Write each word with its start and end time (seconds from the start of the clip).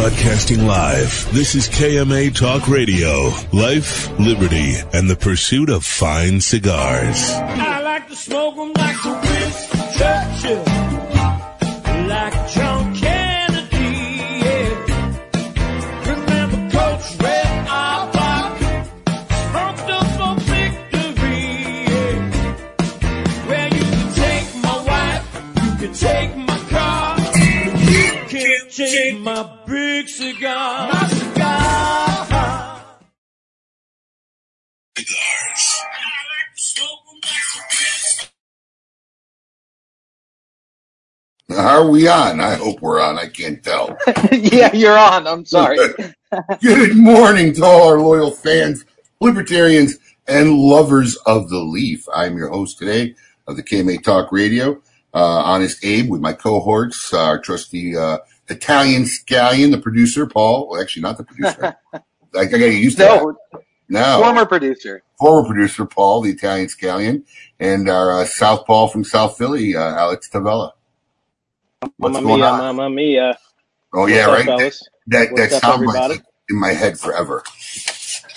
Broadcasting 0.00 0.66
live. 0.66 1.28
This 1.34 1.54
is 1.54 1.68
KMA 1.68 2.34
Talk 2.34 2.68
Radio. 2.68 3.32
Life, 3.52 4.08
liberty, 4.18 4.76
and 4.94 5.10
the 5.10 5.14
pursuit 5.14 5.68
of 5.68 5.84
fine 5.84 6.40
cigars. 6.40 7.30
I 7.30 7.82
like 7.82 8.08
to 8.08 8.16
smoke 8.16 8.56
'em 8.56 8.72
like 8.78 8.96
the 9.02 9.10
Winston 9.10 9.80
Churchill, 9.98 10.64
like 12.08 12.32
John 12.54 12.96
Kennedy. 12.96 14.22
Yeah. 14.40 14.72
Remember 16.06 16.70
Coach 16.78 17.04
Red 17.20 17.68
Auerbach, 17.68 18.56
pumped 19.52 19.90
up 19.90 20.06
for 20.16 20.34
victory. 20.48 21.44
Yeah. 21.92 22.16
Well, 23.48 23.68
you 23.68 23.84
can 23.84 24.08
take 24.14 24.48
my 24.64 24.76
wife, 24.90 25.24
you 25.62 25.72
can 25.78 25.92
take 25.92 26.30
my 26.38 26.58
car, 26.70 27.18
you 27.84 28.12
can 28.28 28.60
take 28.70 29.20
my 29.20 29.42
cigar. 30.20 30.92
My 30.92 31.06
cigar. 31.08 32.26
Cigars. 34.96 35.66
I 35.82 36.20
like 36.28 36.50
to 36.56 36.62
smoke 36.62 37.00
'em 37.08 37.20
like 37.24 37.46
the 37.54 37.62
Winston 37.70 38.28
Are 41.58 41.88
we 41.88 42.06
on? 42.06 42.40
I 42.40 42.54
hope 42.56 42.82
we're 42.82 43.00
on. 43.00 43.18
I 43.18 43.28
can't 43.28 43.62
tell. 43.64 43.96
yeah, 44.32 44.72
you're 44.74 44.98
on. 44.98 45.26
I'm 45.26 45.46
sorry. 45.46 45.78
Good 46.62 46.96
morning 46.96 47.54
to 47.54 47.64
all 47.64 47.88
our 47.88 47.98
loyal 47.98 48.30
fans, 48.30 48.84
libertarians, 49.20 49.98
and 50.28 50.54
lovers 50.58 51.16
of 51.26 51.48
the 51.48 51.58
leaf. 51.58 52.06
I'm 52.14 52.36
your 52.36 52.50
host 52.50 52.78
today 52.78 53.14
of 53.48 53.56
the 53.56 53.62
KMA 53.62 54.02
Talk 54.02 54.30
Radio, 54.32 54.82
uh, 55.14 55.42
Honest 55.44 55.82
Abe, 55.84 56.10
with 56.10 56.20
my 56.20 56.34
cohorts, 56.34 57.12
our 57.14 57.38
trusty 57.40 57.96
uh, 57.96 58.18
Italian 58.50 59.04
scallion, 59.04 59.72
the 59.72 59.78
producer, 59.78 60.26
Paul. 60.26 60.68
Well, 60.70 60.82
actually, 60.82 61.02
not 61.02 61.18
the 61.18 61.24
producer. 61.24 61.74
I, 62.36 62.40
I 62.42 62.46
got 62.46 62.58
used 62.58 62.98
to 62.98 63.04
No, 63.04 63.36
that. 63.52 63.62
No, 63.88 64.22
former 64.22 64.46
producer. 64.46 65.02
former 65.18 65.48
producer, 65.48 65.86
Paul, 65.86 66.22
the 66.22 66.30
Italian 66.32 66.68
scallion, 66.68 67.24
and 67.60 67.88
our 67.88 68.20
uh, 68.22 68.26
Southpaw 68.26 68.88
from 68.88 69.04
South 69.04 69.38
Philly, 69.38 69.76
uh, 69.76 69.80
Alex 69.96 70.30
Tavella. 70.30 70.72
What's 71.98 72.18
Mamma 72.18 72.20
going 72.20 72.42
mia, 72.42 72.44
on? 72.44 72.58
mamma 72.58 72.90
mia. 72.90 73.38
Oh, 73.94 74.06
yeah, 74.06 74.26
What's 74.26 74.44
right? 74.44 74.44
fellas? 74.44 74.88
That, 75.08 75.36
that 75.36 75.50
What's 75.50 75.52
up, 75.52 75.64
sound 75.64 75.74
everybody? 75.74 76.16
bites 76.18 76.22
in 76.50 76.60
my 76.60 76.72
head 76.72 76.98
forever. 77.00 77.44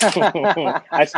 I, 0.02 1.08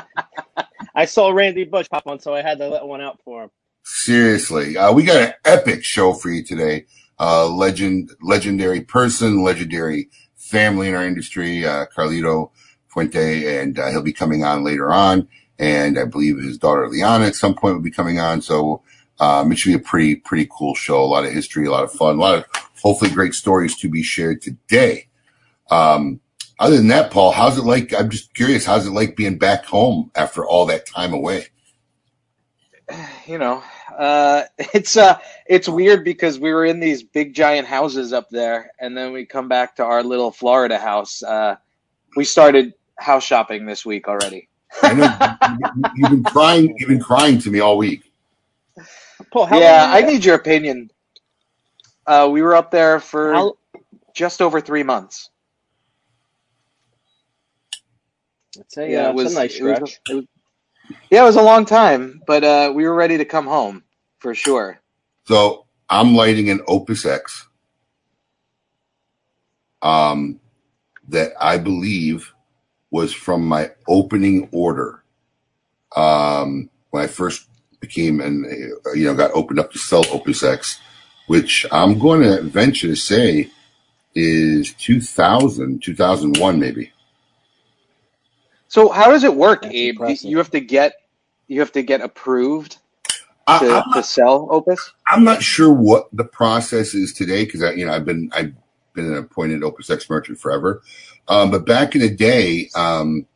I 0.94 1.04
saw 1.06 1.30
Randy 1.30 1.64
Bush 1.64 1.88
pop 1.90 2.06
on, 2.06 2.20
so 2.20 2.34
I 2.34 2.42
had 2.42 2.58
to 2.58 2.68
let 2.68 2.86
one 2.86 3.00
out 3.02 3.20
for 3.24 3.44
him. 3.44 3.50
Seriously, 3.84 4.76
uh, 4.78 4.92
we 4.92 5.04
got 5.04 5.16
an 5.28 5.34
epic 5.44 5.84
show 5.84 6.12
for 6.14 6.30
you 6.30 6.44
today. 6.44 6.86
Uh, 7.18 7.48
legend, 7.48 8.10
legendary 8.20 8.80
person, 8.80 9.42
legendary 9.42 10.08
family 10.34 10.88
in 10.88 10.94
our 10.94 11.06
industry, 11.06 11.64
uh, 11.64 11.86
Carlito 11.96 12.50
Fuente, 12.88 13.60
and 13.60 13.78
uh, 13.78 13.90
he'll 13.90 14.02
be 14.02 14.12
coming 14.12 14.44
on 14.44 14.64
later 14.64 14.92
on. 14.92 15.28
And 15.58 15.98
I 15.98 16.04
believe 16.04 16.38
his 16.38 16.58
daughter 16.58 16.88
Liana 16.88 17.26
at 17.26 17.34
some 17.34 17.54
point 17.54 17.74
will 17.74 17.82
be 17.82 17.90
coming 17.90 18.20
on. 18.20 18.42
So 18.42 18.82
um, 19.18 19.50
it 19.50 19.58
should 19.58 19.70
be 19.70 19.74
a 19.74 19.78
pretty, 19.78 20.16
pretty 20.16 20.48
cool 20.50 20.74
show. 20.74 21.02
A 21.02 21.06
lot 21.06 21.24
of 21.24 21.32
history, 21.32 21.66
a 21.66 21.70
lot 21.70 21.84
of 21.84 21.92
fun, 21.92 22.16
a 22.16 22.20
lot 22.20 22.38
of 22.38 22.44
hopefully 22.82 23.10
great 23.10 23.34
stories 23.34 23.76
to 23.78 23.88
be 23.88 24.02
shared 24.02 24.42
today. 24.42 25.08
Um, 25.70 26.20
other 26.58 26.76
than 26.76 26.88
that, 26.88 27.10
Paul, 27.10 27.32
how's 27.32 27.58
it 27.58 27.64
like? 27.64 27.92
I'm 27.92 28.08
just 28.08 28.34
curious. 28.34 28.64
How's 28.64 28.86
it 28.86 28.92
like 28.92 29.16
being 29.16 29.38
back 29.38 29.66
home 29.66 30.10
after 30.14 30.46
all 30.46 30.66
that 30.66 30.86
time 30.86 31.12
away? 31.12 31.46
You 33.26 33.38
know, 33.38 33.64
uh, 33.96 34.44
it's 34.58 34.96
uh, 34.96 35.18
it's 35.46 35.68
weird 35.68 36.04
because 36.04 36.38
we 36.38 36.52
were 36.52 36.64
in 36.64 36.80
these 36.80 37.02
big 37.02 37.34
giant 37.34 37.66
houses 37.66 38.12
up 38.12 38.28
there, 38.30 38.70
and 38.80 38.96
then 38.96 39.12
we 39.12 39.24
come 39.26 39.48
back 39.48 39.76
to 39.76 39.84
our 39.84 40.02
little 40.02 40.30
Florida 40.30 40.78
house. 40.78 41.22
Uh, 41.22 41.56
we 42.16 42.24
started 42.24 42.74
house 42.98 43.24
shopping 43.24 43.66
this 43.66 43.84
week 43.86 44.08
already. 44.08 44.48
I 44.82 44.94
know 44.94 45.58
you- 45.74 45.90
you've 45.96 46.10
been 46.10 46.24
crying. 46.24 46.74
You've 46.78 46.88
been 46.88 47.00
crying 47.00 47.38
to 47.40 47.50
me 47.50 47.60
all 47.60 47.76
week. 47.78 48.12
Paul, 49.32 49.46
how 49.46 49.58
yeah, 49.58 49.90
I 49.92 50.02
need 50.02 50.24
your 50.24 50.34
opinion. 50.36 50.90
Uh, 52.06 52.28
we 52.30 52.42
were 52.42 52.54
up 52.54 52.70
there 52.70 53.00
for 53.00 53.32
How, 53.32 53.56
just 54.14 54.40
over 54.42 54.60
three 54.60 54.82
months. 54.82 55.30
it's 58.58 58.76
a, 58.76 58.88
Yeah, 58.90 59.06
uh, 59.06 59.10
it 59.10 59.14
was- 59.14 59.32
a 59.32 59.34
nice 59.40 59.56
it 59.56 59.64
was 59.64 59.76
stretch. 59.76 60.00
it 60.10 60.14
was- 60.14 60.24
Yeah, 61.10 61.22
it 61.22 61.26
was 61.26 61.36
a 61.36 61.42
long 61.42 61.64
time, 61.64 62.22
but 62.26 62.44
uh, 62.44 62.72
we 62.74 62.84
were 62.86 62.94
ready 62.94 63.16
to 63.18 63.24
come 63.24 63.46
home 63.46 63.82
for 64.26 64.34
sure. 64.34 64.80
So 65.26 65.66
I'm 65.88 66.14
lighting 66.16 66.50
an 66.50 66.60
Opus 66.66 67.06
X, 67.06 67.46
um, 69.82 70.40
that 71.08 71.32
I 71.40 71.58
believe 71.58 72.32
was 72.90 73.12
from 73.14 73.46
my 73.46 73.72
opening 73.88 74.48
order. 74.52 75.02
Um, 75.96 76.70
when 76.90 77.04
I 77.04 77.06
first 77.06 77.48
became 77.80 78.20
and 78.20 78.46
uh, 78.46 78.92
you 78.92 79.06
know 79.06 79.14
got 79.14 79.32
opened 79.32 79.60
up 79.60 79.72
to 79.72 79.78
sell 79.78 80.04
Opus 80.12 80.42
X, 80.42 80.80
which 81.28 81.66
I'm 81.72 81.98
going 81.98 82.22
to 82.22 82.42
venture 82.42 82.88
to 82.88 82.96
say 82.96 83.50
is 84.14 84.74
2000, 84.74 85.82
2001 85.82 86.60
maybe. 86.60 86.92
So 88.68 88.90
how 88.90 89.10
does 89.10 89.24
it 89.24 89.34
work, 89.36 89.62
That's 89.62 89.74
Abe? 89.74 89.82
impressive. 89.82 90.30
You 90.30 90.38
have 90.38 90.50
to 90.52 90.60
get 90.60 90.94
you 91.48 91.60
have 91.60 91.72
to 91.72 91.82
get 91.82 92.00
approved 92.02 92.78
I, 93.46 93.58
to, 93.60 93.82
I'm 93.86 93.92
to 93.92 94.02
sell 94.02 94.48
Opus. 94.50 94.92
I'm 95.08 95.24
not 95.24 95.42
sure 95.42 95.72
what 95.72 96.08
the 96.12 96.24
process 96.24 96.94
is 96.94 97.12
today 97.12 97.44
because 97.44 97.62
I, 97.62 97.72
you 97.72 97.86
know, 97.86 97.92
I've 97.92 98.04
been 98.04 98.30
I've 98.32 98.52
been 98.94 99.06
an 99.06 99.16
appointed 99.16 99.62
Opus 99.62 99.90
X 99.90 100.10
merchant 100.10 100.38
forever. 100.38 100.82
Um, 101.28 101.50
but 101.50 101.66
back 101.66 101.94
in 101.94 102.00
the 102.00 102.10
day, 102.10 102.70
um, 102.74 103.26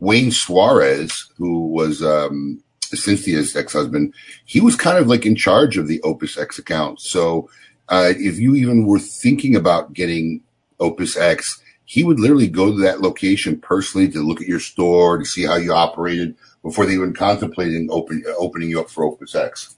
Wayne 0.00 0.30
Suarez, 0.30 1.30
who 1.36 1.68
was 1.68 2.02
um, 2.02 2.62
Cynthia's 2.80 3.54
ex-husband, 3.56 4.14
he 4.44 4.60
was 4.60 4.76
kind 4.76 4.98
of 4.98 5.06
like 5.06 5.26
in 5.26 5.36
charge 5.36 5.76
of 5.76 5.88
the 5.88 6.00
Opus 6.02 6.38
X 6.38 6.58
account. 6.58 7.00
So 7.00 7.48
uh, 7.88 8.12
if 8.16 8.38
you 8.38 8.54
even 8.54 8.86
were 8.86 8.98
thinking 8.98 9.56
about 9.56 9.92
getting 9.92 10.42
Opus 10.80 11.16
X, 11.16 11.62
he 11.84 12.04
would 12.04 12.18
literally 12.20 12.48
go 12.48 12.70
to 12.72 12.78
that 12.82 13.00
location 13.00 13.58
personally 13.58 14.08
to 14.10 14.20
look 14.26 14.40
at 14.40 14.48
your 14.48 14.60
store 14.60 15.18
to 15.18 15.24
see 15.24 15.44
how 15.44 15.56
you 15.56 15.72
operated 15.72 16.34
before 16.62 16.86
they 16.86 16.94
even 16.94 17.12
contemplating 17.12 17.88
open, 17.90 18.24
opening 18.38 18.70
you 18.70 18.80
up 18.80 18.90
for 18.90 19.04
Opus 19.04 19.34
X. 19.34 19.76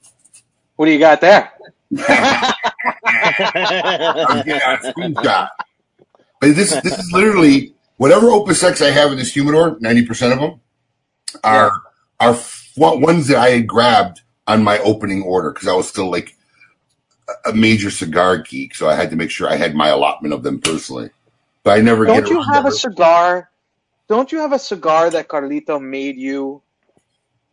What 0.77 0.87
do 0.87 0.93
you 0.93 0.99
got 0.99 1.21
there? 1.21 1.51
I'm 1.99 2.55
getting 4.45 4.63
on 4.63 4.79
screenshot. 4.79 5.49
But 6.41 6.55
this 6.55 6.81
this 6.83 6.99
is 6.99 7.13
literally 7.13 7.75
whatever 7.97 8.29
Opus 8.31 8.63
X 8.63 8.83
I 8.83 8.91
have 8.91 9.11
in 9.11 9.19
this 9.19 9.33
humidor. 9.33 9.77
Ninety 9.81 10.05
percent 10.05 10.35
of 10.35 10.41
them 10.41 10.61
are 11.43 11.73
are 12.21 12.33
f- 12.33 12.73
ones 12.77 13.29
that 13.29 13.39
I 13.39 13.51
had 13.51 13.67
grabbed 13.67 14.23
on 14.47 14.63
my 14.63 14.79
opening 14.81 15.23
order 15.23 15.51
because 15.53 15.69
I 15.69 15.75
was 15.75 15.89
still 15.89 16.11
like 16.11 16.37
a 17.45 17.53
major 17.53 17.91
cigar 17.91 18.39
geek, 18.39 18.75
so 18.75 18.89
I 18.89 18.95
had 18.95 19.11
to 19.11 19.17
make 19.17 19.31
sure 19.31 19.49
I 19.49 19.57
had 19.57 19.75
my 19.75 19.89
allotment 19.89 20.35
of 20.35 20.43
them 20.43 20.61
personally. 20.61 21.11
But 21.67 21.81
I 21.81 21.83
never 21.83 22.07
Don't 22.07 22.29
you 22.29 22.41
have 22.43 22.65
a 22.65 22.71
cigar? 22.71 23.51
Don't 24.07 24.31
you 24.31 24.39
have 24.39 24.53
a 24.53 24.59
cigar 24.59 25.11
that 25.11 25.27
Carlito 25.27 25.83
made 25.83 26.17
you 26.17 26.63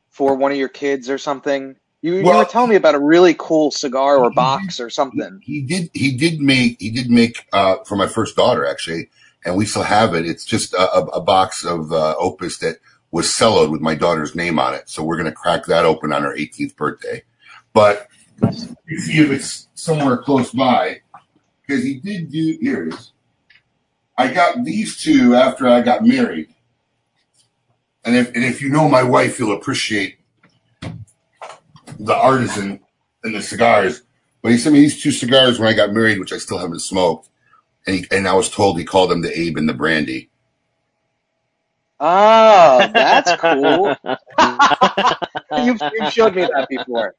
for 0.10 0.36
one 0.36 0.52
of 0.52 0.58
your 0.60 0.70
kids 0.70 1.10
or 1.10 1.18
something? 1.18 1.76
You, 2.04 2.18
you 2.18 2.24
were 2.24 2.46
telling 2.46 2.70
me 2.70 2.76
about 2.76 2.94
a 2.94 3.00
really 3.00 3.34
cool 3.36 3.72
cigar 3.72 4.18
or 4.20 4.30
box 4.30 4.80
or 4.80 4.92
something. 4.92 5.40
he 5.42 5.64
did 5.64 5.90
he 5.96 6.16
did 6.16 6.42
make 6.42 6.80
he 6.80 6.92
did 6.92 7.10
make 7.10 7.48
uh 7.54 7.78
for 7.86 7.96
my 7.96 8.06
first 8.06 8.36
daughter 8.36 8.68
actually 8.68 9.10
and 9.46 9.56
we 9.56 9.66
still 9.66 9.82
have 9.82 10.14
it 10.14 10.28
it's 10.28 10.46
just 10.46 10.76
a, 10.76 10.94
a, 10.96 11.22
box 11.22 11.66
of 11.66 11.92
uh, 11.92 12.14
opus 12.20 12.60
that 12.60 12.78
was 13.10 13.28
celloed 13.28 13.72
with 13.72 13.82
my 13.82 13.96
daughter's 13.96 14.36
name 14.36 14.60
on 14.60 14.76
it 14.76 14.90
so 14.90 15.02
we're 15.02 15.16
going 15.16 15.26
to 15.26 15.32
crack 15.32 15.66
that 15.66 15.86
open 15.86 16.12
on 16.12 16.24
her 16.24 16.36
18th 16.36 16.76
birthday 16.76 17.24
but 17.72 18.08
see 18.52 19.20
if 19.20 19.32
it's 19.32 19.70
somewhere 19.74 20.18
close 20.18 20.52
by 20.52 21.00
because 21.66 21.84
he 21.86 21.96
did 21.96 22.30
do 22.30 22.58
here 22.62 22.90
it 22.90 22.94
is 22.94 23.13
i 24.18 24.32
got 24.32 24.64
these 24.64 25.02
two 25.02 25.36
after 25.36 25.68
i 25.68 25.82
got 25.82 26.06
married 26.06 26.48
and 28.04 28.16
if 28.16 28.34
and 28.36 28.44
if 28.44 28.62
you 28.62 28.70
know 28.70 28.88
my 28.88 29.04
wife 29.04 29.40
you'll 29.40 29.56
appreciate 29.56 30.18
the 32.00 32.16
artisan 32.16 32.80
and 33.24 33.36
the 33.36 33.42
cigars 33.42 34.04
but 34.44 34.52
he 34.52 34.58
sent 34.58 34.74
me 34.74 34.82
these 34.82 35.02
two 35.02 35.12
cigars 35.12 35.58
when 35.58 35.70
I 35.70 35.74
got 35.74 35.94
married, 35.94 36.20
which 36.20 36.34
I 36.34 36.38
still 36.38 36.58
haven't 36.58 36.82
smoked. 36.82 37.30
And, 37.88 37.96
he, 37.96 38.06
and 38.12 38.28
I 38.28 38.34
was 38.34 38.50
told 38.50 38.78
he 38.78 38.84
called 38.84 39.10
them 39.10 39.22
the 39.22 39.40
Abe 39.40 39.58
and 39.58 39.68
the 39.68 39.74
Brandy. 39.74 40.30
Oh, 42.00 42.90
that's 42.94 43.32
cool. 43.40 43.96
you've, 45.66 45.82
you've 45.94 46.14
showed 46.14 46.36
me 46.36 46.42
that 46.42 46.68
before. 46.70 47.16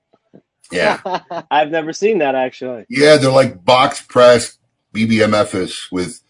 Yeah. 0.71 1.01
I've 1.51 1.71
never 1.71 1.95
seen 1.95 2.19
that 2.19 2.35
actually. 2.35 2.85
Yeah, 2.91 3.17
they're 3.17 3.31
like 3.31 3.65
box 3.65 4.03
pressed 4.03 4.59
BBMFs 4.93 5.91
with 5.91 6.21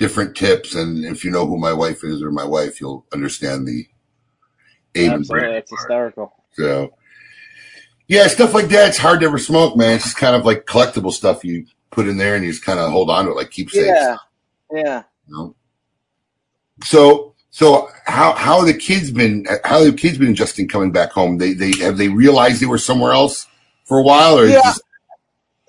different 0.00 0.34
tips. 0.34 0.74
And 0.74 1.04
if 1.04 1.24
you 1.24 1.30
know 1.30 1.46
who 1.46 1.58
my 1.58 1.72
wife 1.72 2.02
is 2.02 2.22
or 2.22 2.32
my 2.32 2.44
wife, 2.44 2.80
you'll 2.80 3.06
understand 3.12 3.68
the 3.68 3.86
Absolutely, 4.96 5.56
it's 5.58 5.70
hysterical. 5.70 6.32
So, 6.54 6.94
yeah, 8.08 8.26
stuff 8.26 8.54
like 8.54 8.66
that. 8.70 8.88
It's 8.88 8.98
hard 8.98 9.20
to 9.20 9.26
ever 9.26 9.38
smoke, 9.38 9.76
man. 9.76 9.94
It's 9.94 10.04
just 10.04 10.16
kind 10.16 10.34
of 10.34 10.44
like 10.44 10.64
collectible 10.64 11.12
stuff 11.12 11.44
you 11.44 11.66
put 11.92 12.08
in 12.08 12.16
there 12.16 12.34
and 12.34 12.44
you 12.44 12.50
just 12.50 12.64
kind 12.64 12.80
of 12.80 12.90
hold 12.90 13.08
on 13.08 13.26
to 13.26 13.30
it 13.30 13.36
like 13.36 13.52
keepsakes. 13.52 13.86
Yeah. 13.86 14.16
Yeah. 14.72 15.02
You 15.28 15.34
know? 15.36 15.54
So 16.82 17.34
so 17.50 17.88
how 18.06 18.32
how 18.32 18.64
the 18.64 18.74
kids 18.74 19.12
been 19.12 19.46
how 19.64 19.84
have 19.84 19.92
the 19.92 19.98
kids 19.98 20.18
been 20.18 20.30
adjusting 20.32 20.66
coming 20.66 20.90
back 20.90 21.12
home? 21.12 21.38
They 21.38 21.52
they 21.52 21.72
have 21.80 21.98
they 21.98 22.08
realized 22.08 22.60
they 22.60 22.66
were 22.66 22.78
somewhere 22.78 23.12
else 23.12 23.46
for 23.84 23.98
a 23.98 24.02
while 24.02 24.38
or 24.38 24.46
Yeah. 24.46 24.60
this- 24.64 24.80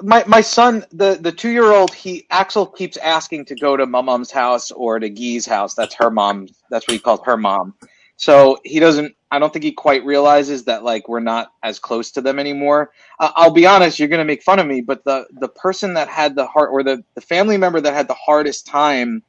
my 0.04 0.24
my 0.28 0.42
son, 0.42 0.86
the 0.92 1.18
the 1.22 1.32
two 1.32 1.50
year 1.50 1.72
old, 1.72 1.94
he 1.94 2.28
Axel 2.32 2.66
keeps 2.68 2.98
asking 2.98 3.46
to 3.46 3.56
go 3.56 3.78
to 3.78 3.86
my 3.86 4.02
mom's 4.02 4.32
house 4.32 4.72
or 4.72 5.00
to 5.00 5.10
Guy's 5.10 5.46
house. 5.46 5.76
That's 5.76 5.96
her 5.96 6.12
mom. 6.12 6.48
That's 6.70 6.88
what 6.88 6.94
he 6.94 7.00
calls 7.00 7.22
her 7.26 7.38
mom. 7.38 7.76
So 8.18 8.60
he 8.66 8.80
doesn't. 8.80 9.16
I 9.32 9.40
don't 9.40 9.54
think 9.54 9.66
he 9.66 9.74
quite 9.74 10.06
realizes 10.06 10.66
that 10.66 10.84
like 10.84 11.10
we're 11.10 11.20
not 11.22 11.54
as 11.64 11.80
close 11.80 12.12
to 12.14 12.22
them 12.22 12.40
anymore. 12.40 12.92
Uh, 13.20 13.32
I'll 13.36 13.52
be 13.54 13.68
honest. 13.68 14.00
You're 14.00 14.10
gonna 14.10 14.26
make 14.26 14.44
fun 14.44 14.60
of 14.60 14.68
me, 14.68 14.82
but 14.82 15.04
the 15.06 15.28
the 15.40 15.50
person 15.50 15.96
that 15.96 16.10
had 16.10 16.36
the 16.36 16.48
heart 16.48 16.70
or 16.72 16.84
the 16.84 17.04
the 17.16 17.22
family 17.22 17.58
member 17.58 17.82
that 17.82 17.94
had 17.94 18.08
the 18.08 18.16
hardest 18.16 18.68
time 18.68 19.24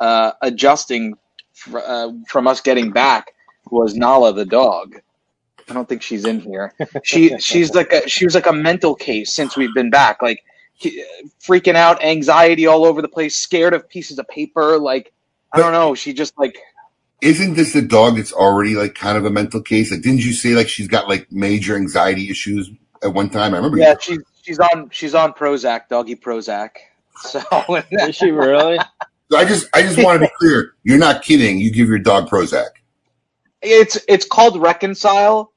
uh, 0.00 0.32
adjusting 0.42 1.14
fr- 1.54 1.78
uh, 1.78 2.10
from 2.28 2.46
us 2.46 2.60
getting 2.60 2.90
back 2.90 3.32
was 3.70 3.94
Nala 3.94 4.32
the 4.32 4.44
dog. 4.44 4.96
I 5.68 5.74
don't 5.74 5.88
think 5.88 6.02
she's 6.02 6.24
in 6.24 6.40
here. 6.40 6.74
She 7.04 7.38
she's 7.38 7.74
like 7.74 7.92
a 7.92 8.08
she 8.08 8.24
was 8.24 8.34
like 8.34 8.46
a 8.46 8.52
mental 8.52 8.94
case 8.94 9.32
since 9.32 9.56
we've 9.56 9.74
been 9.74 9.90
back. 9.90 10.22
Like 10.22 10.44
he- 10.74 11.04
freaking 11.40 11.74
out, 11.74 12.02
anxiety 12.02 12.66
all 12.66 12.84
over 12.84 13.02
the 13.02 13.08
place, 13.08 13.36
scared 13.36 13.74
of 13.74 13.88
pieces 13.88 14.18
of 14.18 14.28
paper. 14.28 14.78
Like 14.78 15.12
I 15.52 15.58
don't 15.58 15.72
know. 15.72 15.94
She 15.94 16.12
just 16.12 16.38
like 16.38 16.56
isn't 17.20 17.54
this 17.54 17.72
the 17.72 17.82
dog 17.82 18.16
that's 18.16 18.32
already 18.32 18.74
like 18.74 18.94
kind 18.94 19.16
of 19.16 19.24
a 19.24 19.30
mental 19.30 19.62
case? 19.62 19.90
Like 19.90 20.02
didn't 20.02 20.24
you 20.24 20.32
say 20.32 20.54
like 20.54 20.68
she's 20.68 20.88
got 20.88 21.08
like 21.08 21.30
major 21.30 21.76
anxiety 21.76 22.28
issues 22.28 22.70
at 23.02 23.14
one 23.14 23.30
time? 23.30 23.54
I 23.54 23.58
remember 23.58 23.78
yeah. 23.78 23.94
She's 24.00 24.18
she's 24.42 24.58
on 24.58 24.90
she's 24.90 25.14
on 25.14 25.32
Prozac, 25.32 25.88
doggy 25.88 26.16
Prozac. 26.16 26.70
So 27.14 27.40
Is 27.90 28.16
she 28.16 28.30
really? 28.30 28.78
So 29.30 29.38
I 29.38 29.44
just 29.44 29.68
I 29.72 29.82
just 29.82 30.02
want 30.02 30.20
to 30.20 30.26
be 30.26 30.32
clear. 30.38 30.74
You're 30.82 30.98
not 30.98 31.22
kidding. 31.22 31.60
You 31.60 31.70
give 31.70 31.88
your 31.88 32.00
dog 32.00 32.28
Prozac. 32.28 32.70
it's 33.60 33.96
it's 34.08 34.26
called 34.26 34.60
Reconcile, 34.60 35.51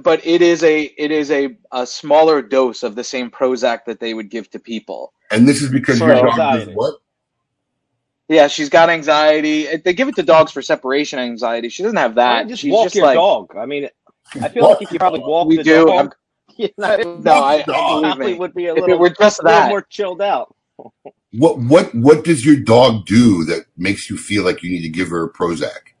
but 0.00 0.24
it 0.26 0.42
is 0.42 0.62
a 0.62 0.82
it 0.82 1.10
is 1.10 1.30
a, 1.30 1.56
a 1.72 1.86
smaller 1.86 2.42
dose 2.42 2.82
of 2.82 2.94
the 2.94 3.04
same 3.04 3.30
Prozac 3.30 3.84
that 3.86 4.00
they 4.00 4.14
would 4.14 4.30
give 4.30 4.50
to 4.50 4.58
people. 4.58 5.12
And 5.30 5.46
this 5.48 5.62
is 5.62 5.70
because 5.70 5.98
For 5.98 6.08
your 6.08 6.22
dog 6.26 6.36
does 6.36 6.68
what? 6.74 6.94
Yeah, 8.28 8.46
she's 8.48 8.68
got 8.70 8.88
anxiety. 8.88 9.68
Uh, 9.68 9.78
they 9.84 9.92
give 9.92 10.08
it 10.08 10.16
to 10.16 10.22
dogs 10.22 10.52
for 10.52 10.62
separation 10.62 11.18
anxiety. 11.18 11.68
She 11.68 11.82
doesn't 11.82 11.98
have 11.98 12.14
that. 12.14 12.48
just 12.48 12.62
she's 12.62 12.72
walk 12.72 12.84
just 12.86 12.94
your 12.96 13.06
like 13.06 13.16
dog. 13.16 13.54
I 13.56 13.66
mean, 13.66 13.88
I 14.40 14.48
feel 14.48 14.64
like 14.64 14.80
if 14.82 14.92
you 14.92 14.98
probably 14.98 15.20
walk 15.20 15.48
we 15.48 15.56
the 15.58 15.64
do. 15.64 15.86
dog, 15.86 15.88
I'm- 15.98 16.10
you 16.56 16.68
know, 16.78 16.96
no, 17.24 17.32
I, 17.42 17.62
Dog. 17.62 18.04
I 18.04 18.14
believe 18.14 18.32
me. 18.32 18.38
would 18.38 18.54
be 18.54 18.66
a 18.66 18.72
If 18.72 18.78
it 18.78 18.80
little, 18.82 18.98
were 18.98 19.10
just 19.10 19.40
a 19.40 19.44
little 19.44 19.60
that, 19.60 19.68
more 19.70 19.82
chilled 19.82 20.20
out. 20.22 20.54
What 21.32 21.58
what 21.60 21.94
what 21.94 22.24
does 22.24 22.44
your 22.44 22.56
dog 22.56 23.06
do 23.06 23.44
that 23.46 23.64
makes 23.76 24.10
you 24.10 24.18
feel 24.18 24.44
like 24.44 24.62
you 24.62 24.70
need 24.70 24.82
to 24.82 24.88
give 24.90 25.08
her 25.08 25.28
Prozac? 25.30 25.91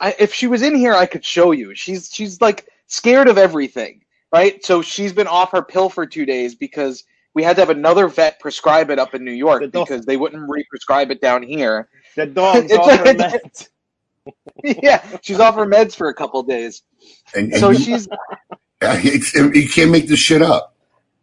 I, 0.00 0.14
if 0.18 0.34
she 0.34 0.46
was 0.46 0.62
in 0.62 0.74
here, 0.74 0.94
I 0.94 1.06
could 1.06 1.24
show 1.24 1.52
you. 1.52 1.74
She's 1.74 2.10
she's 2.12 2.40
like 2.40 2.68
scared 2.86 3.28
of 3.28 3.38
everything, 3.38 4.02
right? 4.32 4.64
So 4.64 4.82
she's 4.82 5.12
been 5.12 5.26
off 5.26 5.52
her 5.52 5.62
pill 5.62 5.88
for 5.88 6.06
two 6.06 6.26
days 6.26 6.54
because 6.54 7.04
we 7.34 7.42
had 7.42 7.56
to 7.56 7.62
have 7.62 7.70
another 7.70 8.08
vet 8.08 8.38
prescribe 8.40 8.90
it 8.90 8.98
up 8.98 9.14
in 9.14 9.24
New 9.24 9.32
York 9.32 9.60
The 9.62 9.68
dog- 9.68 9.88
because 9.88 10.06
they 10.06 10.16
wouldn't 10.16 10.48
re-prescribe 10.48 11.10
it 11.10 11.20
down 11.20 11.42
here. 11.42 11.88
The 12.16 12.26
dog's 12.26 12.70
It's 12.72 12.74
off 12.78 12.98
her 12.98 13.04
meds. 13.04 13.68
yeah, 14.82 15.04
she's 15.22 15.38
off 15.40 15.54
her 15.56 15.66
meds 15.66 15.94
for 15.94 16.08
a 16.08 16.14
couple 16.14 16.42
days. 16.42 16.82
And, 17.34 17.52
and 17.52 17.60
So 17.60 17.70
you, 17.70 17.78
she's 17.78 18.08
it's, 18.82 19.34
you 19.34 19.68
can't 19.68 19.90
make 19.90 20.08
this 20.08 20.18
shit 20.18 20.42
up. 20.42 20.74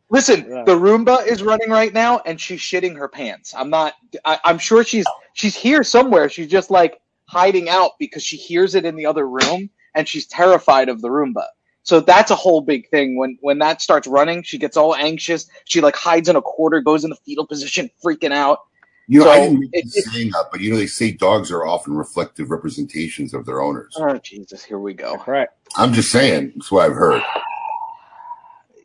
listen. 0.10 0.46
Yeah. 0.50 0.64
The 0.66 0.76
Roomba 0.76 1.26
is 1.28 1.44
running 1.44 1.70
right 1.70 1.94
now, 1.94 2.20
and 2.26 2.40
she's 2.40 2.60
shitting 2.60 2.96
her 2.98 3.08
pants. 3.08 3.54
I'm 3.56 3.70
not. 3.70 3.94
I, 4.26 4.40
I'm 4.44 4.58
sure 4.58 4.84
she's 4.84 5.06
she's 5.34 5.56
here 5.56 5.84
somewhere. 5.84 6.30
She's 6.30 6.48
just 6.48 6.72
like 6.72 7.00
hiding 7.34 7.70
out 7.70 7.94
because 8.00 8.24
she 8.24 8.38
hears 8.38 8.76
it 8.76 8.86
in 8.86 8.96
the 8.96 9.06
other 9.08 9.28
room, 9.28 9.70
and 9.96 10.08
she's 10.08 10.28
terrified 10.28 10.90
of 10.90 11.02
the 11.02 11.10
Roomba. 11.10 11.46
So 11.84 12.00
that's 12.00 12.32
a 12.32 12.36
whole 12.36 12.62
big 12.62 12.90
thing. 12.90 13.18
When 13.18 13.38
when 13.42 13.60
that 13.60 13.82
starts 13.82 14.08
running, 14.08 14.44
she 14.44 14.58
gets 14.58 14.78
all 14.78 14.96
anxious. 14.96 15.48
She 15.66 15.82
like 15.82 15.96
hides 15.96 16.30
in 16.30 16.36
a 16.38 16.42
corner, 16.42 16.82
goes 16.82 17.04
in 17.04 17.10
the 17.12 17.18
fetal 17.26 17.48
position, 17.48 17.90
freaking 18.06 18.32
out. 18.34 18.60
You 19.08 19.20
know, 19.20 19.26
So, 19.26 19.32
I 19.32 19.40
didn't 19.42 19.60
make 19.60 19.70
it- 19.74 19.86
this 19.86 20.06
saying 20.14 20.32
up, 20.38 20.52
but 20.52 20.62
you 20.62 20.72
know 20.72 20.78
they 20.78 20.88
say 20.88 21.12
dogs 21.12 21.52
are 21.52 21.66
often 21.66 21.94
reflective 21.96 22.52
representations 22.52 23.34
of 23.34 23.46
their 23.46 23.62
owners. 23.62 23.94
Oh 23.98 24.18
Jesus, 24.20 24.64
here 24.64 24.80
we 24.80 24.94
go. 24.94 25.24
Right. 25.28 25.50
I'm 25.78 25.94
just 25.94 26.12
saying. 26.12 26.54
That's 26.56 26.72
what 26.72 26.86
I've 26.90 26.96
heard. 26.96 27.22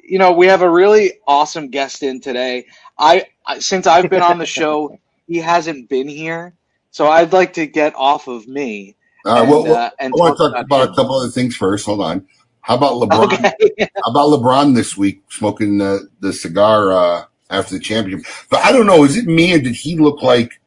you 0.05 0.19
know, 0.19 0.33
we 0.33 0.47
have 0.49 0.63
a 0.63 0.71
really 0.71 1.15
awesome 1.27 1.69
guest 1.71 2.03
in 2.03 2.21
today. 2.21 2.67
I, 2.99 3.27
I 3.47 3.61
since 3.61 3.87
I've 3.87 4.11
been 4.11 4.23
on 4.23 4.39
the 4.39 4.47
show, 4.47 4.99
he 5.27 5.39
hasn't 5.39 5.89
been 5.89 6.09
here, 6.09 6.55
so 6.91 7.09
I'd 7.09 7.33
like 7.33 7.53
to 7.55 7.67
get 7.67 7.95
off 7.95 8.29
of 8.29 8.47
me. 8.49 8.97
Uh, 9.25 9.41
and, 9.41 9.51
well, 9.51 9.65
well, 9.65 9.77
uh, 9.77 9.91
and 9.99 10.13
I 10.13 10.17
want 10.17 10.37
to 10.37 10.43
talk 10.43 10.51
about 10.53 10.65
about 10.65 10.89
a 10.91 10.95
couple 10.95 11.15
other 11.17 11.31
things 11.31 11.57
first. 11.57 11.87
Hold 11.87 12.01
on. 12.01 12.27
How 12.61 12.77
about 12.77 12.93
LeBron? 13.03 13.33
Okay. 13.33 13.91
How 14.05 14.11
about 14.11 14.29
LeBron 14.31 14.75
this 14.75 14.97
week 14.97 15.23
smoking 15.31 15.79
the, 15.79 16.09
the 16.21 16.33
cigar 16.33 16.93
uh, 16.93 17.25
after 17.51 17.75
the 17.75 17.81
championship? 17.81 18.27
But 18.51 18.65
I 18.65 18.73
don't 18.73 18.87
know. 18.87 19.05
Is 19.05 19.17
it 19.17 19.27
me 19.27 19.55
or 19.55 19.59
did 19.59 19.75
he 19.75 19.97
look 19.97 20.23
like 20.23 20.61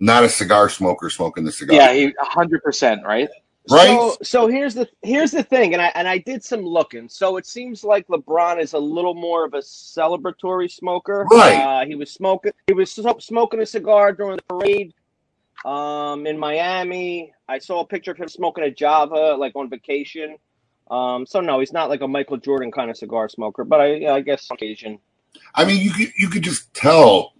not 0.00 0.24
a 0.24 0.28
cigar 0.28 0.68
smoker 0.68 1.10
smoking 1.10 1.44
the 1.44 1.52
cigar? 1.52 1.76
yeah, 1.76 1.92
he 1.92 2.14
hundred 2.20 2.62
percent 2.62 3.04
right. 3.04 3.28
Right? 3.70 3.88
So, 3.88 4.16
so 4.22 4.46
here's 4.46 4.72
the 4.72 4.88
here's 5.02 5.30
the 5.30 5.42
thing, 5.42 5.74
and 5.74 5.82
I 5.82 5.92
and 5.94 6.08
I 6.08 6.18
did 6.18 6.42
some 6.42 6.62
looking. 6.62 7.06
So 7.06 7.36
it 7.36 7.44
seems 7.44 7.84
like 7.84 8.06
LeBron 8.08 8.62
is 8.62 8.72
a 8.72 8.78
little 8.78 9.14
more 9.14 9.44
of 9.44 9.52
a 9.52 9.58
celebratory 9.58 10.70
smoker. 10.70 11.26
Right. 11.30 11.56
Uh, 11.56 11.86
he 11.86 11.94
was 11.94 12.10
smoking. 12.10 12.52
He 12.66 12.72
was 12.72 12.90
smoking 13.18 13.60
a 13.60 13.66
cigar 13.66 14.12
during 14.12 14.36
the 14.36 14.42
parade 14.44 14.94
um, 15.64 16.26
in 16.26 16.38
Miami. 16.38 17.32
I 17.48 17.58
saw 17.58 17.80
a 17.80 17.86
picture 17.86 18.12
of 18.12 18.18
him 18.18 18.28
smoking 18.28 18.64
a 18.64 18.70
Java, 18.70 19.36
like 19.38 19.56
on 19.56 19.70
vacation. 19.70 20.36
Um, 20.90 21.26
so 21.26 21.40
no, 21.40 21.60
he's 21.60 21.72
not 21.72 21.88
like 21.88 22.00
a 22.00 22.08
Michael 22.08 22.38
Jordan 22.38 22.72
kind 22.72 22.90
of 22.90 22.96
cigar 22.96 23.28
smoker, 23.28 23.64
but 23.64 23.80
I, 23.80 24.14
I 24.14 24.20
guess 24.20 24.48
occasion. 24.50 24.98
I 25.54 25.64
mean, 25.64 25.82
you 25.82 25.90
could, 25.90 26.12
you 26.16 26.28
could 26.28 26.42
just 26.42 26.72
tell 26.74 27.34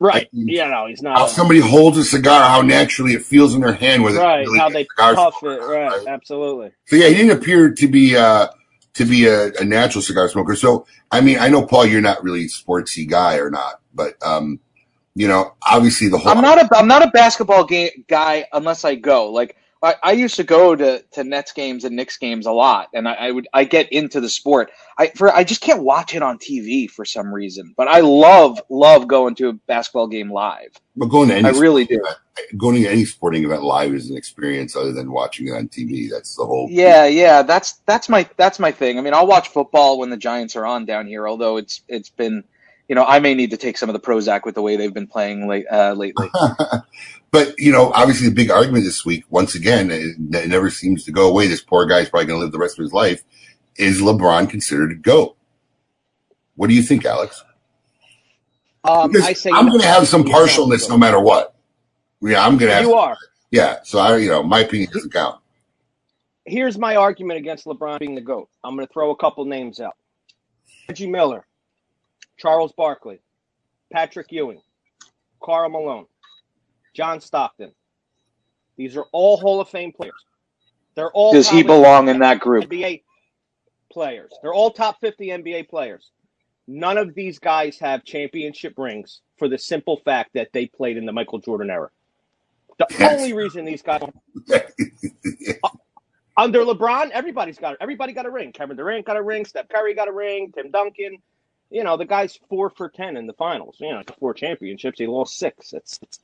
Right. 0.00 0.28
Yeah, 0.32 0.68
no, 0.68 0.86
he's 0.86 1.02
how 1.02 1.14
not. 1.14 1.30
somebody 1.30 1.58
holds 1.58 1.98
a 1.98 2.04
cigar, 2.04 2.48
how 2.48 2.60
naturally 2.62 3.14
it 3.14 3.22
feels 3.22 3.54
in 3.54 3.60
their 3.60 3.72
hand 3.72 4.04
with 4.04 4.16
right. 4.16 4.46
really 4.46 4.58
How 4.58 4.68
they 4.68 4.86
puff 4.96 5.34
smoker, 5.40 5.54
it. 5.54 5.66
Right. 5.66 6.06
Absolutely. 6.06 6.70
So 6.86 6.96
yeah, 6.96 7.08
he 7.08 7.14
didn't 7.14 7.36
appear 7.36 7.72
to 7.72 7.88
be 7.88 8.16
uh 8.16 8.48
to 8.94 9.04
be 9.04 9.26
a, 9.26 9.52
a 9.54 9.64
natural 9.64 10.02
cigar 10.02 10.28
smoker. 10.28 10.54
So 10.54 10.86
I 11.10 11.20
mean, 11.20 11.38
I 11.38 11.48
know 11.48 11.66
Paul, 11.66 11.86
you're 11.86 12.00
not 12.00 12.22
really 12.22 12.44
a 12.44 12.48
sportsy 12.48 13.08
guy 13.08 13.38
or 13.38 13.50
not, 13.50 13.80
but 13.92 14.14
um, 14.24 14.60
you 15.18 15.26
know, 15.26 15.54
obviously 15.66 16.08
the 16.08 16.16
whole 16.16 16.30
I'm 16.30 16.40
not 16.40 16.62
a 16.62 16.76
I'm 16.76 16.86
not 16.86 17.02
a 17.02 17.10
basketball 17.10 17.64
game 17.64 18.04
guy 18.06 18.46
unless 18.52 18.84
I 18.84 18.94
go. 18.94 19.32
Like 19.32 19.56
I, 19.82 19.96
I 20.02 20.12
used 20.12 20.36
to 20.36 20.44
go 20.44 20.76
to, 20.76 21.02
to 21.12 21.24
Nets 21.24 21.52
games 21.52 21.84
and 21.84 21.96
Knicks 21.96 22.16
games 22.18 22.46
a 22.46 22.52
lot, 22.52 22.88
and 22.94 23.08
I, 23.08 23.14
I 23.14 23.30
would 23.32 23.48
I 23.52 23.64
get 23.64 23.92
into 23.92 24.20
the 24.20 24.28
sport. 24.28 24.70
I 24.96 25.08
for 25.08 25.34
I 25.34 25.42
just 25.42 25.60
can't 25.60 25.82
watch 25.82 26.14
it 26.14 26.22
on 26.22 26.38
TV 26.38 26.88
for 26.88 27.04
some 27.04 27.34
reason, 27.34 27.74
but 27.76 27.88
I 27.88 27.98
love 28.00 28.62
love 28.70 29.08
going 29.08 29.34
to 29.36 29.48
a 29.48 29.52
basketball 29.52 30.06
game 30.06 30.30
live. 30.30 30.70
but 30.96 31.06
going 31.06 31.30
to 31.30 31.34
any 31.34 31.48
I 31.48 31.50
really 31.50 31.84
do. 31.84 32.00
going 32.56 32.80
to 32.80 32.88
any 32.88 33.04
sporting 33.04 33.44
event 33.44 33.64
live 33.64 33.94
is 33.94 34.10
an 34.10 34.16
experience 34.16 34.76
other 34.76 34.92
than 34.92 35.10
watching 35.10 35.48
it 35.48 35.52
on 35.52 35.66
TV. 35.68 36.08
That's 36.08 36.36
the 36.36 36.44
whole 36.44 36.68
Yeah, 36.70 37.06
yeah, 37.06 37.42
that's 37.42 37.74
that's 37.86 38.08
my 38.08 38.28
that's 38.36 38.60
my 38.60 38.70
thing. 38.70 38.98
I 38.98 39.02
mean, 39.02 39.14
I'll 39.14 39.26
watch 39.26 39.48
football 39.48 39.98
when 39.98 40.10
the 40.10 40.16
Giants 40.16 40.54
are 40.54 40.64
on 40.64 40.86
down 40.86 41.08
here, 41.08 41.28
although 41.28 41.56
it's 41.56 41.82
it's 41.88 42.10
been, 42.10 42.44
you 42.88 42.94
know, 42.94 43.04
I 43.04 43.18
may 43.20 43.34
need 43.34 43.50
to 43.50 43.56
take 43.56 43.76
some 43.76 43.88
of 43.88 43.92
the 43.92 44.00
Prozac 44.00 44.44
with 44.44 44.54
the 44.54 44.62
way 44.62 44.76
they've 44.76 44.92
been 44.92 45.06
playing 45.06 45.46
late 45.46 45.66
uh, 45.70 45.92
lately. 45.92 46.28
but 47.30 47.54
you 47.58 47.70
know, 47.70 47.92
obviously 47.92 48.28
the 48.28 48.34
big 48.34 48.50
argument 48.50 48.84
this 48.84 49.04
week, 49.04 49.24
once 49.28 49.54
again, 49.54 49.90
it, 49.90 50.16
it 50.18 50.48
never 50.48 50.70
seems 50.70 51.04
to 51.04 51.12
go 51.12 51.28
away. 51.28 51.46
This 51.46 51.60
poor 51.60 51.86
guy's 51.86 52.08
probably 52.08 52.26
going 52.26 52.40
to 52.40 52.44
live 52.44 52.52
the 52.52 52.58
rest 52.58 52.78
of 52.78 52.82
his 52.82 52.92
life. 52.92 53.22
Is 53.76 54.00
LeBron 54.00 54.48
considered 54.50 54.90
a 54.90 54.94
GOAT? 54.94 55.36
What 56.56 56.68
do 56.68 56.74
you 56.74 56.82
think, 56.82 57.04
Alex? 57.04 57.44
Um, 58.84 59.12
I 59.22 59.34
say 59.34 59.50
I'm 59.52 59.68
going 59.68 59.80
to 59.80 59.86
have 59.86 60.08
some 60.08 60.24
partialness 60.24 60.88
no 60.88 60.96
matter 60.96 61.20
what. 61.20 61.54
Yeah, 62.22 62.44
I'm 62.44 62.56
going 62.56 62.70
to 62.70 62.74
have. 62.74 62.84
You 62.84 62.94
are. 62.94 63.16
Yeah, 63.50 63.78
so 63.84 63.98
I, 63.98 64.16
you 64.16 64.28
know, 64.28 64.42
my 64.42 64.60
opinion 64.60 64.90
doesn't 64.92 65.12
count. 65.12 65.40
Here's 66.44 66.78
my 66.78 66.96
argument 66.96 67.38
against 67.38 67.66
LeBron 67.66 67.98
being 67.98 68.14
the 68.14 68.20
GOAT. 68.22 68.48
I'm 68.64 68.74
going 68.74 68.86
to 68.86 68.92
throw 68.92 69.10
a 69.10 69.16
couple 69.16 69.44
names 69.44 69.80
out 69.80 69.94
Reggie 70.88 71.06
Miller, 71.06 71.46
Charles 72.38 72.72
Barkley, 72.72 73.20
Patrick 73.92 74.30
Ewing, 74.32 74.60
Karl 75.42 75.68
Malone, 75.70 76.06
John 76.94 77.20
Stockton. 77.20 77.72
These 78.76 78.96
are 78.96 79.04
all 79.12 79.36
Hall 79.36 79.60
of 79.60 79.68
Fame 79.68 79.92
players. 79.92 80.24
They're 80.94 81.10
all 81.10 81.32
Does 81.32 81.48
he 81.50 81.62
belong 81.62 82.08
in 82.08 82.20
that 82.20 82.40
group? 82.40 82.64
NBA 82.68 83.02
players. 83.92 84.32
They're 84.42 84.54
all 84.54 84.70
top 84.70 85.00
50 85.00 85.28
NBA 85.28 85.68
players. 85.68 86.10
None 86.66 86.98
of 86.98 87.14
these 87.14 87.38
guys 87.38 87.78
have 87.78 88.04
championship 88.04 88.74
rings 88.76 89.20
for 89.38 89.48
the 89.48 89.58
simple 89.58 89.96
fact 90.04 90.30
that 90.34 90.48
they 90.52 90.66
played 90.66 90.96
in 90.96 91.06
the 91.06 91.12
Michael 91.12 91.38
Jordan 91.38 91.70
era. 91.70 91.88
The 92.78 92.86
Yes. 92.98 93.18
only 93.18 93.32
reason 93.32 93.64
these 93.64 93.82
guys 93.82 94.02
under 96.36 96.60
LeBron, 96.60 97.10
everybody's 97.10 97.58
got 97.58 97.76
everybody 97.80 98.12
got 98.12 98.26
a 98.26 98.30
ring. 98.30 98.52
Kevin 98.52 98.76
Durant 98.76 99.04
got 99.06 99.16
a 99.16 99.22
ring. 99.22 99.44
Steph 99.44 99.68
Curry 99.68 99.94
got 99.94 100.08
a 100.08 100.12
ring. 100.12 100.52
Tim 100.54 100.70
Duncan. 100.70 101.18
You 101.70 101.84
know, 101.84 101.96
the 101.96 102.06
guy's 102.06 102.38
four 102.48 102.70
for 102.70 102.88
ten 102.88 103.16
in 103.16 103.26
the 103.26 103.34
finals. 103.34 103.76
You 103.78 103.90
know, 103.90 104.02
four 104.18 104.34
championships. 104.34 104.98
He 104.98 105.06
lost 105.06 105.38
six. 105.38 105.72
It's 105.72 105.98
it's, 106.02 106.20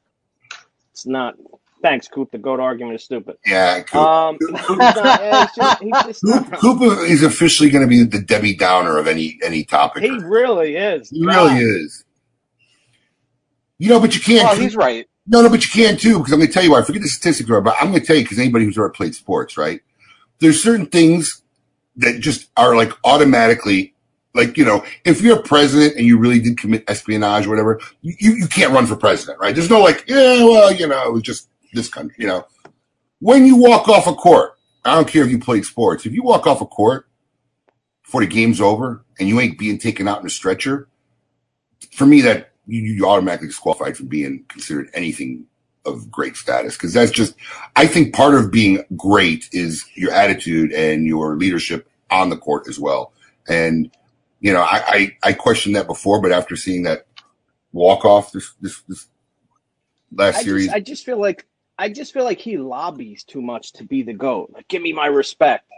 it's 0.92 1.06
not. 1.06 1.34
Thanks, 1.82 2.08
Coop. 2.08 2.30
The 2.30 2.38
goat 2.38 2.60
argument 2.60 2.94
is 2.94 3.04
stupid. 3.04 3.36
Yeah, 3.44 3.82
Coop. 3.82 4.00
Um, 4.00 4.38
not, 4.78 5.20
he's 5.20 5.54
just, 5.54 5.82
he's 5.82 6.04
just 6.04 6.22
Coop. 6.22 6.58
Coop 6.58 6.82
is 7.10 7.22
officially 7.22 7.68
going 7.68 7.84
to 7.84 7.88
be 7.88 8.04
the 8.04 8.22
Debbie 8.22 8.56
Downer 8.56 8.96
of 8.96 9.06
any 9.06 9.38
any 9.44 9.64
topic. 9.64 10.02
He 10.02 10.10
really 10.10 10.76
is. 10.76 11.10
He 11.10 11.24
really 11.24 11.58
is. 11.58 12.04
You 13.78 13.90
know, 13.90 14.00
but 14.00 14.14
you 14.14 14.20
can't. 14.20 14.58
He's 14.58 14.76
right. 14.76 15.06
No, 15.26 15.40
no, 15.40 15.48
but 15.48 15.64
you 15.64 15.70
can 15.70 15.96
too, 15.96 16.18
because 16.18 16.32
I'm 16.32 16.38
going 16.38 16.48
to 16.48 16.52
tell 16.54 16.62
you 16.62 16.70
why. 16.70 16.80
I 16.80 16.84
forget 16.84 17.02
the 17.02 17.08
statistics, 17.08 17.48
but 17.48 17.74
I'm 17.80 17.90
going 17.90 18.00
to 18.00 18.06
tell 18.06 18.16
you 18.16 18.22
because 18.22 18.38
anybody 18.38 18.66
who's 18.66 18.76
ever 18.76 18.90
played 18.90 19.14
sports, 19.14 19.56
right? 19.56 19.80
There's 20.38 20.62
certain 20.62 20.86
things 20.86 21.42
that 21.96 22.20
just 22.20 22.50
are 22.56 22.76
like 22.76 22.92
automatically, 23.04 23.93
like, 24.34 24.56
you 24.56 24.64
know, 24.64 24.84
if 25.04 25.20
you're 25.22 25.40
president 25.42 25.96
and 25.96 26.06
you 26.06 26.18
really 26.18 26.40
did 26.40 26.58
commit 26.58 26.84
espionage 26.88 27.46
or 27.46 27.50
whatever, 27.50 27.80
you, 28.02 28.34
you 28.34 28.46
can't 28.48 28.72
run 28.72 28.86
for 28.86 28.96
president, 28.96 29.38
right? 29.40 29.54
There's 29.54 29.70
no 29.70 29.80
like, 29.80 30.04
yeah, 30.08 30.44
well, 30.44 30.72
you 30.72 30.86
know, 30.88 31.06
it 31.06 31.12
was 31.12 31.22
just 31.22 31.48
this 31.72 31.88
country, 31.88 32.16
you 32.18 32.26
know. 32.26 32.46
When 33.20 33.46
you 33.46 33.56
walk 33.56 33.88
off 33.88 34.06
a 34.06 34.14
court, 34.14 34.58
I 34.84 34.94
don't 34.94 35.08
care 35.08 35.24
if 35.24 35.30
you 35.30 35.38
played 35.38 35.64
sports, 35.64 36.04
if 36.04 36.12
you 36.12 36.22
walk 36.22 36.46
off 36.46 36.60
a 36.60 36.66
court 36.66 37.06
before 38.02 38.20
the 38.20 38.26
game's 38.26 38.60
over 38.60 39.04
and 39.18 39.28
you 39.28 39.40
ain't 39.40 39.58
being 39.58 39.78
taken 39.78 40.08
out 40.08 40.20
in 40.20 40.26
a 40.26 40.30
stretcher, 40.30 40.88
for 41.92 42.04
me, 42.04 42.20
that 42.22 42.50
you, 42.66 42.82
you 42.82 43.06
automatically 43.06 43.48
disqualified 43.48 43.96
from 43.96 44.06
being 44.06 44.44
considered 44.48 44.90
anything 44.94 45.46
of 45.86 46.10
great 46.10 46.34
status 46.34 46.78
because 46.78 46.94
that's 46.94 47.10
just 47.10 47.34
i 47.76 47.86
think 47.86 48.14
part 48.14 48.34
of 48.34 48.50
being 48.50 48.82
great 48.96 49.50
is 49.52 49.84
your 49.94 50.10
attitude 50.12 50.72
and 50.72 51.06
your 51.06 51.36
leadership 51.36 51.86
on 52.10 52.30
the 52.30 52.38
court 52.38 52.66
as 52.68 52.80
well 52.80 53.12
and 53.48 53.90
you 54.44 54.52
know 54.52 54.60
i 54.60 54.82
i, 54.86 55.16
I 55.30 55.32
questioned 55.32 55.74
that 55.74 55.86
before 55.86 56.20
but 56.20 56.30
after 56.30 56.54
seeing 56.54 56.82
that 56.84 57.06
walk 57.72 58.04
off 58.04 58.30
this 58.30 58.52
this, 58.60 58.82
this 58.86 59.08
last 60.12 60.36
I 60.36 60.42
series 60.42 60.64
just, 60.66 60.76
I 60.76 60.80
just 60.80 61.04
feel 61.06 61.18
like 61.20 61.46
I 61.78 61.88
just 61.88 62.12
feel 62.12 62.24
like 62.24 62.38
he 62.38 62.56
lobbies 62.58 63.24
too 63.24 63.42
much 63.42 63.72
to 63.72 63.84
be 63.84 64.04
the 64.04 64.12
goat. 64.12 64.52
Like, 64.54 64.68
give 64.68 64.80
me 64.80 64.92
my 64.92 65.06
respect. 65.06 65.68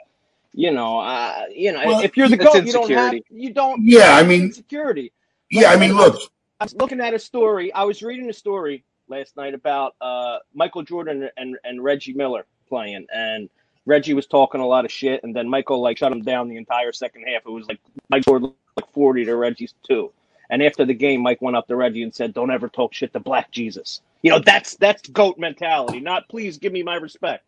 You 0.53 0.71
know, 0.71 1.01
uh, 1.01 1.45
you 1.51 1.73
know, 1.73 1.83
Well, 1.87 2.01
if 2.01 2.19
you're 2.19 2.29
the 2.29 2.37
goat, 2.37 2.67
you 2.67 2.73
don't 2.73 2.91
have 2.91 3.15
you 3.31 3.55
don't. 3.55 3.81
Yeah, 3.83 4.15
I 4.15 4.23
mean- 4.23 4.43
insecurity. 4.43 5.13
yeah 5.51 5.71
i 5.71 5.77
mean 5.77 5.97
look 5.97 6.21
I 6.61 6.65
was 6.65 6.75
looking 6.75 7.01
at 7.01 7.15
a 7.15 7.19
story. 7.19 7.73
I 7.73 7.85
was 7.85 8.03
reading 8.03 8.31
a 8.31 8.33
story 8.33 8.83
last 9.09 9.37
night 9.37 9.53
about 9.55 9.95
uh, 10.01 10.39
Michael 10.55 10.83
Jordan 10.83 11.29
and, 11.37 11.57
and 11.65 11.85
Reggie 11.85 12.15
Miller 12.15 12.47
playing, 12.67 13.07
and 13.15 13.51
Reggie 13.87 14.15
was 14.15 14.27
talking 14.27 14.61
a 14.61 14.67
lot 14.67 14.85
of 14.85 14.93
shit, 14.93 15.23
and 15.23 15.35
then 15.35 15.49
Michael 15.49 15.81
like 15.81 15.97
shut 15.99 16.13
him 16.13 16.23
down 16.23 16.49
the 16.49 16.57
entire 16.57 16.93
second 16.93 17.23
half. 17.23 17.43
It 17.47 17.51
was 17.51 17.67
like 17.67 17.81
Mike 18.09 18.25
Jordan 18.25 18.53
like 18.77 18.93
forty 18.93 19.25
to 19.25 19.35
Reggie's 19.35 19.75
two, 19.89 20.13
and 20.51 20.63
after 20.63 20.85
the 20.85 20.93
game, 20.93 21.23
Mike 21.23 21.41
went 21.41 21.57
up 21.57 21.69
to 21.69 21.77
Reggie 21.77 22.03
and 22.03 22.15
said, 22.15 22.35
"Don't 22.35 22.51
ever 22.51 22.69
talk 22.69 22.93
shit 22.93 23.13
to 23.13 23.21
Black 23.21 23.51
Jesus." 23.53 24.01
You 24.23 24.33
know, 24.33 24.41
that's 24.41 24.77
that's 24.77 25.09
goat 25.09 25.39
mentality. 25.39 26.01
Not 26.01 26.29
please 26.29 26.59
give 26.59 26.73
me 26.73 26.83
my 26.83 26.97
respect. 26.97 27.45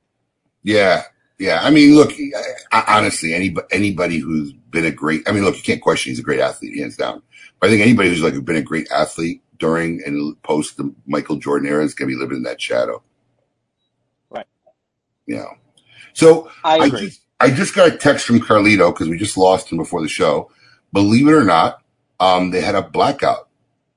Yeah, 0.63 1.03
yeah. 1.39 1.61
I 1.63 1.71
mean, 1.71 1.97
look. 1.97 2.13
I, 2.73 2.85
honestly, 2.87 3.35
anybody 3.35 3.67
anybody 3.73 4.19
who's 4.19 4.53
been 4.53 4.85
a 4.85 4.93
great. 4.93 5.29
I 5.29 5.33
mean, 5.33 5.45
look, 5.45 5.57
you 5.57 5.63
can't 5.63 5.83
question 5.83 6.11
he's 6.11 6.21
a 6.21 6.23
great 6.23 6.41
athlete, 6.41 6.79
hands 6.79 6.97
down. 6.97 7.23
But 7.59 7.67
I 7.67 7.71
think 7.71 7.83
anybody 7.83 8.11
who's 8.11 8.23
like 8.23 8.43
been 8.45 8.57
a 8.57 8.63
great 8.63 8.89
athlete 8.93 9.43
during 9.59 10.01
and 10.07 10.41
post 10.43 10.77
the 10.77 10.95
Michael 11.07 11.37
Jordan 11.37 11.69
era 11.69 11.85
is 11.85 11.95
going 11.95 12.09
to 12.09 12.15
be 12.15 12.21
living 12.21 12.37
in 12.37 12.43
that 12.45 12.61
shadow. 12.61 13.03
Right. 14.31 14.47
You 15.27 15.37
know. 15.37 15.51
So 16.19 16.51
I 16.65 16.79
I 16.79 16.91
just 16.91 17.21
I 17.39 17.51
just 17.51 17.75
got 17.75 17.93
a 17.93 17.97
text 17.97 18.27
from 18.27 18.41
Carlito 18.41 18.93
because 18.93 19.09
we 19.09 19.17
just 19.17 19.37
lost 19.37 19.71
him 19.71 19.79
before 19.79 20.03
the 20.03 20.09
show. 20.09 20.51
Believe 20.93 21.29
it 21.29 21.33
or 21.33 21.45
not, 21.45 21.81
um, 22.19 22.51
they 22.51 22.61
had 22.61 22.75
a 22.75 22.83
blackout 22.83 23.49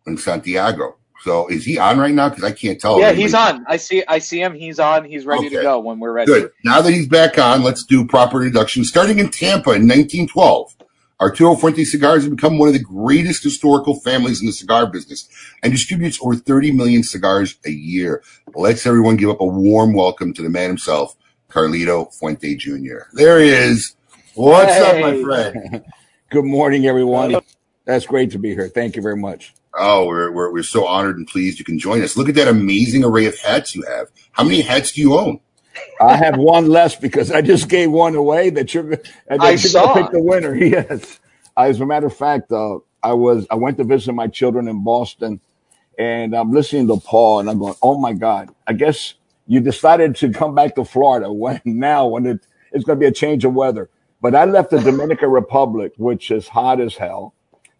in 0.05 0.17
Santiago. 0.17 0.97
So 1.21 1.47
is 1.47 1.65
he 1.65 1.79
on 1.79 1.97
right 1.97 2.13
now? 2.13 2.29
Because 2.29 2.43
I 2.43 2.51
can't 2.51 2.79
tell. 2.79 2.99
yeah, 2.99 3.11
he's 3.11 3.33
on. 3.33 3.65
I 3.67 3.77
see. 3.77 4.03
I 4.07 4.19
see 4.19 4.39
him. 4.39 4.53
He's 4.53 4.79
on. 4.79 5.05
He's 5.05 5.25
ready 5.25 5.49
to 5.49 5.61
go 5.61 5.79
when 5.79 5.99
we're 5.99 6.11
ready. 6.11 6.31
Good. 6.31 6.51
Now 6.63 6.81
that 6.81 6.91
he's 6.91 7.07
back 7.07 7.39
on, 7.39 7.63
let's 7.63 7.85
do 7.85 8.05
proper 8.05 8.37
introduction. 8.37 8.83
Starting 8.83 9.17
in 9.17 9.29
Tampa 9.29 9.71
in 9.71 9.87
1912, 9.87 10.75
Arturo 11.19 11.55
Fuente 11.55 11.83
Cigars 11.85 12.23
has 12.23 12.29
become 12.29 12.57
one 12.57 12.67
of 12.67 12.73
the 12.73 12.79
greatest 12.79 13.43
historical 13.43 13.99
families 13.99 14.41
in 14.41 14.47
the 14.47 14.53
cigar 14.53 14.87
business 14.87 15.27
and 15.61 15.71
distributes 15.71 16.19
over 16.21 16.35
30 16.35 16.71
million 16.71 17.03
cigars 17.03 17.55
a 17.65 17.71
year. 17.71 18.23
Let's 18.55 18.85
everyone 18.87 19.17
give 19.17 19.29
up 19.29 19.41
a 19.41 19.45
warm 19.45 19.93
welcome 19.93 20.33
to 20.33 20.41
the 20.41 20.49
man 20.49 20.69
himself, 20.69 21.15
Carlito 21.51 22.13
Fuente 22.13 22.55
Jr. 22.55 23.09
There 23.13 23.39
he 23.39 23.49
is. 23.49 23.95
What's 24.35 24.79
up, 24.79 24.99
my 24.99 25.21
friend? 25.21 25.83
Good 26.29 26.45
morning, 26.45 26.85
everyone. 26.85 27.35
That's 27.85 28.05
great 28.05 28.31
to 28.31 28.39
be 28.39 28.53
here. 28.53 28.69
Thank 28.69 28.95
you 28.95 29.01
very 29.01 29.17
much. 29.17 29.53
Oh, 29.73 30.05
we're, 30.05 30.31
we're, 30.31 30.51
we're 30.51 30.63
so 30.63 30.85
honored 30.85 31.17
and 31.17 31.27
pleased 31.27 31.59
you 31.59 31.65
can 31.65 31.77
join 31.77 32.01
us. 32.01 32.15
Look 32.15 32.29
at 32.29 32.35
that 32.35 32.47
amazing 32.47 33.03
array 33.03 33.25
of 33.25 33.37
hats 33.39 33.75
you 33.75 33.83
have. 33.83 34.07
How 34.31 34.43
many 34.43 34.61
hats 34.61 34.93
do 34.93 35.01
you 35.01 35.17
own? 35.17 35.41
I 35.99 36.15
have 36.15 36.37
one 36.37 36.67
less 36.67 36.95
because 36.95 37.31
I 37.31 37.41
just 37.41 37.67
gave 37.69 37.91
one 37.91 38.15
away 38.15 38.49
that 38.51 38.73
you're, 38.73 38.83
that 38.95 39.07
I 39.29 39.33
you're 39.33 39.39
going 39.41 39.57
saw. 39.59 39.93
to 39.93 40.01
pick 40.03 40.11
the 40.11 40.21
winner. 40.21 40.55
Yes. 40.61 41.19
As 41.57 41.81
a 41.81 41.85
matter 41.85 42.07
of 42.07 42.15
fact, 42.15 42.51
uh, 42.51 42.79
I 43.03 43.13
was 43.13 43.45
I 43.51 43.55
went 43.55 43.77
to 43.77 43.83
visit 43.83 44.13
my 44.13 44.27
children 44.27 44.69
in 44.69 44.83
Boston, 44.85 45.41
and 45.99 46.33
I'm 46.33 46.51
listening 46.51 46.87
to 46.87 46.97
Paul, 46.97 47.41
and 47.41 47.49
I'm 47.49 47.59
going, 47.59 47.75
"Oh 47.83 47.99
my 47.99 48.13
God! 48.13 48.55
I 48.65 48.71
guess 48.71 49.15
you 49.47 49.59
decided 49.61 50.15
to 50.17 50.31
come 50.31 50.55
back 50.55 50.75
to 50.75 50.85
Florida 50.85 51.31
when 51.31 51.61
now 51.65 52.07
when 52.07 52.25
it, 52.25 52.47
it's 52.71 52.85
going 52.85 52.97
to 52.99 53.01
be 53.01 53.07
a 53.07 53.11
change 53.13 53.45
of 53.45 53.53
weather." 53.53 53.89
But 54.21 54.35
I 54.35 54.45
left 54.45 54.71
the 54.71 54.79
Dominican 54.81 55.29
Republic, 55.41 55.93
which 55.97 56.31
is 56.31 56.47
hot 56.49 56.81
as 56.81 56.95
hell, 56.95 57.35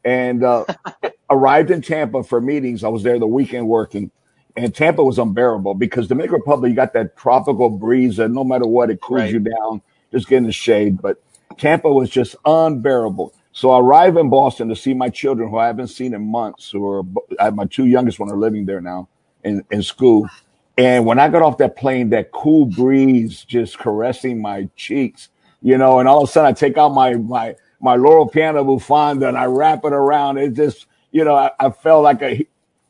and 0.05 0.43
uh, 0.43 0.65
arrived 1.29 1.71
in 1.71 1.81
Tampa 1.81 2.23
for 2.23 2.41
meetings. 2.41 2.83
I 2.83 2.89
was 2.89 3.03
there 3.03 3.19
the 3.19 3.27
weekend 3.27 3.67
working, 3.67 4.11
and 4.57 4.73
Tampa 4.75 5.03
was 5.03 5.19
unbearable 5.19 5.75
because 5.75 6.07
Dominican 6.07 6.35
Republic, 6.39 6.69
you 6.71 6.75
got 6.75 6.93
that 6.93 7.17
tropical 7.17 7.69
breeze, 7.69 8.19
and 8.19 8.33
no 8.35 8.43
matter 8.43 8.67
what, 8.67 8.89
it 8.91 9.01
cools 9.01 9.19
Right. 9.23 9.33
you 9.33 9.39
down. 9.39 9.81
Just 10.11 10.27
get 10.27 10.37
in 10.37 10.45
the 10.45 10.51
shade. 10.53 11.01
But 11.01 11.23
Tampa 11.57 11.91
was 11.91 12.09
just 12.09 12.35
unbearable. 12.45 13.33
So 13.53 13.71
I 13.71 13.79
arrive 13.79 14.17
in 14.17 14.29
Boston 14.29 14.69
to 14.69 14.75
see 14.75 14.93
my 14.93 15.09
children, 15.09 15.49
who 15.49 15.57
I 15.57 15.67
haven't 15.67 15.87
seen 15.87 16.13
in 16.13 16.25
months. 16.31 16.71
Who 16.71 16.87
are 16.87 17.03
I 17.39 17.45
have 17.45 17.55
my 17.55 17.65
two 17.65 17.85
youngest 17.85 18.19
one 18.19 18.31
are 18.31 18.37
living 18.37 18.65
there 18.65 18.81
now 18.81 19.09
in 19.43 19.63
in 19.71 19.83
school. 19.83 20.29
And 20.77 21.05
when 21.05 21.19
I 21.19 21.29
got 21.29 21.41
off 21.41 21.57
that 21.57 21.75
plane, 21.75 22.09
that 22.09 22.31
cool 22.31 22.65
breeze 22.65 23.43
just 23.43 23.77
caressing 23.77 24.41
my 24.41 24.69
cheeks, 24.75 25.29
you 25.61 25.77
know, 25.77 25.99
and 25.99 26.07
all 26.07 26.23
of 26.23 26.29
a 26.29 26.31
sudden 26.31 26.49
I 26.49 26.53
take 26.53 26.77
out 26.77 26.89
my 26.89 27.15
my 27.15 27.55
my 27.81 27.95
Loro 27.95 28.25
Piana 28.25 28.63
bufanda 28.63 29.27
and 29.27 29.37
I 29.37 29.45
wrap 29.45 29.83
it 29.85 29.93
around. 29.93 30.37
It 30.37 30.53
just, 30.53 30.87
you 31.11 31.23
know, 31.23 31.35
I, 31.35 31.51
I 31.59 31.69
felt 31.71 32.03
like 32.03 32.21
a 32.21 32.45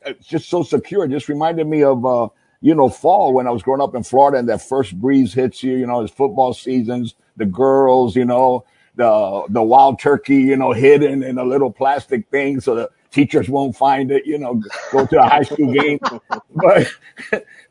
it's 0.05 0.27
just 0.27 0.49
so 0.49 0.63
secure. 0.63 1.05
It 1.05 1.11
just 1.11 1.29
reminded 1.29 1.67
me 1.67 1.83
of 1.83 2.05
uh, 2.05 2.29
you 2.61 2.75
know, 2.75 2.89
fall 2.89 3.33
when 3.33 3.47
I 3.47 3.51
was 3.51 3.63
growing 3.63 3.81
up 3.81 3.95
in 3.95 4.03
Florida 4.03 4.37
and 4.37 4.47
that 4.49 4.61
first 4.61 4.99
breeze 4.99 5.33
hits 5.33 5.63
you, 5.63 5.75
you 5.77 5.87
know, 5.87 6.01
it's 6.01 6.13
football 6.13 6.53
seasons, 6.53 7.15
the 7.35 7.45
girls, 7.45 8.15
you 8.15 8.25
know, 8.25 8.65
the 8.95 9.45
the 9.49 9.63
wild 9.63 9.99
turkey, 9.99 10.37
you 10.37 10.55
know, 10.55 10.71
hidden 10.71 11.23
in 11.23 11.37
a 11.37 11.43
little 11.43 11.71
plastic 11.71 12.29
thing 12.29 12.61
so 12.61 12.75
the 12.75 12.89
teachers 13.11 13.49
won't 13.49 13.75
find 13.75 14.11
it, 14.11 14.25
you 14.25 14.37
know, 14.39 14.61
go 14.91 15.05
to 15.07 15.19
a 15.21 15.27
high 15.29 15.43
school 15.43 15.73
game. 15.73 15.99
But 16.55 16.87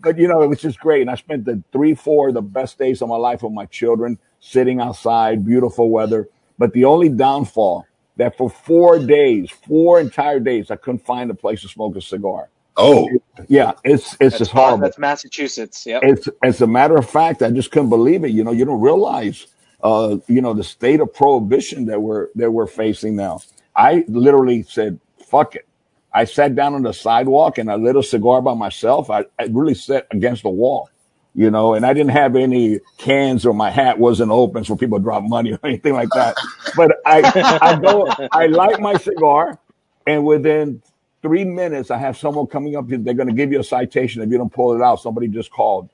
but 0.00 0.18
you 0.18 0.28
know, 0.28 0.42
it 0.42 0.49
was 0.49 0.61
just 0.61 0.80
great. 0.80 1.02
And 1.02 1.11
I 1.11 1.16
spent 1.16 1.44
the 1.44 1.62
three, 1.73 1.94
four 1.94 2.28
of 2.28 2.35
the 2.35 2.42
best 2.42 2.78
days 2.78 3.02
of 3.02 3.09
my 3.09 3.16
life 3.16 3.42
with 3.42 3.52
my 3.52 3.66
children, 3.66 4.18
sitting 4.40 4.80
outside, 4.80 5.44
beautiful 5.47 5.90
weather. 5.90 6.28
But 6.59 6.73
the 6.75 6.87
only 6.87 7.09
downfall 7.11 7.87
that 8.16 8.37
for 8.38 8.50
four 8.50 8.99
days, 8.99 9.50
four 9.50 10.00
entire 10.00 10.40
days, 10.40 10.70
I 10.70 10.76
couldn't 10.76 11.06
find 11.06 11.30
a 11.30 11.35
place 11.35 11.62
to 11.62 11.68
smoke 11.68 11.97
a 11.97 12.00
cigar. 12.02 12.50
Oh, 12.76 13.09
Yeah, 13.49 13.73
it's 13.85 14.16
it's 14.20 14.38
That's, 14.38 14.38
just 14.38 14.54
Bo- 14.54 14.61
horrible. 14.62 14.78
that's 14.78 14.99
Massachusetts. 14.99 15.87
Yep. 15.87 16.04
It's 16.04 16.28
as 16.42 16.61
a 16.62 16.66
matter 16.66 16.97
of 16.97 17.09
fact, 17.09 17.42
I 17.42 17.50
just 17.50 17.70
couldn't 17.73 17.90
believe 17.90 18.25
it. 18.25 18.30
You 18.30 18.44
know, 18.44 18.52
you 18.52 18.64
don't 18.64 18.80
realize, 18.80 19.47
uh, 19.82 20.18
you 20.28 20.40
know, 20.42 20.54
the 20.54 20.64
state 20.64 21.00
of 21.00 21.12
prohibition 21.14 21.87
that 21.87 22.00
we're 22.02 22.28
that 22.37 22.50
we're 22.52 22.66
facing 22.68 23.16
now. 23.16 23.40
I 23.76 24.04
literally 24.09 24.62
said, 24.64 25.00
"Fuck 25.30 25.56
it." 25.56 25.66
I 26.12 26.25
sat 26.25 26.54
down 26.56 26.75
on 26.75 26.82
the 26.82 26.92
sidewalk 26.92 27.58
and 27.58 27.70
I 27.70 27.76
lit 27.76 27.96
a 27.96 28.02
cigar 28.02 28.42
by 28.42 28.54
myself. 28.54 29.10
I, 29.10 29.26
I 29.38 29.44
really 29.50 29.75
sat 29.75 30.06
against 30.10 30.42
the 30.42 30.50
wall, 30.50 30.90
you 31.34 31.50
know, 31.50 31.75
and 31.75 31.87
I 31.87 31.92
didn't 31.92 32.10
have 32.12 32.37
any 32.37 32.80
cans 32.99 33.46
or 33.46 33.54
my 33.54 33.70
hat 33.70 33.99
wasn't 33.99 34.32
open 34.32 34.64
so 34.64 34.76
people 34.76 34.99
drop 34.99 35.22
money 35.25 35.52
or 35.54 35.60
anything 35.64 35.94
like 35.94 36.08
that. 36.14 36.37
But 36.76 36.99
I, 37.06 37.58
I 37.62 37.80
go, 37.80 38.08
I 38.32 38.46
light 38.46 38.80
my 38.80 38.96
cigar, 38.96 39.58
and 40.06 40.25
within 40.25 40.82
three 41.22 41.44
minutes, 41.44 41.90
I 41.90 41.99
have 41.99 42.16
someone 42.18 42.46
coming 42.49 42.76
up. 42.76 42.88
They're 42.88 43.14
going 43.14 43.28
to 43.28 43.34
give 43.34 43.52
you 43.52 43.60
a 43.60 43.64
citation 43.64 44.22
if 44.22 44.30
you 44.30 44.38
don't 44.38 44.52
pull 44.52 44.75
it 44.75 44.82
out. 44.82 45.00
Somebody 45.00 45.28
just 45.28 45.50
called. 45.50 45.90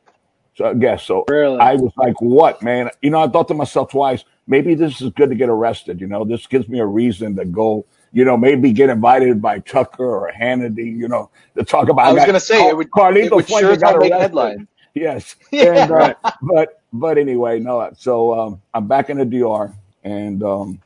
So 0.57 0.67
I 0.67 0.75
guess 0.75 1.05
so. 1.05 1.25
Really? 1.29 1.59
I 1.61 1.75
was 1.75 1.93
like, 1.99 2.21
"What, 2.23 2.63
man?" 2.63 2.91
You 3.03 3.11
know, 3.11 3.21
I 3.21 3.29
thought 3.29 3.49
to 3.49 3.55
myself 3.55 3.91
twice. 3.91 4.25
Maybe 4.47 4.75
this 4.75 5.03
is 5.03 5.11
good 5.11 5.29
to 5.31 5.37
get 5.37 5.51
arrested. 5.51 6.01
You 6.01 6.07
know, 6.07 6.25
this 6.25 6.47
gives 6.47 6.69
me 6.69 6.79
a 6.79 6.87
reason 6.87 7.37
to 7.37 7.45
go. 7.45 7.85
You 8.13 8.25
know, 8.25 8.37
maybe 8.37 8.73
get 8.73 8.89
invited 8.91 9.43
by 9.43 9.59
Tucker 9.61 10.05
or 10.05 10.33
Hannity. 10.33 10.97
You 10.97 11.09
know, 11.09 11.31
to 11.57 11.65
talk 11.65 11.89
about. 11.89 12.07
I 12.07 12.13
was 12.13 12.25
gonna 12.25 12.41
say, 12.41 12.69
it 12.69 12.77
would- 12.77 12.91
Carlito 12.91 13.25
it 13.27 13.35
would 13.35 13.47
Fuente 13.47 13.67
sure 13.67 13.77
got 13.77 13.91
hell 13.91 13.99
make 14.01 14.11
arrested. 14.13 14.21
headlines. 14.23 14.69
Yes. 14.95 15.37
Yeah. 15.53 15.83
And, 15.85 15.93
uh, 15.93 16.15
but 16.43 16.81
but 16.93 17.19
anyway, 17.19 17.59
no. 17.61 17.91
So 17.99 18.39
um, 18.39 18.63
I'm 18.73 18.87
back 18.89 19.11
in 19.11 19.19
the 19.19 19.25
DR, 19.27 19.75
and 20.05 20.43
um, 20.43 20.81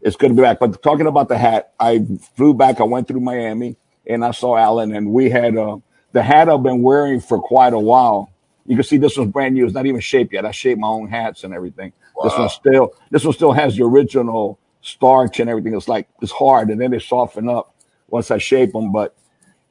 it's 0.00 0.16
good 0.16 0.28
to 0.28 0.34
be 0.34 0.42
back. 0.42 0.58
But 0.60 0.82
talking 0.82 1.06
about 1.06 1.28
the 1.28 1.36
hat, 1.38 1.72
I 1.80 2.06
flew 2.36 2.54
back. 2.54 2.80
I 2.80 2.84
went 2.84 3.08
through 3.08 3.20
Miami 3.20 3.76
and 4.06 4.24
I 4.24 4.30
saw 4.30 4.56
Alan, 4.56 4.94
and 4.94 5.10
we 5.12 5.30
had 5.30 5.56
uh, 5.56 5.78
the 6.12 6.22
hat 6.22 6.48
I've 6.48 6.62
been 6.62 6.82
wearing 6.82 7.20
for 7.20 7.40
quite 7.40 7.72
a 7.72 7.78
while. 7.78 8.30
You 8.66 8.76
can 8.76 8.84
see 8.84 8.98
this 8.98 9.16
one's 9.16 9.32
brand 9.32 9.54
new. 9.54 9.64
It's 9.64 9.74
not 9.74 9.86
even 9.86 10.00
shaped 10.00 10.32
yet. 10.32 10.44
I 10.46 10.52
shaped 10.52 10.80
my 10.80 10.88
own 10.88 11.08
hats 11.08 11.44
and 11.44 11.52
everything. 11.52 11.92
This 12.22 12.36
one 12.36 12.48
still, 12.50 12.92
this 13.10 13.24
one 13.24 13.32
still 13.32 13.52
has 13.52 13.76
the 13.76 13.84
original 13.84 14.58
starch 14.82 15.40
and 15.40 15.50
everything. 15.50 15.74
It's 15.74 15.88
like 15.88 16.08
it's 16.22 16.32
hard, 16.32 16.70
and 16.70 16.80
then 16.80 16.90
they 16.90 16.98
soften 16.98 17.48
up 17.48 17.74
once 18.08 18.30
I 18.30 18.38
shape 18.38 18.72
them. 18.72 18.92
But 18.92 19.16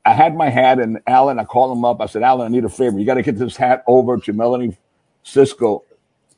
I 0.06 0.14
had 0.14 0.36
my 0.36 0.50
hat, 0.50 0.80
and 0.80 1.00
Alan, 1.08 1.40
I 1.40 1.46
called 1.46 1.78
him 1.78 1.86
up. 1.86 2.02
I 2.02 2.08
said, 2.08 2.24
Alan, 2.24 2.48
I 2.48 2.50
need 2.56 2.66
a 2.66 2.70
favor. 2.70 3.00
You 3.00 3.06
got 3.06 3.16
to 3.16 3.24
get 3.24 3.38
this 3.38 3.58
hat 3.58 3.84
over 3.88 4.18
to 4.18 4.34
Melanie 4.34 4.78
Cisco 5.24 5.84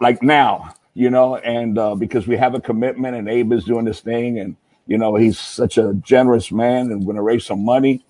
like 0.02 0.22
now, 0.24 0.74
you 0.94 1.10
know, 1.10 1.38
and 1.38 1.78
uh, 1.78 1.96
because 1.96 2.28
we 2.28 2.38
have 2.38 2.56
a 2.56 2.62
commitment 2.62 3.16
and 3.16 3.30
Abe 3.30 3.54
is 3.54 3.66
doing 3.66 3.86
this 3.86 4.02
thing 4.02 4.40
and, 4.40 4.58
you 4.88 4.98
know, 4.98 5.16
he's 5.16 5.40
such 5.40 5.78
a 5.78 5.94
generous 5.96 6.52
man 6.52 6.92
and 6.92 7.02
we're 7.02 7.06
going 7.14 7.16
to 7.18 7.22
raise 7.22 7.46
some 7.46 7.64
money. 7.64 8.04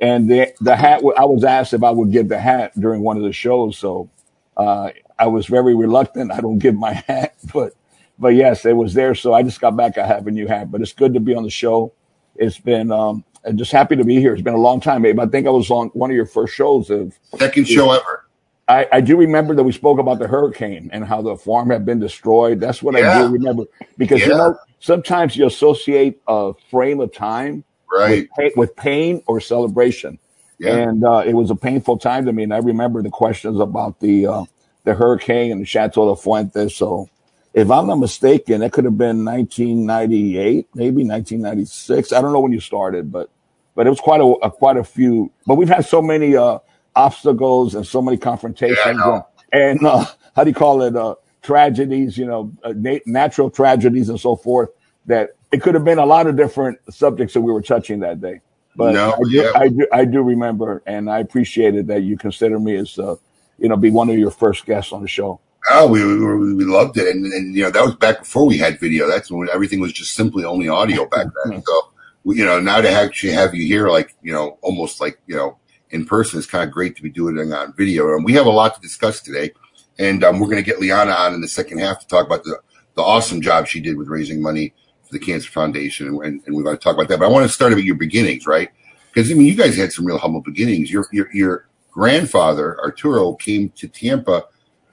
And 0.00 0.30
the, 0.30 0.52
the 0.60 0.76
hat, 0.76 1.02
I 1.16 1.24
was 1.24 1.44
asked 1.44 1.74
if 1.74 1.84
I 1.84 1.90
would 1.90 2.12
give 2.12 2.28
the 2.28 2.38
hat 2.38 2.72
during 2.78 3.02
one 3.02 3.16
of 3.16 3.22
the 3.22 3.32
shows. 3.32 3.78
So 3.78 4.10
uh, 4.56 4.90
I 5.18 5.26
was 5.28 5.46
very 5.46 5.74
reluctant. 5.74 6.32
I 6.32 6.40
don't 6.40 6.58
give 6.58 6.74
my 6.74 6.92
hat, 7.08 7.36
but, 7.52 7.74
but 8.18 8.28
yes, 8.34 8.64
it 8.64 8.76
was 8.76 8.94
there. 8.94 9.14
So 9.14 9.34
I 9.34 9.42
just 9.42 9.60
got 9.60 9.76
back. 9.76 9.98
I 9.98 10.06
have 10.06 10.26
a 10.26 10.30
new 10.30 10.46
hat, 10.46 10.70
but 10.70 10.80
it's 10.80 10.92
good 10.92 11.14
to 11.14 11.20
be 11.20 11.34
on 11.34 11.42
the 11.42 11.50
show. 11.50 11.92
It's 12.36 12.58
been, 12.58 12.90
um, 12.92 13.24
I'm 13.46 13.56
just 13.56 13.72
happy 13.72 13.96
to 13.96 14.04
be 14.04 14.20
here. 14.20 14.32
It's 14.32 14.42
been 14.42 14.54
a 14.54 14.58
long 14.58 14.80
time, 14.80 15.04
Abe. 15.06 15.20
I 15.20 15.26
think 15.26 15.46
I 15.46 15.50
was 15.50 15.70
on 15.70 15.88
one 15.88 16.10
of 16.10 16.16
your 16.16 16.26
first 16.26 16.54
shows 16.54 16.90
of, 16.90 17.18
Second 17.38 17.66
show 17.68 17.92
ever. 17.92 18.24
I, 18.66 18.88
I 18.92 19.00
do 19.02 19.16
remember 19.18 19.54
that 19.54 19.62
we 19.62 19.72
spoke 19.72 19.98
about 19.98 20.18
the 20.18 20.26
hurricane 20.26 20.88
and 20.92 21.04
how 21.04 21.20
the 21.20 21.36
farm 21.36 21.68
had 21.70 21.84
been 21.84 22.00
destroyed. 22.00 22.60
That's 22.60 22.82
what 22.82 22.96
I 22.96 23.18
do 23.20 23.28
remember 23.32 23.64
because 23.98 24.22
you 24.22 24.28
know 24.28 24.56
sometimes 24.80 25.36
you 25.36 25.46
associate 25.46 26.20
a 26.26 26.54
frame 26.70 27.00
of 27.00 27.12
time 27.12 27.64
Right. 27.92 28.26
with, 28.38 28.56
with 28.56 28.76
pain 28.76 29.22
or 29.26 29.38
celebration, 29.40 30.18
Yeah. 30.58 30.76
and 30.76 31.04
uh, 31.04 31.22
it 31.26 31.34
was 31.34 31.50
a 31.50 31.54
painful 31.54 31.98
time 31.98 32.24
to 32.24 32.32
me. 32.32 32.42
And 32.42 32.52
I 32.54 32.56
remember 32.58 33.02
the 33.02 33.10
questions 33.10 33.60
about 33.60 34.00
the 34.00 34.26
uh, 34.26 34.44
the 34.84 34.94
hurricane 34.94 35.52
and 35.52 35.60
the 35.60 35.66
Chateau 35.66 36.12
de 36.12 36.20
Fuentes. 36.20 36.74
So, 36.74 37.08
if 37.54 37.70
I'm 37.70 37.86
not 37.86 37.96
mistaken, 37.96 38.62
it 38.62 38.72
could 38.72 38.84
have 38.84 38.98
been 38.98 39.24
1998, 39.24 40.68
maybe 40.74 41.04
1996. 41.04 42.12
I 42.12 42.20
don't 42.20 42.32
know 42.32 42.40
when 42.40 42.52
you 42.52 42.60
started, 42.60 43.12
but 43.12 43.30
but 43.76 43.86
it 43.86 43.90
was 43.90 44.00
quite 44.00 44.20
a, 44.20 44.24
a 44.24 44.50
quite 44.50 44.76
a 44.76 44.84
few. 44.84 45.32
But 45.46 45.54
we've 45.54 45.68
had 45.68 45.86
so 45.86 46.02
many 46.02 46.36
uh, 46.36 46.58
obstacles 46.96 47.76
and 47.76 47.86
so 47.86 48.02
many 48.02 48.16
confrontations 48.16 48.78
Yeah, 48.84 49.22
and, 49.52 49.78
and 49.80 49.86
uh, 49.86 50.04
how 50.34 50.44
do 50.44 50.50
you 50.50 50.54
call 50.54 50.82
it? 50.82 50.96
Uh, 50.96 51.14
tragedies, 51.42 52.18
you 52.18 52.26
know, 52.26 52.52
uh, 52.64 52.72
na- 52.76 52.98
natural 53.06 53.50
tragedies 53.50 54.08
and 54.08 54.18
so 54.20 54.34
forth. 54.34 54.70
That 55.06 55.30
it 55.52 55.62
could 55.62 55.74
have 55.74 55.84
been 55.84 55.98
a 55.98 56.06
lot 56.06 56.26
of 56.26 56.36
different 56.36 56.78
subjects 56.92 57.34
that 57.34 57.40
we 57.42 57.52
were 57.52 57.62
touching 57.62 58.00
that 58.00 58.20
day. 58.20 58.40
But 58.74 58.94
No, 58.94 59.12
I, 59.12 59.18
do, 59.18 59.30
yeah. 59.30 59.52
I 59.54 59.68
do, 59.68 59.86
I 59.92 60.04
do 60.04 60.22
remember, 60.22 60.82
and 60.86 61.08
I 61.08 61.20
appreciated 61.20 61.86
that 61.88 62.02
you 62.02 62.16
consider 62.16 62.58
me 62.58 62.74
as, 62.76 62.98
uh, 62.98 63.14
you 63.58 63.68
know, 63.68 63.76
be 63.76 63.90
one 63.90 64.10
of 64.10 64.18
your 64.18 64.32
first 64.32 64.66
guests 64.66 64.92
on 64.92 65.02
the 65.02 65.08
show. 65.08 65.40
Oh, 65.70 65.88
we, 65.88 66.04
we, 66.04 66.54
we 66.54 66.64
loved 66.64 66.98
it. 66.98 67.08
And, 67.08 67.24
and, 67.32 67.54
you 67.54 67.62
know, 67.62 67.70
that 67.70 67.84
was 67.84 67.94
back 67.94 68.20
before 68.20 68.46
we 68.46 68.58
had 68.58 68.78
video. 68.78 69.08
That's 69.08 69.30
when 69.30 69.48
everything 69.50 69.80
was 69.80 69.92
just 69.92 70.14
simply 70.14 70.44
only 70.44 70.68
audio 70.68 71.06
back 71.06 71.26
then. 71.44 71.62
So, 71.62 71.92
we, 72.24 72.38
you 72.38 72.44
know, 72.44 72.60
now 72.60 72.80
to 72.80 72.90
actually 72.90 73.32
have 73.32 73.54
you 73.54 73.64
here, 73.64 73.88
like, 73.88 74.14
you 74.22 74.32
know, 74.32 74.58
almost 74.60 75.00
like, 75.00 75.18
you 75.26 75.36
know, 75.36 75.58
in 75.90 76.04
person 76.04 76.38
is 76.38 76.46
kind 76.46 76.64
of 76.64 76.74
great 76.74 76.96
to 76.96 77.02
be 77.02 77.10
doing 77.10 77.38
it 77.38 77.52
on 77.52 77.72
video. 77.76 78.14
And 78.14 78.24
we 78.24 78.34
have 78.34 78.46
a 78.46 78.50
lot 78.50 78.74
to 78.74 78.80
discuss 78.80 79.20
today. 79.20 79.52
And 79.98 80.22
um, 80.24 80.40
we're 80.40 80.48
going 80.48 80.62
to 80.62 80.70
get 80.70 80.80
Liana 80.80 81.12
on 81.12 81.34
in 81.34 81.40
the 81.40 81.48
second 81.48 81.78
half 81.78 82.00
to 82.00 82.06
talk 82.08 82.26
about 82.26 82.44
the, 82.44 82.58
the 82.94 83.02
awesome 83.02 83.40
job 83.40 83.66
she 83.66 83.80
did 83.80 83.96
with 83.96 84.08
raising 84.08 84.42
money 84.42 84.74
for 85.02 85.12
the 85.12 85.18
Cancer 85.18 85.50
Foundation. 85.50 86.08
And, 86.08 86.42
and 86.44 86.54
we're 86.54 86.62
going 86.62 86.76
to 86.76 86.82
talk 86.82 86.94
about 86.94 87.08
that. 87.08 87.20
But 87.20 87.26
I 87.26 87.28
want 87.28 87.46
to 87.46 87.52
start 87.52 87.72
about 87.72 87.84
your 87.84 87.94
beginnings, 87.94 88.46
right? 88.46 88.70
Because, 89.12 89.30
I 89.30 89.34
mean, 89.34 89.46
you 89.46 89.54
guys 89.54 89.76
had 89.76 89.92
some 89.92 90.04
real 90.04 90.18
humble 90.18 90.40
beginnings. 90.42 90.90
Your, 90.90 91.06
your, 91.12 91.28
your 91.32 91.68
grandfather, 91.90 92.78
Arturo, 92.80 93.34
came 93.34 93.70
to 93.76 93.88
Tampa 93.88 94.44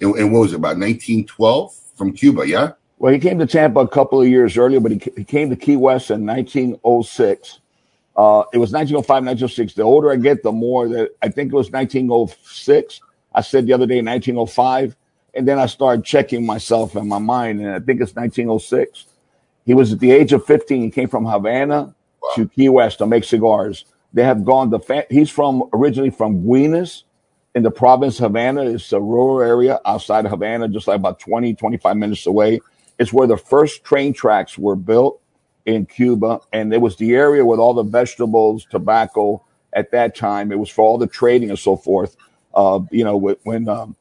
in, 0.01 0.17
in 0.17 0.31
what 0.31 0.39
was 0.39 0.53
it, 0.53 0.57
about 0.57 0.77
1912 0.77 1.73
from 1.95 2.11
Cuba, 2.11 2.47
yeah? 2.47 2.73
Well, 2.99 3.13
he 3.13 3.19
came 3.19 3.39
to 3.39 3.47
Tampa 3.47 3.79
a 3.79 3.87
couple 3.87 4.21
of 4.21 4.27
years 4.27 4.57
earlier, 4.57 4.79
but 4.79 4.91
he, 4.91 5.01
he 5.15 5.23
came 5.23 5.49
to 5.49 5.55
Key 5.55 5.75
West 5.75 6.11
in 6.11 6.25
1906. 6.25 7.59
Uh, 8.15 8.43
it 8.53 8.57
was 8.57 8.71
1905, 8.71 9.07
1906. 9.07 9.73
The 9.73 9.83
older 9.83 10.11
I 10.11 10.17
get, 10.17 10.43
the 10.43 10.51
more 10.51 10.87
that 10.89 11.11
I 11.21 11.29
think 11.29 11.53
it 11.53 11.55
was 11.55 11.71
1906. 11.71 13.01
I 13.33 13.41
said 13.41 13.65
the 13.65 13.73
other 13.73 13.85
day 13.85 14.01
1905, 14.01 14.95
and 15.33 15.47
then 15.47 15.57
I 15.57 15.65
started 15.65 16.03
checking 16.03 16.45
myself 16.45 16.95
and 16.95 17.07
my 17.07 17.19
mind, 17.19 17.61
and 17.61 17.69
I 17.69 17.79
think 17.79 18.01
it's 18.01 18.13
1906. 18.13 19.05
He 19.65 19.73
was 19.73 19.93
at 19.93 19.99
the 19.99 20.11
age 20.11 20.33
of 20.33 20.45
15. 20.45 20.81
He 20.83 20.91
came 20.91 21.07
from 21.07 21.25
Havana 21.25 21.95
to 22.35 22.47
Key 22.49 22.69
West 22.69 22.97
to 22.97 23.07
make 23.07 23.23
cigars. 23.23 23.85
They 24.13 24.23
have 24.23 24.43
gone 24.43 24.69
the 24.69 24.79
fa- 24.79 25.07
he's 25.09 25.29
from 25.29 25.63
originally 25.73 26.09
from 26.09 26.43
Güines 26.43 27.03
in 27.55 27.63
the 27.63 27.71
province 27.71 28.19
of 28.19 28.23
Havana. 28.23 28.63
It's 28.63 28.91
a 28.93 28.99
rural 28.99 29.41
area 29.41 29.79
outside 29.85 30.25
of 30.25 30.31
Havana, 30.31 30.67
just 30.67 30.87
like 30.87 30.95
about 30.97 31.19
20, 31.19 31.55
25 31.55 31.97
minutes 31.97 32.25
away. 32.25 32.61
It's 32.99 33.11
where 33.11 33.27
the 33.27 33.37
first 33.37 33.83
train 33.83 34.13
tracks 34.13 34.57
were 34.57 34.75
built 34.75 35.21
in 35.65 35.85
Cuba. 35.85 36.39
And 36.53 36.73
it 36.73 36.81
was 36.81 36.95
the 36.97 37.13
area 37.15 37.45
with 37.45 37.59
all 37.59 37.73
the 37.73 37.83
vegetables, 37.83 38.65
tobacco 38.69 39.43
at 39.73 39.91
that 39.91 40.15
time. 40.15 40.51
It 40.51 40.59
was 40.59 40.69
for 40.69 40.83
all 40.83 40.97
the 40.97 41.07
trading 41.07 41.49
and 41.49 41.59
so 41.59 41.75
forth. 41.75 42.15
Uh, 42.53 42.79
you 42.91 43.03
know, 43.03 43.17
when, 43.43 43.69
um, 43.69 43.95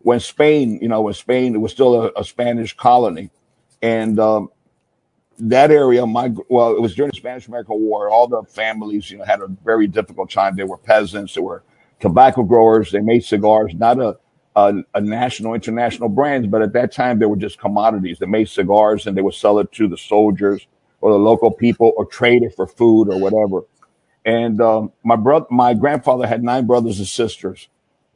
when 0.00 0.20
Spain, 0.20 0.78
you 0.82 0.88
know, 0.88 1.02
when 1.02 1.14
Spain, 1.14 1.54
it 1.54 1.58
was 1.58 1.72
still 1.72 2.02
a, 2.04 2.12
a 2.16 2.24
Spanish 2.24 2.76
colony. 2.76 3.30
And, 3.82 4.18
um, 4.18 4.50
that 5.38 5.70
area, 5.70 6.06
my 6.06 6.32
well, 6.48 6.76
it 6.76 6.80
was 6.80 6.94
during 6.94 7.10
the 7.10 7.16
Spanish 7.16 7.48
American 7.48 7.80
War. 7.80 8.08
All 8.08 8.28
the 8.28 8.44
families, 8.44 9.10
you 9.10 9.18
know, 9.18 9.24
had 9.24 9.40
a 9.40 9.48
very 9.64 9.86
difficult 9.88 10.30
time. 10.30 10.54
They 10.54 10.62
were 10.64 10.78
peasants. 10.78 11.34
They 11.34 11.40
were 11.40 11.64
tobacco 12.04 12.42
growers. 12.42 12.92
They 12.92 13.00
made 13.00 13.24
cigars, 13.24 13.72
not 13.74 13.98
a 13.98 14.16
a, 14.56 14.72
a 14.94 15.00
national, 15.00 15.54
international 15.54 16.08
brands, 16.08 16.46
but 16.46 16.62
at 16.62 16.72
that 16.74 16.92
time 16.92 17.18
they 17.18 17.26
were 17.26 17.36
just 17.36 17.58
commodities. 17.58 18.18
They 18.18 18.26
made 18.26 18.48
cigars 18.48 19.06
and 19.06 19.16
they 19.16 19.22
would 19.22 19.34
sell 19.34 19.58
it 19.58 19.72
to 19.72 19.88
the 19.88 19.96
soldiers 19.96 20.66
or 21.00 21.12
the 21.12 21.18
local 21.18 21.50
people 21.50 21.92
or 21.96 22.06
trade 22.06 22.42
it 22.42 22.54
for 22.54 22.66
food 22.66 23.08
or 23.08 23.18
whatever. 23.18 23.66
And 24.24 24.60
um, 24.60 24.92
my 25.02 25.16
brother, 25.16 25.46
my 25.50 25.74
grandfather 25.74 26.26
had 26.26 26.42
nine 26.42 26.66
brothers 26.66 26.98
and 26.98 27.08
sisters, 27.08 27.68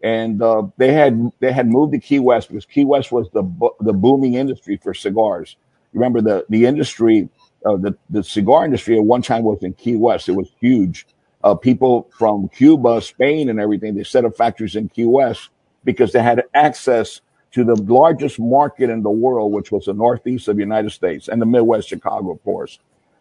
and 0.02 0.40
uh, 0.40 0.62
they 0.78 0.92
had 0.92 1.32
they 1.40 1.52
had 1.52 1.66
moved 1.66 1.92
to 1.92 1.98
Key 1.98 2.20
West 2.20 2.48
because 2.48 2.64
Key 2.64 2.84
West 2.84 3.12
was 3.12 3.28
the 3.32 3.42
bo- 3.42 3.76
the 3.80 3.92
booming 3.92 4.34
industry 4.34 4.78
for 4.82 4.94
cigars. 4.94 5.56
Remember 5.92 6.22
the 6.22 6.46
the 6.48 6.64
industry, 6.64 7.28
uh, 7.66 7.76
the 7.76 7.94
the 8.08 8.22
cigar 8.22 8.64
industry 8.64 8.96
at 8.96 9.04
one 9.04 9.22
time 9.22 9.42
was 9.42 9.62
in 9.62 9.74
Key 9.74 9.96
West. 9.96 10.30
It 10.30 10.36
was 10.36 10.50
huge. 10.60 11.06
Uh, 11.48 11.54
people 11.54 12.10
from 12.10 12.46
Cuba, 12.50 13.00
Spain, 13.00 13.48
and 13.48 13.58
everything 13.58 13.94
they 13.94 14.04
set 14.04 14.26
up 14.26 14.36
factories 14.36 14.76
in 14.76 14.90
Key 14.90 15.06
West 15.06 15.48
because 15.82 16.12
they 16.12 16.22
had 16.22 16.44
access 16.52 17.22
to 17.52 17.64
the 17.64 17.74
largest 17.84 18.38
market 18.38 18.90
in 18.90 19.02
the 19.02 19.10
world, 19.10 19.50
which 19.52 19.72
was 19.72 19.86
the 19.86 19.94
northeast 19.94 20.48
of 20.48 20.56
the 20.56 20.60
United 20.60 20.90
States 20.90 21.28
and 21.28 21.40
the 21.40 21.46
Midwest, 21.46 21.88
Chicago, 21.88 22.32
of 22.32 22.44
course. 22.44 22.78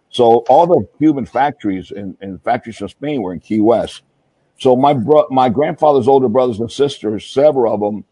So 0.09 0.39
all 0.49 0.67
the 0.67 0.85
Cuban 0.97 1.25
factories 1.25 1.91
and, 1.91 2.17
and 2.19 2.43
factories 2.43 2.75
from 2.75 2.89
Spain 2.89 3.21
were 3.21 3.31
in 3.31 3.39
Key 3.39 3.61
West. 3.61 4.01
So 4.59 4.75
my 4.75 4.93
bro- 4.93 5.29
my 5.29 5.47
grandfather's 5.47 6.09
older 6.09 6.27
brothers 6.27 6.59
and 6.59 6.69
sisters, 6.69 7.25
several 7.25 7.73
of 7.73 7.79
them, 7.79 8.03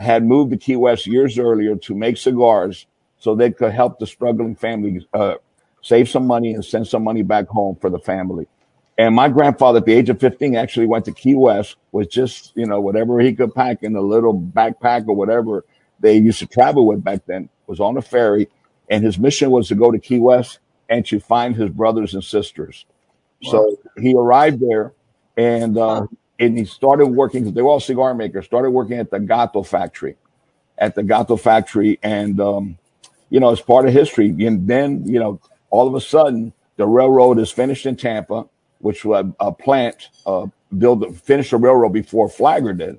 had 0.00 0.24
moved 0.24 0.50
to 0.50 0.56
Key 0.56 0.74
West 0.74 1.06
years 1.06 1.38
earlier 1.38 1.76
to 1.76 1.94
make 1.94 2.16
cigars 2.16 2.86
so 3.18 3.36
they 3.36 3.52
could 3.52 3.72
help 3.72 4.00
the 4.00 4.06
struggling 4.06 4.56
family 4.56 5.06
uh, 5.14 5.34
save 5.80 6.08
some 6.08 6.26
money 6.26 6.54
and 6.54 6.64
send 6.64 6.88
some 6.88 7.04
money 7.04 7.22
back 7.22 7.46
home 7.46 7.76
for 7.76 7.88
the 7.88 8.00
family. 8.00 8.48
And 9.00 9.14
my 9.14 9.30
grandfather, 9.30 9.78
at 9.78 9.86
the 9.86 9.94
age 9.94 10.10
of 10.10 10.20
15, 10.20 10.54
actually 10.54 10.84
went 10.84 11.06
to 11.06 11.12
Key 11.12 11.34
West 11.34 11.76
with 11.90 12.10
just, 12.10 12.52
you 12.54 12.66
know, 12.66 12.82
whatever 12.82 13.18
he 13.18 13.32
could 13.32 13.54
pack 13.54 13.82
in 13.82 13.96
a 13.96 14.00
little 14.02 14.38
backpack 14.38 15.08
or 15.08 15.16
whatever 15.16 15.64
they 16.00 16.18
used 16.18 16.40
to 16.40 16.46
travel 16.46 16.86
with 16.86 17.02
back 17.02 17.24
then, 17.24 17.48
was 17.66 17.80
on 17.80 17.96
a 17.96 18.02
ferry. 18.02 18.50
And 18.90 19.02
his 19.02 19.18
mission 19.18 19.50
was 19.50 19.68
to 19.68 19.74
go 19.74 19.90
to 19.90 19.98
Key 19.98 20.18
West 20.18 20.58
and 20.90 21.06
to 21.06 21.18
find 21.18 21.56
his 21.56 21.70
brothers 21.70 22.12
and 22.12 22.22
sisters. 22.22 22.84
So 23.42 23.74
he 23.96 24.14
arrived 24.14 24.60
there 24.60 24.92
and, 25.34 25.78
uh, 25.78 26.06
and 26.38 26.58
he 26.58 26.66
started 26.66 27.06
working, 27.06 27.54
they 27.54 27.62
were 27.62 27.70
all 27.70 27.80
cigar 27.80 28.12
makers, 28.12 28.44
started 28.44 28.68
working 28.68 28.98
at 28.98 29.10
the 29.10 29.18
Gato 29.18 29.62
factory, 29.62 30.16
at 30.76 30.94
the 30.94 31.02
Gato 31.02 31.38
factory. 31.38 31.98
And, 32.02 32.38
um, 32.38 32.76
you 33.30 33.40
know, 33.40 33.48
it's 33.48 33.62
part 33.62 33.86
of 33.86 33.94
history. 33.94 34.28
And 34.44 34.68
then, 34.68 35.08
you 35.08 35.18
know, 35.18 35.40
all 35.70 35.88
of 35.88 35.94
a 35.94 36.02
sudden, 36.02 36.52
the 36.76 36.86
railroad 36.86 37.38
is 37.38 37.50
finished 37.50 37.86
in 37.86 37.96
Tampa, 37.96 38.46
which 38.80 39.04
was 39.04 39.24
a, 39.24 39.46
a 39.46 39.52
plant, 39.52 40.08
uh, 40.26 40.46
build, 40.76 41.16
finish 41.20 41.50
the 41.50 41.56
railroad 41.56 41.90
before 41.90 42.28
Flagler 42.28 42.72
did. 42.72 42.98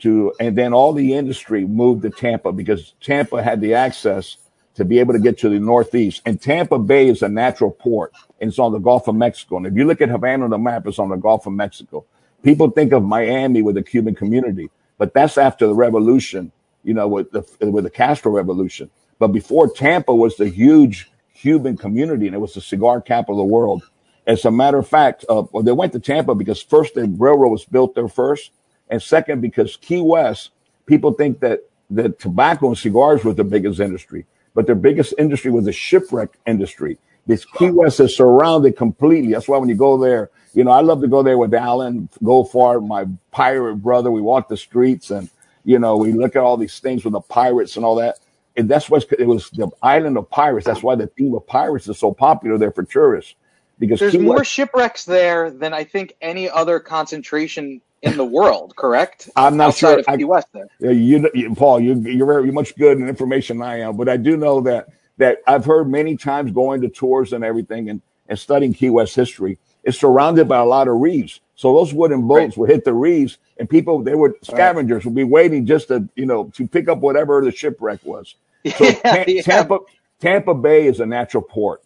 To 0.00 0.32
and 0.40 0.56
then 0.56 0.72
all 0.72 0.94
the 0.94 1.14
industry 1.14 1.66
moved 1.66 2.02
to 2.02 2.10
Tampa 2.10 2.52
because 2.52 2.94
Tampa 3.00 3.42
had 3.42 3.60
the 3.60 3.74
access 3.74 4.38
to 4.74 4.84
be 4.84 4.98
able 4.98 5.12
to 5.12 5.18
get 5.18 5.36
to 5.38 5.50
the 5.50 5.58
Northeast. 5.58 6.22
And 6.24 6.40
Tampa 6.40 6.78
Bay 6.78 7.08
is 7.08 7.20
a 7.22 7.28
natural 7.28 7.70
port, 7.70 8.14
and 8.40 8.48
it's 8.48 8.58
on 8.58 8.72
the 8.72 8.78
Gulf 8.78 9.08
of 9.08 9.14
Mexico. 9.14 9.58
And 9.58 9.66
if 9.66 9.74
you 9.74 9.84
look 9.84 10.00
at 10.00 10.08
Havana 10.08 10.44
on 10.44 10.50
the 10.50 10.58
map, 10.58 10.86
it's 10.86 10.98
on 10.98 11.10
the 11.10 11.16
Gulf 11.16 11.46
of 11.46 11.52
Mexico. 11.52 12.06
People 12.42 12.70
think 12.70 12.92
of 12.92 13.02
Miami 13.02 13.60
with 13.60 13.74
the 13.74 13.82
Cuban 13.82 14.14
community, 14.14 14.70
but 14.96 15.12
that's 15.12 15.36
after 15.36 15.66
the 15.66 15.74
revolution, 15.74 16.50
you 16.82 16.94
know, 16.94 17.06
with 17.06 17.30
the 17.30 17.44
with 17.70 17.84
the 17.84 17.90
Castro 17.90 18.32
revolution. 18.32 18.88
But 19.18 19.28
before 19.28 19.68
Tampa 19.68 20.14
was 20.14 20.36
the 20.36 20.48
huge 20.48 21.10
Cuban 21.34 21.76
community, 21.76 22.26
and 22.26 22.34
it 22.34 22.38
was 22.38 22.54
the 22.54 22.62
cigar 22.62 23.02
capital 23.02 23.40
of 23.40 23.46
the 23.46 23.52
world. 23.52 23.82
As 24.26 24.44
a 24.44 24.50
matter 24.50 24.78
of 24.78 24.88
fact, 24.88 25.24
uh, 25.28 25.42
they 25.62 25.72
went 25.72 25.92
to 25.94 26.00
Tampa 26.00 26.34
because 26.34 26.62
first 26.62 26.94
the 26.94 27.08
railroad 27.18 27.50
was 27.50 27.64
built 27.64 27.94
there 27.94 28.08
first, 28.08 28.52
and 28.88 29.02
second 29.02 29.40
because 29.40 29.76
Key 29.76 30.00
West, 30.00 30.50
people 30.86 31.12
think 31.12 31.40
that 31.40 31.60
that 31.90 32.18
tobacco 32.18 32.68
and 32.68 32.78
cigars 32.78 33.24
was 33.24 33.36
the 33.36 33.44
biggest 33.44 33.80
industry, 33.80 34.26
but 34.54 34.66
their 34.66 34.74
biggest 34.74 35.14
industry 35.18 35.50
was 35.50 35.64
the 35.64 35.72
shipwreck 35.72 36.30
industry. 36.46 36.98
This 37.26 37.44
Key 37.44 37.70
West 37.70 38.00
is 38.00 38.16
surrounded 38.16 38.76
completely. 38.76 39.32
That's 39.32 39.48
why 39.48 39.58
when 39.58 39.68
you 39.68 39.74
go 39.74 39.98
there, 39.98 40.30
you 40.52 40.64
know, 40.64 40.70
I 40.70 40.80
love 40.80 41.00
to 41.02 41.08
go 41.08 41.22
there 41.22 41.38
with 41.38 41.54
Alan 41.54 42.08
Goldfarb, 42.22 42.86
my 42.86 43.06
pirate 43.30 43.76
brother. 43.76 44.10
We 44.10 44.20
walk 44.20 44.48
the 44.48 44.56
streets 44.56 45.10
and, 45.10 45.30
you 45.64 45.78
know, 45.78 45.96
we 45.96 46.12
look 46.12 46.34
at 46.34 46.42
all 46.42 46.56
these 46.56 46.78
things 46.80 47.04
with 47.04 47.12
the 47.12 47.20
pirates 47.20 47.76
and 47.76 47.84
all 47.84 47.96
that. 47.96 48.18
And 48.56 48.68
that's 48.68 48.90
what 48.90 49.06
it 49.18 49.26
was 49.26 49.48
the 49.50 49.70
island 49.82 50.18
of 50.18 50.28
pirates. 50.28 50.66
That's 50.66 50.82
why 50.82 50.96
the 50.96 51.06
theme 51.06 51.34
of 51.34 51.46
pirates 51.46 51.88
is 51.88 51.98
so 51.98 52.12
popular 52.12 52.58
there 52.58 52.72
for 52.72 52.82
tourists. 52.82 53.34
Because 53.80 54.00
There's 54.00 54.14
more 54.18 54.44
shipwrecks 54.44 55.06
there 55.06 55.50
than 55.50 55.74
I 55.74 55.84
think 55.84 56.14
any 56.22 56.50
other 56.50 56.80
concentration 56.80 57.82
in 58.02 58.18
the 58.18 58.26
world. 58.26 58.76
Correct? 58.76 59.30
I'm 59.36 59.58
not 59.58 59.70
Outside 59.70 59.80
sure. 59.80 60.00
of 60.00 60.06
I- 60.08 60.18
Key 60.18 60.24
West 60.26 60.48
there. 60.54 60.68
You, 60.80 61.30
you 61.34 61.56
Paul, 61.56 61.80
you, 61.80 61.94
you're 62.00 62.26
very 62.28 62.52
much 62.52 62.76
good 62.76 62.98
in 62.98 63.08
information 63.08 63.58
than 63.58 63.68
I 63.68 63.80
am, 63.80 63.96
but 63.98 64.08
I 64.08 64.18
do 64.18 64.36
know 64.38 64.62
that 64.62 64.88
that 65.18 65.38
I've 65.48 65.66
heard 65.66 65.90
many 65.90 66.16
times 66.16 66.52
going 66.52 66.82
to 66.82 66.88
tours 66.90 67.32
and 67.34 67.44
everything 67.44 67.90
and, 67.90 68.02
and 68.28 68.38
studying 68.38 68.74
Key 68.74 68.90
West 68.90 69.16
history. 69.16 69.58
It's 69.84 69.98
surrounded 69.98 70.48
by 70.48 70.58
a 70.60 70.66
lot 70.66 70.88
of 70.88 70.96
reefs. 71.00 71.40
So 71.56 71.74
those 71.74 71.94
wooden 71.94 72.28
boats 72.28 72.56
would 72.56 72.70
hit 72.70 72.84
the 72.84 72.94
reefs 72.94 73.38
and 73.58 73.68
people, 73.70 74.02
they 74.02 74.14
were 74.16 74.36
scavengers 74.42 75.04
would 75.06 75.14
be 75.16 75.24
waiting 75.24 75.66
just 75.66 75.88
to, 75.88 76.08
you 76.16 76.26
know, 76.26 76.50
to 76.56 76.68
pick 76.68 76.88
up 76.88 77.00
whatever 77.00 77.44
the 77.44 77.52
shipwreck 77.52 78.00
was. 78.04 78.36
So 78.74 78.86
Yeah, 79.04 79.24
Ta- 79.24 79.24
yeah. 79.26 79.42
Tampa, 79.42 79.78
Tampa 80.20 80.54
Bay 80.54 80.86
is 80.86 81.00
a 81.00 81.06
natural 81.06 81.42
port. 81.44 81.82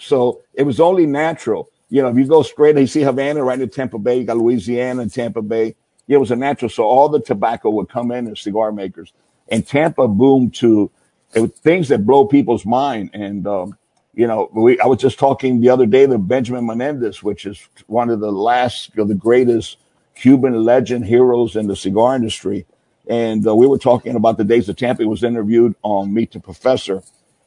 So 0.00 0.42
it 0.54 0.62
was 0.62 0.80
only 0.80 1.06
natural. 1.06 1.70
You 1.90 2.02
know, 2.02 2.08
if 2.08 2.16
you 2.16 2.26
go 2.26 2.42
straight, 2.42 2.76
you 2.76 2.86
see 2.86 3.02
Havana 3.02 3.42
right 3.42 3.60
in 3.60 3.68
Tampa 3.68 3.98
Bay, 3.98 4.18
you 4.18 4.24
got 4.24 4.36
Louisiana 4.36 5.02
and 5.02 5.12
Tampa 5.12 5.42
Bay. 5.42 5.74
It 6.06 6.16
was 6.18 6.30
a 6.30 6.36
natural. 6.36 6.68
So 6.68 6.84
all 6.84 7.08
the 7.08 7.20
tobacco 7.20 7.70
would 7.70 7.88
come 7.88 8.10
in 8.12 8.28
as 8.28 8.40
cigar 8.40 8.72
makers. 8.72 9.12
And 9.48 9.66
Tampa 9.66 10.08
boomed 10.08 10.54
to 10.56 10.90
things 11.32 11.88
that 11.88 12.06
blow 12.06 12.26
people's 12.26 12.64
mind. 12.64 13.10
And, 13.12 13.46
um, 13.46 13.76
you 14.14 14.26
know, 14.26 14.50
we, 14.52 14.78
I 14.80 14.86
was 14.86 14.98
just 14.98 15.18
talking 15.18 15.60
the 15.60 15.70
other 15.70 15.86
day 15.86 16.06
to 16.06 16.18
Benjamin 16.18 16.66
Menendez, 16.66 17.22
which 17.22 17.46
is 17.46 17.60
one 17.86 18.10
of 18.10 18.20
the 18.20 18.32
last, 18.32 18.96
of 18.98 19.08
the 19.08 19.14
greatest 19.14 19.78
Cuban 20.14 20.64
legend 20.64 21.06
heroes 21.06 21.56
in 21.56 21.66
the 21.66 21.76
cigar 21.76 22.16
industry. 22.16 22.66
And 23.06 23.46
uh, 23.46 23.54
we 23.54 23.66
were 23.66 23.78
talking 23.78 24.16
about 24.16 24.36
the 24.36 24.44
days 24.44 24.68
of 24.68 24.76
Tampa. 24.76 25.02
He 25.02 25.08
was 25.08 25.24
interviewed 25.24 25.74
on 25.82 26.12
Meet 26.12 26.32
the 26.32 26.40
Professor. 26.40 27.02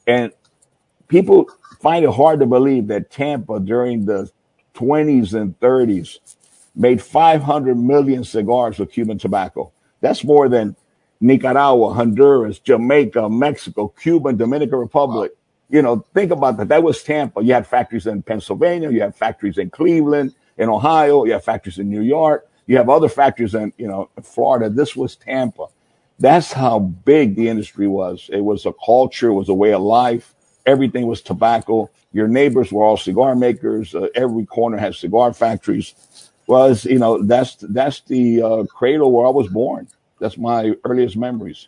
And 0.07 0.31
people 1.07 1.49
find 1.81 2.05
it 2.05 2.11
hard 2.11 2.39
to 2.39 2.45
believe 2.45 2.87
that 2.87 3.09
Tampa 3.09 3.59
during 3.59 4.05
the 4.05 4.29
20s 4.75 5.33
and 5.33 5.59
30s 5.59 6.19
made 6.75 7.01
500 7.01 7.77
million 7.77 8.23
cigars 8.23 8.79
with 8.79 8.91
Cuban 8.91 9.17
tobacco. 9.17 9.71
That's 9.99 10.23
more 10.23 10.47
than 10.47 10.75
Nicaragua, 11.19 11.93
Honduras, 11.93 12.59
Jamaica, 12.59 13.29
Mexico, 13.29 13.89
Cuba, 13.89 14.33
Dominican 14.33 14.79
Republic. 14.79 15.31
You 15.69 15.81
know, 15.81 16.05
think 16.13 16.31
about 16.31 16.57
that. 16.57 16.67
That 16.67 16.83
was 16.83 17.03
Tampa. 17.03 17.41
You 17.43 17.53
had 17.53 17.67
factories 17.67 18.07
in 18.07 18.21
Pennsylvania, 18.23 18.91
you 18.91 19.01
had 19.01 19.15
factories 19.15 19.57
in 19.57 19.69
Cleveland, 19.69 20.33
in 20.57 20.69
Ohio, 20.69 21.25
you 21.25 21.33
have 21.33 21.43
factories 21.43 21.79
in 21.79 21.89
New 21.89 22.01
York, 22.01 22.47
you 22.67 22.77
have 22.77 22.89
other 22.89 23.09
factories 23.09 23.55
in, 23.55 23.73
you 23.77 23.87
know, 23.87 24.09
Florida. 24.21 24.69
This 24.69 24.95
was 24.95 25.15
Tampa. 25.15 25.67
That's 26.19 26.51
how 26.51 26.79
big 26.79 27.35
the 27.35 27.47
industry 27.47 27.87
was. 27.87 28.29
It 28.31 28.41
was 28.41 28.65
a 28.65 28.73
culture, 28.85 29.29
it 29.29 29.33
was 29.33 29.49
a 29.49 29.53
way 29.53 29.73
of 29.73 29.81
life. 29.81 30.35
Everything 30.65 31.07
was 31.07 31.21
tobacco. 31.21 31.89
Your 32.13 32.27
neighbors 32.27 32.71
were 32.71 32.83
all 32.83 32.97
cigar 32.97 33.35
makers. 33.35 33.95
Uh, 33.95 34.07
every 34.15 34.45
corner 34.45 34.77
had 34.77 34.95
cigar 34.95 35.33
factories. 35.33 35.95
Well, 36.47 36.65
it's, 36.67 36.85
you 36.85 36.99
know, 36.99 37.23
that's 37.23 37.55
that's 37.55 38.01
the 38.01 38.41
uh, 38.41 38.63
cradle 38.65 39.11
where 39.11 39.25
I 39.25 39.29
was 39.29 39.47
born. 39.47 39.87
That's 40.19 40.37
my 40.37 40.73
earliest 40.83 41.17
memories. 41.17 41.67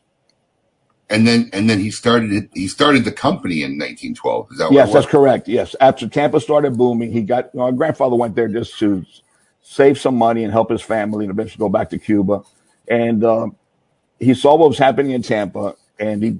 And 1.09 1.27
then 1.27 1.49
and 1.53 1.69
then 1.69 1.79
he 1.79 1.91
started 1.91 2.31
it. 2.31 2.49
He 2.53 2.67
started 2.67 3.05
the 3.05 3.11
company 3.11 3.61
in 3.61 3.71
1912. 3.71 4.51
Is 4.51 4.57
that 4.57 4.65
what 4.65 4.73
Yes, 4.73 4.93
that's 4.93 5.05
correct. 5.05 5.47
Yes, 5.47 5.75
after 5.79 6.07
Tampa 6.07 6.39
started 6.39 6.77
booming, 6.77 7.11
he 7.11 7.21
got. 7.21 7.53
My 7.53 7.71
grandfather 7.71 8.15
went 8.15 8.35
there 8.35 8.47
just 8.47 8.77
to 8.79 9.05
save 9.61 9.99
some 9.99 10.15
money 10.15 10.43
and 10.43 10.51
help 10.51 10.69
his 10.69 10.81
family, 10.81 11.25
and 11.25 11.31
eventually 11.31 11.59
go 11.59 11.69
back 11.69 11.89
to 11.89 11.99
Cuba. 11.99 12.43
And 12.87 13.23
um, 13.23 13.55
he 14.19 14.33
saw 14.33 14.55
what 14.55 14.69
was 14.69 14.77
happening 14.77 15.11
in 15.11 15.21
Tampa, 15.21 15.75
and 15.99 16.23
he 16.23 16.39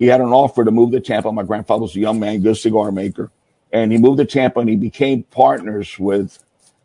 he 0.00 0.08
had 0.08 0.22
an 0.22 0.28
offer 0.32 0.64
to 0.64 0.72
move 0.72 0.92
to 0.92 1.00
Tampa. 1.00 1.32
My 1.32 1.44
grandfather 1.44 1.82
was 1.82 1.96
a 1.96 2.00
young 2.00 2.20
man, 2.20 2.40
good 2.42 2.56
cigar 2.56 2.92
maker, 2.92 3.30
and 3.72 3.92
he 3.92 3.98
moved 3.98 4.18
to 4.18 4.26
Tampa, 4.26 4.60
and 4.60 4.70
he 4.70 4.76
became 4.76 5.24
partners 5.24 5.98
with 6.00 6.40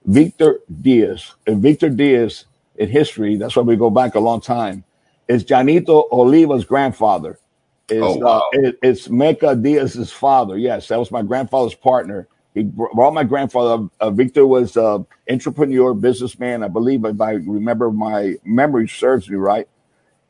Victor 0.06 0.60
Diaz. 0.82 1.34
And 1.48 1.64
Victor 1.64 1.90
Diaz, 1.90 2.46
in 2.78 2.90
history, 2.90 3.38
that's 3.38 3.56
why 3.56 3.64
we 3.64 3.78
go 3.78 3.90
back 3.90 4.16
a 4.16 4.22
long 4.22 4.42
time, 4.42 4.84
is 5.30 5.46
Janito 5.46 6.06
Oliva's 6.12 6.66
grandfather. 6.66 7.40
Is 7.90 8.02
Oh, 8.04 8.18
wow. 8.18 8.40
uh, 8.40 8.42
it, 8.54 8.80
it's 8.84 9.08
Meca 9.10 9.62
Diaz's 9.62 10.12
father. 10.12 10.58
Yes, 10.58 10.90
that 10.90 11.00
was 11.00 11.12
my 11.12 11.24
grandfather's 11.24 11.76
partner. 11.76 12.28
He 12.56 12.64
brought 12.64 13.14
my 13.14 13.24
grandfather. 13.26 13.90
Uh, 14.00 14.12
Victor 14.12 14.48
was 14.48 14.78
an 14.78 15.06
entrepreneur, 15.30 15.94
businessman. 15.94 16.64
I 16.64 16.70
believe, 16.70 17.06
if 17.06 17.22
I 17.22 17.34
remember 17.34 17.92
my 17.92 18.36
memory 18.46 18.88
serves 18.90 19.30
me 19.30 19.38
right, 19.38 19.68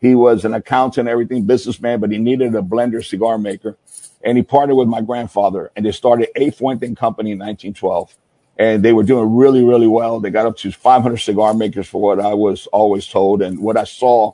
he 0.02 0.16
was 0.16 0.46
an 0.46 0.54
accountant, 0.54 1.08
everything, 1.08 1.44
businessman, 1.46 2.00
but 2.00 2.12
he 2.12 2.18
needed 2.18 2.54
a 2.56 2.62
blender 2.62 3.04
cigar 3.04 3.38
maker. 3.38 3.78
And 4.24 4.38
he 4.38 4.44
partnered 4.44 4.78
with 4.78 4.88
my 4.88 5.02
grandfather 5.02 5.72
and 5.76 5.86
they 5.86 5.92
started 5.92 6.30
A 6.36 6.50
Fuente 6.52 6.94
Company 6.96 7.32
in 7.32 7.40
1912. 7.40 8.16
And 8.58 8.84
they 8.84 8.94
were 8.94 9.04
doing 9.04 9.36
really, 9.36 9.64
really 9.64 9.88
well. 9.88 10.20
They 10.20 10.30
got 10.30 10.46
up 10.46 10.58
to 10.58 10.72
500 10.72 11.18
cigar 11.18 11.54
makers 11.54 11.88
for 11.88 12.02
what 12.02 12.20
I 12.20 12.34
was 12.34 12.68
always 12.68 13.08
told. 13.08 13.42
And 13.42 13.60
what 13.60 13.78
I 13.78 13.84
saw 13.84 14.34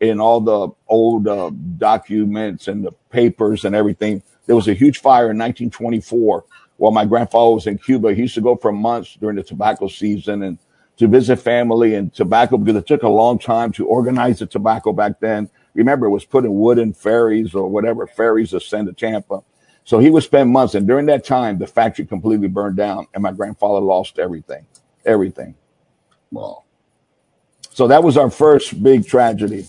in 0.00 0.20
all 0.20 0.40
the 0.40 0.68
old 0.88 1.28
uh, 1.28 1.50
documents 1.76 2.68
and 2.68 2.84
the 2.84 2.92
papers 3.10 3.64
and 3.64 3.74
everything, 3.74 4.22
there 4.46 4.56
was 4.56 4.68
a 4.68 4.74
huge 4.74 5.00
fire 5.00 5.30
in 5.30 5.38
1924 5.38 6.44
while 6.78 6.92
my 6.92 7.04
grandfather 7.04 7.54
was 7.54 7.66
in 7.66 7.78
Cuba. 7.78 8.14
He 8.14 8.22
used 8.22 8.34
to 8.36 8.40
go 8.40 8.56
for 8.56 8.72
months 8.72 9.16
during 9.20 9.36
the 9.36 9.42
tobacco 9.42 9.88
season 9.88 10.42
and 10.44 10.58
to 10.98 11.08
visit 11.08 11.36
family 11.38 11.94
and 11.94 12.12
tobacco 12.12 12.58
because 12.58 12.80
it 12.80 12.86
took 12.86 13.02
a 13.02 13.08
long 13.08 13.38
time 13.38 13.72
to 13.72 13.86
organize 13.86 14.40
the 14.40 14.46
tobacco 14.46 14.92
back 14.92 15.20
then. 15.20 15.48
Remember, 15.74 16.06
it 16.06 16.10
was 16.10 16.24
put 16.24 16.44
in 16.44 16.54
wooden 16.54 16.92
ferries 16.92 17.54
or 17.54 17.68
whatever 17.68 18.06
ferries 18.06 18.50
to 18.50 18.60
send 18.60 18.88
to 18.88 18.92
Tampa. 18.92 19.42
So 19.84 19.98
he 20.00 20.10
would 20.10 20.22
spend 20.24 20.50
months, 20.50 20.74
and 20.74 20.86
during 20.86 21.06
that 21.06 21.24
time, 21.24 21.58
the 21.58 21.66
factory 21.66 22.04
completely 22.06 22.48
burned 22.48 22.76
down, 22.76 23.06
and 23.14 23.22
my 23.22 23.32
grandfather 23.32 23.80
lost 23.80 24.18
everything, 24.18 24.66
everything. 25.06 25.54
Well, 26.30 26.66
So 27.72 27.86
that 27.88 28.02
was 28.02 28.16
our 28.16 28.30
first 28.30 28.82
big 28.82 29.06
tragedy. 29.06 29.66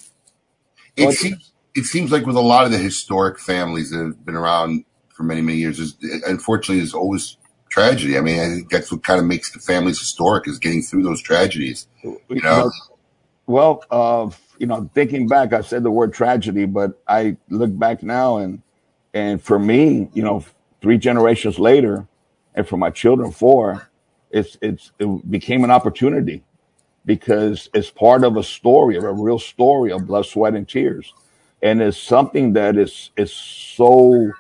it 0.97 1.05
What- 1.05 1.15
seems 1.15 1.51
it 1.75 1.85
seems 1.85 2.11
like 2.11 2.25
with 2.25 2.35
a 2.35 2.41
lot 2.41 2.65
of 2.65 2.71
the 2.71 2.77
historic 2.79 3.39
families 3.39 3.91
that 3.91 3.99
have 3.99 4.25
been 4.25 4.35
around 4.35 4.85
for 5.09 5.23
many 5.23 5.41
many 5.41 5.59
years, 5.59 5.79
is 5.79 5.95
unfortunately 6.27 6.77
there's 6.79 6.93
always 6.95 7.37
tragedy. 7.69 8.17
I 8.17 8.21
mean, 8.21 8.39
I 8.39 8.47
think 8.47 8.69
that's 8.69 8.91
what 8.91 9.03
kind 9.03 9.19
of 9.19 9.25
makes 9.25 9.51
the 9.51 9.59
families 9.59 9.99
historic 9.99 10.47
is 10.47 10.59
getting 10.59 10.81
through 10.81 11.03
those 11.03 11.21
tragedies. 11.21 11.87
You 12.03 12.19
know, 12.29 12.71
Well, 13.47 13.83
uh, 13.89 14.29
you 14.57 14.67
know, 14.67 14.89
thinking 14.93 15.27
back, 15.27 15.53
I 15.53 15.61
said 15.61 15.83
the 15.83 15.91
word 15.91 16.13
tragedy, 16.13 16.65
but 16.65 17.01
I 17.07 17.37
look 17.49 17.77
back 17.77 18.03
now 18.03 18.37
and 18.37 18.61
and 19.13 19.41
for 19.41 19.57
me, 19.57 20.09
you 20.13 20.21
know, 20.21 20.45
three 20.81 20.97
generations 20.97 21.57
later, 21.57 22.07
and 22.53 22.67
for 22.67 22.77
my 22.77 22.89
children 22.89 23.31
four, 23.31 23.89
it's 24.29 24.57
it's 24.61 24.91
it 24.99 25.31
became 25.31 25.63
an 25.63 25.71
opportunity 25.71 26.43
because 27.05 27.69
it's 27.73 27.89
part 27.89 28.23
of 28.23 28.37
a 28.37 28.43
story, 28.43 28.97
of 28.97 29.03
a 29.03 29.11
real 29.11 29.39
story 29.39 29.91
of 29.91 30.05
blood, 30.05 30.25
sweat, 30.25 30.53
and 30.53 30.67
tears, 30.67 31.13
and 31.61 31.81
it's 31.81 31.97
something 31.97 32.53
that 32.53 32.77
is 32.77 33.11
is 33.17 33.33
so 33.33 34.31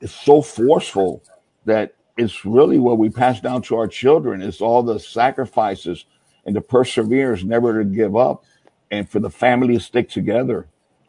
it's 0.00 0.14
so 0.14 0.42
forceful 0.42 1.22
that 1.68 1.94
it's 2.16 2.44
really 2.44 2.78
what 2.78 2.98
we 2.98 3.08
pass 3.08 3.40
down 3.40 3.62
to 3.62 3.76
our 3.76 3.86
children. 3.86 4.42
It's 4.42 4.60
all 4.60 4.82
the 4.82 4.98
sacrifices 4.98 6.04
and 6.44 6.56
the 6.56 6.60
perseverance 6.60 7.44
never 7.44 7.78
to 7.78 7.88
give 7.88 8.16
up 8.16 8.44
and 8.90 9.08
for 9.08 9.20
the 9.20 9.30
family 9.30 9.74
to 9.74 9.80
stick 9.80 10.08
together 10.08 10.66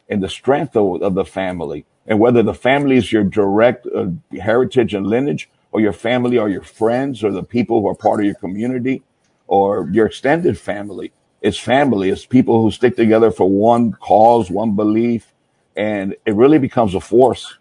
and 0.10 0.22
the 0.22 0.30
strength 0.30 0.76
of, 0.76 1.02
of 1.02 1.16
the 1.16 1.26
family 1.26 1.86
and 2.08 2.20
whether 2.20 2.44
the 2.44 2.54
family 2.54 2.98
is 2.98 3.12
your 3.12 3.24
direct 3.24 3.88
uh, 3.88 4.08
heritage 4.40 4.94
and 4.94 5.08
lineage 5.08 5.50
or 5.72 5.80
your 5.80 5.94
family 5.94 6.38
or 6.38 6.50
your 6.50 6.64
friends 6.64 7.24
or 7.24 7.32
the 7.32 7.44
people 7.44 7.82
who 7.82 7.88
are 7.88 7.96
part 7.96 8.20
of 8.20 8.26
your 8.26 8.36
community 8.36 9.02
or 9.48 9.90
your 9.92 10.08
extended 10.08 10.58
family 10.58 11.12
it's 11.42 11.58
family 11.58 12.10
it's 12.10 12.26
people 12.26 12.62
who 12.62 12.70
stick 12.70 12.96
together 12.96 13.32
for 13.32 13.50
one 13.50 13.94
cause 13.94 14.52
one 14.52 14.76
belief 14.76 15.34
and 15.78 16.16
it 16.26 16.36
really 16.36 16.60
becomes 16.60 16.96
a 16.96 17.00
force 17.00 17.58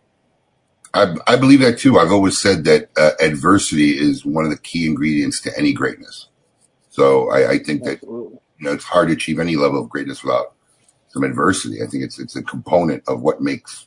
I, 0.94 1.14
I 1.26 1.36
believe 1.36 1.60
that 1.60 1.78
too. 1.78 1.98
I've 1.98 2.12
always 2.12 2.38
said 2.40 2.64
that 2.64 2.90
uh, 2.96 3.10
adversity 3.20 3.98
is 3.98 4.24
one 4.24 4.44
of 4.44 4.50
the 4.50 4.58
key 4.58 4.86
ingredients 4.86 5.40
to 5.42 5.56
any 5.56 5.72
greatness. 5.72 6.28
So 6.90 7.30
I, 7.30 7.52
I 7.52 7.58
think 7.58 7.84
that 7.84 8.02
you 8.02 8.40
know 8.60 8.72
it's 8.72 8.84
hard 8.84 9.08
to 9.08 9.14
achieve 9.14 9.38
any 9.38 9.56
level 9.56 9.82
of 9.82 9.88
greatness 9.88 10.24
without 10.24 10.54
some 11.08 11.22
adversity. 11.22 11.82
I 11.82 11.86
think 11.86 12.04
it's 12.04 12.18
it's 12.18 12.36
a 12.36 12.42
component 12.42 13.02
of 13.06 13.22
what 13.22 13.40
makes 13.40 13.86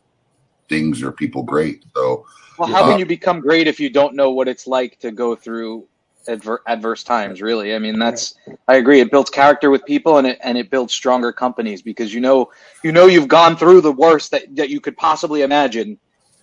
things 0.70 1.04
or 1.04 1.12
people 1.12 1.44
great. 1.44 1.84
So 1.96 2.26
Well, 2.58 2.70
how 2.70 2.84
Uh, 2.84 2.90
can 2.90 3.00
you 3.00 3.06
become 3.06 3.40
great 3.40 3.68
if 3.68 3.80
you 3.80 3.90
don't 3.90 4.16
know 4.16 4.32
what 4.32 4.48
it's 4.48 4.68
like 4.68 5.00
to 5.00 5.12
go 5.12 5.36
through 5.36 5.88
adver- 6.28 6.62
adverse 6.68 7.04
times? 7.04 7.42
Really, 7.42 7.76
I 7.76 7.80
mean, 7.80 8.00
that's 8.00 8.36
I 8.68 8.76
agree. 8.76 9.02
It 9.02 9.12
builds 9.12 9.30
character 9.30 9.70
with 9.70 9.84
people, 9.86 10.18
and 10.18 10.28
it 10.28 10.40
and 10.44 10.58
it 10.58 10.70
builds 10.70 10.94
stronger 10.94 11.32
companies 11.32 11.82
because 11.82 12.14
you 12.14 12.22
know 12.22 12.52
you 12.84 12.92
know 12.92 13.08
you've 13.08 13.28
gone 13.28 13.58
through 13.58 13.82
the 13.82 13.92
worst 13.92 14.32
that, 14.32 14.56
that 14.56 14.70
you 14.70 14.80
could 14.80 14.96
possibly 14.96 15.42
imagine, 15.42 16.00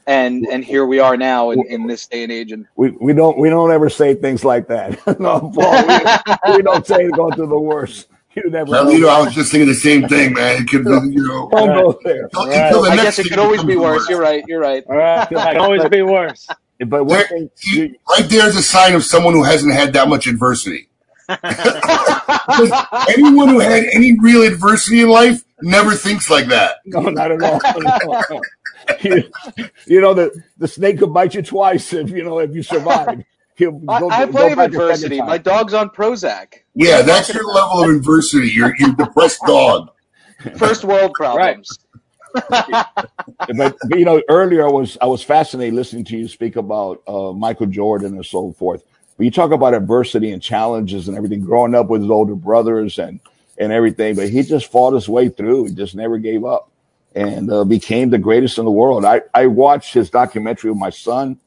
and 0.08 0.44
and 0.46 0.64
here 0.64 0.84
we 0.86 0.98
are 0.98 1.16
now 1.16 1.50
in, 1.52 1.64
in 1.68 1.86
this 1.86 2.06
day 2.06 2.24
and 2.24 2.32
age. 2.32 2.50
And 2.50 2.66
We, 2.76 2.90
we 2.90 3.12
don't 3.12 3.38
we 3.38 3.50
don't 3.50 3.70
ever 3.70 3.88
say 3.90 4.14
things 4.14 4.44
like 4.44 4.66
that. 4.68 4.98
no, 5.20 5.52
Paul, 5.54 5.86
we, 5.86 6.56
we 6.56 6.62
don't 6.62 6.84
say 6.86 7.08
go 7.10 7.30
through 7.30 7.46
the 7.48 7.58
worst. 7.60 8.08
You 8.34 8.50
never 8.50 8.70
Well, 8.70 8.84
know. 8.98 9.08
I 9.08 9.20
was 9.20 9.34
just 9.34 9.50
thinking 9.52 9.68
the 9.68 9.74
same 9.74 10.06
thing, 10.08 10.32
man. 10.34 10.62
It 10.62 10.68
could, 10.68 10.84
you 10.84 11.26
know, 11.26 11.48
Don't 11.52 11.68
go 11.68 11.98
there. 12.04 12.24
until- 12.24 12.46
Right. 12.46 12.56
until 12.66 12.82
the 12.82 12.90
I 12.90 12.94
next 12.96 13.04
guess 13.16 13.18
it 13.26 13.28
could 13.30 13.38
always 13.38 13.64
be 13.64 13.76
worse. 13.76 14.00
worse. 14.00 14.08
You're 14.08 14.20
right. 14.20 14.44
You're 14.46 14.60
right. 14.60 14.84
All 14.88 14.96
right, 14.96 15.24
it 15.30 15.34
can 15.34 15.56
always 15.58 15.84
be 15.88 16.02
worse. 16.02 16.46
But 16.78 17.04
one 17.04 17.08
There- 17.08 17.26
thing, 17.28 17.50
you, 17.72 17.94
right 18.08 18.28
there's 18.28 18.54
a 18.56 18.62
sign 18.62 18.94
of 18.94 19.02
someone 19.04 19.34
who 19.34 19.42
hasn't 19.42 19.72
had 19.74 19.92
that 19.94 20.08
much 20.08 20.26
adversity. 20.26 20.88
Anyone 23.08 23.48
who 23.48 23.58
had 23.58 23.84
any 23.92 24.18
real 24.20 24.42
adversity 24.42 25.00
in 25.02 25.08
life 25.08 25.42
never 25.62 25.94
thinks 25.94 26.30
like 26.30 26.46
that. 26.46 26.76
no, 26.86 27.00
not 27.02 27.32
at 27.32 27.42
all. 27.42 27.60
No. 27.80 28.40
You, 29.02 29.24
you 29.86 30.00
know 30.00 30.14
the 30.14 30.42
the 30.58 30.68
snake 30.68 30.98
could 30.98 31.12
bite 31.12 31.34
you 31.34 31.42
twice 31.42 31.92
if 31.92 32.10
you 32.10 32.24
know 32.24 32.38
if 32.38 32.54
you 32.54 32.62
survive. 32.62 33.24
He'll 33.56 33.82
I, 33.88 34.00
go, 34.00 34.10
I 34.10 34.14
have 34.16 34.32
go 34.32 34.50
of 34.50 34.56
back 34.56 34.70
a 34.70 34.72
second 34.72 34.82
adversity. 34.82 35.20
My 35.20 35.38
dog's 35.38 35.74
on 35.74 35.90
Prozac. 35.90 36.54
Yeah, 36.74 37.02
that's 37.02 37.32
your 37.32 37.44
level 37.44 37.84
of 37.84 37.90
adversity. 37.96 38.48
You're 38.48 38.74
you're 38.78 38.94
depressed 38.94 39.40
dog. 39.46 39.90
First 40.56 40.84
world 40.84 41.12
problems. 41.14 41.78
but, 42.50 43.16
but 43.56 43.98
you 43.98 44.04
know, 44.04 44.22
earlier 44.28 44.66
I 44.66 44.70
was 44.70 44.96
I 45.00 45.06
was 45.06 45.22
fascinated 45.22 45.74
listening 45.74 46.04
to 46.06 46.16
you 46.16 46.28
speak 46.28 46.56
about 46.56 47.02
uh, 47.06 47.32
Michael 47.32 47.66
Jordan 47.66 48.14
and 48.14 48.24
so 48.24 48.52
forth. 48.52 48.84
But 49.16 49.24
you 49.24 49.30
talk 49.30 49.50
about 49.50 49.74
adversity 49.74 50.30
and 50.30 50.40
challenges 50.40 51.08
and 51.08 51.16
everything, 51.16 51.40
growing 51.40 51.74
up 51.74 51.88
with 51.88 52.02
his 52.02 52.10
older 52.10 52.36
brothers 52.36 52.98
and 52.98 53.20
and 53.58 53.72
everything. 53.72 54.14
But 54.14 54.28
he 54.28 54.42
just 54.42 54.70
fought 54.70 54.94
his 54.94 55.08
way 55.08 55.28
through. 55.28 55.66
He 55.66 55.74
just 55.74 55.96
never 55.96 56.18
gave 56.18 56.44
up 56.44 56.70
and 57.14 57.50
uh, 57.50 57.64
became 57.64 58.10
the 58.10 58.18
greatest 58.18 58.58
in 58.58 58.64
the 58.64 58.70
world. 58.70 59.04
I 59.04 59.22
I 59.34 59.46
watched 59.46 59.94
his 59.94 60.10
documentary 60.10 60.70
with 60.70 60.80
my 60.80 60.90
son, 60.90 61.38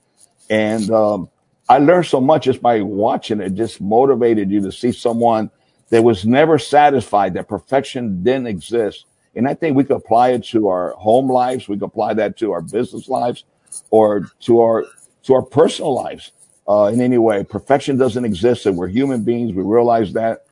and 0.49 0.89
um, 0.91 1.29
I 1.69 1.77
learned 1.77 2.07
so 2.07 2.19
much 2.19 2.45
just 2.45 2.61
by 2.61 2.81
watching 2.81 3.39
it. 3.41 3.51
Just 3.53 3.79
motivated 3.81 4.51
you 4.51 4.61
to 4.61 4.71
see 4.71 4.91
someone 4.91 5.51
that 5.91 6.03
was 6.03 6.25
never 6.25 6.57
satisfied, 6.57 7.33
that 7.35 7.47
perfection 7.47 8.23
didn't 8.23 8.47
exist. 8.47 9.05
And 9.35 9.47
I 9.47 9.53
think 9.53 9.75
we 9.75 9.83
could 9.83 9.97
apply 9.97 10.29
it 10.29 10.43
to 10.45 10.67
our 10.69 10.91
home 10.93 11.29
lives. 11.29 11.67
We 11.67 11.75
could 11.77 11.85
apply 11.85 12.15
that 12.15 12.37
to 12.37 12.51
our 12.53 12.61
business 12.61 13.07
lives 13.07 13.43
or 13.89 14.31
to 14.41 14.61
our, 14.61 14.85
to 15.23 15.33
our 15.35 15.41
personal 15.41 15.93
lives. 15.93 16.31
Uh, 16.67 16.85
in 16.93 17.01
any 17.01 17.17
way, 17.17 17.43
perfection 17.43 17.97
doesn't 17.97 18.23
exist 18.23 18.65
and 18.65 18.77
we're 18.77 18.87
human 18.87 19.23
beings. 19.23 19.53
We 19.53 19.63
realize 19.63 20.13
that, 20.13 20.45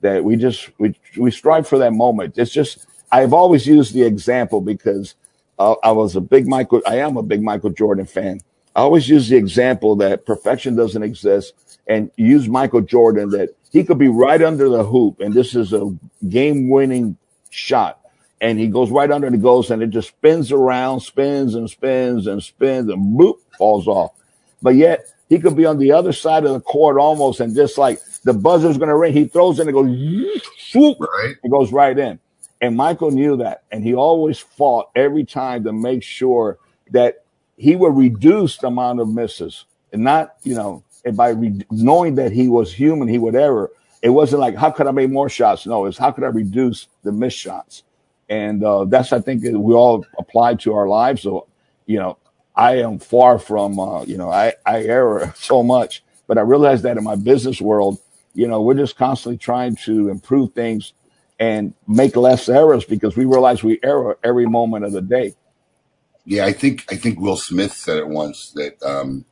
that 0.00 0.24
we 0.24 0.36
just, 0.36 0.70
we, 0.78 0.94
we 1.16 1.30
strive 1.30 1.68
for 1.68 1.78
that 1.78 1.92
moment. 1.92 2.38
It's 2.38 2.52
just, 2.52 2.86
I've 3.12 3.32
always 3.32 3.66
used 3.66 3.94
the 3.94 4.02
example 4.02 4.60
because 4.60 5.14
uh, 5.58 5.74
I 5.82 5.92
was 5.92 6.16
a 6.16 6.20
big 6.20 6.46
Michael, 6.46 6.82
I 6.86 6.96
am 6.98 7.16
a 7.16 7.22
big 7.22 7.42
Michael 7.42 7.70
Jordan 7.70 8.06
fan. 8.06 8.40
I 8.74 8.80
always 8.80 9.08
use 9.08 9.28
the 9.28 9.36
example 9.36 9.96
that 9.96 10.26
perfection 10.26 10.76
doesn't 10.76 11.02
exist 11.02 11.54
and 11.86 12.10
use 12.16 12.48
Michael 12.48 12.82
Jordan 12.82 13.30
that 13.30 13.50
he 13.70 13.84
could 13.84 13.98
be 13.98 14.08
right 14.08 14.42
under 14.42 14.68
the 14.68 14.84
hoop 14.84 15.20
and 15.20 15.32
this 15.32 15.54
is 15.54 15.72
a 15.72 15.96
game 16.28 16.68
winning 16.68 17.16
shot. 17.50 18.00
And 18.42 18.58
he 18.58 18.66
goes 18.66 18.90
right 18.90 19.10
under 19.10 19.26
and 19.26 19.34
he 19.34 19.40
goes 19.40 19.70
and 19.70 19.82
it 19.82 19.90
just 19.90 20.08
spins 20.08 20.52
around, 20.52 21.00
spins 21.00 21.54
and 21.54 21.70
spins 21.70 22.26
and 22.26 22.42
spins 22.42 22.90
and 22.90 23.18
boop 23.18 23.36
falls 23.56 23.86
off. 23.88 24.12
But 24.60 24.74
yet 24.74 25.06
he 25.30 25.38
could 25.38 25.56
be 25.56 25.64
on 25.64 25.78
the 25.78 25.92
other 25.92 26.12
side 26.12 26.44
of 26.44 26.52
the 26.52 26.60
court 26.60 26.98
almost 26.98 27.40
and 27.40 27.54
just 27.54 27.78
like 27.78 27.98
the 28.24 28.34
buzzer's 28.34 28.76
going 28.76 28.90
to 28.90 28.96
ring, 28.96 29.14
he 29.14 29.24
throws 29.26 29.58
it 29.58 29.66
and 29.68 29.72
goes, 29.72 30.40
swoop, 30.58 30.98
Right? 31.00 31.36
it 31.42 31.50
goes 31.50 31.72
right 31.72 31.96
in. 31.98 32.18
And 32.60 32.76
Michael 32.76 33.10
knew 33.10 33.36
that. 33.38 33.64
And 33.70 33.84
he 33.84 33.94
always 33.94 34.38
fought 34.38 34.90
every 34.96 35.24
time 35.24 35.64
to 35.64 35.72
make 35.72 36.02
sure 36.02 36.58
that 36.90 37.24
he 37.56 37.76
would 37.76 37.96
reduce 37.96 38.58
the 38.58 38.68
amount 38.68 39.00
of 39.00 39.08
misses 39.08 39.66
and 39.92 40.04
not, 40.04 40.36
you 40.42 40.54
know, 40.54 40.82
and 41.04 41.16
by 41.16 41.30
re- 41.30 41.66
knowing 41.70 42.16
that 42.16 42.32
he 42.32 42.48
was 42.48 42.72
human, 42.72 43.08
he 43.08 43.18
would 43.18 43.36
error. 43.36 43.70
It 44.02 44.10
wasn't 44.10 44.40
like, 44.40 44.56
how 44.56 44.70
could 44.70 44.86
I 44.86 44.90
make 44.90 45.10
more 45.10 45.28
shots? 45.28 45.66
No, 45.66 45.86
it's 45.86 45.98
how 45.98 46.10
could 46.10 46.24
I 46.24 46.28
reduce 46.28 46.88
the 47.04 47.12
missed 47.12 47.38
shots? 47.38 47.84
And 48.28 48.62
uh, 48.64 48.84
that's, 48.86 49.12
I 49.12 49.20
think, 49.20 49.42
we 49.44 49.74
all 49.74 50.04
apply 50.18 50.56
to 50.56 50.74
our 50.74 50.88
lives. 50.88 51.22
So, 51.22 51.46
you 51.86 51.98
know, 51.98 52.18
I 52.56 52.78
am 52.78 52.98
far 52.98 53.38
from, 53.38 53.78
uh, 53.78 54.04
you 54.04 54.16
know, 54.18 54.30
I, 54.30 54.54
I 54.66 54.82
error 54.82 55.32
so 55.38 55.62
much, 55.62 56.02
but 56.26 56.38
I 56.38 56.42
realize 56.42 56.82
that 56.82 56.98
in 56.98 57.04
my 57.04 57.16
business 57.16 57.60
world, 57.60 58.00
you 58.34 58.48
know, 58.48 58.60
we're 58.60 58.74
just 58.74 58.96
constantly 58.96 59.38
trying 59.38 59.76
to 59.76 60.08
improve 60.10 60.52
things 60.52 60.92
and 61.38 61.74
make 61.86 62.16
less 62.16 62.48
errors 62.48 62.84
because 62.84 63.16
we 63.16 63.24
realize 63.24 63.62
we 63.62 63.78
error 63.82 64.18
every 64.24 64.46
moment 64.46 64.84
of 64.84 64.92
the 64.92 65.02
day. 65.02 65.34
Yeah, 66.24 66.44
I 66.44 66.52
think 66.52 66.84
I 66.90 66.96
think 66.96 67.20
Will 67.20 67.36
Smith 67.36 67.72
said 67.72 67.98
it 67.98 68.08
once 68.08 68.52
that 68.52 68.82
um, 68.82 69.24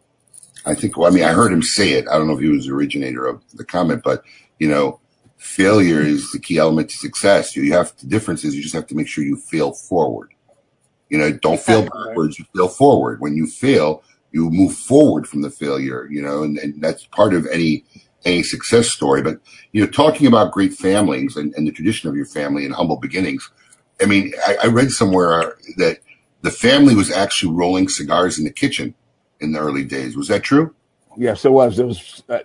I 0.64 0.74
think 0.74 0.96
well, 0.96 1.10
I 1.10 1.14
mean 1.14 1.24
I 1.24 1.32
heard 1.32 1.52
him 1.52 1.62
say 1.62 1.92
it. 1.92 2.06
I 2.08 2.16
don't 2.16 2.28
know 2.28 2.34
if 2.34 2.40
he 2.40 2.48
was 2.48 2.66
the 2.66 2.72
originator 2.72 3.26
of 3.26 3.42
the 3.54 3.64
comment, 3.64 4.02
but 4.04 4.22
you 4.58 4.68
know, 4.68 5.00
failure 5.36 6.00
is 6.00 6.30
the 6.30 6.38
key 6.38 6.58
element 6.58 6.90
to 6.90 6.96
success. 6.96 7.56
You 7.56 7.72
have 7.72 7.96
the 7.96 8.06
difference 8.06 8.44
is 8.44 8.54
you 8.54 8.62
just 8.62 8.74
have 8.74 8.86
to 8.88 8.94
make 8.94 9.08
sure 9.08 9.24
you 9.24 9.36
fail 9.36 9.72
forward. 9.72 10.32
You 11.08 11.18
know, 11.18 11.32
don't 11.32 11.60
fail 11.60 11.82
backwards, 11.82 12.38
you 12.38 12.44
fail 12.54 12.68
forward. 12.68 13.20
When 13.20 13.36
you 13.36 13.46
fail, 13.46 14.02
you 14.32 14.50
move 14.50 14.74
forward 14.74 15.28
from 15.28 15.42
the 15.42 15.50
failure, 15.50 16.08
you 16.10 16.22
know, 16.22 16.42
and, 16.42 16.58
and 16.58 16.82
that's 16.82 17.06
part 17.06 17.34
of 17.34 17.46
any 17.46 17.84
any 18.24 18.42
success 18.42 18.88
story. 18.88 19.22
But 19.22 19.38
you 19.72 19.82
know, 19.82 19.90
talking 19.90 20.26
about 20.26 20.52
great 20.52 20.72
families 20.72 21.36
and, 21.36 21.54
and 21.54 21.66
the 21.66 21.72
tradition 21.72 22.08
of 22.08 22.16
your 22.16 22.26
family 22.26 22.64
and 22.64 22.74
humble 22.74 22.96
beginnings, 22.96 23.50
I 24.00 24.06
mean, 24.06 24.32
I, 24.46 24.56
I 24.64 24.66
read 24.66 24.90
somewhere 24.90 25.56
that 25.76 25.98
the 26.42 26.50
family 26.50 26.94
was 26.94 27.10
actually 27.10 27.54
rolling 27.54 27.88
cigars 27.88 28.38
in 28.38 28.44
the 28.44 28.52
kitchen 28.52 28.94
in 29.40 29.52
the 29.52 29.60
early 29.60 29.84
days. 29.84 30.16
Was 30.16 30.28
that 30.28 30.42
true? 30.42 30.74
Yes, 31.16 31.44
it 31.44 31.52
was. 31.52 31.78
It 31.78 31.86
was. 31.86 32.22
Uh, 32.28 32.40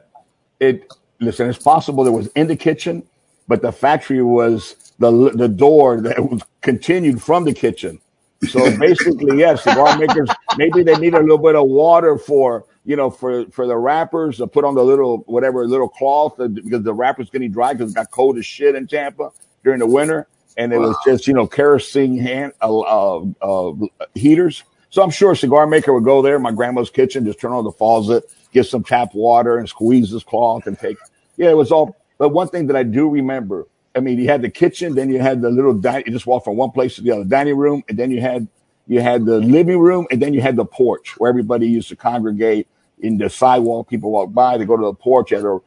it. 0.60 0.92
Listen, 1.22 1.50
it's 1.50 1.60
possible 1.60 2.08
it 2.08 2.12
was 2.12 2.28
in 2.28 2.48
the 2.48 2.56
kitchen, 2.56 3.04
but 3.48 3.62
the 3.62 3.72
factory 3.72 4.24
was 4.24 4.76
the 5.00 5.32
the 5.34 5.50
door 5.50 6.02
that 6.02 6.20
was 6.32 6.44
continued 6.62 7.22
from 7.22 7.44
the 7.44 7.54
kitchen. 7.54 8.00
So 8.48 8.78
basically, 8.78 9.38
yes, 9.38 9.64
cigar 9.64 9.98
makers 9.98 10.30
maybe 10.58 10.84
they 10.84 10.96
need 10.96 11.14
a 11.14 11.20
little 11.20 11.38
bit 11.38 11.56
of 11.56 11.68
water 11.68 12.18
for 12.18 12.66
you 12.90 12.96
know 12.96 13.12
for 13.12 13.46
for 13.52 13.68
the 13.68 13.78
wrappers 13.78 14.38
to 14.38 14.48
put 14.48 14.66
on 14.66 14.74
the 14.74 14.84
little 14.84 15.20
whatever 15.28 15.68
little 15.68 15.88
cloth 15.88 16.40
uh, 16.40 16.48
because 16.48 16.82
the 16.82 16.94
wrapper's 16.94 17.30
getting 17.30 17.52
dry 17.52 17.72
because 17.74 17.92
it 17.92 17.96
got 17.96 18.10
cold 18.10 18.36
as 18.40 18.48
shit 18.48 18.74
in 18.74 18.88
Tampa 18.88 19.30
during 19.64 19.78
the 19.78 19.86
winter, 19.86 20.28
and 20.58 20.74
it 20.74 20.80
was 20.80 20.96
just 21.06 21.28
you 21.28 21.36
know 21.36 21.46
kerosene 21.46 22.18
hand 22.18 22.54
uh, 22.64 22.80
uh, 22.80 23.24
uh, 23.44 23.74
heaters. 24.16 24.64
So 24.90 25.04
I'm 25.04 25.12
sure 25.12 25.34
a 25.34 25.38
cigar 25.38 25.68
maker 25.68 25.94
would 25.94 26.04
go 26.04 26.24
there, 26.24 26.40
my 26.40 26.52
grandma's 26.52 26.90
kitchen, 26.90 27.26
just 27.26 27.40
turn 27.40 27.52
on 27.52 27.64
the 27.64 27.72
faucet, 27.72 28.24
get 28.54 28.66
some 28.66 28.84
tap 28.84 29.14
water, 29.14 29.60
and 29.60 29.70
squeeze 29.70 30.10
this 30.10 30.24
cloth 30.24 30.66
and 30.66 30.78
take. 30.80 30.98
Yeah, 31.38 31.52
it 31.52 31.58
was 31.58 31.72
all. 31.72 31.96
But 32.18 32.30
one 32.30 32.48
thing 32.48 32.66
that 32.68 32.76
I 32.76 32.82
do 32.82 33.08
remember, 33.08 33.68
I 33.96 34.00
mean, 34.00 34.18
you 34.18 34.28
had 34.28 34.42
the 34.42 34.50
kitchen, 34.50 34.96
then 34.96 35.12
you 35.12 35.20
had 35.20 35.44
the 35.44 35.52
little 35.52 35.76
dining. 35.76 36.08
You 36.08 36.14
just 36.14 36.26
walk 36.26 36.44
from 36.44 36.58
one 36.58 36.72
place 36.72 36.96
to 36.96 37.04
the 37.04 37.12
other, 37.12 37.24
dining 37.24 37.56
room, 37.56 37.84
and 37.88 38.00
then 38.00 38.10
you 38.10 38.20
had 38.20 38.48
you 38.88 39.00
had 39.00 39.26
the 39.26 39.38
living 39.38 39.78
room, 39.78 40.08
and 40.10 40.20
then 40.20 40.34
you 40.34 40.42
had 40.42 40.56
the 40.56 40.66
porch 40.66 41.20
where 41.20 41.30
everybody 41.30 41.68
used 41.68 41.90
to 41.90 41.96
congregate. 41.96 42.68
In 43.00 43.18
the 43.18 43.30
sidewalk, 43.30 43.90
people 43.90 44.12
walk 44.12 44.34
by, 44.34 44.58
they 44.58 44.66
go 44.66 44.78
to 44.78 44.86
the 44.86 44.94
porch. 44.94 45.32
You 45.32 45.38
had, 45.38 45.46
the, 45.46 45.60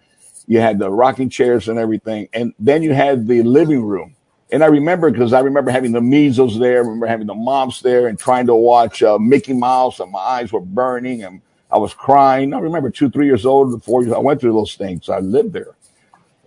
you 0.46 0.60
had 0.60 0.78
the 0.78 0.90
rocking 0.90 1.30
chairs 1.30 1.68
and 1.68 1.78
everything, 1.78 2.28
and 2.32 2.54
then 2.58 2.82
you 2.82 2.94
had 2.94 3.26
the 3.26 3.42
living 3.42 3.82
room. 3.82 4.14
And 4.52 4.62
I 4.62 4.66
remember 4.66 5.10
because 5.10 5.32
I 5.32 5.40
remember 5.40 5.70
having 5.70 5.92
the 5.92 6.02
measles 6.02 6.58
there, 6.58 6.76
I 6.76 6.80
remember 6.80 7.06
having 7.06 7.26
the 7.26 7.34
moms 7.34 7.80
there, 7.80 8.08
and 8.08 8.18
trying 8.18 8.46
to 8.46 8.54
watch 8.54 9.02
uh, 9.02 9.18
Mickey 9.18 9.54
Mouse, 9.54 9.98
and 9.98 10.12
my 10.12 10.18
eyes 10.18 10.52
were 10.52 10.60
burning, 10.60 11.22
and 11.22 11.40
I 11.70 11.78
was 11.78 11.94
crying. 11.94 12.52
I 12.52 12.58
remember 12.58 12.90
two, 12.90 13.08
three 13.10 13.26
years 13.26 13.46
old, 13.46 13.82
four 13.82 14.02
years. 14.02 14.12
I 14.14 14.18
went 14.18 14.40
through 14.42 14.52
those 14.52 14.74
things. 14.74 15.08
I 15.08 15.20
lived 15.20 15.54
there, 15.54 15.74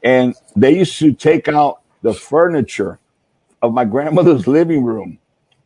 and 0.04 0.36
they 0.56 0.78
used 0.78 1.00
to 1.00 1.14
take 1.14 1.48
out 1.48 1.82
the 2.04 2.14
furniture 2.14 3.00
of 3.62 3.74
my 3.74 3.86
grandmother's 3.96 4.48
living 4.48 4.84
room, 4.84 5.18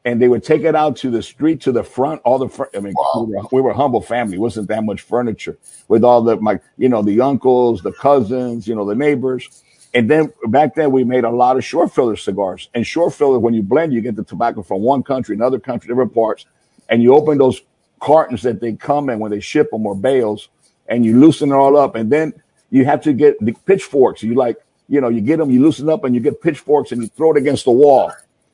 and 0.09 0.21
they 0.21 0.27
would 0.27 0.43
take 0.43 0.63
it 0.63 0.75
out 0.75 0.97
to 0.97 1.11
the 1.11 1.21
street 1.21 1.61
to 1.61 1.71
the 1.71 1.83
front. 1.83 2.21
All 2.25 2.39
the, 2.39 2.49
fur- 2.49 2.69
I 2.75 2.79
mean, 2.79 2.93
Wow. 2.97 3.25
we, 3.27 3.35
were, 3.35 3.43
we 3.51 3.61
were 3.61 3.71
a 3.71 3.75
humble 3.75 4.01
family. 4.01 4.35
It 4.37 4.39
wasn't 4.39 4.67
that 4.69 4.83
much 4.83 5.01
furniture 5.01 5.57
with 5.87 6.03
all 6.03 6.23
the 6.23 6.37
my, 6.37 6.59
you 6.77 6.89
know, 6.89 7.03
the 7.03 7.21
uncles, 7.21 7.81
the 7.83 7.91
cousins, 7.93 8.67
you 8.67 8.75
know, 8.75 8.85
the 8.85 8.95
neighbors. 8.95 9.47
And 9.93 10.09
then 10.09 10.33
back 10.47 10.75
then 10.75 10.91
we 10.91 11.03
made 11.03 11.25
a 11.25 11.29
lot 11.29 11.57
of 11.57 11.63
short 11.63 11.93
filler 11.93 12.15
cigars. 12.15 12.69
And 12.73 12.85
short 12.85 13.13
filler, 13.13 13.39
when 13.39 13.53
you 13.53 13.63
blend, 13.63 13.93
you 13.93 14.01
get 14.01 14.15
the 14.15 14.23
tobacco 14.23 14.63
from 14.63 14.81
one 14.81 15.03
country, 15.03 15.35
another 15.35 15.59
country, 15.59 15.87
different 15.89 16.13
parts, 16.13 16.45
and 16.89 17.03
you 17.03 17.13
open 17.15 17.37
those 17.37 17.61
cartons 17.99 18.41
that 18.43 18.61
they 18.61 18.73
come 18.73 19.09
in 19.09 19.19
when 19.19 19.31
they 19.31 19.39
ship 19.39 19.71
them 19.71 19.85
or 19.85 19.95
bales, 19.95 20.49
and 20.87 21.05
you 21.05 21.19
loosen 21.19 21.51
it 21.51 21.55
all 21.55 21.77
up, 21.77 21.95
and 21.95 22.11
then 22.11 22.33
you 22.71 22.85
have 22.85 23.01
to 23.03 23.13
get 23.13 23.39
the 23.45 23.53
pitchforks. 23.65 24.23
You 24.23 24.35
like, 24.35 24.57
you 24.87 25.01
know, 25.01 25.09
you 25.09 25.21
get 25.21 25.37
them, 25.37 25.51
you 25.51 25.61
loosen 25.61 25.89
up, 25.89 26.03
and 26.03 26.15
you 26.15 26.21
get 26.21 26.41
pitchforks, 26.41 26.91
and 26.91 27.01
you 27.03 27.07
throw 27.09 27.31
it 27.33 27.37
against 27.37 27.65
the 27.65 27.71
wall, 27.71 28.11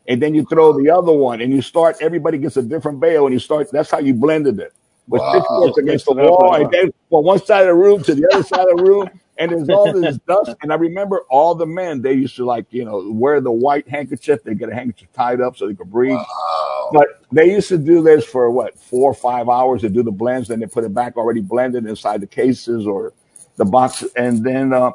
and 0.07 0.21
then 0.21 0.35
you 0.35 0.45
throw 0.45 0.73
the 0.73 0.89
other 0.89 1.11
one, 1.11 1.41
and 1.41 1.53
you 1.53 1.61
start. 1.61 1.97
Everybody 2.01 2.37
gets 2.37 2.57
a 2.57 2.63
different 2.63 2.99
bale, 2.99 3.25
and 3.25 3.33
you 3.33 3.39
start. 3.39 3.71
That's 3.71 3.91
how 3.91 3.99
you 3.99 4.13
blended 4.13 4.59
it 4.59 4.73
with 5.07 5.21
Wow. 5.21 5.31
pitchforks 5.31 5.77
Just 5.77 5.77
against 5.77 6.05
the 6.05 6.13
mix 6.13 6.19
it 6.19 6.19
up 6.19 6.31
wall, 6.31 6.55
and 6.55 6.71
then 6.71 6.91
from 7.09 7.23
one 7.25 7.43
side 7.43 7.61
of 7.61 7.67
the 7.67 7.75
room 7.75 8.03
to 8.03 8.15
the 8.15 8.29
other 8.31 8.43
side 8.43 8.61
of 8.61 8.77
the 8.77 8.83
room, 8.83 9.09
and 9.37 9.51
there's 9.51 9.69
all 9.69 9.91
this 9.91 10.17
dust. 10.27 10.55
And 10.61 10.71
I 10.71 10.75
remember 10.75 11.21
all 11.29 11.55
the 11.55 11.65
men 11.65 12.01
they 12.01 12.13
used 12.13 12.35
to 12.37 12.45
like, 12.45 12.65
you 12.71 12.85
know, 12.85 13.09
wear 13.11 13.41
the 13.41 13.51
white 13.51 13.87
handkerchief. 13.87 14.43
They 14.43 14.55
get 14.55 14.69
a 14.69 14.73
handkerchief 14.75 15.11
tied 15.13 15.41
up 15.41 15.57
so 15.57 15.67
they 15.67 15.75
could 15.75 15.91
breathe. 15.91 16.13
Wow. 16.13 16.89
But 16.93 17.07
they 17.31 17.51
used 17.51 17.69
to 17.69 17.77
do 17.77 18.03
this 18.03 18.25
for 18.25 18.49
what 18.51 18.79
four 18.79 19.11
or 19.11 19.15
five 19.15 19.49
hours 19.49 19.81
to 19.81 19.89
do 19.89 20.03
the 20.03 20.11
blends, 20.11 20.49
then 20.49 20.59
they 20.59 20.67
put 20.67 20.83
it 20.83 20.93
back 20.93 21.17
already 21.17 21.41
blended 21.41 21.85
inside 21.85 22.21
the 22.21 22.27
cases 22.27 22.87
or 22.87 23.13
the 23.57 23.65
box, 23.65 24.03
and 24.15 24.43
then 24.43 24.73
uh, 24.73 24.91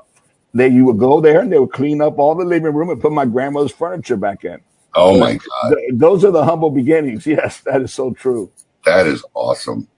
they 0.55 0.69
you 0.69 0.85
would 0.87 0.99
go 0.99 1.21
there 1.21 1.41
and 1.41 1.53
they 1.53 1.59
would 1.59 1.73
clean 1.73 2.01
up 2.01 2.19
all 2.19 2.35
the 2.35 2.45
living 2.45 2.73
room 2.75 2.91
and 2.91 3.01
put 3.01 3.13
my 3.13 3.25
grandmother's 3.27 3.73
furniture 3.73 4.17
back 4.17 4.45
in. 4.45 4.61
Oh 4.95 5.19
my 5.19 5.35
God. 5.35 5.75
th- 5.75 5.91
those 5.95 6.25
are 6.25 6.31
the 6.31 6.45
humble 6.45 6.71
beginnings. 6.71 7.27
Yes, 7.27 7.61
that 7.61 7.83
is 7.83 7.93
so 7.93 8.13
true. 8.13 8.51
That 8.85 9.07
is 9.07 9.25
awesome. 9.35 9.89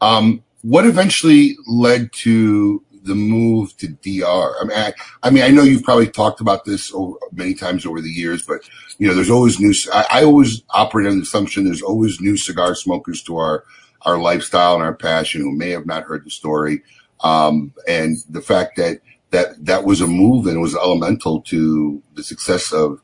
Um, 0.00 0.42
what 0.62 0.86
eventually 0.86 1.56
led 1.66 2.12
to 2.12 2.82
the 3.02 3.14
move 3.14 3.76
to 3.78 3.88
DR? 3.88 4.54
I 4.60 4.64
mean, 4.64 4.78
I, 4.78 4.92
I 5.22 5.30
mean, 5.30 5.42
I 5.42 5.48
know 5.48 5.62
you've 5.62 5.82
probably 5.82 6.08
talked 6.08 6.40
about 6.40 6.64
this 6.64 6.92
over, 6.94 7.16
many 7.32 7.54
times 7.54 7.84
over 7.84 8.00
the 8.00 8.08
years, 8.10 8.44
but 8.46 8.60
you 8.98 9.08
know, 9.08 9.14
there's 9.14 9.30
always 9.30 9.58
new. 9.60 9.74
I, 9.92 10.06
I 10.10 10.24
always 10.24 10.62
operate 10.70 11.08
on 11.08 11.16
the 11.16 11.22
assumption 11.22 11.64
there's 11.64 11.82
always 11.82 12.20
new 12.20 12.36
cigar 12.36 12.74
smokers 12.74 13.22
to 13.24 13.36
our 13.36 13.64
our 14.02 14.18
lifestyle 14.18 14.74
and 14.74 14.82
our 14.82 14.94
passion 14.94 15.42
who 15.42 15.52
may 15.52 15.70
have 15.70 15.86
not 15.86 16.04
heard 16.04 16.24
the 16.24 16.30
story. 16.30 16.82
Um, 17.20 17.72
and 17.88 18.16
the 18.28 18.40
fact 18.40 18.76
that 18.76 19.00
that 19.30 19.64
that 19.64 19.84
was 19.84 20.00
a 20.00 20.06
move 20.06 20.46
and 20.46 20.60
was 20.60 20.74
elemental 20.74 21.40
to 21.42 22.02
the 22.14 22.22
success 22.22 22.72
of 22.72 23.00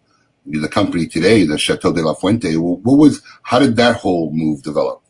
the 0.52 0.68
company 0.68 1.06
today, 1.06 1.44
the 1.44 1.58
Chateau 1.58 1.92
de 1.92 2.02
la 2.02 2.14
Fuente. 2.14 2.56
What 2.56 2.96
was? 2.98 3.22
How 3.42 3.58
did 3.58 3.76
that 3.76 3.96
whole 3.96 4.30
move 4.32 4.62
develop? 4.62 5.02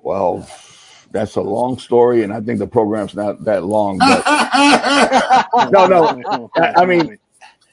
Well, 0.00 0.48
that's 1.10 1.36
a 1.36 1.40
long 1.40 1.78
story, 1.78 2.22
and 2.22 2.32
I 2.32 2.40
think 2.40 2.58
the 2.58 2.66
program's 2.66 3.14
not 3.14 3.44
that 3.44 3.64
long. 3.64 3.98
But 3.98 4.24
no, 5.70 5.86
no, 5.86 6.50
I, 6.56 6.84
mean, 6.84 7.18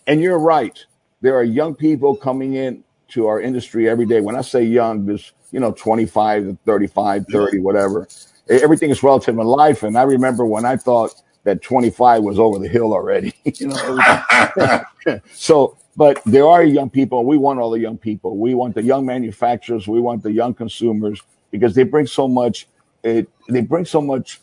and 0.08 0.22
you're 0.22 0.40
right. 0.40 0.78
There 1.22 1.36
are 1.36 1.44
young 1.44 1.76
people 1.76 2.16
coming 2.16 2.56
in 2.56 2.84
to 3.10 3.28
our 3.28 3.40
industry 3.40 3.88
every 3.88 4.06
day. 4.06 4.22
When 4.22 4.36
I 4.36 4.42
say 4.42 4.64
young, 4.64 5.06
there's 5.06 5.34
you 5.52 5.60
know 5.60 5.72
25 5.74 6.44
to 6.44 6.58
35, 6.66 7.26
30, 7.32 7.60
whatever. 7.60 8.08
Everything 8.50 8.90
is 8.90 9.04
relative 9.04 9.38
in 9.38 9.46
life, 9.46 9.84
and 9.84 9.98
I 9.98 10.04
remember 10.04 10.46
when 10.46 10.66
I 10.66 10.76
thought 10.76 11.14
that 11.44 11.62
25 11.62 12.24
was 12.24 12.40
over 12.40 12.60
the 12.60 12.68
hill 12.68 12.94
already. 12.94 13.34
you 13.44 13.68
know, 13.68 14.82
so 15.34 15.78
but 15.96 16.22
there 16.26 16.48
are 16.48 16.64
young 16.64 16.90
people 16.90 17.24
we 17.26 17.38
want 17.38 17.60
all 17.60 17.70
the 17.70 17.80
young 17.80 17.98
people. 17.98 18.38
We 18.38 18.56
want 18.56 18.76
the 18.76 18.84
young 18.84 19.06
manufacturers. 19.06 19.88
We 19.88 20.00
want 20.00 20.24
the 20.24 20.32
young 20.32 20.54
consumers 20.54 21.22
because 21.52 21.76
they 21.76 21.84
bring 21.84 22.08
so 22.08 22.28
much 22.28 22.68
it, 23.04 23.28
they 23.50 23.62
bring 23.62 23.86
so 23.86 24.02
much 24.02 24.42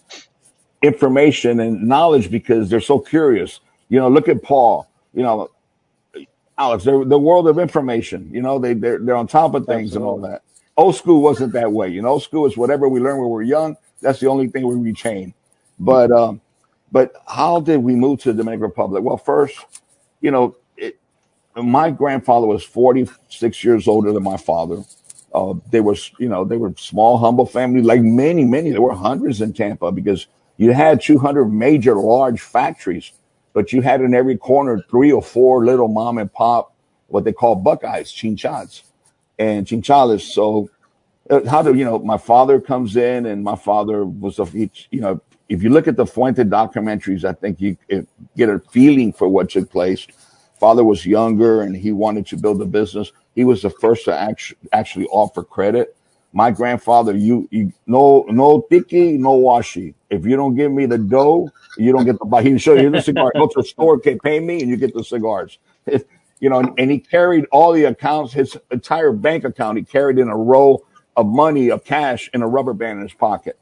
information 0.83 1.61
and 1.61 1.83
knowledge 1.89 2.31
because 2.31 2.69
they're 2.69 2.81
so 2.81 2.99
curious. 2.99 3.61
You 3.89 3.99
know 3.99 4.09
look 4.09 4.29
at 4.29 4.43
paul. 4.43 4.89
You 5.13 5.23
know 5.23 5.51
alex 6.59 6.85
they're 6.85 7.05
the 7.07 7.19
world 7.19 7.49
of 7.49 7.59
information 7.59 8.29
you 8.31 8.43
know 8.43 8.59
they 8.59 8.75
they're, 8.75 8.99
they're 8.99 9.17
on 9.17 9.27
top 9.27 9.55
of 9.55 9.67
things 9.67 9.97
and 9.97 10.05
all 10.05 10.21
that. 10.21 10.43
Old 10.77 10.95
school 10.95 11.21
wasn't 11.21 11.53
that 11.55 11.73
way 11.73 11.89
you 11.89 12.03
know. 12.03 12.11
Old 12.11 12.23
school 12.23 12.47
is 12.47 12.57
whatever 12.57 12.89
we 12.89 13.01
learned 13.01 13.19
when 13.19 13.29
we 13.29 13.33
were 13.33 13.43
young 13.43 13.77
that's 14.01 14.21
the 14.21 14.29
only 14.29 14.49
thing 14.49 14.67
we 14.67 14.77
retain. 14.77 15.35
But 15.79 16.13
um 16.13 16.41
but 16.93 17.13
how 17.27 17.61
did 17.61 17.79
we 17.79 17.95
move 17.95 18.21
to 18.21 18.33
the 18.33 18.39
dominican 18.39 18.63
republic? 18.63 19.03
Well 19.03 19.17
first 19.17 19.59
you 20.21 20.31
know 20.31 20.57
my 21.57 21.91
grandfather 21.91 22.47
was 22.47 22.65
46 22.65 23.65
years 23.65 23.89
older 23.89 24.13
than 24.13 24.23
my 24.23 24.37
father. 24.37 24.83
Uh, 25.35 25.55
they 25.71 25.81
were, 25.81 25.97
you 26.19 26.29
know, 26.29 26.45
they 26.45 26.57
were 26.57 26.75
small, 26.77 27.19
humble 27.19 27.47
family, 27.47 27.83
like 27.83 28.01
many, 28.01 28.45
many. 28.45 28.71
There 28.71 28.81
were 28.81 28.95
hundreds 28.95 29.41
in 29.41 29.53
Tampa 29.53 29.93
because 29.93 30.27
you 30.57 30.73
had 30.73 31.01
200 31.01 31.47
major, 31.47 31.95
large 31.95 32.41
factories, 32.41 33.13
but 33.53 33.73
you 33.73 33.81
had 33.81 34.01
in 34.01 34.15
every 34.15 34.37
corner 34.37 34.85
three 34.91 35.13
or 35.13 35.23
four 35.23 35.65
little 35.65 35.89
mom 35.89 36.19
and 36.19 36.33
pop, 36.33 36.75
what 37.09 37.25
they 37.25 37.33
call 37.33 37.57
Buckeyes, 37.57 38.13
chinchads 38.13 38.83
and 39.39 39.67
chinchales. 39.67 40.21
So 40.21 40.71
uh, 41.29 41.49
how 41.49 41.63
do 41.63 41.75
you 41.75 41.85
know? 41.85 41.99
My 41.99 42.19
father 42.19 42.61
comes 42.61 42.97
in, 42.97 43.27
and 43.27 43.43
my 43.43 43.57
father 43.57 44.05
was 44.05 44.39
a, 44.39 44.47
you 44.55 45.01
know, 45.01 45.21
if 45.49 45.63
you 45.63 45.71
look 45.71 45.89
at 45.89 45.97
the 45.97 46.07
Fuente 46.07 46.45
documentaries, 46.45 47.25
I 47.25 47.33
think 47.33 47.61
you 47.61 47.77
get 48.37 48.49
a 48.49 48.61
feeling 48.71 49.13
for 49.13 49.29
what 49.29 49.51
took 49.51 49.71
place 49.71 50.07
father 50.61 50.85
was 50.85 51.07
younger 51.07 51.63
and 51.63 51.75
he 51.75 51.91
wanted 51.91 52.27
to 52.27 52.37
build 52.37 52.61
a 52.63 52.67
business. 52.67 53.11
He 53.35 53.45
was 53.45 53.63
the 53.63 53.71
first 53.71 54.05
to 54.05 54.17
actually 54.17 54.59
actually 54.73 55.07
offer 55.07 55.43
credit. 55.43 55.97
My 56.33 56.53
grandfather, 56.53 57.17
you, 57.17 57.49
you 57.51 57.73
no 57.87 58.25
no 58.29 58.65
tiki, 58.71 59.17
no 59.17 59.41
washi. 59.41 59.95
If 60.11 60.25
you 60.27 60.37
don't 60.37 60.55
give 60.55 60.71
me 60.71 60.87
the 60.87 60.99
dough, 60.99 61.51
you 61.77 61.91
don't 61.93 62.05
get 62.05 62.19
the 62.19 62.27
buy. 62.27 62.43
He 62.43 62.53
would 62.53 62.63
show 62.63 62.75
you 62.75 62.91
the 62.91 63.01
cigar. 63.11 63.33
Go 63.35 63.49
to 63.49 63.55
the 63.57 63.65
store, 63.65 63.95
okay, 63.95 64.17
pay 64.23 64.39
me, 64.39 64.61
and 64.61 64.71
you 64.71 64.77
get 64.77 64.95
the 64.95 65.03
cigars. 65.03 65.59
you 65.87 66.49
know, 66.51 66.61
and, 66.61 66.79
and 66.79 66.91
he 66.91 66.99
carried 66.99 67.47
all 67.51 67.73
the 67.73 67.85
accounts, 67.85 68.33
his 68.33 68.57
entire 68.71 69.13
bank 69.13 69.45
account. 69.45 69.79
He 69.79 69.85
carried 69.85 70.19
in 70.19 70.29
a 70.29 70.37
roll 70.37 70.85
of 71.17 71.27
money 71.27 71.71
of 71.71 71.85
cash 71.85 72.31
in 72.33 72.43
a 72.43 72.47
rubber 72.47 72.75
band 72.75 72.99
in 72.99 73.03
his 73.03 73.15
pocket. 73.15 73.59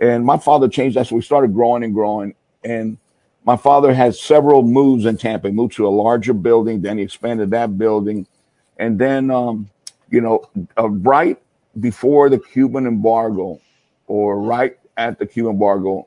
And 0.00 0.24
my 0.24 0.36
father 0.36 0.68
changed 0.68 0.96
that, 0.96 1.06
so 1.06 1.16
we 1.16 1.22
started 1.22 1.54
growing 1.54 1.84
and 1.84 1.94
growing. 1.94 2.34
And 2.64 2.98
my 3.44 3.56
father 3.56 3.92
had 3.92 4.14
several 4.14 4.62
moves 4.62 5.04
in 5.04 5.16
Tampa. 5.16 5.48
He 5.48 5.54
moved 5.54 5.74
to 5.76 5.86
a 5.86 5.90
larger 5.90 6.32
building, 6.32 6.80
then 6.80 6.98
he 6.98 7.04
expanded 7.04 7.50
that 7.50 7.76
building, 7.76 8.26
and 8.78 8.98
then 8.98 9.30
um, 9.30 9.68
you 10.10 10.20
know, 10.20 10.44
uh, 10.78 10.88
right 10.88 11.40
before 11.80 12.28
the 12.28 12.38
Cuban 12.38 12.86
embargo, 12.86 13.60
or 14.06 14.40
right 14.40 14.78
at 14.96 15.18
the 15.18 15.26
Cuban 15.26 15.52
embargo, 15.52 16.06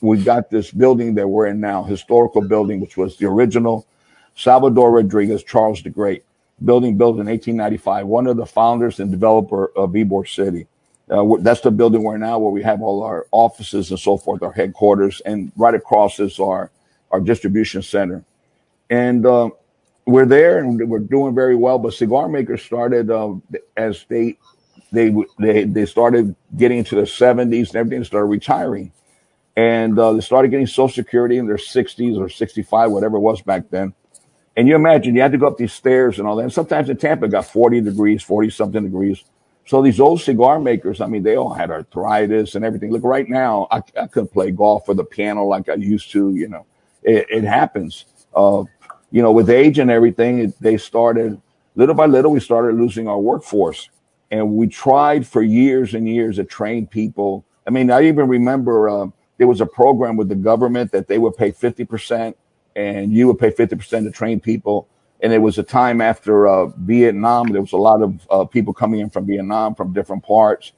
we 0.00 0.22
got 0.22 0.50
this 0.50 0.70
building 0.70 1.14
that 1.14 1.28
we're 1.28 1.46
in 1.46 1.60
now, 1.60 1.84
historical 1.84 2.40
building, 2.40 2.80
which 2.80 2.96
was 2.96 3.16
the 3.18 3.26
original 3.26 3.86
Salvador 4.34 4.90
Rodriguez, 4.90 5.44
Charles 5.44 5.82
the 5.82 5.90
Great 5.90 6.24
building 6.64 6.96
built 6.96 7.14
in 7.14 7.26
1895. 7.26 8.06
One 8.06 8.26
of 8.26 8.36
the 8.36 8.46
founders 8.46 9.00
and 9.00 9.10
developer 9.10 9.72
of 9.76 9.90
Ybor 9.90 10.28
City. 10.28 10.66
Uh, 11.10 11.24
that's 11.40 11.60
the 11.62 11.70
building 11.70 12.04
we're 12.04 12.16
now, 12.16 12.38
where 12.38 12.52
we 12.52 12.62
have 12.62 12.82
all 12.82 13.02
our 13.02 13.26
offices 13.32 13.90
and 13.90 13.98
so 13.98 14.16
forth, 14.16 14.42
our 14.42 14.52
headquarters, 14.52 15.20
and 15.26 15.52
right 15.56 15.74
across 15.74 16.20
is 16.20 16.38
our 16.38 16.70
our 17.10 17.20
distribution 17.20 17.82
center. 17.82 18.24
And 18.90 19.26
uh, 19.26 19.50
we're 20.06 20.26
there, 20.26 20.58
and 20.60 20.88
we're 20.88 21.00
doing 21.00 21.34
very 21.34 21.56
well. 21.56 21.78
But 21.78 21.94
cigar 21.94 22.28
makers 22.28 22.62
started 22.62 23.10
uh, 23.10 23.34
as 23.76 24.04
they 24.08 24.38
they 24.92 25.14
they 25.38 25.64
they 25.64 25.86
started 25.86 26.34
getting 26.56 26.78
into 26.78 26.96
the 26.96 27.02
70s 27.02 27.68
and 27.68 27.76
everything 27.76 28.04
started 28.04 28.26
retiring 28.26 28.92
and 29.56 29.98
uh, 29.98 30.12
they 30.12 30.20
started 30.20 30.50
getting 30.50 30.66
social 30.66 30.94
security 31.04 31.38
in 31.38 31.46
their 31.46 31.56
60s 31.56 32.18
or 32.18 32.28
65 32.28 32.90
whatever 32.90 33.16
it 33.16 33.20
was 33.20 33.40
back 33.42 33.70
then 33.70 33.94
and 34.56 34.68
you 34.68 34.74
imagine 34.74 35.14
you 35.14 35.22
had 35.22 35.32
to 35.32 35.38
go 35.38 35.46
up 35.46 35.58
these 35.58 35.72
stairs 35.72 36.18
and 36.18 36.26
all 36.26 36.36
that 36.36 36.42
and 36.44 36.52
sometimes 36.52 36.88
in 36.90 36.96
tampa 36.96 37.26
it 37.26 37.30
got 37.30 37.46
40 37.46 37.80
degrees 37.82 38.22
40 38.22 38.50
something 38.50 38.84
degrees 38.84 39.24
so 39.66 39.82
these 39.82 40.00
old 40.00 40.20
cigar 40.20 40.58
makers 40.58 41.00
i 41.00 41.06
mean 41.06 41.22
they 41.22 41.36
all 41.36 41.52
had 41.52 41.70
arthritis 41.70 42.54
and 42.54 42.64
everything 42.64 42.90
look 42.90 43.04
right 43.04 43.28
now 43.28 43.66
i, 43.70 43.82
I 44.00 44.06
couldn't 44.06 44.32
play 44.32 44.50
golf 44.50 44.88
or 44.88 44.94
the 44.94 45.04
piano 45.04 45.44
like 45.44 45.68
i 45.68 45.74
used 45.74 46.10
to 46.12 46.34
you 46.34 46.48
know 46.48 46.66
it, 47.02 47.26
it 47.30 47.44
happens 47.44 48.06
uh, 48.34 48.64
you 49.10 49.22
know 49.22 49.32
with 49.32 49.50
age 49.50 49.78
and 49.78 49.90
everything 49.90 50.40
it, 50.40 50.60
they 50.60 50.76
started 50.76 51.40
little 51.76 51.94
by 51.94 52.06
little 52.06 52.30
we 52.30 52.40
started 52.40 52.76
losing 52.76 53.08
our 53.08 53.18
workforce 53.18 53.88
and 54.30 54.52
we 54.52 54.66
tried 54.68 55.26
for 55.26 55.42
years 55.42 55.94
and 55.94 56.08
years 56.08 56.36
to 56.36 56.44
train 56.44 56.86
people. 56.86 57.44
I 57.66 57.70
mean, 57.70 57.90
I 57.90 58.06
even 58.06 58.28
remember 58.28 58.88
uh, 58.88 59.06
there 59.38 59.48
was 59.48 59.60
a 59.60 59.66
program 59.66 60.16
with 60.16 60.28
the 60.28 60.34
government 60.34 60.92
that 60.92 61.08
they 61.08 61.18
would 61.18 61.36
pay 61.36 61.50
50% 61.50 62.34
and 62.76 63.12
you 63.12 63.26
would 63.26 63.38
pay 63.38 63.50
50% 63.50 64.04
to 64.04 64.10
train 64.10 64.40
people. 64.40 64.88
And 65.22 65.32
it 65.32 65.38
was 65.38 65.58
a 65.58 65.62
time 65.62 66.00
after 66.00 66.46
uh, 66.46 66.66
Vietnam. 66.78 67.48
There 67.48 67.60
was 67.60 67.72
a 67.72 67.78
lot 67.78 68.02
of 68.02 68.26
uh, 68.30 68.44
people 68.44 68.72
coming 68.72 69.00
in 69.00 69.10
from 69.10 69.26
Vietnam 69.26 69.74
from 69.74 69.92
different 69.92 70.24
parts, 70.24 70.72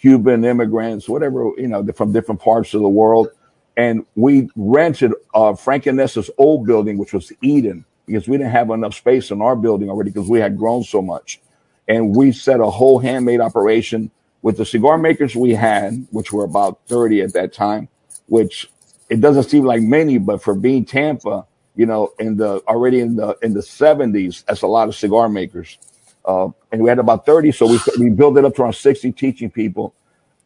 Cuban 0.00 0.44
immigrants, 0.44 1.08
whatever, 1.08 1.50
you 1.58 1.68
know, 1.68 1.84
from 1.94 2.12
different 2.12 2.40
parts 2.40 2.74
of 2.74 2.82
the 2.82 2.88
world. 2.88 3.28
And 3.76 4.06
we 4.16 4.50
rented 4.56 5.12
uh, 5.34 5.54
Frank 5.54 5.86
and 5.86 5.96
Nessa's 5.96 6.30
old 6.38 6.66
building, 6.66 6.98
which 6.98 7.12
was 7.12 7.32
Eden, 7.42 7.84
because 8.06 8.28
we 8.28 8.36
didn't 8.36 8.52
have 8.52 8.70
enough 8.70 8.94
space 8.94 9.30
in 9.30 9.42
our 9.42 9.56
building 9.56 9.90
already 9.90 10.10
because 10.10 10.28
we 10.28 10.40
had 10.40 10.58
grown 10.58 10.84
so 10.84 11.02
much 11.02 11.40
and 11.88 12.14
we 12.14 12.32
set 12.32 12.60
a 12.60 12.70
whole 12.70 12.98
handmade 12.98 13.40
operation 13.40 14.10
with 14.42 14.56
the 14.56 14.64
cigar 14.64 14.98
makers 14.98 15.34
we 15.34 15.52
had, 15.54 16.06
which 16.10 16.32
were 16.32 16.44
about 16.44 16.80
30 16.86 17.22
at 17.22 17.32
that 17.32 17.52
time, 17.52 17.88
which 18.26 18.70
it 19.08 19.20
doesn't 19.20 19.44
seem 19.44 19.64
like 19.64 19.82
many, 19.82 20.18
but 20.18 20.42
for 20.42 20.54
being 20.54 20.84
Tampa, 20.84 21.46
you 21.78 21.86
know, 21.86 22.12
in 22.18 22.36
the 22.36 22.60
already 22.68 23.00
in 23.00 23.16
the 23.16 23.38
in 23.42 23.54
the 23.54 23.60
70s, 23.60 24.44
that's 24.46 24.62
a 24.62 24.66
lot 24.66 24.88
of 24.88 24.96
cigar 24.96 25.30
makers. 25.30 25.78
Uh, 26.26 26.50
and 26.72 26.82
we 26.82 26.90
had 26.90 26.98
about 26.98 27.24
30, 27.24 27.52
so 27.52 27.66
we 27.66 27.80
we 28.00 28.10
built 28.10 28.36
it 28.36 28.44
up 28.44 28.54
to 28.56 28.62
around 28.62 28.74
60 28.74 29.12
teaching 29.12 29.50
people. 29.50 29.94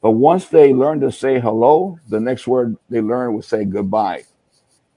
But 0.02 0.12
once 0.12 0.46
they 0.48 0.74
learned 0.74 1.02
to 1.02 1.12
say 1.12 1.40
hello, 1.40 1.98
the 2.08 2.20
next 2.20 2.46
word 2.46 2.76
they 2.90 3.00
learned 3.00 3.34
was 3.34 3.48
say 3.48 3.64
goodbye 3.64 4.24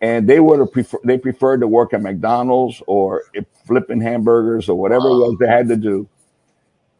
and 0.01 0.29
they 0.29 0.39
would 0.39 0.59
have 0.59 0.71
prefer 0.71 0.99
they 1.05 1.17
preferred 1.17 1.61
to 1.61 1.67
work 1.67 1.93
at 1.93 2.01
McDonald's 2.01 2.83
or 2.87 3.23
if 3.33 3.45
flipping 3.65 4.01
hamburgers 4.01 4.69
or 4.69 4.77
whatever 4.77 5.07
it 5.07 5.15
was 5.15 5.37
they 5.39 5.47
had 5.47 5.69
to 5.69 5.77
do 5.77 6.07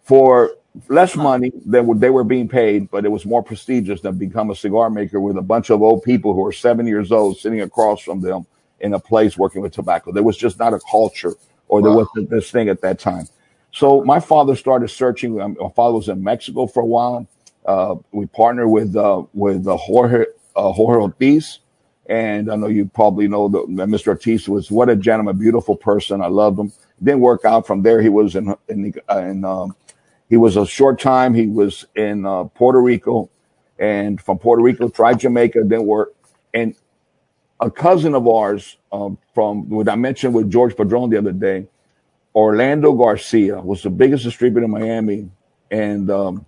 for 0.03 0.51
less 0.89 1.15
money 1.15 1.51
than 1.65 1.87
what 1.87 1.99
they 1.99 2.09
were 2.09 2.23
being 2.23 2.49
paid, 2.49 2.89
but 2.91 3.05
it 3.05 3.09
was 3.09 3.25
more 3.25 3.43
prestigious 3.43 4.01
than 4.01 4.17
become 4.17 4.51
a 4.51 4.55
cigar 4.55 4.89
maker 4.89 5.19
with 5.19 5.37
a 5.37 5.41
bunch 5.41 5.69
of 5.69 5.81
old 5.81 6.03
people 6.03 6.33
who 6.33 6.45
are 6.45 6.51
seven 6.51 6.87
years 6.87 7.11
old 7.11 7.37
sitting 7.37 7.61
across 7.61 8.01
from 8.01 8.21
them 8.21 8.45
in 8.81 8.93
a 8.93 8.99
place 8.99 9.37
working 9.37 9.61
with 9.61 9.73
tobacco. 9.73 10.11
There 10.11 10.23
was 10.23 10.37
just 10.37 10.59
not 10.59 10.73
a 10.73 10.79
culture 10.89 11.33
or 11.67 11.81
there 11.81 11.91
Wow. 11.91 11.97
wasn't 11.97 12.29
this 12.29 12.51
thing 12.51 12.69
at 12.69 12.81
that 12.81 12.99
time. 12.99 13.27
So 13.71 14.03
my 14.03 14.19
father 14.19 14.55
started 14.55 14.89
searching. 14.89 15.39
Um, 15.41 15.57
my 15.59 15.69
father 15.69 15.95
was 15.95 16.09
in 16.09 16.23
Mexico 16.23 16.67
for 16.67 16.83
a 16.83 16.85
while. 16.85 17.27
Uh, 17.65 17.95
we 18.11 18.25
partnered 18.27 18.69
with 18.69 18.95
uh, 18.95 19.23
with 19.33 19.67
uh, 19.67 19.75
Jorge 19.75 20.25
uh, 20.55 20.71
Jorge 20.71 21.01
Ortiz, 21.01 21.59
and 22.07 22.51
I 22.51 22.55
know 22.55 22.67
you 22.67 22.85
probably 22.85 23.27
know 23.27 23.49
that 23.49 23.67
Mr. 23.67 24.09
Ortiz 24.09 24.47
was 24.47 24.71
what 24.71 24.89
a 24.89 24.95
gentleman, 24.95 25.37
beautiful 25.37 25.75
person. 25.75 26.21
I 26.21 26.27
loved 26.27 26.59
him. 26.59 26.71
Didn't 27.03 27.21
work 27.21 27.43
out 27.43 27.67
from 27.67 27.81
there. 27.81 28.01
He 28.01 28.09
was 28.09 28.35
in 28.35 28.55
in, 28.69 28.93
uh, 29.09 29.17
in 29.19 29.43
um, 29.43 29.75
he 30.29 30.37
was 30.37 30.57
a 30.57 30.65
short 30.65 30.99
time. 30.99 31.33
He 31.33 31.47
was 31.47 31.85
in 31.95 32.25
uh, 32.25 32.45
Puerto 32.45 32.81
Rico, 32.81 33.29
and 33.79 34.21
from 34.21 34.39
Puerto 34.39 34.61
Rico 34.61 34.87
tried 34.89 35.19
Jamaica, 35.19 35.63
didn't 35.63 35.85
work. 35.85 36.13
And 36.53 36.75
a 37.59 37.71
cousin 37.71 38.15
of 38.15 38.27
ours 38.27 38.77
um, 38.91 39.17
from 39.33 39.69
what 39.69 39.89
I 39.89 39.95
mentioned 39.95 40.33
with 40.33 40.51
George 40.51 40.75
Padron 40.75 41.09
the 41.09 41.17
other 41.17 41.31
day, 41.31 41.67
Orlando 42.33 42.93
Garcia 42.93 43.61
was 43.61 43.81
the 43.81 43.89
biggest 43.89 44.23
distributor 44.23 44.65
in 44.65 44.71
Miami, 44.71 45.29
and 45.71 46.11
um, 46.11 46.45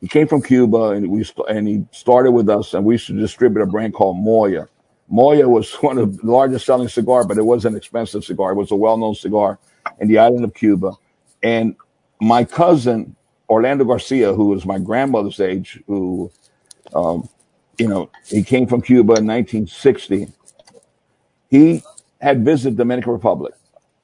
he 0.00 0.08
came 0.08 0.26
from 0.26 0.42
Cuba, 0.42 0.90
and 0.90 1.08
we 1.08 1.24
and 1.48 1.68
he 1.68 1.84
started 1.92 2.32
with 2.32 2.48
us, 2.48 2.74
and 2.74 2.84
we 2.84 2.94
used 2.94 3.06
to 3.06 3.12
distribute 3.12 3.62
a 3.62 3.66
brand 3.66 3.94
called 3.94 4.18
Moya. 4.18 4.68
Moya 5.08 5.48
was 5.48 5.72
one 5.82 5.98
of 5.98 6.18
the 6.18 6.26
largest 6.26 6.66
selling 6.66 6.88
cigar, 6.88 7.24
but 7.24 7.38
it 7.38 7.44
was 7.44 7.64
an 7.64 7.76
expensive 7.76 8.24
cigar. 8.24 8.52
It 8.52 8.56
was 8.56 8.72
a 8.72 8.76
well-known 8.76 9.14
cigar 9.14 9.58
in 10.00 10.08
the 10.08 10.18
island 10.18 10.44
of 10.44 10.54
Cuba, 10.54 10.92
and 11.44 11.76
my 12.20 12.44
cousin 12.44 13.14
Orlando 13.48 13.84
Garcia, 13.84 14.32
who 14.32 14.46
was 14.46 14.66
my 14.66 14.78
grandmother's 14.78 15.38
age, 15.38 15.80
who 15.86 16.30
um, 16.92 17.28
you 17.78 17.86
know 17.86 18.10
he 18.26 18.42
came 18.42 18.66
from 18.66 18.82
Cuba 18.82 19.14
in 19.14 19.26
1960 19.28 20.28
he 21.50 21.82
had 22.20 22.44
visited 22.44 22.76
Dominican 22.76 23.12
Republic 23.12 23.54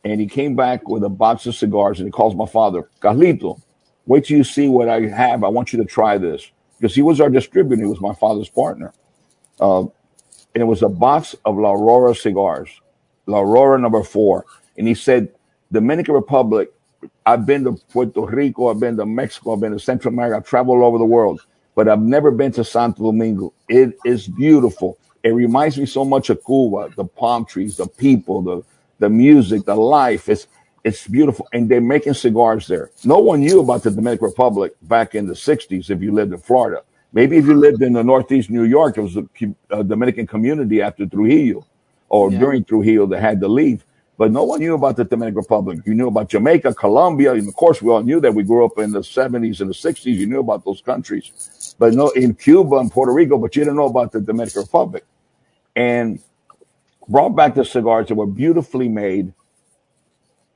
and 0.04 0.20
he 0.20 0.26
came 0.26 0.54
back 0.56 0.88
with 0.88 1.04
a 1.04 1.08
box 1.08 1.46
of 1.46 1.54
cigars 1.54 1.98
and 1.98 2.08
he 2.08 2.12
calls 2.12 2.34
my 2.34 2.46
father, 2.46 2.88
Carlito, 3.00 3.60
wait 4.06 4.24
till 4.24 4.36
you 4.36 4.44
see 4.44 4.68
what 4.68 4.88
I 4.88 5.02
have. 5.02 5.44
I 5.44 5.48
want 5.48 5.72
you 5.72 5.78
to 5.80 5.84
try 5.84 6.18
this. 6.18 6.50
Because 6.78 6.94
he 6.94 7.02
was 7.02 7.20
our 7.20 7.30
distributor, 7.30 7.82
he 7.82 7.88
was 7.88 8.00
my 8.00 8.14
father's 8.14 8.50
partner. 8.50 8.92
Uh, 9.58 9.82
and 9.82 10.62
it 10.62 10.64
was 10.64 10.82
a 10.82 10.88
box 10.88 11.34
of 11.44 11.56
La 11.56 11.72
Aurora 11.72 12.14
cigars, 12.14 12.68
La 13.26 13.40
Aurora 13.40 13.78
number 13.78 14.02
four. 14.02 14.44
And 14.76 14.86
he 14.86 14.94
said, 14.94 15.32
Dominican 15.72 16.14
Republic, 16.14 16.72
I've 17.24 17.46
been 17.46 17.64
to 17.64 17.72
Puerto 17.90 18.26
Rico, 18.26 18.68
I've 18.68 18.80
been 18.80 18.96
to 18.96 19.06
Mexico, 19.06 19.54
I've 19.54 19.60
been 19.60 19.72
to 19.72 19.78
Central 19.78 20.12
America, 20.12 20.36
I've 20.36 20.46
traveled 20.46 20.78
all 20.78 20.88
over 20.88 20.98
the 20.98 21.04
world, 21.04 21.40
but 21.74 21.88
I've 21.88 22.00
never 22.00 22.30
been 22.30 22.52
to 22.52 22.64
Santo 22.64 23.04
Domingo. 23.04 23.52
It 23.68 23.98
is 24.04 24.28
beautiful. 24.28 24.98
It 25.24 25.30
reminds 25.30 25.78
me 25.78 25.86
so 25.86 26.04
much 26.04 26.30
of 26.30 26.44
Cuba, 26.44 26.90
the 26.96 27.04
palm 27.04 27.44
trees, 27.46 27.76
the 27.76 27.86
people, 27.86 28.42
the 28.42 28.62
the 28.98 29.10
music, 29.10 29.64
the 29.64 29.76
life. 29.76 30.28
It's 30.28 30.46
it's 30.84 31.06
beautiful, 31.08 31.48
and 31.52 31.68
they're 31.68 31.80
making 31.82 32.14
cigars 32.14 32.66
there. 32.68 32.90
No 33.04 33.18
one 33.18 33.40
knew 33.40 33.60
about 33.60 33.82
the 33.84 33.90
Dominican 33.90 34.26
Republic 34.26 34.74
back 34.82 35.14
in 35.14 35.26
the 35.26 35.34
'60s 35.34 35.90
if 35.90 36.02
you 36.02 36.12
lived 36.12 36.32
in 36.32 36.38
Florida. 36.40 36.82
Maybe 37.12 37.38
if 37.38 37.46
you 37.46 37.54
lived 37.54 37.82
in 37.82 37.94
the 37.94 38.04
Northeast 38.04 38.50
New 38.50 38.64
York, 38.64 38.98
it 38.98 39.02
was 39.02 39.16
a, 39.16 39.26
a 39.70 39.76
uh, 39.78 39.82
Dominican 39.82 40.26
community 40.26 40.82
after 40.82 41.06
Trujillo 41.06 41.66
or 42.08 42.30
Yeah. 42.32 42.38
during 42.40 42.64
Trujillo 42.64 43.06
that 43.06 43.20
had 43.20 43.40
to 43.40 43.48
leave. 43.48 43.84
But 44.18 44.32
no 44.32 44.44
one 44.44 44.60
knew 44.60 44.74
about 44.74 44.96
the 44.96 45.04
Dominican 45.04 45.38
Republic. 45.38 45.80
You 45.86 45.94
knew 45.94 46.08
about 46.08 46.28
Jamaica, 46.30 46.74
Colombia, 46.74 47.34
and 47.34 47.48
of 47.48 47.56
course 47.56 47.82
we 47.82 47.90
all 47.90 48.02
knew 48.02 48.20
that. 48.20 48.34
We 48.34 48.44
grew 48.44 48.64
up 48.64 48.78
in 48.78 48.92
the 48.92 49.00
70s 49.00 49.60
and 49.60 49.70
the 49.70 49.74
60s. 49.74 50.06
You 50.06 50.26
knew 50.26 50.40
about 50.40 50.64
those 50.64 50.80
countries, 50.82 51.32
but 51.78 51.94
no 51.94 52.10
in 52.10 52.34
Cuba 52.34 52.76
and 52.76 52.90
Puerto 52.90 53.12
Rico. 53.12 53.38
But 53.38 53.56
you 53.56 53.64
didn't 53.64 53.76
know 53.76 53.86
about 53.86 54.12
the 54.12 54.20
Dominican 54.20 54.62
Republic. 54.62 55.04
And 55.74 56.20
brought 57.08 57.36
back 57.36 57.54
the 57.54 57.64
cigars 57.64 58.08
that 58.08 58.14
were 58.14 58.26
beautifully 58.26 58.88
made. 58.88 59.32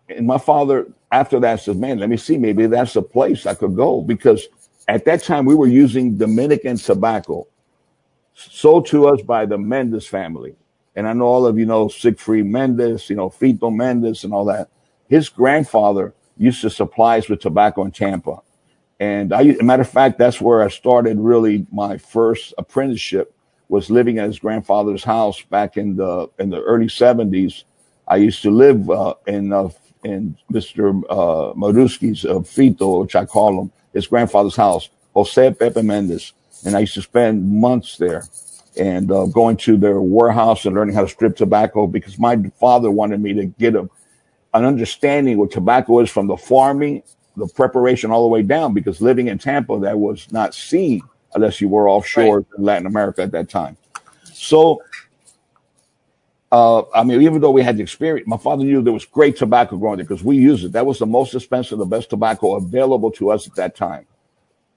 And 0.08 0.26
my 0.26 0.38
father, 0.38 0.88
after 1.12 1.40
that, 1.40 1.60
said, 1.60 1.76
Man, 1.76 1.98
let 1.98 2.08
me 2.08 2.16
see, 2.16 2.38
maybe 2.38 2.66
that's 2.66 2.96
a 2.96 3.02
place 3.02 3.46
I 3.46 3.54
could 3.54 3.76
go. 3.76 4.00
Because 4.02 4.48
at 4.88 5.04
that 5.04 5.22
time, 5.22 5.44
we 5.44 5.54
were 5.54 5.68
using 5.68 6.16
Dominican 6.16 6.76
tobacco 6.76 7.46
sold 8.34 8.86
to 8.86 9.06
us 9.08 9.22
by 9.22 9.46
the 9.46 9.58
Mendes 9.58 10.06
family. 10.06 10.56
And 10.96 11.06
I 11.06 11.12
know 11.12 11.26
all 11.26 11.46
of 11.46 11.58
you 11.58 11.66
know 11.66 11.88
Siegfried 11.88 12.46
Mendes, 12.46 13.08
you 13.10 13.16
know, 13.16 13.30
Fito 13.30 13.74
Mendes 13.74 14.24
and 14.24 14.32
all 14.32 14.44
that. 14.46 14.68
His 15.08 15.28
grandfather 15.28 16.14
used 16.36 16.62
to 16.62 16.70
supply 16.70 17.18
us 17.18 17.28
with 17.28 17.40
tobacco 17.40 17.84
in 17.84 17.92
Tampa. 17.92 18.40
And 19.00 19.32
I, 19.32 19.42
a 19.42 19.62
matter 19.62 19.82
of 19.82 19.88
fact, 19.88 20.18
that's 20.18 20.40
where 20.40 20.62
I 20.62 20.68
started 20.68 21.18
really 21.18 21.66
my 21.72 21.96
first 21.96 22.52
apprenticeship 22.58 23.34
was 23.70 23.88
living 23.88 24.18
at 24.18 24.26
his 24.26 24.38
grandfather's 24.38 25.02
house 25.02 25.40
back 25.42 25.78
in 25.78 25.96
the 25.96 26.28
in 26.38 26.50
the 26.50 26.60
early 26.60 26.88
seventies. 26.88 27.64
I 28.06 28.16
used 28.16 28.42
to 28.42 28.50
live 28.50 28.90
uh, 28.90 29.14
in 29.26 29.52
uh, 29.52 29.70
in 30.04 30.36
Mr. 30.52 31.02
Uh, 31.08 31.54
Maruski's 31.54 32.24
uh, 32.26 32.40
Fito, 32.40 33.00
which 33.00 33.16
I 33.16 33.24
call 33.24 33.62
him, 33.62 33.72
his 33.94 34.06
grandfather's 34.06 34.56
house, 34.56 34.90
Jose 35.14 35.54
Pepe 35.54 35.82
Mendes, 35.82 36.34
and 36.66 36.76
I 36.76 36.80
used 36.80 36.94
to 36.94 37.02
spend 37.02 37.50
months 37.50 37.96
there 37.96 38.24
and 38.78 39.10
uh, 39.10 39.26
going 39.26 39.56
to 39.58 39.76
their 39.76 40.00
warehouse 40.00 40.64
and 40.64 40.74
learning 40.74 40.94
how 40.94 41.02
to 41.02 41.08
strip 41.08 41.36
tobacco 41.36 41.86
because 41.86 42.18
my 42.18 42.36
father 42.58 42.90
wanted 42.90 43.20
me 43.20 43.32
to 43.34 43.46
get 43.46 43.74
a, 43.74 43.88
an 44.54 44.64
understanding 44.64 45.38
what 45.38 45.50
tobacco 45.50 46.00
is 46.00 46.10
from 46.10 46.26
the 46.26 46.36
farming, 46.36 47.02
the 47.36 47.46
preparation 47.48 48.10
all 48.10 48.22
the 48.22 48.28
way 48.28 48.42
down. 48.42 48.74
Because 48.74 49.00
living 49.00 49.28
in 49.28 49.38
Tampa, 49.38 49.78
that 49.80 49.98
was 49.98 50.30
not 50.32 50.54
seen 50.54 51.02
unless 51.34 51.60
you 51.60 51.68
were 51.68 51.88
offshore 51.88 52.44
in 52.56 52.64
Latin 52.64 52.86
America 52.86 53.22
at 53.22 53.32
that 53.32 53.48
time. 53.48 53.76
So, 54.24 54.82
uh, 56.52 56.82
I 56.92 57.04
mean, 57.04 57.22
even 57.22 57.40
though 57.40 57.50
we 57.50 57.62
had 57.62 57.76
the 57.76 57.82
experience, 57.82 58.26
my 58.26 58.36
father 58.36 58.64
knew 58.64 58.82
there 58.82 58.92
was 58.92 59.04
great 59.04 59.36
tobacco 59.36 59.76
growing 59.76 59.98
there 59.98 60.04
because 60.04 60.24
we 60.24 60.36
used 60.36 60.64
it. 60.64 60.72
That 60.72 60.86
was 60.86 60.98
the 60.98 61.06
most 61.06 61.34
expensive, 61.34 61.78
the 61.78 61.84
best 61.84 62.10
tobacco 62.10 62.56
available 62.56 63.10
to 63.12 63.30
us 63.30 63.46
at 63.46 63.54
that 63.54 63.76
time. 63.76 64.06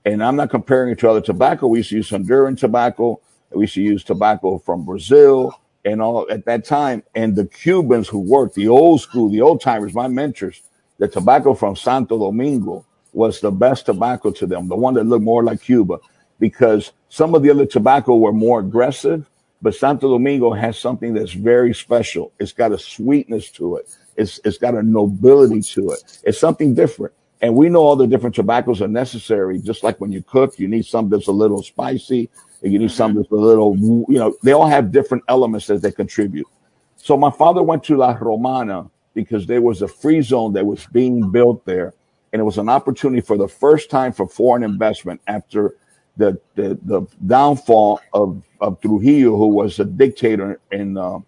And 0.05 0.23
I'm 0.23 0.35
not 0.35 0.49
comparing 0.49 0.91
it 0.91 0.99
to 0.99 1.09
other 1.09 1.21
tobacco. 1.21 1.67
We 1.67 1.79
used 1.79 1.89
to 1.89 1.95
use 1.95 2.09
Honduran 2.09 2.57
tobacco. 2.59 3.19
We 3.51 3.61
used 3.61 3.75
to 3.75 3.81
use 3.81 4.03
tobacco 4.03 4.59
from 4.59 4.85
Brazil 4.85 5.59
and 5.85 6.01
all 6.01 6.29
at 6.29 6.45
that 6.45 6.65
time. 6.65 7.03
And 7.15 7.35
the 7.35 7.45
Cubans 7.45 8.07
who 8.07 8.19
worked, 8.19 8.55
the 8.55 8.67
old 8.67 9.01
school, 9.01 9.29
the 9.29 9.41
old 9.41 9.61
timers, 9.61 9.93
my 9.93 10.07
mentors, 10.07 10.61
the 11.03 11.09
tobacco 11.09 11.53
from 11.53 11.75
Santo 11.75 12.17
Domingo 12.17 12.85
was 13.11 13.41
the 13.41 13.51
best 13.51 13.87
tobacco 13.87 14.31
to 14.31 14.45
them, 14.45 14.69
the 14.69 14.75
one 14.77 14.93
that 14.93 15.03
looked 15.03 15.25
more 15.25 15.43
like 15.43 15.61
Cuba, 15.61 15.99
because 16.39 16.93
some 17.09 17.35
of 17.35 17.43
the 17.43 17.51
other 17.51 17.65
tobacco 17.65 18.15
were 18.15 18.31
more 18.31 18.61
aggressive, 18.61 19.29
but 19.61 19.75
Santo 19.75 20.09
Domingo 20.09 20.53
has 20.53 20.79
something 20.79 21.13
that's 21.13 21.33
very 21.33 21.73
special. 21.73 22.31
It's 22.39 22.53
got 22.53 22.71
a 22.71 22.79
sweetness 22.79 23.51
to 23.51 23.75
it. 23.75 23.93
It's 24.15 24.39
it's 24.45 24.57
got 24.57 24.75
a 24.75 24.81
nobility 24.81 25.61
to 25.73 25.91
it. 25.91 26.21
It's 26.23 26.37
something 26.37 26.73
different. 26.73 27.13
And 27.41 27.53
we 27.53 27.67
know 27.67 27.81
all 27.81 27.97
the 27.97 28.07
different 28.07 28.35
tobaccos 28.35 28.81
are 28.81 28.87
necessary. 28.87 29.59
Just 29.59 29.83
like 29.83 29.99
when 29.99 30.13
you 30.13 30.23
cook, 30.23 30.57
you 30.57 30.69
need 30.69 30.85
something 30.85 31.09
that's 31.09 31.27
a 31.27 31.33
little 31.33 31.61
spicy, 31.63 32.29
and 32.61 32.71
you 32.71 32.79
need 32.79 32.85
mm-hmm. 32.85 32.95
something 32.95 33.21
that's 33.21 33.31
a 33.31 33.35
little, 33.35 33.75
you 33.75 34.19
know, 34.21 34.37
they 34.41 34.53
all 34.53 34.67
have 34.67 34.93
different 34.93 35.25
elements 35.27 35.67
that 35.67 35.81
they 35.81 35.91
contribute. 35.91 36.47
So 36.95 37.17
my 37.17 37.31
father 37.31 37.61
went 37.61 37.83
to 37.85 37.97
La 37.97 38.13
Romana 38.13 38.89
because 39.13 39.47
there 39.47 39.61
was 39.61 39.81
a 39.81 39.87
free 39.87 40.21
zone 40.21 40.53
that 40.53 40.65
was 40.65 40.85
being 40.87 41.31
built 41.31 41.65
there, 41.65 41.93
and 42.31 42.39
it 42.39 42.43
was 42.43 42.57
an 42.57 42.69
opportunity 42.69 43.21
for 43.21 43.37
the 43.37 43.47
first 43.47 43.89
time 43.89 44.11
for 44.11 44.27
foreign 44.27 44.63
investment 44.63 45.21
after 45.27 45.75
the 46.17 46.39
the, 46.55 46.77
the 46.83 47.05
downfall 47.25 48.01
of, 48.13 48.43
of 48.59 48.79
Trujillo, 48.81 49.35
who 49.37 49.47
was 49.47 49.79
a 49.79 49.85
dictator 49.85 50.59
in 50.71 50.97
uh, 50.97 51.19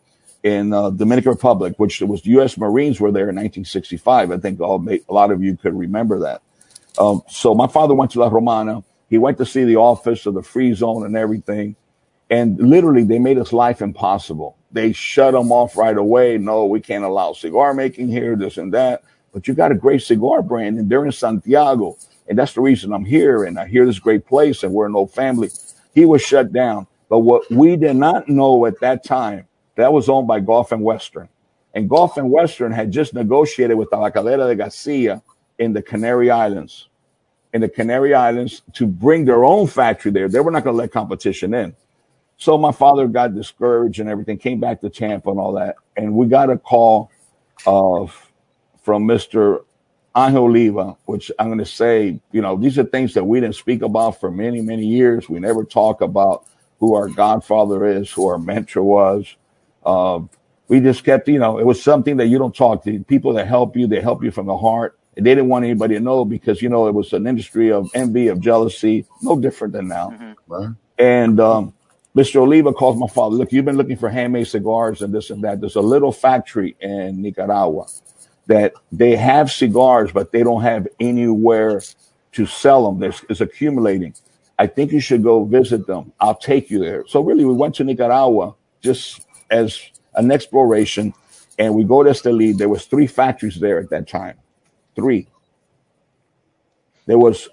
in 0.44 0.74
uh, 0.74 0.92
Dominican 0.92 1.32
Republic, 1.32 1.74
which 1.78 2.02
was 2.02 2.22
the 2.22 2.30
U.S. 2.32 2.58
Marines 2.58 3.00
were 3.00 3.12
there 3.12 3.30
in 3.30 3.36
1965. 3.36 4.32
I 4.32 4.38
think 4.38 4.62
all 4.62 4.88
a 4.90 5.02
lot 5.14 5.32
of 5.32 5.44
you 5.44 5.58
could 5.58 5.78
remember 5.78 6.20
that. 6.20 6.42
Um, 7.00 7.24
so 7.28 7.56
my 7.56 7.68
father 7.68 7.96
went 7.96 8.12
to 8.12 8.20
La 8.20 8.28
Romana. 8.28 8.84
He 9.10 9.18
went 9.18 9.38
to 9.40 9.46
see 9.46 9.64
the 9.64 9.78
office 9.78 10.26
of 10.26 10.36
the 10.36 10.44
free 10.44 10.74
zone 10.74 11.06
and 11.06 11.16
everything. 11.18 11.76
And 12.30 12.60
literally, 12.60 13.04
they 13.04 13.20
made 13.20 13.38
his 13.38 13.54
life 13.54 13.82
impossible. 13.82 14.58
They 14.76 14.92
shut 14.92 15.32
them 15.32 15.54
off 15.54 15.78
right 15.78 15.98
away. 15.98 16.38
No, 16.38 16.66
we 16.66 16.82
can't 16.82 17.06
allow 17.06 17.32
cigar 17.32 17.74
making 17.74 18.10
here, 18.10 18.36
this 18.36 18.58
and 18.58 18.74
that. 18.74 19.04
But 19.32 19.48
you 19.48 19.54
got 19.54 19.72
a 19.72 19.76
great 19.76 20.02
cigar 20.02 20.42
brand, 20.42 20.78
and 20.78 20.90
they're 20.90 21.06
in 21.06 21.14
Santiago. 21.14 21.98
And 22.28 22.38
that's 22.38 22.54
the 22.54 22.60
reason 22.60 22.92
I'm 22.92 23.06
here. 23.06 23.46
And 23.46 23.58
I 23.58 23.68
hear 23.68 23.86
this 23.86 24.00
great 24.00 24.26
place, 24.26 24.64
and 24.64 24.74
we're 24.74 24.86
an 24.86 24.96
old 24.96 25.14
family. 25.14 25.50
He 25.94 26.04
was 26.04 26.22
shut 26.22 26.52
down. 26.52 26.88
But 27.08 27.20
what 27.20 27.50
we 27.50 27.78
did 27.78 27.96
not 27.96 28.28
know 28.28 28.66
at 28.66 28.82
that 28.82 29.06
time, 29.06 29.48
that 29.78 29.94
was 29.94 30.10
owned 30.10 30.28
by 30.28 30.42
Gulf 30.42 30.74
and 30.74 30.84
Western. 30.84 31.30
And 31.74 31.90
Gulf 31.90 32.18
and 32.18 32.30
Western 32.30 32.74
had 32.74 32.92
just 32.92 33.14
negotiated 33.14 33.78
with 33.78 33.90
Tabacalera 33.92 34.50
de 34.50 34.56
Garcia 34.58 35.24
in 35.58 35.72
the 35.72 35.82
Canary 35.82 36.30
Islands 36.30 36.90
in 37.56 37.62
the 37.62 37.70
Canary 37.70 38.14
Islands 38.14 38.64
to 38.74 38.86
bring 38.86 39.24
their 39.24 39.46
own 39.46 39.68
factory 39.68 40.12
there. 40.12 40.28
They 40.28 40.42
were 40.42 40.52
not 40.52 40.66
going 40.66 40.74
to 40.74 40.78
let 40.78 40.92
competition 40.92 41.54
in. 41.54 41.74
So 42.38 42.58
my 42.58 42.72
father 42.72 43.08
got 43.08 43.34
discouraged 43.34 44.00
and 44.00 44.10
everything, 44.10 44.38
came 44.38 44.60
back 44.60 44.82
to 44.82 44.90
Tampa 44.90 45.30
and 45.30 45.40
all 45.40 45.54
that. 45.54 45.76
And 45.96 46.14
we 46.14 46.28
got 46.28 46.50
a 46.50 46.58
call 46.58 47.12
of 47.66 48.32
from 48.84 49.08
Mr. 49.08 49.64
Angel 50.18 50.44
Oliva, 50.44 50.98
which 51.06 51.32
I'm 51.40 51.48
going 51.48 51.60
to 51.60 51.66
say, 51.66 52.20
you 52.32 52.42
know, 52.42 52.56
these 52.58 52.78
are 52.78 52.84
things 52.84 53.14
that 53.14 53.24
we 53.24 53.40
didn't 53.40 53.56
speak 53.56 53.82
about 53.82 54.20
for 54.20 54.32
many, 54.32 54.62
many 54.62 54.86
years. 54.86 55.30
We 55.30 55.40
never 55.40 55.64
talk 55.64 56.02
about 56.02 56.46
who 56.80 56.94
our 56.94 57.08
godfather 57.08 57.86
is, 57.86 58.12
who 58.12 58.28
our 58.28 58.38
mentor 58.38 58.84
was. 58.84 59.36
Um, 59.86 60.30
we 60.68 60.80
just 60.80 61.04
kept, 61.04 61.28
you 61.28 61.40
know, 61.40 61.58
it 61.60 61.66
was 61.66 61.82
something 61.82 62.18
that 62.18 62.28
you 62.28 62.38
don't 62.38 62.56
talk 62.56 62.84
to 62.86 63.04
people 63.04 63.34
that 63.34 63.48
help 63.48 63.76
you. 63.78 63.88
They 63.88 64.02
help 64.02 64.24
you 64.24 64.32
from 64.32 64.48
the 64.48 64.58
heart. 64.58 64.98
And 65.18 65.26
they 65.26 65.32
didn't 65.34 65.50
want 65.50 65.64
anybody 65.64 65.96
to 65.96 66.02
know 66.02 66.26
because, 66.26 66.62
you 66.62 66.70
know, 66.70 66.88
it 66.88 66.94
was 66.94 67.14
an 67.14 67.28
industry 67.28 67.72
of 67.72 67.90
envy, 67.94 68.28
of 68.28 68.42
jealousy, 68.42 69.06
no 69.22 69.40
different 69.40 69.74
than 69.74 69.88
now. 69.88 70.10
Right? 70.48 70.70
And 70.98 71.40
um, 71.40 71.74
Mr. 72.16 72.38
Oliva 72.38 72.72
calls 72.72 72.98
my 72.98 73.08
father, 73.08 73.36
look, 73.36 73.52
you've 73.52 73.66
been 73.66 73.76
looking 73.76 73.98
for 73.98 74.10
handmade 74.10 74.48
cigars 74.48 75.02
and 75.02 75.14
this 75.14 75.30
and 75.30 75.44
that. 75.44 75.60
There's 75.60 75.76
a 75.76 75.82
little 75.82 76.14
factory 76.14 76.76
in 76.80 77.22
Nicaragua 77.22 77.88
that 78.48 78.74
they 78.92 79.16
have 79.18 79.52
cigars, 79.52 80.12
but 80.14 80.32
they 80.32 80.44
don't 80.44 80.62
have 80.62 80.88
anywhere 81.00 81.82
to 82.34 82.46
sell 82.46 82.86
them. 82.86 83.00
There's, 83.00 83.26
it's 83.30 83.42
accumulating. 83.42 84.14
I 84.58 84.68
think 84.68 84.94
you 84.94 85.02
should 85.02 85.24
go 85.24 85.44
visit 85.44 85.88
them. 85.88 86.14
I'll 86.20 86.36
take 86.36 86.70
you 86.70 86.80
there. 86.80 87.06
So 87.08 87.22
really, 87.22 87.44
we 87.44 87.54
went 87.54 87.76
to 87.76 87.84
Nicaragua 87.84 88.56
just 88.82 89.26
as 89.50 89.78
an 90.14 90.32
exploration, 90.32 91.14
and 91.60 91.76
we 91.76 91.84
go 91.84 92.04
to 92.04 92.10
Estelí. 92.10 92.58
There 92.58 92.70
was 92.70 92.86
three 92.86 93.08
factories 93.08 93.60
there 93.60 93.80
at 93.80 93.90
that 93.90 94.08
time. 94.08 94.38
Three. 94.96 95.28
There 97.08 97.20
was 97.20 97.50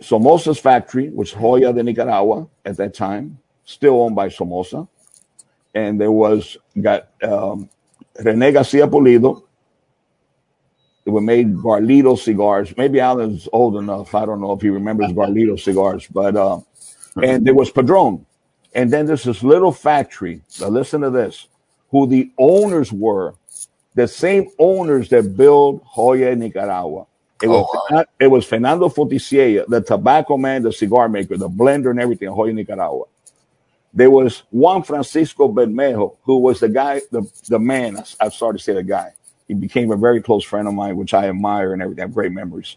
Somoza's 0.00 0.58
factory, 0.58 1.10
which 1.10 1.34
Joya 1.34 1.72
de 1.72 1.82
Nicaragua 1.82 2.46
at 2.64 2.76
that 2.78 2.94
time, 2.94 3.38
still 3.64 4.02
owned 4.02 4.16
by 4.16 4.28
Somoza. 4.28 4.88
And 5.74 6.00
there 6.00 6.12
was 6.12 6.56
got 6.80 7.08
um, 7.22 7.68
Rene 8.24 8.52
Garcia 8.52 8.86
Pulido. 8.86 9.44
They 11.04 11.10
were 11.10 11.20
made 11.20 11.54
Garlido 11.54 12.18
cigars. 12.18 12.74
Maybe 12.76 13.00
Alan's 13.00 13.48
old 13.52 13.76
enough. 13.76 14.14
I 14.14 14.26
don't 14.26 14.40
know 14.40 14.52
if 14.52 14.60
he 14.60 14.68
remembers 14.68 15.12
Garlido 15.12 15.58
cigars, 15.58 16.06
but 16.08 16.36
uh, 16.36 16.60
and 17.22 17.46
there 17.46 17.54
was 17.54 17.70
Padron. 17.70 18.26
And 18.74 18.92
then 18.92 19.06
there's 19.06 19.24
this 19.24 19.42
little 19.42 19.72
factory. 19.72 20.42
Now 20.60 20.68
listen 20.68 21.00
to 21.00 21.10
this, 21.10 21.48
who 21.90 22.06
the 22.06 22.30
owners 22.38 22.92
were, 22.92 23.34
the 23.94 24.06
same 24.06 24.50
owners 24.58 25.08
that 25.08 25.36
built 25.36 25.84
Joya 25.94 26.36
Nicaragua. 26.36 27.06
It 27.40 27.48
was 27.48 27.66
Oh, 27.74 27.86
wow. 27.90 28.04
it 28.20 28.28
was 28.28 28.46
Fernando 28.46 28.88
Fonticiella, 28.88 29.66
the 29.68 29.80
tobacco 29.82 30.36
man, 30.38 30.62
the 30.62 30.72
cigar 30.72 31.08
maker, 31.08 31.36
the 31.38 31.48
blender 31.50 31.90
and 31.90 32.00
everything, 32.00 32.28
in 32.28 32.34
Joya 32.36 32.52
Nicaragua. 32.54 33.04
There 33.94 34.10
was 34.10 34.44
Juan 34.50 34.82
Francisco 34.84 35.48
Bermejo, 35.52 36.16
who 36.24 36.38
was 36.38 36.60
the 36.60 36.68
guy, 36.68 37.02
the, 37.12 37.22
the 37.48 37.58
man, 37.60 37.98
I- 37.98 38.04
I'm 38.26 38.32
sorry 38.32 38.54
to 38.58 38.60
say 38.64 38.74
the 38.74 38.82
guy. 38.84 39.14
He 39.48 39.54
became 39.54 39.90
a 39.92 39.96
very 39.96 40.22
close 40.22 40.44
friend 40.44 40.68
of 40.68 40.74
mine, 40.74 40.96
which 40.96 41.14
I 41.14 41.28
admire 41.28 41.72
and 41.74 41.82
everything. 41.82 42.02
I 42.02 42.06
have 42.06 42.14
great 42.14 42.32
memories. 42.32 42.76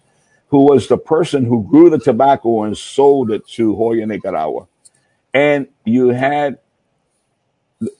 Who 0.49 0.65
was 0.65 0.87
the 0.87 0.97
person 0.97 1.45
who 1.45 1.63
grew 1.69 1.89
the 1.89 1.99
tobacco 1.99 2.63
and 2.63 2.77
sold 2.77 3.31
it 3.31 3.47
to 3.49 3.75
Joya, 3.75 4.05
Nicaragua. 4.07 4.67
And 5.33 5.67
you 5.85 6.09
had 6.09 6.59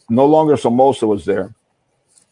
no 0.10 0.26
longer 0.26 0.58
Somoza 0.58 1.08
was 1.08 1.26
there, 1.26 1.56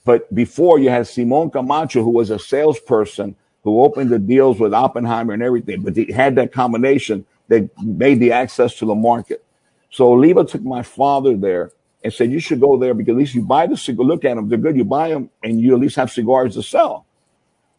but 0.06 0.34
before 0.34 0.80
you 0.80 0.90
had 0.90 1.08
Simon 1.08 1.50
Camacho, 1.52 2.04
who 2.04 2.12
was 2.12 2.30
a 2.32 2.40
salesperson 2.40 3.36
who 3.64 3.82
opened 3.82 4.10
the 4.10 4.20
deals 4.20 4.60
with 4.60 4.74
Oppenheimer 4.74 5.34
and 5.34 5.44
everything, 5.44 5.82
but 5.82 5.96
he 5.96 6.12
had 6.12 6.36
that 6.36 6.52
combination 6.52 7.26
that 7.48 7.70
made 7.82 8.20
the 8.20 8.32
access 8.32 8.76
to 8.76 8.86
the 8.86 8.96
market. 8.96 9.44
So 9.92 10.14
Oliva 10.14 10.46
took 10.46 10.64
my 10.64 10.84
father 10.84 11.36
there 11.36 11.72
and 12.04 12.14
said, 12.14 12.32
You 12.32 12.40
should 12.40 12.60
go 12.60 12.78
there 12.78 12.94
because 12.94 13.12
at 13.12 13.18
least 13.18 13.36
you 13.36 13.42
buy 13.42 13.68
the 13.68 13.78
cigar, 13.78 14.06
look 14.06 14.26
at 14.26 14.36
them, 14.36 14.50
they're 14.50 14.58
good, 14.58 14.76
you 14.76 14.86
buy 14.86 15.10
them, 15.10 15.30
and 15.44 15.60
you 15.60 15.74
at 15.74 15.80
least 15.82 15.98
have 15.98 16.12
cigars 16.12 16.56
to 16.56 16.64
sell. 16.64 17.06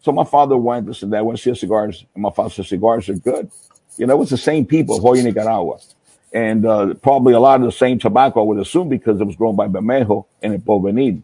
So 0.02 0.12
my 0.12 0.24
father 0.24 0.56
went 0.56 0.86
and 0.86 0.96
said, 0.96 1.10
Dad, 1.10 1.22
to 1.22 1.36
see 1.36 1.54
cigars. 1.54 2.04
And 2.14 2.22
my 2.22 2.30
father 2.30 2.50
said, 2.50 2.66
Cigars 2.66 3.08
are 3.08 3.14
good. 3.14 3.50
You 3.96 4.06
know, 4.06 4.14
it 4.14 4.18
was 4.18 4.30
the 4.30 4.36
same 4.36 4.66
people, 4.66 5.00
Joya 5.00 5.22
Nicaragua. 5.22 5.78
And 6.32 6.66
uh, 6.66 6.94
probably 6.94 7.34
a 7.34 7.40
lot 7.40 7.60
of 7.60 7.66
the 7.66 7.72
same 7.72 7.98
tobacco, 7.98 8.40
I 8.40 8.44
would 8.44 8.58
assume, 8.58 8.88
because 8.88 9.20
it 9.20 9.24
was 9.24 9.36
grown 9.36 9.54
by 9.54 9.68
Bermejo 9.68 10.26
and 10.42 10.54
in 10.54 10.62
Porvenir 10.62 11.22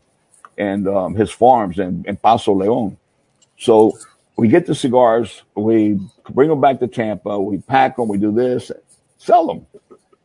and 0.57 0.87
um, 0.89 1.15
his 1.15 1.31
farms 1.31 1.79
in, 1.79 2.05
in 2.07 2.17
Paso 2.17 2.53
Leon. 2.53 2.97
So 3.59 3.99
we 4.39 4.49
get 4.49 4.67
the 4.67 4.75
cigars, 4.75 5.43
we 5.57 6.01
bring 6.31 6.49
them 6.49 6.61
back 6.61 6.79
to 6.81 6.87
Tampa, 6.89 7.41
we 7.41 7.59
pack 7.59 7.97
them, 7.97 8.09
we 8.09 8.19
do 8.19 8.33
this, 8.33 8.71
sell 9.19 9.47
them. 9.49 9.67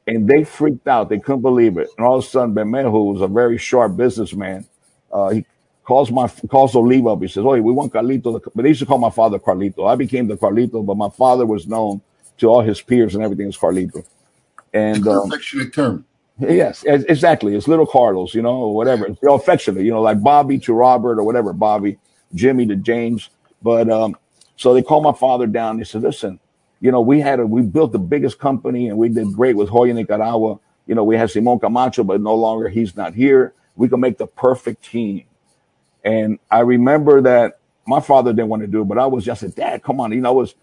And 0.07 0.27
they 0.27 0.43
freaked 0.43 0.87
out. 0.87 1.09
They 1.09 1.19
couldn't 1.19 1.41
believe 1.41 1.77
it. 1.77 1.89
And 1.97 2.05
all 2.05 2.19
of 2.19 2.25
a 2.25 2.27
sudden, 2.27 2.53
Bermejo, 2.55 2.91
who 2.91 3.05
was 3.05 3.21
a 3.21 3.27
very 3.27 3.57
sharp 3.57 3.97
businessman, 3.97 4.67
uh, 5.11 5.29
he 5.29 5.45
calls 5.83 6.11
my 6.11 6.27
calls 6.49 6.75
Oliva 6.75 7.09
up. 7.09 7.21
He 7.21 7.27
says, 7.27 7.43
"Oh, 7.45 7.51
we 7.51 7.61
want 7.61 7.93
Carlito." 7.93 8.41
But 8.53 8.63
they 8.63 8.69
used 8.69 8.81
to 8.81 8.85
call 8.85 8.99
my 8.99 9.09
father 9.09 9.39
Carlito. 9.39 9.87
I 9.87 9.95
became 9.95 10.27
the 10.27 10.37
Carlito, 10.37 10.85
but 10.85 10.97
my 10.97 11.09
father 11.09 11.45
was 11.45 11.67
known 11.67 12.01
to 12.39 12.47
all 12.49 12.61
his 12.61 12.81
peers 12.81 13.15
and 13.15 13.23
everything 13.23 13.47
as 13.47 13.57
Carlito. 13.57 14.05
And 14.73 15.07
um, 15.07 15.31
affectionate 15.31 15.73
term. 15.73 16.05
Yes, 16.39 16.83
exactly. 16.85 17.55
It's 17.55 17.67
little 17.67 17.85
Carlos, 17.85 18.33
you 18.33 18.41
know, 18.41 18.55
or 18.55 18.75
whatever. 18.75 19.07
They're 19.21 19.31
affectionate, 19.33 19.83
you 19.83 19.91
know, 19.91 20.01
like 20.01 20.21
Bobby 20.21 20.59
to 20.59 20.73
Robert 20.73 21.19
or 21.19 21.23
whatever, 21.23 21.53
Bobby, 21.53 21.97
Jimmy 22.35 22.65
to 22.67 22.75
James. 22.75 23.29
But 23.63 23.89
um, 23.89 24.17
so 24.57 24.73
they 24.73 24.83
called 24.83 25.03
my 25.03 25.13
father 25.13 25.47
down. 25.47 25.77
They 25.77 25.85
said, 25.85 26.03
listen, 26.03 26.39
you 26.81 26.91
know, 26.91 27.01
we 27.01 27.21
had 27.21 27.39
a, 27.39 27.47
we 27.47 27.61
built 27.61 27.93
the 27.93 27.99
biggest 27.99 28.39
company 28.39 28.89
and 28.89 28.97
we 28.97 29.09
did 29.09 29.33
great 29.33 29.55
with 29.55 29.69
Joya 29.69 29.93
Nicaragua. 29.93 30.59
You 30.87 30.95
know, 30.95 31.03
we 31.05 31.17
had 31.17 31.31
Simon 31.31 31.59
Camacho, 31.59 32.03
but 32.03 32.21
no 32.21 32.35
longer 32.35 32.69
he's 32.69 32.95
not 32.95 33.15
here. 33.15 33.53
We 33.75 33.89
can 33.89 34.01
make 34.01 34.17
the 34.17 34.27
perfect 34.27 34.85
team. 34.85 35.25
And 36.03 36.39
I 36.51 36.61
remember 36.61 37.21
that 37.21 37.59
my 37.87 38.01
father 38.01 38.33
didn't 38.33 38.49
want 38.49 38.61
to 38.63 38.67
do 38.67 38.81
it, 38.81 38.85
but 38.85 38.97
I 38.99 39.07
was 39.07 39.25
just 39.25 39.41
said, 39.41 39.55
Dad, 39.55 39.83
come 39.83 39.99
on. 40.01 40.11
You 40.11 40.21
know, 40.21 40.29
I 40.29 40.33
was 40.33 40.55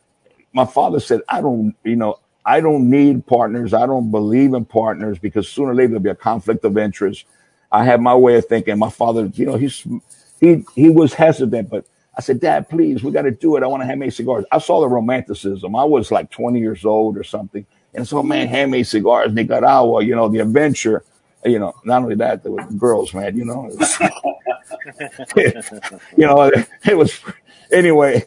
my 0.52 0.66
father 0.66 1.00
said, 1.00 1.22
I 1.28 1.40
don't, 1.40 1.74
you 1.84 1.96
know, 1.96 2.18
I 2.44 2.60
don't 2.60 2.90
need 2.90 3.26
partners. 3.26 3.74
I 3.74 3.86
don't 3.86 4.10
believe 4.10 4.54
in 4.54 4.64
partners 4.64 5.18
because 5.18 5.48
sooner 5.48 5.72
or 5.72 5.74
later 5.74 5.88
there'll 5.88 6.02
be 6.02 6.10
a 6.10 6.14
conflict 6.14 6.64
of 6.64 6.78
interest. 6.78 7.24
I 7.70 7.84
have 7.84 8.00
my 8.00 8.14
way 8.14 8.36
of 8.36 8.46
thinking. 8.46 8.78
My 8.78 8.90
father, 8.90 9.30
you 9.34 9.46
know, 9.46 9.56
he's 9.56 9.86
he 10.40 10.64
he 10.74 10.90
was 10.90 11.14
hesitant, 11.14 11.70
but 11.70 11.86
I 12.16 12.20
said, 12.20 12.40
Dad, 12.40 12.68
please, 12.68 13.02
we 13.02 13.12
got 13.12 13.22
to 13.22 13.30
do 13.30 13.56
it. 13.56 13.62
I 13.62 13.66
want 13.66 13.82
to 13.82 13.86
handmade 13.86 14.12
cigars. 14.12 14.44
I 14.50 14.58
saw 14.58 14.80
the 14.80 14.88
romanticism. 14.88 15.74
I 15.76 15.84
was 15.84 16.10
like 16.10 16.30
20 16.30 16.58
years 16.58 16.84
old 16.84 17.16
or 17.16 17.24
something. 17.24 17.64
And 17.94 18.06
so, 18.06 18.22
man, 18.22 18.48
handmade 18.48 18.86
cigars, 18.86 19.32
Nicaragua, 19.32 20.02
you 20.04 20.14
know, 20.14 20.28
the 20.28 20.40
adventure. 20.40 21.04
You 21.44 21.58
know, 21.58 21.74
not 21.84 22.02
only 22.02 22.16
that, 22.16 22.42
there 22.42 22.52
were 22.52 22.64
girls, 22.76 23.14
man, 23.14 23.36
you 23.36 23.44
know. 23.46 23.70
you 25.36 26.26
know, 26.26 26.50
it 26.84 26.96
was 26.96 27.18
anyway. 27.72 28.24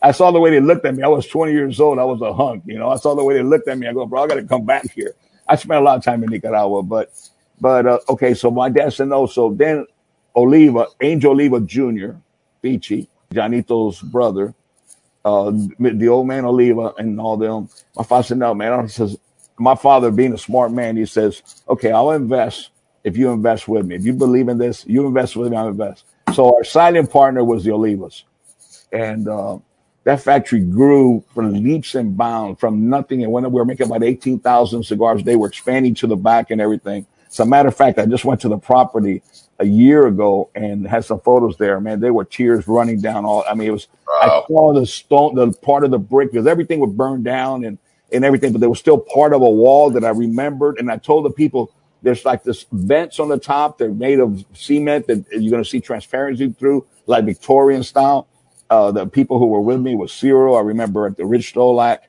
I 0.00 0.12
saw 0.12 0.30
the 0.30 0.40
way 0.40 0.50
they 0.50 0.60
looked 0.60 0.84
at 0.84 0.94
me. 0.94 1.02
I 1.02 1.08
was 1.08 1.26
20 1.26 1.52
years 1.52 1.80
old. 1.80 1.98
I 1.98 2.04
was 2.04 2.20
a 2.22 2.32
hunk. 2.32 2.62
You 2.66 2.78
know, 2.78 2.90
I 2.90 2.96
saw 2.96 3.14
the 3.14 3.24
way 3.24 3.34
they 3.34 3.42
looked 3.42 3.68
at 3.68 3.78
me. 3.78 3.86
I 3.86 3.92
go, 3.92 4.06
bro, 4.06 4.22
I 4.24 4.26
got 4.26 4.34
to 4.34 4.44
come 4.44 4.64
back 4.64 4.90
here. 4.92 5.14
I 5.48 5.56
spent 5.56 5.80
a 5.80 5.84
lot 5.84 5.98
of 5.98 6.04
time 6.04 6.22
in 6.22 6.30
Nicaragua, 6.30 6.82
but, 6.82 7.12
but 7.60 7.86
uh, 7.86 7.98
okay. 8.08 8.34
So 8.34 8.50
my 8.50 8.68
dad 8.68 8.92
said 8.92 9.08
no. 9.08 9.26
So 9.26 9.52
then 9.52 9.86
Oliva, 10.36 10.86
Angel 11.00 11.32
Oliva 11.32 11.60
Jr., 11.60 12.12
Beachy, 12.62 13.08
Janito's 13.34 14.00
brother, 14.00 14.54
uh, 15.24 15.52
the 15.78 16.08
old 16.08 16.26
man 16.26 16.44
Oliva 16.44 16.92
and 16.98 17.20
all 17.20 17.36
them. 17.36 17.68
My 17.96 18.04
father 18.04 18.24
said, 18.24 18.38
no, 18.38 18.54
man. 18.54 18.72
I 18.72 18.86
says, 18.86 19.16
my 19.58 19.74
father 19.74 20.10
being 20.10 20.32
a 20.32 20.38
smart 20.38 20.72
man, 20.72 20.96
he 20.96 21.06
says, 21.06 21.42
okay, 21.68 21.92
I'll 21.92 22.10
invest 22.12 22.70
if 23.04 23.16
you 23.16 23.30
invest 23.30 23.68
with 23.68 23.86
me. 23.86 23.96
If 23.96 24.04
you 24.04 24.12
believe 24.12 24.48
in 24.48 24.58
this, 24.58 24.84
you 24.86 25.06
invest 25.06 25.36
with 25.36 25.50
me, 25.50 25.56
I'll 25.56 25.68
invest. 25.68 26.04
So 26.34 26.56
our 26.56 26.64
silent 26.64 27.10
partner 27.10 27.44
was 27.44 27.64
the 27.64 27.70
Olivas. 27.70 28.24
And 28.92 29.28
uh, 29.28 29.58
that 30.04 30.20
factory 30.20 30.60
grew 30.60 31.24
from 31.34 31.52
leaps 31.52 31.94
and 31.94 32.16
bounds 32.16 32.60
from 32.60 32.88
nothing. 32.88 33.22
And 33.22 33.32
when 33.32 33.44
we 33.44 33.50
were 33.50 33.64
making 33.64 33.86
about 33.86 34.02
18,000 34.02 34.82
cigars, 34.84 35.22
they 35.22 35.36
were 35.36 35.48
expanding 35.48 35.94
to 35.96 36.06
the 36.06 36.16
back 36.16 36.50
and 36.50 36.60
everything. 36.60 37.06
As 37.28 37.40
a 37.40 37.46
matter 37.46 37.68
of 37.68 37.76
fact, 37.76 37.98
I 37.98 38.06
just 38.06 38.24
went 38.24 38.40
to 38.42 38.48
the 38.48 38.58
property 38.58 39.22
a 39.58 39.66
year 39.66 40.06
ago 40.06 40.50
and 40.54 40.86
had 40.86 41.04
some 41.04 41.20
photos 41.20 41.56
there. 41.56 41.80
Man, 41.80 42.00
there 42.00 42.12
were 42.12 42.24
tears 42.24 42.66
running 42.66 43.00
down 43.00 43.24
all. 43.24 43.44
I 43.48 43.54
mean, 43.54 43.68
it 43.68 43.72
was, 43.72 43.88
I 44.08 44.42
saw 44.48 44.72
the 44.72 44.86
stone, 44.86 45.34
the 45.34 45.52
part 45.52 45.84
of 45.84 45.90
the 45.90 45.98
brick, 45.98 46.32
because 46.32 46.46
everything 46.46 46.80
was 46.80 46.92
burned 46.92 47.24
down 47.24 47.64
and, 47.64 47.78
and 48.12 48.24
everything, 48.24 48.52
but 48.52 48.60
there 48.60 48.70
was 48.70 48.78
still 48.78 48.98
part 48.98 49.32
of 49.32 49.42
a 49.42 49.50
wall 49.50 49.90
that 49.90 50.04
I 50.04 50.10
remembered. 50.10 50.78
And 50.78 50.90
I 50.90 50.96
told 50.96 51.24
the 51.24 51.30
people, 51.30 51.72
there's 52.02 52.24
like 52.24 52.42
this 52.42 52.66
vents 52.70 53.18
on 53.18 53.28
the 53.28 53.38
top. 53.38 53.78
They're 53.78 53.90
made 53.90 54.20
of 54.20 54.44
cement 54.52 55.06
that 55.06 55.24
you're 55.30 55.50
going 55.50 55.62
to 55.62 55.68
see 55.68 55.80
transparency 55.80 56.50
through, 56.50 56.86
like 57.06 57.24
Victorian 57.24 57.82
style. 57.82 58.28
Uh, 58.68 58.90
the 58.90 59.06
people 59.06 59.38
who 59.38 59.46
were 59.46 59.60
with 59.60 59.80
me 59.80 59.94
was 59.94 60.12
Cyril. 60.12 60.56
I 60.56 60.60
remember 60.60 61.06
at 61.06 61.16
the 61.16 61.24
Rich 61.24 61.54
Stolak 61.54 62.00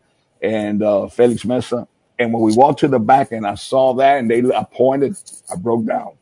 and 0.41 0.83
uh, 0.83 1.07
Felix 1.07 1.45
Mesa. 1.45 1.87
And 2.17 2.33
when 2.33 2.43
we 2.43 2.53
walked 2.53 2.79
to 2.79 2.87
the 2.87 2.99
back 2.99 3.31
and 3.31 3.45
I 3.45 3.55
saw 3.55 3.93
that 3.95 4.19
and 4.19 4.29
they 4.29 4.39
I 4.53 4.63
pointed, 4.63 5.17
I 5.51 5.55
broke 5.55 5.85
down. 5.85 6.13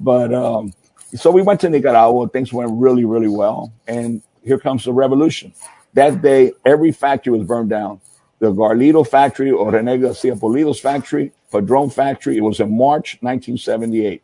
But 0.00 0.34
um, 0.34 0.72
so 1.14 1.30
we 1.30 1.42
went 1.42 1.60
to 1.60 1.68
Nicaragua. 1.70 2.28
Things 2.28 2.52
went 2.52 2.70
really, 2.72 3.04
really 3.04 3.28
well. 3.28 3.72
And 3.86 4.22
here 4.42 4.58
comes 4.58 4.84
the 4.84 4.92
revolution. 4.92 5.52
That 5.94 6.22
day, 6.22 6.52
every 6.64 6.92
factory 6.92 7.36
was 7.36 7.46
burned 7.46 7.70
down. 7.70 8.00
The 8.38 8.52
Garlito 8.52 9.06
factory 9.06 9.50
or 9.50 9.70
Rene 9.70 9.98
Garcia 9.98 10.34
Polido's 10.34 10.80
factory, 10.80 11.32
Padron 11.52 11.90
Factory. 11.90 12.38
It 12.38 12.40
was 12.40 12.58
in 12.60 12.76
March 12.76 13.18
1978, 13.20 14.22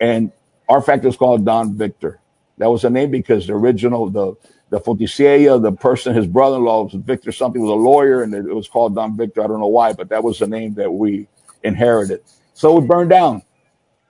and 0.00 0.32
our 0.68 0.82
factory 0.82 1.06
was 1.06 1.16
called 1.16 1.44
Don 1.44 1.76
Victor. 1.76 2.18
That 2.58 2.70
was 2.70 2.82
the 2.82 2.90
name 2.90 3.12
because 3.12 3.46
the 3.46 3.52
original 3.54 4.10
the 4.10 4.34
the 4.70 4.80
Foticeria, 4.80 5.62
the 5.62 5.70
person, 5.70 6.14
his 6.14 6.26
brother-in-law 6.26 6.84
was 6.84 6.94
Victor 6.94 7.30
something, 7.30 7.60
was 7.60 7.70
a 7.70 7.74
lawyer, 7.74 8.22
and 8.22 8.34
it 8.34 8.42
was 8.44 8.68
called 8.68 8.94
Don 8.94 9.16
Victor. 9.16 9.44
I 9.44 9.46
don't 9.46 9.60
know 9.60 9.66
why, 9.66 9.92
but 9.92 10.08
that 10.08 10.24
was 10.24 10.38
the 10.38 10.46
name 10.46 10.74
that 10.74 10.90
we 10.90 11.28
inherited. 11.62 12.22
So 12.54 12.78
it 12.78 12.86
burned 12.86 13.10
down, 13.10 13.42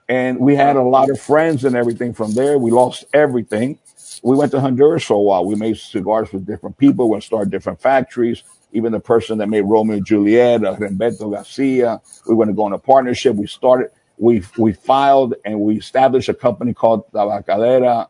and 0.09 0.39
we 0.39 0.55
had 0.55 0.75
a 0.75 0.81
lot 0.81 1.09
of 1.09 1.19
friends 1.19 1.65
and 1.65 1.75
everything 1.75 2.13
from 2.13 2.33
there. 2.33 2.57
We 2.57 2.71
lost 2.71 3.05
everything. 3.13 3.79
We 4.21 4.35
went 4.35 4.51
to 4.51 4.61
Honduras 4.61 5.03
for 5.03 5.15
a 5.15 5.21
while. 5.21 5.45
We 5.45 5.55
made 5.55 5.77
cigars 5.77 6.31
with 6.31 6.45
different 6.45 6.77
people. 6.77 7.09
We 7.09 7.19
started 7.21 7.51
different 7.51 7.81
factories. 7.81 8.43
Even 8.71 8.91
the 8.91 8.99
person 8.99 9.37
that 9.37 9.47
made 9.47 9.61
Romeo 9.61 9.97
and 9.97 10.05
Juliet, 10.05 10.63
uh, 10.63 10.75
Garcia, 10.75 12.01
we 12.27 12.35
went 12.35 12.49
to 12.49 12.55
go 12.55 12.65
in 12.67 12.73
a 12.73 12.79
partnership. 12.79 13.35
We 13.35 13.47
started, 13.47 13.91
we 14.17 14.43
we 14.57 14.73
filed 14.73 15.35
and 15.45 15.59
we 15.59 15.77
established 15.77 16.29
a 16.29 16.33
company 16.33 16.73
called 16.73 17.11
Tabacalera 17.11 18.07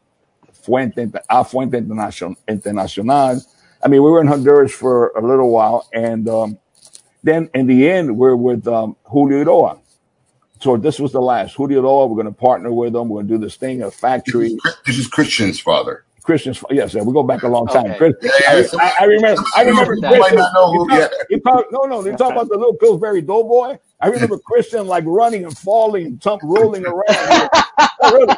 Fuente, 0.64 1.12
A 1.30 1.44
Fuente 1.44 1.78
Internacional, 1.78 2.36
Internacional. 2.48 3.46
I 3.84 3.88
mean, 3.90 4.02
we 4.02 4.10
were 4.10 4.22
in 4.22 4.28
Honduras 4.28 4.72
for 4.72 5.10
a 5.10 5.22
little 5.22 5.52
while, 5.52 5.90
and 5.94 6.30
um, 6.30 6.58
then 7.22 7.50
in 7.54 7.68
the 7.68 7.90
end, 7.90 8.18
we're 8.18 8.36
with 8.36 8.66
um, 8.68 8.96
Julio 9.04 9.44
Eiroa. 9.44 9.80
So 10.64 10.78
this 10.78 11.00
was 11.00 11.12
the 11.14 11.22
last. 11.22 11.56
Who 11.56 11.68
do 11.68 11.76
you 11.76 11.82
know? 11.84 12.06
we're 12.08 12.22
going 12.24 12.34
to 12.34 12.40
partner 12.40 12.72
with 12.74 12.94
them. 12.94 13.10
We're 13.10 13.18
going 13.24 13.28
to 13.30 13.34
do 13.36 13.40
this 13.40 13.58
thing, 13.58 13.84
a 13.84 13.92
This 13.92 13.96
factory. 14.00 14.48
is, 14.48 14.78
this 14.86 14.98
is 15.00 15.08
Christian's 15.08 15.60
father. 15.60 16.06
Christians, 16.24 16.64
yes, 16.72 16.96
we 16.96 17.14
go 17.14 17.24
back 17.24 17.44
a 17.44 17.50
long 17.50 17.70
time. 17.70 17.92
Okay. 17.92 17.98
Chris, 17.98 18.14
Yeah, 18.22 18.32
I, 18.48 18.54
yeah. 18.54 18.68
I, 18.80 18.94
I 19.02 19.06
remember, 19.06 19.44
I 19.56 19.64
of 19.64 19.68
you 19.68 19.72
remember 19.72 19.96
people 19.96 20.18
might 20.18 20.36
not 20.36 20.54
know 20.54 20.72
You 20.72 20.80
who. 20.80 20.88
talk, 20.90 21.00
Yeah, 21.00 21.08
you 21.30 21.40
talk, 21.42 21.66
no, 21.72 21.82
no, 21.84 22.06
you 22.06 22.16
talk 22.18 22.32
about 22.32 22.50
the 22.50 22.58
little 22.58 22.76
Pillsbury 22.76 23.22
Doughboy. 23.22 23.78
I 24.02 24.08
remember 24.08 24.40
Christian 24.46 24.88
like 24.88 25.04
running 25.08 25.46
and 25.46 25.58
falling 25.58 26.06
and 26.08 26.22
tump, 26.22 26.42
rolling 26.44 26.86
around. 26.86 27.50
really, 28.04 28.36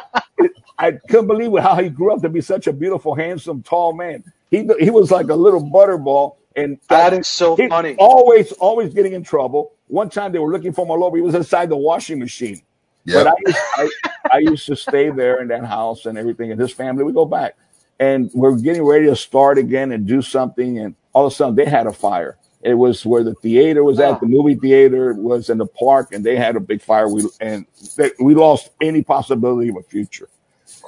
I 0.78 0.92
couldn't 1.08 1.28
believe 1.28 1.52
how 1.62 1.76
he 1.82 1.88
grew 1.90 2.12
up 2.14 2.22
to 2.22 2.28
be 2.28 2.40
such 2.40 2.66
a 2.66 2.72
beautiful, 2.72 3.14
handsome, 3.14 3.62
tall 3.62 3.92
man. 3.94 4.24
He 4.50 4.68
he 4.80 4.90
was 4.90 5.10
like 5.12 5.28
a 5.28 5.34
little 5.36 5.62
butterball, 5.62 6.36
and 6.56 6.78
That 6.88 7.12
is 7.14 7.28
so 7.28 7.56
he 7.56 7.68
funny. 7.68 7.96
always 7.98 8.52
always 8.52 8.94
getting 8.94 9.12
in 9.14 9.22
trouble. 9.24 9.72
One 9.88 10.10
time 10.10 10.32
they 10.32 10.38
were 10.38 10.50
looking 10.52 10.72
for 10.72 10.84
him 10.84 10.90
all. 10.90 11.14
He 11.14 11.20
was 11.20 11.34
inside 11.34 11.68
the 11.68 11.76
washing 11.76 12.18
machine. 12.18 12.62
But. 13.06 13.28
I 13.28 13.34
used, 13.46 13.58
I, 13.76 13.88
I 14.32 14.38
used 14.38 14.66
to 14.66 14.76
stay 14.76 15.10
there 15.10 15.40
in 15.40 15.48
that 15.48 15.64
house 15.64 16.06
and 16.06 16.18
everything, 16.18 16.50
and 16.50 16.60
his 16.60 16.72
family. 16.72 17.04
We 17.04 17.12
go 17.12 17.24
back, 17.24 17.56
and 18.00 18.30
we're 18.34 18.56
getting 18.56 18.82
ready 18.82 19.06
to 19.06 19.14
start 19.16 19.58
again 19.58 19.92
and 19.92 20.06
do 20.06 20.22
something, 20.22 20.78
and 20.78 20.94
all 21.12 21.26
of 21.26 21.32
a 21.32 21.36
sudden 21.36 21.54
they 21.54 21.66
had 21.66 21.86
a 21.86 21.92
fire. 21.92 22.36
It 22.62 22.74
was 22.74 23.06
where 23.06 23.22
the 23.22 23.34
theater 23.34 23.84
was 23.84 24.00
at, 24.00 24.14
Oh. 24.14 24.18
the 24.22 24.26
movie 24.26 24.56
theater 24.56 25.14
was 25.14 25.50
in 25.50 25.58
the 25.58 25.66
park, 25.66 26.12
and 26.12 26.24
they 26.24 26.34
had 26.36 26.56
a 26.56 26.60
big 26.60 26.82
fire. 26.82 27.08
We 27.08 27.22
and 27.40 27.64
they, 27.96 28.10
we 28.18 28.34
lost 28.34 28.70
any 28.80 29.02
possibility 29.02 29.68
of 29.68 29.76
a 29.76 29.82
future. 29.82 30.28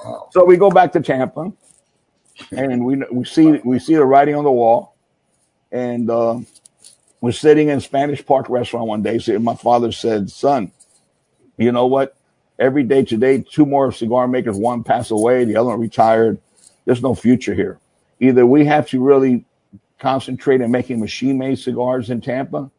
Wow. 0.03 0.27
So 0.31 0.43
we 0.43 0.57
go 0.57 0.69
back 0.69 0.91
to 0.93 0.99
Tampa, 0.99 1.53
and 2.51 2.83
we 2.83 2.97
we 3.11 3.23
see 3.23 3.61
we 3.63 3.79
see 3.79 3.95
the 3.95 4.03
writing 4.03 4.35
on 4.35 4.43
the 4.43 4.51
wall, 4.51 4.95
and 5.71 6.09
uh, 6.09 6.39
we're 7.21 7.31
sitting 7.31 7.69
in 7.69 7.81
Spanish 7.81 8.25
Park 8.25 8.49
restaurant 8.49 8.87
one 8.87 9.01
day. 9.01 9.19
So 9.19 9.37
my 9.39 9.55
father 9.55 9.91
said, 9.91 10.29
"Son, 10.29 10.71
you 11.57 11.71
know 11.71 11.87
what? 11.87 12.15
Every 12.57 12.83
day 12.83 13.03
today, 13.03 13.41
two 13.41 13.65
more 13.65 13.91
cigar 13.91 14.27
makers, 14.27 14.57
one 14.57 14.83
passed 14.83 15.11
away, 15.11 15.45
the 15.45 15.55
other 15.55 15.69
one 15.69 15.79
retired. 15.79 16.39
There's 16.85 17.01
no 17.01 17.15
future 17.15 17.53
here. 17.53 17.79
Either 18.19 18.45
we 18.45 18.65
have 18.65 18.87
to 18.89 19.01
really 19.01 19.45
concentrate 19.99 20.61
on 20.61 20.71
making 20.71 20.99
machine 20.99 21.37
made 21.37 21.59
cigars 21.59 22.09
in 22.09 22.21
Tampa, 22.21 22.71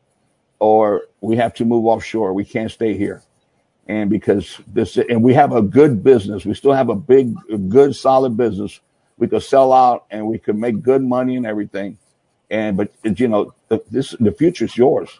or 0.58 1.02
we 1.20 1.36
have 1.36 1.54
to 1.54 1.64
move 1.64 1.86
offshore. 1.86 2.32
We 2.34 2.44
can't 2.44 2.70
stay 2.70 2.96
here. 2.96 3.22
And 3.86 4.10
because 4.10 4.58
this, 4.66 4.96
and 4.96 5.22
we 5.22 5.34
have 5.34 5.52
a 5.52 5.62
good 5.62 6.04
business, 6.04 6.44
we 6.44 6.54
still 6.54 6.72
have 6.72 6.90
a 6.90 6.94
big, 6.94 7.34
good, 7.68 7.96
solid 7.96 8.36
business. 8.36 8.80
We 9.18 9.28
could 9.28 9.42
sell 9.42 9.72
out 9.72 10.06
and 10.10 10.26
we 10.26 10.38
could 10.38 10.56
make 10.56 10.82
good 10.82 11.02
money 11.02 11.36
and 11.36 11.46
everything. 11.46 11.98
And, 12.50 12.76
but 12.76 12.92
you 13.04 13.28
know, 13.28 13.54
the, 13.68 13.82
this, 13.90 14.12
the 14.20 14.32
future 14.32 14.66
is 14.66 14.76
yours. 14.76 15.10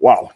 Wow 0.00 0.30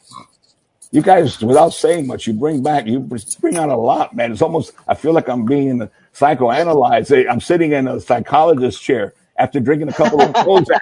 you 0.92 1.02
guys, 1.02 1.40
without 1.42 1.70
saying 1.70 2.06
much, 2.06 2.26
you 2.26 2.34
bring 2.34 2.62
back, 2.62 2.86
you 2.86 3.00
bring 3.40 3.56
out 3.56 3.70
a 3.70 3.76
lot, 3.76 4.14
man. 4.14 4.32
It's 4.32 4.42
almost, 4.42 4.72
I 4.88 4.94
feel 4.94 5.12
like 5.14 5.28
I'm 5.28 5.46
being 5.46 5.88
psychoanalyzed. 6.14 7.12
Eh, 7.26 7.30
I'm 7.30 7.40
sitting 7.40 7.72
in 7.72 7.88
a 7.88 8.00
psychologist 8.00 8.82
chair 8.82 9.14
after 9.38 9.60
drinking 9.60 9.88
a 9.88 9.94
couple 9.94 10.20
of 10.20 10.32
Prozac. 10.44 10.80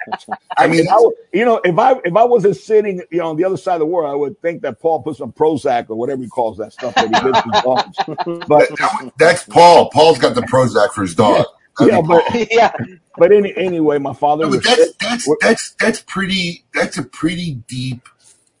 I 0.57 0.67
mean, 0.67 0.87
I, 0.91 1.09
you 1.33 1.45
know, 1.45 1.61
if 1.63 1.79
I 1.79 1.93
if 2.03 2.15
I 2.15 2.25
wasn't 2.25 2.57
sitting, 2.57 3.01
you 3.11 3.19
know, 3.19 3.29
on 3.29 3.37
the 3.37 3.45
other 3.45 3.57
side 3.57 3.75
of 3.75 3.79
the 3.81 3.85
world, 3.87 4.11
I 4.11 4.15
would 4.15 4.41
think 4.41 4.63
that 4.63 4.81
Paul 4.81 5.01
put 5.03 5.17
some 5.17 5.31
Prozac 5.31 5.89
or 5.89 5.95
whatever 5.95 6.23
he 6.23 6.29
calls 6.29 6.57
that 6.57 6.73
stuff 6.73 6.97
that 6.97 7.09
he 7.09 7.15
gives 7.17 7.41
his 7.43 7.55
dogs. 7.59 8.03
But 8.47 8.69
that, 8.79 8.93
that- 9.01 9.13
that's 9.17 9.43
Paul. 9.45 9.91
Paul's 9.91 10.19
got 10.19 10.35
the 10.35 10.41
Prozac 10.43 10.91
for 10.93 11.03
his 11.03 11.15
dog. 11.15 11.45
That'd 11.79 11.93
yeah, 11.93 12.01
be 12.01 12.07
but 12.07 12.23
yeah. 12.51 12.73
but 13.17 13.31
any, 13.33 13.55
anyway, 13.57 13.99
my 13.99 14.13
father 14.13 14.47
No, 14.47 14.49
was 14.49 14.63
that's 14.63 14.75
sick. 14.75 14.95
that's 14.99 15.35
that's 15.41 15.75
that's 15.79 16.01
pretty. 16.01 16.65
That's 16.73 16.97
a 16.97 17.03
pretty 17.03 17.55
deep 17.67 18.07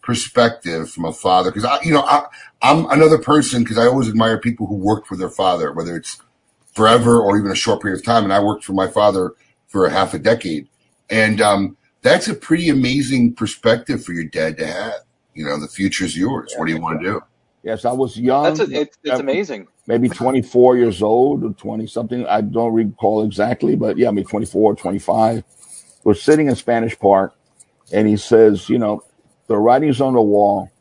perspective 0.01 0.91
from 0.91 1.05
a 1.05 1.13
father. 1.13 1.51
Because 1.51 1.65
I, 1.65 1.81
you 1.83 1.93
know, 1.93 2.03
I, 2.03 2.25
I'm 2.61 2.85
another 2.91 3.19
person 3.19 3.63
because 3.63 3.77
I 3.77 3.85
always 3.87 4.09
admire 4.09 4.39
people 4.39 4.67
who 4.67 4.75
worked 4.75 5.07
for 5.07 5.17
their 5.17 5.29
father, 5.29 5.73
whether 5.73 5.95
it's 5.97 6.21
forever 6.75 7.21
or 7.21 7.37
even 7.37 7.51
a 7.51 7.55
short 7.55 7.81
period 7.81 7.99
of 7.99 8.05
time. 8.05 8.23
And 8.25 8.33
I 8.33 8.43
worked 8.43 8.63
for 8.65 8.73
my 8.73 8.87
father 8.87 9.33
for 9.67 9.85
a 9.85 9.91
half 9.91 10.13
a 10.13 10.19
decade, 10.19 10.69
and 11.09 11.41
um, 11.41 11.77
that's 12.03 12.27
a 12.27 12.35
pretty 12.35 12.69
amazing 12.69 13.35
perspective 13.35 14.03
for 14.05 14.13
your 14.13 14.25
dad 14.25 14.57
to 14.57 14.67
have. 14.67 14.93
You 15.35 15.45
know, 15.45 15.59
the 15.59 15.67
future's 15.69 16.17
yours. 16.17 16.53
What 16.57 16.67
do 16.67 16.73
you 16.73 16.81
want 16.81 17.01
to 17.01 17.05
do? 17.05 17.21
Yes, 17.63 17.85
I 17.85 17.93
was 17.93 18.17
young. 18.17 18.43
That's 18.43 18.59
a, 18.61 18.63
it's, 18.81 18.97
it's 19.03 19.19
amazing. 19.19 19.67
maybe 19.87 20.09
24 20.09 20.77
years 20.77 21.01
old 21.03 21.43
or 21.43 21.53
20 21.53 21.87
something. 21.87 22.25
I 22.27 22.41
don't 22.41 22.73
recall 22.73 23.23
exactly, 23.25 23.75
but 23.75 23.97
yeah, 23.97 24.11
maybe 24.11 24.27
24, 24.27 24.75
25. 24.75 25.43
We're 26.03 26.13
sitting 26.15 26.47
in 26.47 26.55
Spanish 26.55 26.97
Park 26.99 27.35
and 27.93 28.07
he 28.07 28.17
says, 28.17 28.69
you 28.69 28.79
know, 28.79 29.03
the 29.47 29.57
writing's 29.57 30.01
on 30.01 30.13
the 30.13 30.21
wall. 30.21 30.71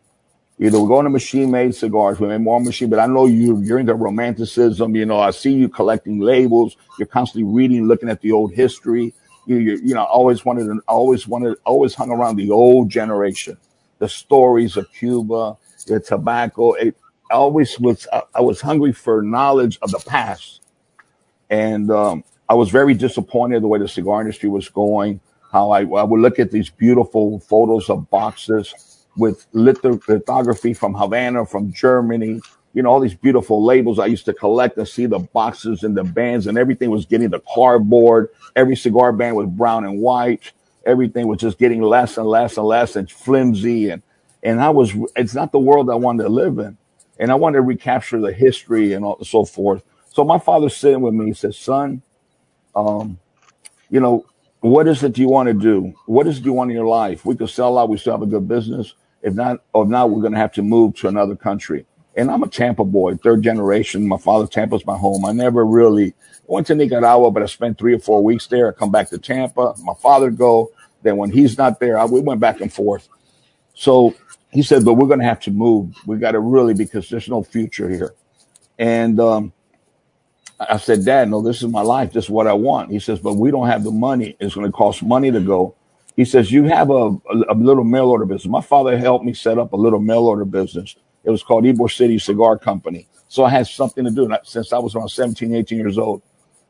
Either 0.61 0.81
we're 0.81 0.89
going 0.89 1.05
to 1.05 1.11
machine 1.11 1.51
made 1.51 1.75
cigars, 1.75 2.21
we 2.21 2.29
make 2.29 2.41
more 2.41 2.61
machine, 2.61 2.91
but 2.91 2.99
I 2.99 3.07
know 3.07 3.27
you, 3.27 3.61
you're 3.63 3.79
into 3.79 3.95
romanticism. 3.95 4.97
You 4.97 5.07
know, 5.07 5.21
I 5.21 5.33
see 5.33 5.53
you 5.53 5.69
collecting 5.69 6.21
labels. 6.21 6.77
You're 6.99 7.09
constantly 7.09 7.51
reading, 7.53 7.87
looking 7.89 8.11
at 8.11 8.23
the 8.23 8.33
old 8.33 8.53
history. 8.55 9.15
You, 9.47 9.57
you, 9.57 9.81
you 9.85 9.95
know, 9.95 10.05
always 10.05 10.45
wanted, 10.45 10.65
to- 10.67 10.81
always 10.89 11.29
wanted, 11.29 11.59
always 11.67 11.95
hung 11.95 12.11
around 12.11 12.37
the 12.37 12.51
old 12.51 12.91
generation, 12.91 13.59
the 13.99 14.09
stories 14.09 14.77
of 14.77 14.93
Cuba, 14.93 15.57
the 15.91 16.01
tobacco. 16.01 16.73
It 16.75 16.97
always 17.31 17.79
was, 17.79 18.09
I, 18.35 18.41
was 18.41 18.61
hungry 18.61 18.93
for 18.93 19.23
knowledge 19.23 19.79
of 19.83 19.91
the 19.91 20.03
past. 20.07 20.63
And 21.51 21.91
um, 21.91 22.25
I 22.49 22.55
was 22.55 22.71
very 22.71 22.95
disappointed 22.95 23.63
the 23.63 23.69
way 23.69 23.79
the 23.79 23.89
cigar 23.89 24.21
industry 24.21 24.49
was 24.49 24.69
going. 24.69 25.21
How 25.53 25.71
I, 25.71 25.81
I 25.81 26.05
would 26.05 26.21
look 26.21 26.39
at 26.39 26.51
these 26.51 26.71
beautiful 26.71 27.41
photos 27.41 27.91
of 27.91 28.09
boxes 28.11 29.07
with 29.17 29.47
litho- 29.53 30.01
lithography 30.09 30.75
from 30.75 30.95
Havana, 30.95 31.45
from 31.45 31.73
Germany, 31.73 32.41
you 32.73 32.83
know, 32.83 32.91
all 32.91 33.01
these 33.01 33.15
beautiful 33.15 33.65
labels 33.65 33.99
I 33.99 34.07
used 34.07 34.25
to 34.27 34.33
collect 34.33 34.77
and 34.79 34.87
see 34.87 35.07
the 35.07 35.19
boxes 35.19 35.83
and 35.83 35.97
the 35.97 36.05
bands 36.05 36.47
and 36.47 36.57
everything 36.57 36.91
was 36.91 37.05
getting 37.05 37.31
the 37.31 37.43
cardboard. 37.53 38.29
Every 38.55 38.77
cigar 38.77 39.13
band 39.13 39.37
was 39.37 39.49
brown 39.49 39.85
and 39.85 40.01
white. 40.01 40.53
Everything 40.87 41.27
was 41.27 41.41
just 41.41 41.59
getting 41.59 41.83
less 41.83 42.17
and 42.17 42.27
less 42.27 42.57
and 42.57 42.67
less 42.67 42.97
and 42.97 43.11
flimsy. 43.11 43.91
And, 43.91 44.03
and 44.43 44.61
I 44.61 44.71
was, 44.71 44.93
it's 45.17 45.35
not 45.35 45.53
the 45.53 45.59
world 45.59 45.91
I 45.91 45.95
wanted 45.97 46.25
to 46.25 46.29
live 46.29 46.59
in. 46.59 46.79
And 47.19 47.31
I 47.31 47.35
wanted 47.35 47.57
to 47.57 47.63
recapture 47.63 48.21
the 48.21 48.33
history 48.33 48.95
and 48.95 49.05
all, 49.05 49.23
so 49.25 49.45
forth. 49.45 49.83
So 50.13 50.25
my 50.25 50.39
father's 50.39 50.77
sitting 50.77 51.03
with 51.03 51.15
me. 51.15 51.27
He 51.27 51.35
says, 51.35 51.57
son, 51.59 52.03
um, 52.75 53.19
you 53.91 54.01
know, 54.01 54.25
what 54.61 54.89
is 54.89 55.03
it 55.03 55.19
you 55.19 55.29
want 55.29 55.49
to 55.49 55.55
do? 55.55 55.95
What 56.07 56.27
is 56.27 56.39
it 56.39 56.45
you 56.45 56.53
want 56.53 56.71
in 56.71 56.77
your 56.77 56.87
life? 56.87 57.25
We 57.25 57.37
could 57.37 57.51
sell 57.51 57.79
out. 57.79 57.89
We 57.89 57.99
still 57.99 58.13
have 58.15 58.23
a 58.23 58.27
good 58.27 58.49
business. 58.49 58.95
If 59.23 59.35
not, 59.35 59.63
or 59.75 59.85
if 59.85 59.91
not, 59.91 60.11
we're 60.11 60.23
going 60.23 60.33
to 60.33 60.39
have 60.39 60.53
to 60.53 60.63
move 60.63 60.97
to 60.97 61.09
another 61.09 61.37
country. 61.37 61.87
And 62.17 62.31
I'm 62.31 62.43
a 62.43 62.49
Tampa 62.49 62.85
boy, 62.85 63.17
third 63.17 63.43
generation. 63.43 64.09
My 64.09 64.19
father, 64.19 64.47
Tampa's 64.47 64.85
my 64.87 64.97
home. 64.97 65.25
I 65.25 65.33
never 65.33 65.65
really 65.65 66.15
went 66.47 66.67
to 66.69 66.75
Nicaragua, 66.75 67.31
but 67.31 67.43
I 67.43 67.47
spent 67.47 67.79
three 67.79 67.95
or 67.95 67.99
four 67.99 68.23
weeks 68.25 68.47
there. 68.47 68.69
I 68.69 68.73
come 68.73 68.91
back 68.91 69.11
to 69.11 69.19
Tampa. 69.19 69.75
My 69.83 69.95
father 69.95 70.31
go. 70.31 70.71
Then 71.03 71.17
when 71.17 71.31
he's 71.31 71.57
not 71.57 71.81
there, 71.81 71.99
I, 71.99 72.05
we 72.07 72.21
went 72.21 72.41
back 72.41 72.61
and 72.61 72.73
forth. 72.73 73.09
So 73.81 74.15
he 74.53 74.63
said, 74.63 74.85
but 74.85 74.95
we're 74.95 75.07
going 75.07 75.21
to 75.21 75.25
have 75.25 75.41
to 75.41 75.51
move. 75.51 75.97
We 76.05 76.19
got 76.19 76.33
to 76.33 76.41
really, 76.41 76.75
because 76.75 77.09
there's 77.09 77.31
no 77.31 77.43
future 77.43 77.89
here. 77.89 78.15
And, 78.79 79.19
um, 79.19 79.55
I 80.61 80.77
said, 80.77 81.03
Dad, 81.07 81.31
no, 81.31 81.41
this 81.41 81.63
is 81.63 81.69
my 81.69 81.81
life. 81.81 82.13
This 82.13 82.25
is 82.25 82.31
what 82.31 82.47
I 82.47 82.53
want. 82.53 82.91
He 82.91 82.99
says, 82.99 83.21
but 83.21 83.37
we 83.37 83.51
don't 83.51 83.69
have 83.69 83.83
the 83.83 83.91
money. 83.91 84.37
It's 84.39 84.55
going 84.55 84.67
to 84.67 84.73
cost 84.73 85.03
money 85.03 85.31
to 85.31 85.41
go. 85.41 85.75
He 86.15 86.27
says, 86.27 86.53
you 86.53 86.65
have 86.65 86.91
a, 86.91 87.17
a, 87.49 87.55
little 87.55 87.85
mail 87.85 88.11
order 88.11 88.27
business. 88.27 88.51
My 88.51 88.61
father 88.61 88.99
helped 88.99 89.25
me 89.25 89.33
set 89.33 89.57
up 89.57 89.73
a 89.73 89.77
little 89.77 89.99
mail 89.99 90.27
order 90.27 90.45
business. 90.45 90.97
It 91.25 91.31
was 91.31 91.43
called 91.43 91.65
Ybor 91.65 91.91
City 91.91 92.19
Cigar 92.19 92.59
Company. 92.59 93.09
So 93.29 93.45
I 93.45 93.49
had 93.49 93.67
something 93.67 94.05
to 94.05 94.11
do 94.11 94.31
since 94.45 94.75
I 94.75 94.79
was 94.79 94.95
around 94.95 95.09
17, 95.09 95.55
18 95.55 95.79
years 95.79 95.97
old. 95.97 96.21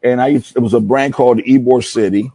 And 0.05 0.21
I 0.23 0.29
used, 0.29 0.57
it 0.57 0.61
was 0.61 0.75
a 0.75 0.81
brand 0.81 1.15
called 1.15 1.39
Ybor 1.39 1.83
City. 1.83 2.31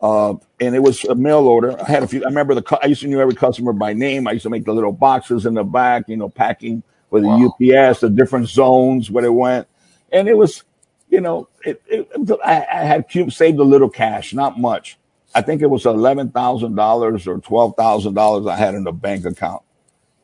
Uh, 0.00 0.34
and 0.60 0.74
it 0.76 0.80
was 0.82 1.04
a 1.04 1.14
mail 1.14 1.46
order. 1.48 1.80
I 1.80 1.84
had 1.86 2.02
a 2.04 2.08
few. 2.08 2.22
I 2.24 2.26
remember 2.28 2.54
the. 2.54 2.78
I 2.82 2.86
used 2.86 3.02
to 3.02 3.08
know 3.08 3.20
every 3.20 3.34
customer 3.34 3.72
by 3.72 3.94
name. 3.94 4.28
I 4.28 4.32
used 4.32 4.44
to 4.44 4.50
make 4.50 4.64
the 4.64 4.74
little 4.74 4.92
boxes 4.92 5.46
in 5.46 5.54
the 5.54 5.64
back, 5.64 6.04
you 6.08 6.16
know, 6.16 6.28
packing 6.30 6.82
with 7.10 7.24
the 7.24 7.30
UPS, 7.30 8.00
the 8.00 8.10
different 8.10 8.48
zones 8.48 9.10
where 9.10 9.24
it 9.24 9.34
went, 9.34 9.68
and 10.12 10.28
it 10.28 10.36
was, 10.38 10.64
you 11.10 11.20
know, 11.20 11.48
it. 11.64 11.82
it 11.88 12.08
I, 12.44 12.66
I 12.72 12.84
had 12.84 13.10
cu- 13.12 13.30
saved 13.30 13.58
a 13.58 13.64
little 13.64 13.90
cash, 13.90 14.34
not 14.34 14.58
much. 14.58 14.98
I 15.34 15.42
think 15.42 15.62
it 15.62 15.68
was 15.70 15.86
eleven 15.86 16.30
thousand 16.30 16.76
dollars 16.76 17.26
or 17.28 17.38
twelve 17.40 17.76
thousand 17.76 18.14
dollars 18.14 18.46
I 18.46 18.56
had 18.56 18.74
in 18.74 18.84
the 18.84 18.92
bank 18.92 19.26
account. 19.26 19.62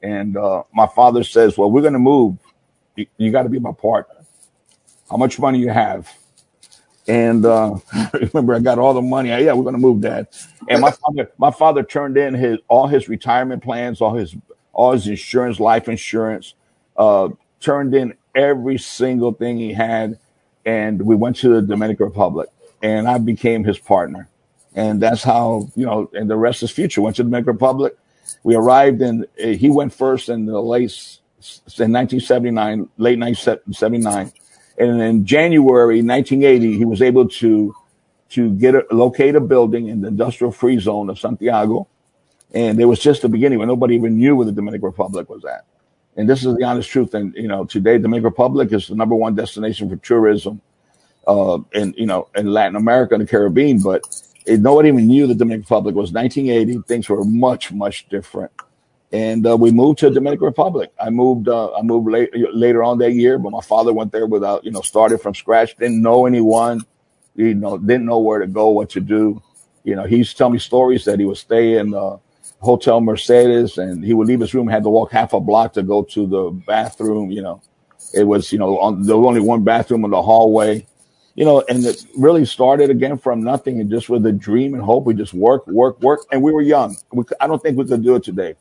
And 0.02 0.36
uh, 0.36 0.64
my 0.74 0.86
father 0.88 1.24
says, 1.24 1.58
"Well, 1.58 1.70
we're 1.70 1.82
going 1.82 1.94
to 1.94 2.00
move. 2.00 2.38
You, 2.96 3.06
you 3.18 3.32
got 3.32 3.44
to 3.44 3.50
be 3.50 3.60
my 3.60 3.72
partner. 3.72 4.16
How 5.10 5.16
much 5.18 5.38
money 5.38 5.60
you 5.60 5.70
have?" 5.70 6.12
And 7.08 7.46
uh, 7.46 7.76
remember, 8.14 8.54
I 8.54 8.60
got 8.60 8.78
all 8.78 8.94
the 8.94 9.02
money. 9.02 9.30
Yeah, 9.30 9.52
we're 9.54 9.62
going 9.64 9.74
to 9.76 9.80
move, 9.80 10.02
Dad. 10.02 10.28
And 10.68 10.80
my 10.80 10.92
father, 10.92 11.30
my 11.38 11.50
father 11.52 11.82
turned 11.84 12.16
in 12.18 12.34
his 12.34 12.58
all 12.68 12.88
his 12.88 13.08
retirement 13.08 13.62
plans, 13.62 14.00
all 14.00 14.14
his 14.14 14.36
all 14.72 14.92
his 14.92 15.06
insurance, 15.08 15.60
life 15.60 15.88
insurance, 15.88 16.54
uh, 16.96 17.28
turned 17.60 17.94
in 17.94 18.14
every 18.34 18.78
single 18.78 19.32
thing 19.32 19.58
he 19.58 19.72
had, 19.74 20.18
and 20.66 21.02
we 21.02 21.16
went 21.16 21.36
to 21.38 21.48
the 21.50 21.62
Dominican 21.62 22.06
Republic, 22.06 22.50
and 22.82 23.08
I 23.08 23.18
became 23.18 23.64
his 23.64 23.78
partner, 23.78 24.28
and 24.74 25.00
that's 25.02 25.22
how 25.22 25.68
you 25.76 25.86
know. 25.86 26.10
And 26.14 26.30
the 26.30 26.36
rest 26.36 26.62
is 26.64 26.72
future. 26.72 27.02
Went 27.02 27.16
to 27.16 27.22
the 27.22 27.28
Dominican 27.30 27.54
Republic. 27.54 27.96
We 28.44 28.56
arrived 28.56 29.02
in. 29.02 29.26
uh, 29.42 29.48
He 29.48 29.70
went 29.70 29.94
first 29.94 30.30
in 30.30 30.46
the 30.46 30.60
late 30.60 30.90
in 31.78 31.92
1979, 31.92 32.88
late 32.98 33.18
1979, 33.20 34.32
and 34.78 35.00
in 35.00 35.24
January 35.26 36.02
1980, 36.02 36.76
he 36.76 36.84
was 36.84 37.02
able 37.02 37.28
to 37.28 37.74
to 38.28 38.50
get 38.50 38.74
a, 38.74 38.84
locate 38.90 39.36
a 39.36 39.40
building 39.40 39.88
in 39.88 40.00
the 40.00 40.08
industrial 40.08 40.50
free 40.52 40.78
zone 40.78 41.08
of 41.08 41.18
Santiago, 41.18 41.86
and 42.52 42.80
it 42.80 42.84
was 42.84 42.98
just 42.98 43.22
the 43.22 43.28
beginning 43.28 43.58
when 43.58 43.68
nobody 43.68 43.94
even 43.94 44.16
knew 44.18 44.36
where 44.36 44.46
the 44.46 44.52
Dominican 44.52 44.86
Republic 44.86 45.28
was 45.28 45.44
at. 45.44 45.64
And 46.16 46.28
this 46.28 46.44
is 46.44 46.56
the 46.56 46.64
honest 46.64 46.88
truth. 46.88 47.14
And 47.14 47.34
you 47.34 47.48
know, 47.48 47.64
today 47.64 47.98
Dominican 47.98 48.24
Republic 48.24 48.72
is 48.72 48.88
the 48.88 48.94
number 48.94 49.14
one 49.14 49.34
destination 49.34 49.88
for 49.88 49.96
tourism, 49.96 50.60
uh, 51.26 51.58
in 51.72 51.94
you 51.96 52.06
know, 52.06 52.28
in 52.34 52.46
Latin 52.52 52.76
America 52.76 53.14
and 53.14 53.22
the 53.22 53.30
Caribbean. 53.30 53.80
But 53.80 54.02
it, 54.46 54.60
nobody 54.60 54.88
even 54.88 55.06
knew 55.06 55.26
the 55.26 55.34
Dominican 55.34 55.62
Republic 55.62 55.94
was 55.94 56.12
1980. 56.12 56.82
Things 56.88 57.08
were 57.08 57.24
much 57.24 57.72
much 57.72 58.08
different, 58.08 58.50
and 59.16 59.46
uh, 59.46 59.56
we 59.56 59.70
moved 59.70 59.98
to 60.00 60.10
Dominican 60.10 60.46
Republic. 60.46 60.92
I 61.00 61.10
moved. 61.10 61.48
Uh, 61.48 61.72
I 61.74 61.82
moved 61.82 62.10
late, 62.10 62.30
later 62.64 62.82
on 62.82 62.98
that 62.98 63.12
year, 63.12 63.38
but 63.38 63.50
my 63.50 63.62
father 63.62 63.92
went 63.92 64.12
there 64.12 64.26
without 64.26 64.64
you 64.64 64.72
know, 64.72 64.82
started 64.82 65.18
from 65.20 65.34
scratch. 65.34 65.76
Didn't 65.76 66.02
know 66.02 66.26
anyone 66.26 66.82
you 67.36 67.54
know, 67.54 67.78
didn't 67.78 68.06
know 68.06 68.18
where 68.18 68.40
to 68.40 68.46
go, 68.46 68.68
what 68.70 68.90
to 68.90 69.00
do. 69.00 69.42
You 69.84 69.94
know, 69.94 70.04
he 70.04 70.16
used 70.16 70.32
to 70.32 70.38
tell 70.38 70.50
me 70.50 70.58
stories 70.58 71.04
that 71.04 71.18
he 71.18 71.24
would 71.24 71.36
stay 71.36 71.78
in 71.78 71.94
uh, 71.94 72.16
Hotel 72.60 73.00
Mercedes 73.00 73.78
and 73.78 74.04
he 74.04 74.14
would 74.14 74.26
leave 74.26 74.40
his 74.40 74.54
room, 74.54 74.66
had 74.68 74.82
to 74.84 74.90
walk 74.90 75.12
half 75.12 75.32
a 75.32 75.40
block 75.40 75.74
to 75.74 75.82
go 75.82 76.02
to 76.04 76.26
the 76.26 76.50
bathroom. 76.66 77.30
You 77.30 77.42
know, 77.42 77.62
it 78.14 78.24
was, 78.24 78.52
you 78.52 78.58
know, 78.58 78.78
on, 78.78 79.04
there 79.04 79.16
was 79.16 79.26
only 79.26 79.40
one 79.40 79.62
bathroom 79.64 80.04
in 80.04 80.10
the 80.10 80.22
hallway, 80.22 80.86
you 81.34 81.44
know, 81.44 81.62
and 81.68 81.84
it 81.84 82.04
really 82.16 82.44
started 82.44 82.90
again 82.90 83.18
from 83.18 83.44
nothing 83.44 83.80
and 83.80 83.90
just 83.90 84.08
with 84.08 84.26
a 84.26 84.32
dream 84.32 84.74
and 84.74 84.82
hope. 84.82 85.04
We 85.04 85.14
just 85.14 85.34
work, 85.34 85.66
work, 85.66 86.00
work. 86.00 86.20
And 86.32 86.42
we 86.42 86.52
were 86.52 86.62
young. 86.62 86.96
We, 87.12 87.24
I 87.40 87.46
don't 87.46 87.62
think 87.62 87.78
we 87.78 87.86
could 87.86 88.02
do 88.02 88.16
it 88.16 88.24
today. 88.24 88.56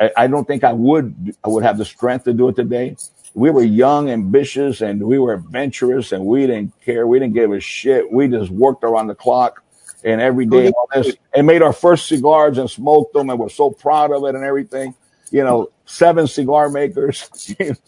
I, 0.00 0.10
I 0.16 0.26
don't 0.26 0.46
think 0.46 0.64
I 0.64 0.72
would, 0.72 1.36
I 1.44 1.48
would 1.48 1.62
have 1.62 1.78
the 1.78 1.84
strength 1.84 2.24
to 2.24 2.32
do 2.32 2.48
it 2.48 2.56
today. 2.56 2.96
We 3.34 3.50
were 3.50 3.62
young, 3.62 4.10
ambitious, 4.10 4.80
and 4.80 5.02
we 5.02 5.18
were 5.18 5.34
adventurous, 5.34 6.12
and 6.12 6.24
we 6.24 6.46
didn't 6.46 6.72
care. 6.82 7.06
We 7.06 7.18
didn't 7.18 7.34
give 7.34 7.52
a 7.52 7.60
shit. 7.60 8.10
We 8.12 8.28
just 8.28 8.50
worked 8.50 8.84
around 8.84 9.08
the 9.08 9.14
clock 9.14 9.64
and 10.04 10.20
every 10.20 10.46
day 10.46 10.66
and 10.66 10.74
all 10.74 10.88
this, 10.94 11.16
and 11.34 11.46
made 11.46 11.62
our 11.62 11.72
first 11.72 12.06
cigars 12.06 12.58
and 12.58 12.70
smoked 12.70 13.14
them, 13.14 13.30
and 13.30 13.38
we're 13.38 13.48
so 13.48 13.70
proud 13.70 14.12
of 14.12 14.24
it 14.24 14.34
and 14.34 14.44
everything. 14.44 14.94
You 15.30 15.42
know, 15.42 15.70
seven 15.84 16.28
cigar 16.28 16.68
makers. 16.68 17.28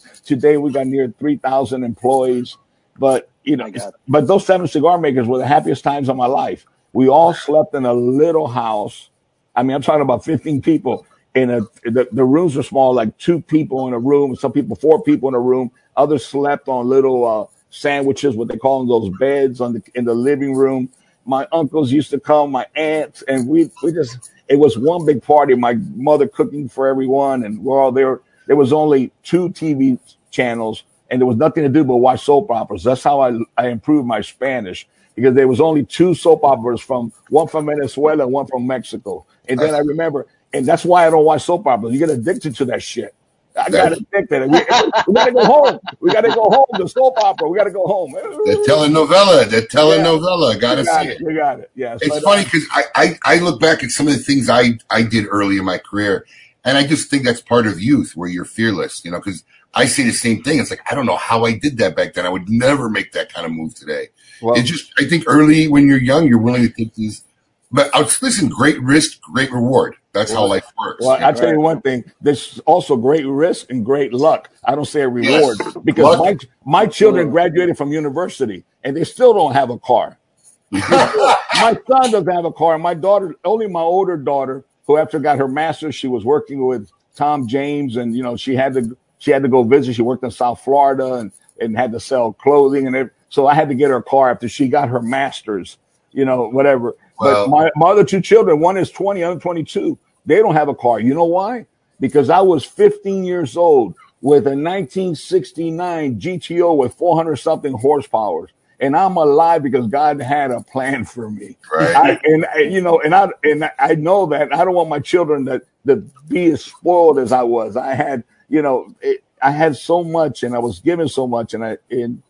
Today 0.25 0.57
we 0.57 0.71
got 0.71 0.87
near 0.87 1.13
three 1.17 1.37
thousand 1.37 1.85
employees, 1.85 2.57
but 2.97 3.29
you 3.43 3.55
know, 3.55 3.71
but 4.07 4.27
those 4.27 4.45
seven 4.45 4.67
cigar 4.67 4.97
makers 4.97 5.27
were 5.27 5.37
the 5.37 5.47
happiest 5.47 5.83
times 5.83 6.09
of 6.09 6.17
my 6.17 6.25
life. 6.25 6.65
We 6.91 7.07
all 7.07 7.33
slept 7.33 7.73
in 7.73 7.85
a 7.85 7.93
little 7.93 8.47
house. 8.47 9.09
I 9.55 9.63
mean, 9.63 9.75
I'm 9.75 9.81
talking 9.81 10.01
about 10.01 10.25
15 10.25 10.61
people 10.61 11.05
in 11.37 11.51
a, 11.51 11.61
the, 11.83 12.07
the 12.11 12.23
rooms 12.25 12.55
were 12.55 12.63
small, 12.63 12.93
like 12.93 13.15
two 13.17 13.39
people 13.41 13.87
in 13.87 13.93
a 13.93 13.99
room, 13.99 14.35
some 14.35 14.51
people, 14.51 14.75
four 14.75 15.03
people 15.03 15.29
in 15.29 15.35
a 15.35 15.39
room. 15.39 15.71
Others 15.95 16.25
slept 16.25 16.67
on 16.67 16.87
little, 16.87 17.25
uh, 17.25 17.45
sandwiches, 17.69 18.35
what 18.35 18.47
they 18.47 18.57
call 18.57 18.85
those 18.85 19.15
beds 19.19 19.61
on 19.61 19.73
the, 19.73 19.83
in 19.93 20.05
the 20.05 20.13
living 20.13 20.55
room. 20.55 20.89
My 21.25 21.47
uncles 21.51 21.91
used 21.91 22.09
to 22.11 22.19
come, 22.19 22.51
my 22.51 22.65
aunts, 22.75 23.21
and 23.23 23.47
we, 23.47 23.69
we 23.83 23.91
just, 23.91 24.31
it 24.47 24.55
was 24.57 24.77
one 24.77 25.05
big 25.05 25.21
party. 25.21 25.53
My 25.53 25.73
mother 25.95 26.27
cooking 26.27 26.69
for 26.69 26.87
everyone 26.87 27.43
and 27.43 27.63
we're 27.63 27.79
all 27.79 27.91
there. 27.91 28.21
There 28.47 28.55
was 28.55 28.73
only 28.73 29.11
two 29.23 29.49
TV 29.49 29.99
channels 30.31 30.83
and 31.11 31.21
there 31.21 31.27
was 31.27 31.37
nothing 31.37 31.63
to 31.63 31.69
do 31.69 31.83
but 31.83 31.97
watch 31.97 32.21
soap 32.23 32.49
operas. 32.49 32.83
That's 32.83 33.03
how 33.03 33.19
I, 33.21 33.37
I 33.57 33.67
improved 33.67 34.07
my 34.07 34.21
Spanish 34.21 34.87
because 35.15 35.35
there 35.35 35.47
was 35.47 35.59
only 35.59 35.85
two 35.85 36.15
soap 36.15 36.43
operas 36.43 36.81
from 36.81 37.11
one 37.29 37.47
from 37.47 37.65
Venezuela 37.67 38.23
and 38.23 38.31
one 38.31 38.47
from 38.47 38.65
Mexico. 38.65 39.25
And 39.49 39.59
then 39.59 39.75
I 39.75 39.79
remember, 39.79 40.25
and 40.53 40.65
that's 40.65 40.85
why 40.85 41.07
I 41.07 41.09
don't 41.09 41.25
watch 41.25 41.43
soap 41.43 41.67
operas. 41.67 41.93
You 41.93 41.99
get 41.99 42.09
addicted 42.09 42.55
to 42.55 42.65
that 42.65 42.81
shit. 42.81 43.13
I 43.57 43.69
got 43.69 43.91
addicted. 43.91 44.51
We, 44.51 44.59
we 45.07 45.13
gotta 45.13 45.31
go 45.31 45.45
home. 45.45 45.79
We 45.99 46.11
gotta 46.11 46.29
go 46.29 46.43
home. 46.43 46.65
The 46.73 46.87
soap 46.87 47.17
opera. 47.17 47.49
We 47.49 47.57
gotta 47.57 47.71
go 47.71 47.85
home. 47.87 48.11
The 48.11 48.63
telenovela, 48.67 49.49
the 49.49 49.61
telenovela. 49.63 50.59
Gotta 50.59 50.83
got 50.83 51.03
see 51.03 51.09
it. 51.09 51.19
You 51.19 51.35
got 51.35 51.59
it. 51.61 51.71
Yes. 51.75 51.99
It's 52.01 52.19
funny 52.19 52.43
because 52.43 52.65
I, 52.71 52.83
I, 52.95 53.19
I 53.25 53.39
look 53.39 53.59
back 53.59 53.83
at 53.83 53.89
some 53.89 54.07
of 54.07 54.13
the 54.13 54.19
things 54.19 54.49
I, 54.49 54.77
I 54.91 55.01
did 55.01 55.25
early 55.29 55.57
in 55.57 55.65
my 55.65 55.79
career, 55.79 56.25
and 56.63 56.77
I 56.77 56.85
just 56.85 57.09
think 57.09 57.23
that's 57.23 57.41
part 57.41 57.65
of 57.65 57.81
youth 57.81 58.11
where 58.15 58.29
you're 58.29 58.45
fearless, 58.45 59.03
you 59.03 59.09
know, 59.09 59.17
because 59.17 59.43
I 59.73 59.85
say 59.85 60.03
the 60.03 60.11
same 60.11 60.43
thing. 60.43 60.59
It's 60.59 60.69
like, 60.69 60.81
I 60.89 60.95
don't 60.95 61.05
know 61.05 61.17
how 61.17 61.45
I 61.45 61.57
did 61.57 61.77
that 61.77 61.95
back 61.95 62.13
then. 62.13 62.25
I 62.25 62.29
would 62.29 62.49
never 62.49 62.89
make 62.89 63.11
that 63.13 63.31
kind 63.31 63.45
of 63.45 63.51
move 63.51 63.75
today. 63.75 64.09
well, 64.41 64.55
It's 64.55 64.69
just, 64.69 64.91
I 64.97 65.05
think 65.05 65.25
early 65.27 65.67
when 65.67 65.87
you're 65.87 66.01
young, 66.01 66.27
you're 66.27 66.39
willing 66.41 66.63
to 66.63 66.69
take 66.69 66.95
these, 66.95 67.23
but 67.71 67.93
listen, 68.21 68.49
great 68.49 68.81
risk, 68.81 69.21
great 69.21 69.51
reward. 69.51 69.95
That's 70.13 70.31
how 70.31 70.45
life 70.47 70.65
works. 70.79 71.05
Well, 71.05 71.11
I 71.11 71.31
know? 71.31 71.37
tell 71.37 71.49
you 71.51 71.59
one 71.59 71.81
thing. 71.81 72.03
There's 72.21 72.59
also 72.65 72.95
great 72.97 73.25
risk 73.25 73.69
and 73.69 73.85
great 73.85 74.13
luck. 74.13 74.49
I 74.63 74.73
don't 74.75 74.85
say 74.85 75.01
a 75.01 75.09
reward 75.09 75.57
Yes. 75.59 75.77
because 75.83 76.17
Luck. 76.17 76.19
my 76.65 76.81
my 76.83 76.85
children 76.87 77.29
graduated 77.29 77.77
from 77.77 77.91
university 77.91 78.63
and 78.83 78.95
they 78.97 79.03
still 79.03 79.33
don't 79.33 79.53
have 79.53 79.69
a 79.69 79.77
car. 79.79 80.17
my 80.71 81.77
son 81.87 82.11
doesn't 82.11 82.27
have 82.33 82.45
a 82.45 82.51
car. 82.51 82.73
and 82.75 82.83
My 82.83 82.93
daughter, 82.93 83.35
only 83.45 83.67
my 83.67 83.81
older 83.81 84.17
daughter, 84.17 84.65
who 84.85 84.97
after 84.97 85.19
got 85.19 85.37
her 85.37 85.47
master's, 85.47 85.95
she 85.95 86.07
was 86.07 86.25
working 86.25 86.65
with 86.65 86.89
Tom 87.15 87.47
James, 87.47 87.95
and 87.97 88.15
you 88.15 88.23
know 88.23 88.35
she 88.37 88.55
had 88.55 88.73
to 88.73 88.97
she 89.19 89.31
had 89.31 89.43
to 89.43 89.49
go 89.49 89.63
visit. 89.63 89.93
She 89.95 90.01
worked 90.01 90.23
in 90.23 90.31
South 90.31 90.61
Florida 90.61 91.15
and 91.15 91.31
and 91.59 91.77
had 91.77 91.91
to 91.91 91.99
sell 91.99 92.33
clothing 92.33 92.87
and 92.87 92.95
everything. 92.95 93.15
so 93.29 93.47
I 93.47 93.53
had 93.55 93.69
to 93.69 93.75
get 93.75 93.89
her 93.89 93.97
a 93.97 94.03
car 94.03 94.29
after 94.31 94.47
she 94.49 94.67
got 94.67 94.89
her 94.89 95.01
master's. 95.01 95.77
You 96.11 96.25
know, 96.25 96.47
whatever. 96.49 96.95
Well- 97.19 97.45
but 97.47 97.51
my, 97.51 97.71
my 97.75 97.91
other 97.91 98.03
two 98.03 98.21
children, 98.21 98.59
one 98.59 98.77
is 98.77 98.91
20, 98.91 99.23
other 99.23 99.39
22. 99.39 99.97
They 100.25 100.37
don't 100.37 100.53
have 100.55 100.67
a 100.69 100.75
car. 100.75 100.99
You 100.99 101.13
know 101.13 101.25
why? 101.25 101.65
Because 101.99 102.29
I 102.29 102.41
was 102.41 102.63
15 102.65 103.23
years 103.23 103.57
old 103.57 103.95
with 104.21 104.45
a 104.47 104.55
1969 104.55 106.19
GTO 106.19 106.77
with 106.77 106.93
400 106.95 107.35
something 107.37 107.73
horsepower. 107.73 108.49
And 108.79 108.95
I'm 108.95 109.17
alive 109.17 109.63
because 109.63 109.87
God 109.87 110.21
had 110.21 110.51
a 110.51 110.61
plan 110.61 111.05
for 111.05 111.31
me. 111.31 111.57
Right. 111.73 111.95
I, 111.95 112.19
and 112.23 112.45
I, 112.53 112.59
you 112.59 112.81
know, 112.81 112.99
and 113.01 113.15
I 113.15 113.29
and 113.43 113.71
I 113.79 113.95
know 113.95 114.27
that 114.27 114.53
I 114.53 114.63
don't 114.63 114.75
want 114.75 114.89
my 114.89 114.99
children 114.99 115.45
to 115.45 115.61
to 115.87 115.95
be 116.27 116.51
as 116.51 116.63
spoiled 116.63 117.17
as 117.17 117.31
I 117.31 117.41
was. 117.41 117.75
I 117.75 117.95
had, 117.95 118.23
you 118.49 118.61
know, 118.61 118.93
it, 119.01 119.23
I 119.41 119.49
had 119.51 119.75
so 119.77 120.03
much, 120.03 120.43
and 120.43 120.53
I 120.53 120.59
was 120.59 120.79
given 120.79 121.07
so 121.07 121.25
much, 121.25 121.55
and 121.55 121.65
I 121.65 121.77
and 121.89 122.21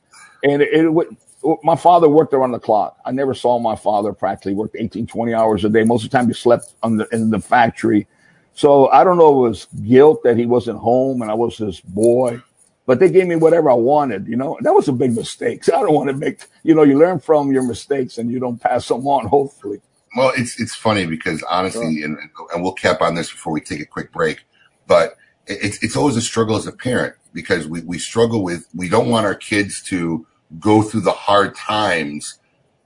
and 0.41 0.61
it, 0.61 0.73
it 0.73 0.89
would. 0.89 1.17
My 1.63 1.75
father 1.75 2.09
worked 2.09 2.33
around 2.33 2.51
the 2.51 2.59
clock. 2.59 2.97
I 3.05 3.11
never 3.11 3.33
saw 3.33 3.59
my 3.59 3.75
father 3.75 4.11
practically 4.11 4.53
worked 4.53 4.75
18, 4.77 5.07
20 5.07 5.33
hours 5.33 5.63
a 5.63 5.69
day. 5.69 5.83
Most 5.83 6.03
of 6.03 6.11
the 6.11 6.17
time 6.17 6.27
he 6.27 6.33
slept 6.33 6.73
on 6.83 6.97
the, 6.97 7.07
in 7.11 7.29
the 7.29 7.39
factory. 7.39 8.07
So 8.53 8.88
I 8.89 9.03
don't 9.03 9.17
know 9.17 9.29
if 9.29 9.47
it 9.47 9.49
was 9.49 9.67
guilt 9.88 10.23
that 10.23 10.35
he 10.35 10.45
wasn't 10.45 10.79
home 10.79 11.21
and 11.21 11.29
I 11.29 11.35
was 11.35 11.57
his 11.57 11.79
boy, 11.79 12.41
but 12.88 12.99
they 12.99 13.09
gave 13.09 13.27
me 13.27 13.35
whatever 13.35 13.69
I 13.69 13.75
wanted, 13.75 14.27
you 14.27 14.35
know, 14.35 14.57
that 14.61 14.73
was 14.73 14.88
a 14.88 14.93
big 14.93 15.15
mistake. 15.15 15.63
So 15.63 15.75
I 15.77 15.81
don't 15.81 15.93
want 15.93 16.09
to 16.09 16.15
make, 16.15 16.41
you 16.63 16.73
know, 16.73 16.83
you 16.83 16.97
learn 16.97 17.19
from 17.19 17.51
your 17.51 17.63
mistakes 17.63 18.17
and 18.17 18.31
you 18.31 18.39
don't 18.39 18.59
pass 18.59 18.88
them 18.88 19.07
on, 19.07 19.27
hopefully. 19.27 19.79
Well, 20.15 20.31
it's 20.35 20.59
it's 20.59 20.73
funny 20.73 21.05
because 21.05 21.43
honestly, 21.43 22.01
and 22.01 22.17
and 22.53 22.63
we'll 22.63 22.73
cap 22.73 23.01
on 23.01 23.13
this 23.13 23.29
before 23.29 23.53
we 23.53 23.61
take 23.61 23.81
a 23.81 23.85
quick 23.85 24.11
break, 24.11 24.43
but 24.88 25.15
it's 25.45 25.83
it's 25.83 25.95
always 25.95 26.15
a 26.15 26.21
struggle 26.21 26.55
as 26.55 26.65
a 26.65 26.71
parent 26.71 27.13
because 27.33 27.67
we 27.67 27.81
we 27.81 27.99
struggle 27.99 28.43
with 28.43 28.67
we 28.73 28.89
don't 28.89 29.09
want 29.09 29.25
our 29.27 29.35
kids 29.35 29.83
to 29.83 30.25
go 30.59 30.81
through 30.81 31.01
the 31.01 31.11
hard 31.11 31.55
times 31.55 32.39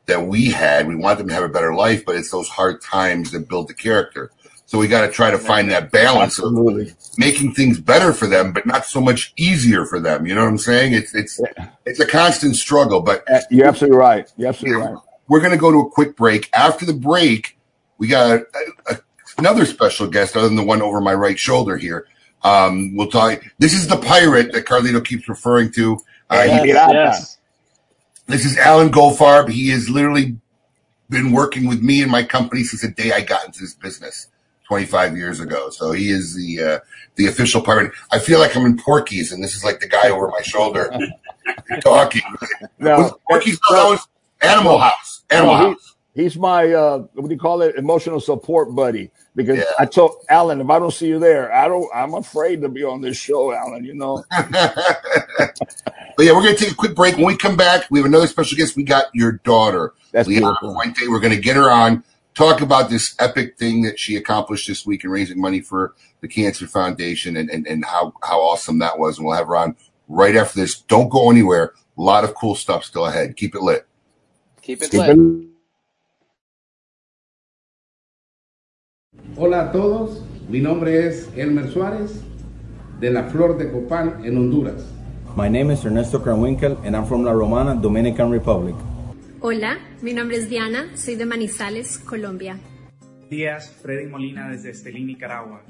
that 0.08 0.26
we 0.28 0.46
had. 0.52 0.88
We 0.88 0.96
want 0.96 1.20
them 1.20 1.28
to 1.28 1.34
have 1.34 1.44
a 1.44 1.50
better 1.50 1.74
life, 1.74 2.06
but 2.06 2.16
it's 2.16 2.32
those 2.32 2.50
hard 2.50 2.82
times 2.82 3.32
that 3.32 3.48
build 3.48 3.68
the 3.68 3.74
character. 3.74 4.32
So 4.66 4.78
we 4.78 4.88
got 4.88 5.06
to 5.06 5.12
try 5.12 5.32
to 5.32 5.38
find 5.38 5.70
that 5.72 5.92
balance 5.92 6.40
of 6.40 6.54
making 7.18 7.54
things 7.54 7.80
better 7.80 8.14
for 8.14 8.26
them, 8.26 8.54
but 8.54 8.66
not 8.66 8.86
so 8.86 9.02
much 9.02 9.34
easier 9.36 9.86
for 9.86 10.00
them. 10.00 10.26
You 10.26 10.34
know 10.34 10.42
what 10.44 10.50
I'm 10.50 10.58
saying? 10.58 10.94
It's 10.94 11.14
it's 11.14 11.42
it's 11.86 12.00
a 12.00 12.06
constant 12.08 12.56
struggle, 12.56 13.02
but 13.02 13.24
Uh, 13.30 13.42
You're 13.50 13.68
absolutely 13.68 13.98
right. 13.98 14.32
You're 14.38 14.48
absolutely 14.50 14.82
right. 14.82 14.96
we're 15.28 15.40
going 15.42 15.52
to 15.52 15.58
go 15.58 15.72
to 15.72 15.80
a 15.80 15.90
quick 15.90 16.16
break. 16.16 16.50
After 16.54 16.86
the 16.86 16.94
break, 16.94 17.58
we 17.98 18.08
got 18.08 18.32
a, 18.32 18.46
a, 18.90 18.98
another 19.38 19.66
special 19.66 20.08
guest 20.08 20.38
other 20.38 20.48
than 20.48 20.56
the 20.56 20.64
one 20.64 20.82
over 20.82 21.02
my 21.02 21.14
right 21.14 21.38
shoulder 21.38 21.76
here. 21.78 22.08
Um, 22.44 22.96
we'll 22.96 23.10
talk. 23.12 23.44
This 23.60 23.74
is 23.74 23.88
the 23.88 23.98
pirate 23.98 24.54
that 24.54 24.66
Carlito 24.66 25.04
keeps 25.06 25.28
referring 25.28 25.72
to. 25.74 25.98
Uh, 26.30 26.44
Hey, 26.44 26.62
he- 26.62 26.68
yes. 26.70 27.38
This 28.32 28.46
is 28.46 28.58
Alan 28.58 28.90
Goldfarb. 28.92 29.50
He 29.50 29.70
has 29.70 29.90
literally 29.90 30.38
been 31.10 31.32
working 31.32 31.68
with 31.68 31.82
me 31.82 32.02
and 32.02 32.12
my 32.12 32.24
company 32.24 32.64
since 32.64 32.82
the 32.82 32.88
day 32.90 33.12
I 33.12 33.22
got 33.22 33.46
into 33.46 33.60
this 33.60 33.74
business 33.74 34.28
25 34.68 35.18
years 35.18 35.40
ago. 35.40 35.70
So 35.70 35.92
he 35.92 36.10
is 36.10 36.36
the 36.36 36.62
uh, 36.64 36.80
the 37.16 37.28
official 37.28 37.62
pirate. 37.62 37.92
I 38.12 38.20
feel 38.20 38.40
like 38.40 38.56
I'm 38.56 38.66
in 38.66 38.78
Porky's, 38.78 39.32
and 39.32 39.44
this 39.44 39.56
is 39.56 39.64
like 39.64 39.80
the 39.82 39.88
guy 39.88 40.10
over 40.10 40.28
my 40.30 40.42
shoulder 40.42 40.92
talking. 41.82 42.22
No, 42.80 43.18
Porky's 43.30 43.60
Animal 44.42 44.80
House. 44.80 45.22
Animal 45.30 45.54
No, 45.54 45.60
he- 45.60 45.66
House. 45.74 45.91
He's 46.16 46.38
my 46.38 46.72
uh, 46.74 47.00
what 47.14 47.28
do 47.28 47.34
you 47.34 47.40
call 47.40 47.62
it? 47.62 47.76
Emotional 47.76 48.20
support 48.20 48.74
buddy. 48.76 49.12
Because 49.36 49.58
Yeah. 49.60 49.64
I 49.80 49.86
told 49.86 50.12
Alan, 50.30 50.62
if 50.62 50.70
I 50.70 50.80
don't 50.80 50.92
see 50.94 51.08
you 51.08 51.20
there, 51.20 51.54
I 51.54 51.68
don't. 51.68 51.90
I'm 51.96 52.14
afraid 52.16 52.62
to 52.62 52.70
be 52.70 52.84
on 52.84 53.02
this 53.02 53.18
show, 53.18 53.54
Alan. 53.54 53.84
You 53.86 53.94
know. 53.96 54.24
but 55.38 55.56
yeah, 56.20 56.32
we're 56.34 56.44
going 56.44 56.56
to 56.56 56.64
take 56.64 56.72
a 56.74 56.76
quick 56.76 56.96
break. 56.96 57.16
When 57.18 57.26
we 57.26 57.38
come 57.38 57.56
back, 57.56 57.86
we 57.90 58.00
have 58.00 58.06
another 58.06 58.28
special 58.28 58.58
guest. 58.58 58.76
We 58.76 58.84
got 58.84 59.06
your 59.14 59.34
daughter, 59.44 59.94
That's 60.12 60.28
Liana. 60.28 60.56
Fuente. 60.60 61.08
We're 61.08 61.20
going 61.20 61.34
to 61.34 61.40
get 61.40 61.56
her 61.56 61.72
on, 61.72 62.04
talk 62.36 62.62
about 62.62 62.90
this 62.90 63.16
epic 63.20 63.58
thing 63.58 63.84
that 63.84 64.00
she 64.00 64.16
accomplished 64.16 64.68
this 64.68 64.86
week 64.86 65.04
in 65.04 65.10
raising 65.12 65.40
money 65.40 65.62
for 65.62 65.96
the 66.22 66.28
Cancer 66.28 66.68
Foundation 66.68 67.38
and, 67.38 67.50
and, 67.50 67.66
and 67.68 67.86
how, 67.86 68.14
how 68.24 68.40
awesome 68.42 68.80
that 68.80 69.00
was. 69.00 69.18
And 69.18 69.26
we'll 69.28 69.36
have 69.38 69.48
her 69.48 69.56
on 69.56 69.76
right 70.08 70.36
after 70.36 70.60
this. 70.60 70.82
Don't 70.82 71.10
go 71.10 71.32
anywhere. 71.32 71.74
A 71.98 72.02
lot 72.02 72.24
of 72.24 72.36
cool 72.36 72.56
stuff 72.56 72.84
still 72.84 73.06
ahead. 73.06 73.36
Keep 73.38 73.56
it 73.56 73.62
lit. 73.62 73.88
Keep 74.62 74.84
it 74.84 74.92
Keep 74.92 75.00
lit. 75.00 75.18
it- 75.18 75.51
Hola 79.44 79.62
a 79.62 79.72
todos, 79.72 80.22
mi 80.50 80.60
nombre 80.60 81.08
es 81.08 81.28
Elmer 81.36 81.68
Suárez 81.72 82.22
de 83.00 83.10
la 83.10 83.24
Flor 83.24 83.58
de 83.58 83.72
Copán 83.72 84.24
en 84.24 84.38
Honduras. 84.38 84.86
My 85.36 85.50
name 85.50 85.74
is 85.74 85.84
Ernesto 85.84 86.22
Kranwinkel 86.22 86.78
and 86.86 86.96
I'm 86.96 87.08
from 87.08 87.24
La 87.24 87.34
Romana, 87.34 87.74
Dominican 87.74 88.32
Republic. 88.32 88.76
Hola, 89.40 89.80
mi 90.04 90.14
nombre 90.14 90.38
es 90.38 90.48
Diana, 90.48 90.96
soy 90.96 91.16
de 91.16 91.26
Manizales, 91.26 91.98
Colombia. 91.98 92.60
Díaz, 93.32 93.76
Freddy 93.82 94.06
Molina 94.06 94.48
desde 94.52 94.70
Estelí, 94.70 95.04
Nicaragua. 95.04 95.64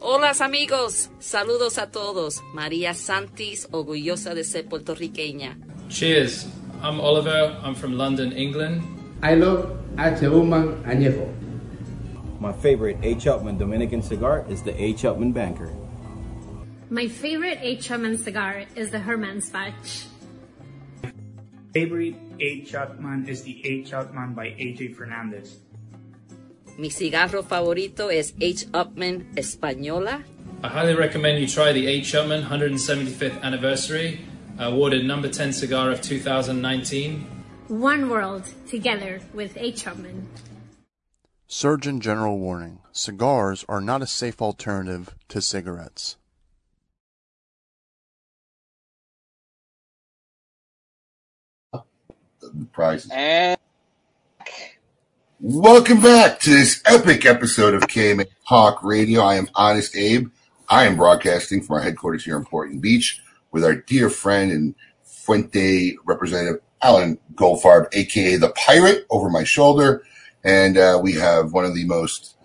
Hola 0.00 0.32
amigos, 0.40 1.08
saludos 1.20 1.78
a 1.78 1.92
todos. 1.92 2.42
María 2.54 2.92
Santis, 2.92 3.68
orgullosa 3.70 4.34
de 4.34 4.42
ser 4.42 4.66
puertorriqueña. 4.66 5.56
Cheers. 5.90 6.48
I'm 6.82 6.98
Oliver. 6.98 7.56
I'm 7.62 7.76
from 7.76 7.96
London, 7.96 8.32
England. 8.32 8.82
I 9.22 9.36
love 9.36 9.76
H. 9.96 10.26
Human 10.26 10.82
Añejo. 10.84 11.45
My 12.38 12.52
favorite 12.52 12.98
H. 13.02 13.24
Upmann 13.24 13.58
Dominican 13.58 14.02
cigar 14.02 14.44
is 14.48 14.62
the 14.62 14.74
H. 14.80 15.02
Upmann 15.02 15.32
Banker. 15.32 15.72
My 16.90 17.08
favorite 17.08 17.58
H. 17.62 17.88
Upmann 17.88 18.18
cigar 18.18 18.64
is 18.74 18.90
the 18.90 18.98
Herman's 18.98 19.48
Batch. 19.48 20.06
Favorite 21.72 22.16
H. 22.38 22.72
Upmann 22.72 23.26
is 23.26 23.42
the 23.42 23.64
H. 23.66 23.92
Upmann 23.92 24.34
by 24.34 24.48
AJ 24.48 24.96
Fernandez. 24.96 25.60
Mi 26.78 26.90
cigarro 26.90 27.42
favorito 27.42 28.08
es 28.08 28.34
H. 28.38 28.66
Upmann 28.72 29.34
Española. 29.34 30.22
I 30.62 30.68
highly 30.68 30.94
recommend 30.94 31.38
you 31.38 31.46
try 31.46 31.72
the 31.72 31.86
H. 31.86 32.12
Upmann 32.12 32.44
175th 32.44 33.40
anniversary, 33.42 34.20
awarded 34.58 35.06
number 35.06 35.28
10 35.28 35.54
cigar 35.54 35.90
of 35.90 36.02
2019. 36.02 37.26
One 37.68 38.10
world, 38.10 38.44
together 38.68 39.20
with 39.32 39.56
H. 39.56 39.86
Upmann. 39.86 40.26
Surgeon 41.48 42.00
General 42.00 42.36
warning 42.40 42.80
cigars 42.90 43.64
are 43.68 43.80
not 43.80 44.02
a 44.02 44.06
safe 44.06 44.42
alternative 44.42 45.14
to 45.28 45.40
cigarettes. 45.40 46.16
The 51.72 52.66
prizes. 52.72 53.12
And 53.14 53.56
Welcome 55.40 56.00
back 56.00 56.40
to 56.40 56.50
this 56.50 56.82
epic 56.84 57.24
episode 57.24 57.74
of 57.74 57.82
KMA 57.82 58.26
Talk 58.48 58.82
Radio. 58.82 59.20
I 59.20 59.36
am 59.36 59.48
Honest 59.54 59.94
Abe. 59.94 60.30
I 60.68 60.86
am 60.86 60.96
broadcasting 60.96 61.62
from 61.62 61.76
our 61.76 61.82
headquarters 61.82 62.24
here 62.24 62.36
in 62.36 62.44
Portland 62.44 62.82
Beach 62.82 63.20
with 63.52 63.64
our 63.64 63.76
dear 63.76 64.10
friend 64.10 64.50
and 64.50 64.74
Fuente 65.04 65.96
representative 66.04 66.60
Alan 66.82 67.18
Goldfarb, 67.34 67.86
aka 67.92 68.36
the 68.36 68.48
Pirate, 68.50 69.06
over 69.10 69.28
my 69.28 69.44
shoulder. 69.44 70.02
And 70.44 70.78
uh, 70.78 71.00
we 71.02 71.14
have 71.14 71.52
one 71.52 71.64
of 71.64 71.74
the 71.74 71.84
most 71.84 72.36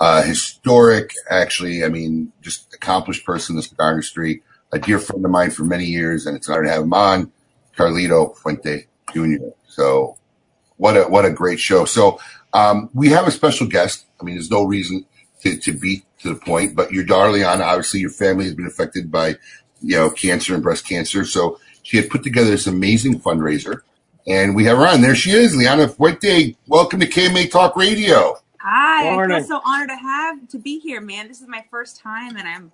uh, 0.00 0.22
historic, 0.22 1.12
actually, 1.28 1.84
I 1.84 1.88
mean, 1.88 2.32
just 2.40 2.72
accomplished 2.72 3.26
person 3.26 3.54
in 3.54 3.56
the 3.56 3.62
cigar 3.62 3.92
industry, 3.92 4.42
a 4.72 4.78
dear 4.78 4.98
friend 4.98 5.24
of 5.24 5.30
mine 5.30 5.50
for 5.50 5.64
many 5.64 5.84
years, 5.84 6.26
and 6.26 6.36
it's 6.36 6.48
an 6.48 6.54
honor 6.54 6.64
to 6.64 6.70
have 6.70 6.82
him 6.82 6.92
on, 6.92 7.32
Carlito 7.76 8.36
Fuente 8.36 8.86
Jr. 9.12 9.48
So 9.66 10.16
what 10.76 10.96
a 10.96 11.04
what 11.04 11.24
a 11.24 11.30
great 11.30 11.60
show. 11.60 11.84
So 11.84 12.20
um, 12.52 12.90
we 12.94 13.08
have 13.10 13.26
a 13.26 13.30
special 13.30 13.66
guest. 13.66 14.06
I 14.20 14.24
mean, 14.24 14.36
there's 14.36 14.50
no 14.50 14.64
reason 14.64 15.04
to, 15.40 15.56
to 15.58 15.72
beat 15.72 16.04
to 16.20 16.30
the 16.30 16.40
point, 16.40 16.74
but 16.74 16.92
your 16.92 17.04
Liana, 17.04 17.62
obviously 17.62 18.00
your 18.00 18.10
family 18.10 18.44
has 18.44 18.54
been 18.54 18.66
affected 18.66 19.10
by 19.10 19.36
you 19.82 19.96
know 19.96 20.10
cancer 20.10 20.54
and 20.54 20.62
breast 20.62 20.88
cancer. 20.88 21.24
So 21.24 21.58
she 21.82 21.96
had 21.96 22.10
put 22.10 22.22
together 22.22 22.50
this 22.50 22.66
amazing 22.66 23.20
fundraiser, 23.20 23.82
and 24.28 24.54
we 24.54 24.64
have 24.64 24.76
her 24.76 24.86
on. 24.86 25.00
There 25.00 25.14
she 25.14 25.30
is, 25.30 25.56
Liana 25.56 25.88
Fuente. 25.88 26.54
Welcome 26.66 27.00
to 27.00 27.06
KMA 27.06 27.50
Talk 27.50 27.76
Radio. 27.76 28.36
Hi, 28.58 29.08
I 29.08 29.14
Morning. 29.14 29.38
feel 29.38 29.48
so 29.48 29.60
honored 29.64 29.88
to 29.88 29.96
have 29.96 30.48
to 30.48 30.58
be 30.58 30.78
here, 30.78 31.00
man. 31.00 31.28
This 31.28 31.40
is 31.40 31.48
my 31.48 31.64
first 31.70 31.98
time, 31.98 32.36
and 32.36 32.46
I'm. 32.46 32.72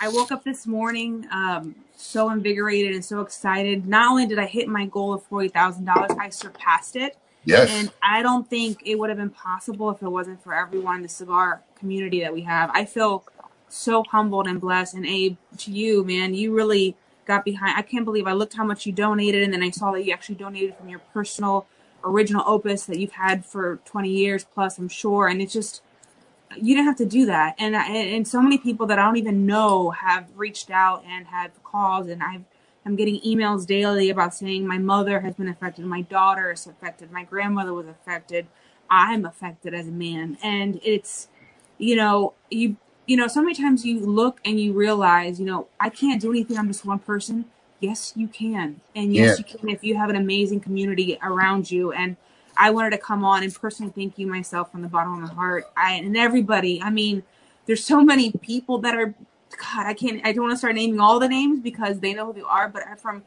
I 0.00 0.08
woke 0.08 0.32
up 0.32 0.44
this 0.44 0.66
morning 0.66 1.26
um, 1.30 1.76
so 1.96 2.30
invigorated 2.30 2.94
and 2.94 3.04
so 3.04 3.20
excited. 3.20 3.86
Not 3.86 4.10
only 4.10 4.26
did 4.26 4.38
I 4.38 4.46
hit 4.46 4.66
my 4.66 4.86
goal 4.86 5.12
of 5.12 5.22
forty 5.24 5.48
thousand 5.48 5.84
dollars, 5.84 6.10
I 6.18 6.30
surpassed 6.30 6.96
it. 6.96 7.16
Yes. 7.44 7.68
And 7.70 7.92
I 8.02 8.22
don't 8.22 8.48
think 8.48 8.80
it 8.86 8.98
would 8.98 9.10
have 9.10 9.18
been 9.18 9.30
possible 9.30 9.90
if 9.90 10.02
it 10.02 10.08
wasn't 10.08 10.42
for 10.42 10.54
everyone 10.54 10.96
in 10.96 11.02
the 11.02 11.08
cigar 11.08 11.62
community 11.78 12.20
that 12.20 12.32
we 12.32 12.40
have. 12.42 12.70
I 12.72 12.86
feel 12.86 13.24
so 13.68 14.02
humbled 14.10 14.46
and 14.46 14.58
blessed. 14.58 14.94
And 14.94 15.04
Abe, 15.04 15.36
to 15.58 15.70
you, 15.70 16.04
man, 16.04 16.34
you 16.34 16.54
really 16.54 16.96
got 17.26 17.44
behind. 17.44 17.76
I 17.76 17.82
can't 17.82 18.04
believe 18.04 18.26
I 18.26 18.32
looked 18.32 18.54
how 18.54 18.64
much 18.64 18.86
you 18.86 18.92
donated, 18.92 19.42
and 19.42 19.52
then 19.52 19.62
I 19.62 19.70
saw 19.70 19.92
that 19.92 20.04
you 20.04 20.12
actually 20.12 20.36
donated 20.36 20.76
from 20.76 20.88
your 20.88 21.00
personal 21.12 21.66
original 22.04 22.44
opus 22.46 22.84
that 22.84 22.98
you've 22.98 23.12
had 23.12 23.46
for 23.46 23.80
20 23.86 24.10
years 24.10 24.44
plus, 24.44 24.78
I'm 24.78 24.88
sure. 24.88 25.26
And 25.26 25.40
it's 25.40 25.54
just, 25.54 25.82
you 26.54 26.74
didn't 26.74 26.86
have 26.86 26.98
to 26.98 27.06
do 27.06 27.24
that. 27.26 27.54
And, 27.58 27.74
and 27.74 28.28
so 28.28 28.42
many 28.42 28.58
people 28.58 28.86
that 28.88 28.98
I 28.98 29.06
don't 29.06 29.16
even 29.16 29.46
know 29.46 29.90
have 29.90 30.28
reached 30.36 30.70
out 30.70 31.02
and 31.06 31.26
have 31.28 31.50
calls, 31.64 32.08
and 32.08 32.22
I've 32.22 32.44
I'm 32.86 32.96
getting 32.96 33.20
emails 33.20 33.66
daily 33.66 34.10
about 34.10 34.34
saying 34.34 34.66
my 34.66 34.78
mother 34.78 35.20
has 35.20 35.34
been 35.36 35.48
affected, 35.48 35.86
my 35.86 36.02
daughter 36.02 36.52
is 36.52 36.66
affected, 36.66 37.10
my 37.10 37.24
grandmother 37.24 37.72
was 37.72 37.86
affected, 37.86 38.46
I'm 38.90 39.24
affected 39.24 39.72
as 39.72 39.88
a 39.88 39.92
man, 39.92 40.36
and 40.42 40.78
it's, 40.82 41.28
you 41.78 41.96
know, 41.96 42.34
you 42.50 42.76
you 43.06 43.16
know, 43.16 43.28
so 43.28 43.42
many 43.42 43.54
times 43.54 43.84
you 43.84 44.00
look 44.00 44.40
and 44.44 44.60
you 44.60 44.72
realize, 44.72 45.40
you 45.40 45.46
know, 45.46 45.68
I 45.80 45.90
can't 45.90 46.20
do 46.20 46.30
anything. 46.30 46.58
I'm 46.58 46.68
just 46.68 46.84
one 46.86 47.00
person. 47.00 47.46
Yes, 47.80 48.14
you 48.16 48.28
can, 48.28 48.80
and 48.96 49.14
yes, 49.14 49.38
Yeah. 49.38 49.44
you 49.46 49.58
can 49.58 49.68
if 49.70 49.84
you 49.84 49.96
have 49.96 50.10
an 50.10 50.16
amazing 50.16 50.60
community 50.60 51.18
around 51.22 51.70
you. 51.70 51.92
And 51.92 52.16
I 52.56 52.70
wanted 52.70 52.90
to 52.90 52.98
come 52.98 53.24
on 53.24 53.42
and 53.42 53.54
personally 53.54 53.92
thank 53.94 54.18
you 54.18 54.26
myself 54.26 54.72
from 54.72 54.82
the 54.82 54.88
bottom 54.88 55.14
of 55.14 55.20
my 55.28 55.34
heart. 55.34 55.66
I 55.76 55.94
and 55.94 56.16
everybody. 56.16 56.80
I 56.82 56.90
mean, 56.90 57.24
there's 57.66 57.84
so 57.84 58.02
many 58.02 58.32
people 58.32 58.78
that 58.80 58.94
are 58.96 59.14
God, 59.74 59.86
I 59.86 59.94
can't 59.94 60.20
I 60.26 60.32
don't 60.32 60.44
want 60.44 60.52
to 60.54 60.58
start 60.58 60.74
naming 60.76 61.00
all 61.00 61.20
the 61.20 61.28
names 61.28 61.60
because 61.60 62.00
they 62.00 62.14
know 62.14 62.26
who 62.26 62.34
they 62.34 62.42
are, 62.42 62.68
but 62.68 62.84
from 63.00 63.24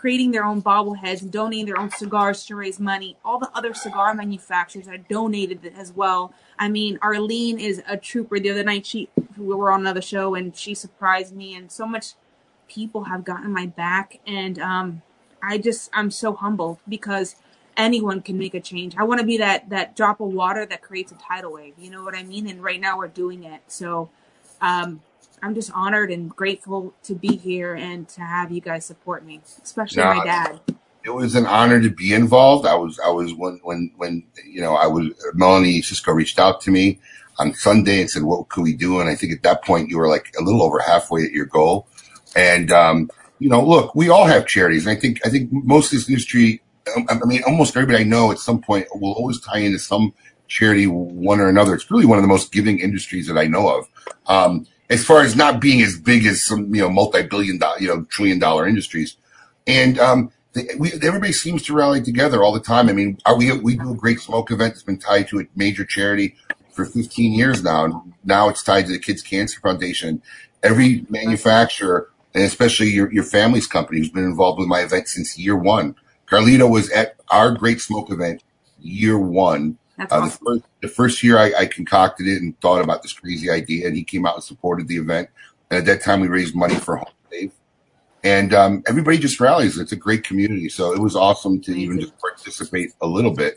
creating 0.00 0.30
their 0.30 0.46
own 0.46 0.62
bobbleheads 0.62 1.20
and 1.20 1.30
donating 1.30 1.66
their 1.66 1.78
own 1.78 1.90
cigars 1.90 2.46
to 2.46 2.56
raise 2.56 2.80
money. 2.80 3.18
All 3.22 3.38
the 3.38 3.50
other 3.54 3.74
cigar 3.74 4.14
manufacturers 4.14 4.86
that 4.86 5.06
donated 5.10 5.70
as 5.76 5.92
well. 5.92 6.32
I 6.58 6.70
mean, 6.70 6.98
Arlene 7.02 7.60
is 7.60 7.82
a 7.86 7.98
trooper. 7.98 8.40
The 8.40 8.48
other 8.48 8.64
night 8.64 8.86
she 8.86 9.10
we 9.36 9.54
were 9.54 9.70
on 9.70 9.80
another 9.80 10.00
show 10.00 10.34
and 10.34 10.56
she 10.56 10.74
surprised 10.74 11.36
me 11.36 11.54
and 11.54 11.70
so 11.70 11.86
much 11.86 12.14
people 12.66 13.04
have 13.04 13.24
gotten 13.24 13.52
my 13.52 13.66
back 13.66 14.20
and 14.26 14.58
um 14.58 15.02
I 15.42 15.58
just 15.58 15.90
I'm 15.92 16.10
so 16.10 16.32
humbled 16.32 16.78
because 16.88 17.36
anyone 17.76 18.22
can 18.22 18.38
make 18.38 18.54
a 18.54 18.60
change. 18.60 18.96
I 18.96 19.02
want 19.02 19.20
to 19.20 19.26
be 19.26 19.36
that 19.36 19.68
that 19.68 19.96
drop 19.96 20.18
of 20.20 20.28
water 20.28 20.64
that 20.64 20.80
creates 20.80 21.12
a 21.12 21.16
tidal 21.16 21.52
wave. 21.52 21.74
You 21.78 21.90
know 21.90 22.02
what 22.04 22.16
I 22.16 22.22
mean? 22.22 22.48
And 22.48 22.62
right 22.62 22.80
now 22.80 22.96
we're 22.96 23.08
doing 23.08 23.44
it. 23.44 23.60
So 23.68 24.08
um 24.62 25.02
I'm 25.42 25.54
just 25.54 25.70
honored 25.72 26.10
and 26.10 26.28
grateful 26.28 26.94
to 27.04 27.14
be 27.14 27.36
here 27.36 27.74
and 27.74 28.08
to 28.10 28.20
have 28.20 28.52
you 28.52 28.60
guys 28.60 28.84
support 28.84 29.24
me, 29.24 29.40
especially 29.62 30.02
my 30.02 30.24
dad. 30.24 30.60
it 31.04 31.10
was 31.10 31.34
an 31.34 31.46
honor 31.46 31.80
to 31.80 31.90
be 31.90 32.12
involved. 32.12 32.66
I 32.66 32.74
was, 32.74 32.98
I 33.00 33.10
was 33.10 33.34
when, 33.34 33.60
when, 33.62 33.92
when, 33.96 34.24
you 34.44 34.60
know, 34.60 34.74
I 34.74 34.86
was, 34.86 35.08
Melanie 35.34 35.82
Cisco 35.82 36.12
reached 36.12 36.38
out 36.38 36.60
to 36.62 36.70
me 36.70 37.00
on 37.38 37.54
Sunday 37.54 38.00
and 38.00 38.10
said, 38.10 38.22
what 38.22 38.48
could 38.48 38.62
we 38.62 38.74
do? 38.74 39.00
And 39.00 39.08
I 39.08 39.14
think 39.14 39.32
at 39.32 39.42
that 39.42 39.64
point 39.64 39.88
you 39.88 39.98
were 39.98 40.08
like 40.08 40.34
a 40.38 40.42
little 40.42 40.62
over 40.62 40.78
halfway 40.80 41.24
at 41.24 41.32
your 41.32 41.46
goal. 41.46 41.86
And, 42.36 42.70
um, 42.70 43.10
you 43.38 43.48
know, 43.48 43.64
look, 43.64 43.94
we 43.94 44.10
all 44.10 44.26
have 44.26 44.46
charities. 44.46 44.86
And 44.86 44.96
I 44.96 45.00
think, 45.00 45.20
I 45.24 45.30
think 45.30 45.50
most 45.50 45.92
of 45.92 45.98
this 45.98 46.08
industry 46.08 46.62
um, 46.96 47.06
I 47.08 47.26
mean, 47.26 47.42
almost 47.46 47.76
everybody 47.76 48.04
I 48.04 48.06
know 48.06 48.30
at 48.32 48.38
some 48.38 48.60
point 48.60 48.86
will 48.94 49.12
always 49.12 49.40
tie 49.40 49.58
into 49.58 49.78
some 49.78 50.12
charity, 50.48 50.86
one 50.86 51.40
or 51.40 51.48
another. 51.48 51.74
It's 51.74 51.90
really 51.90 52.06
one 52.06 52.18
of 52.18 52.22
the 52.22 52.28
most 52.28 52.52
giving 52.52 52.78
industries 52.78 53.26
that 53.28 53.38
I 53.38 53.46
know 53.46 53.68
of. 53.68 53.88
Um, 54.26 54.66
as 54.90 55.04
far 55.04 55.22
as 55.22 55.34
not 55.34 55.60
being 55.60 55.80
as 55.80 55.98
big 55.98 56.26
as 56.26 56.44
some, 56.44 56.74
you 56.74 56.82
know, 56.82 56.90
multi-billion 56.90 57.58
dollar, 57.58 57.78
you 57.78 57.88
know, 57.88 58.04
trillion 58.10 58.38
dollar 58.38 58.66
industries. 58.66 59.16
And, 59.66 59.98
um, 59.98 60.32
we, 60.78 60.92
everybody 60.94 61.32
seems 61.32 61.62
to 61.62 61.74
rally 61.74 62.02
together 62.02 62.42
all 62.42 62.52
the 62.52 62.60
time. 62.60 62.88
I 62.88 62.92
mean, 62.92 63.18
are 63.24 63.36
we, 63.38 63.52
we 63.52 63.76
do 63.76 63.92
a 63.92 63.96
great 63.96 64.18
smoke 64.18 64.50
event 64.50 64.74
that's 64.74 64.82
been 64.82 64.98
tied 64.98 65.28
to 65.28 65.40
a 65.40 65.44
major 65.54 65.84
charity 65.84 66.34
for 66.72 66.84
15 66.84 67.32
years 67.32 67.62
now. 67.62 67.84
And 67.84 68.14
now 68.24 68.48
it's 68.48 68.62
tied 68.62 68.86
to 68.86 68.92
the 68.92 68.98
Kids 68.98 69.22
Cancer 69.22 69.60
Foundation. 69.60 70.22
Every 70.62 71.06
manufacturer, 71.08 72.10
and 72.34 72.44
especially 72.44 72.88
your, 72.88 73.12
your 73.12 73.24
family's 73.24 73.66
company 73.66 73.98
who's 73.98 74.10
been 74.10 74.24
involved 74.24 74.58
with 74.58 74.68
my 74.68 74.80
event 74.80 75.08
since 75.08 75.38
year 75.38 75.56
one. 75.56 75.96
Carlito 76.28 76.70
was 76.70 76.90
at 76.90 77.16
our 77.30 77.52
great 77.52 77.80
smoke 77.80 78.10
event 78.10 78.42
year 78.80 79.18
one. 79.18 79.78
That's 80.00 80.12
Uh, 80.12 80.22
the, 80.22 80.26
awesome. 80.26 80.40
first, 80.46 80.64
the 80.82 80.88
first 80.88 81.24
year 81.24 81.38
I, 81.38 81.54
I 81.60 81.66
concocted 81.66 82.28
it 82.28 82.42
and 82.42 82.60
thought 82.62 82.82
about 82.82 83.02
this 83.02 83.14
crazy 83.14 83.50
idea, 83.50 83.88
and 83.88 83.96
he 83.96 84.04
came 84.04 84.26
out 84.26 84.36
and 84.36 84.44
supported 84.44 84.88
the 84.88 84.98
event. 84.98 85.30
And 85.70 85.78
at 85.80 85.86
that 85.86 86.02
time, 86.02 86.20
we 86.22 86.28
raised 86.28 86.56
money 86.56 86.76
for 86.76 86.96
Home 86.98 87.14
Save, 87.32 87.52
and 88.24 88.54
um, 88.54 88.84
everybody 88.88 89.18
just 89.18 89.40
rallies. 89.40 89.78
It's 89.78 89.92
a 89.92 89.96
great 89.96 90.24
community, 90.24 90.68
so 90.70 90.92
it 90.92 91.00
was 91.00 91.16
awesome 91.16 91.60
to 91.62 91.72
even 91.72 92.00
just 92.00 92.14
participate 92.18 92.92
a 93.02 93.08
little 93.08 93.34
bit. 93.34 93.56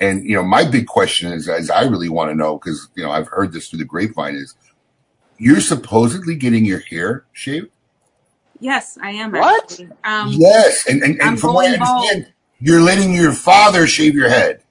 And 0.00 0.24
you 0.28 0.36
know, 0.36 0.44
my 0.44 0.64
big 0.64 0.86
question 0.88 1.32
is, 1.32 1.48
as 1.48 1.70
I 1.70 1.84
really 1.84 2.10
want 2.10 2.30
to 2.30 2.36
know, 2.36 2.58
because 2.58 2.88
you 2.96 3.04
know, 3.04 3.12
I've 3.12 3.28
heard 3.28 3.52
this 3.52 3.68
through 3.70 3.80
the 3.80 3.86
grapevine, 3.86 4.36
is 4.36 4.56
you're 5.38 5.60
supposedly 5.60 6.36
getting 6.36 6.64
your 6.66 6.80
hair 6.80 7.26
shaved? 7.32 7.70
Yes, 8.60 8.98
I 9.02 9.12
am 9.12 9.32
What? 9.32 9.80
Um, 10.04 10.30
yes, 10.32 10.86
and 10.88 11.02
and, 11.02 11.20
and 11.22 11.40
from 11.40 11.54
what 11.54 11.66
I 11.66 11.70
going 11.70 11.80
bald. 11.80 12.04
understand, 12.04 12.34
you're 12.60 12.82
letting 12.82 13.14
your 13.14 13.32
father 13.32 13.86
shave 13.86 14.14
your 14.16 14.30
head. 14.30 14.63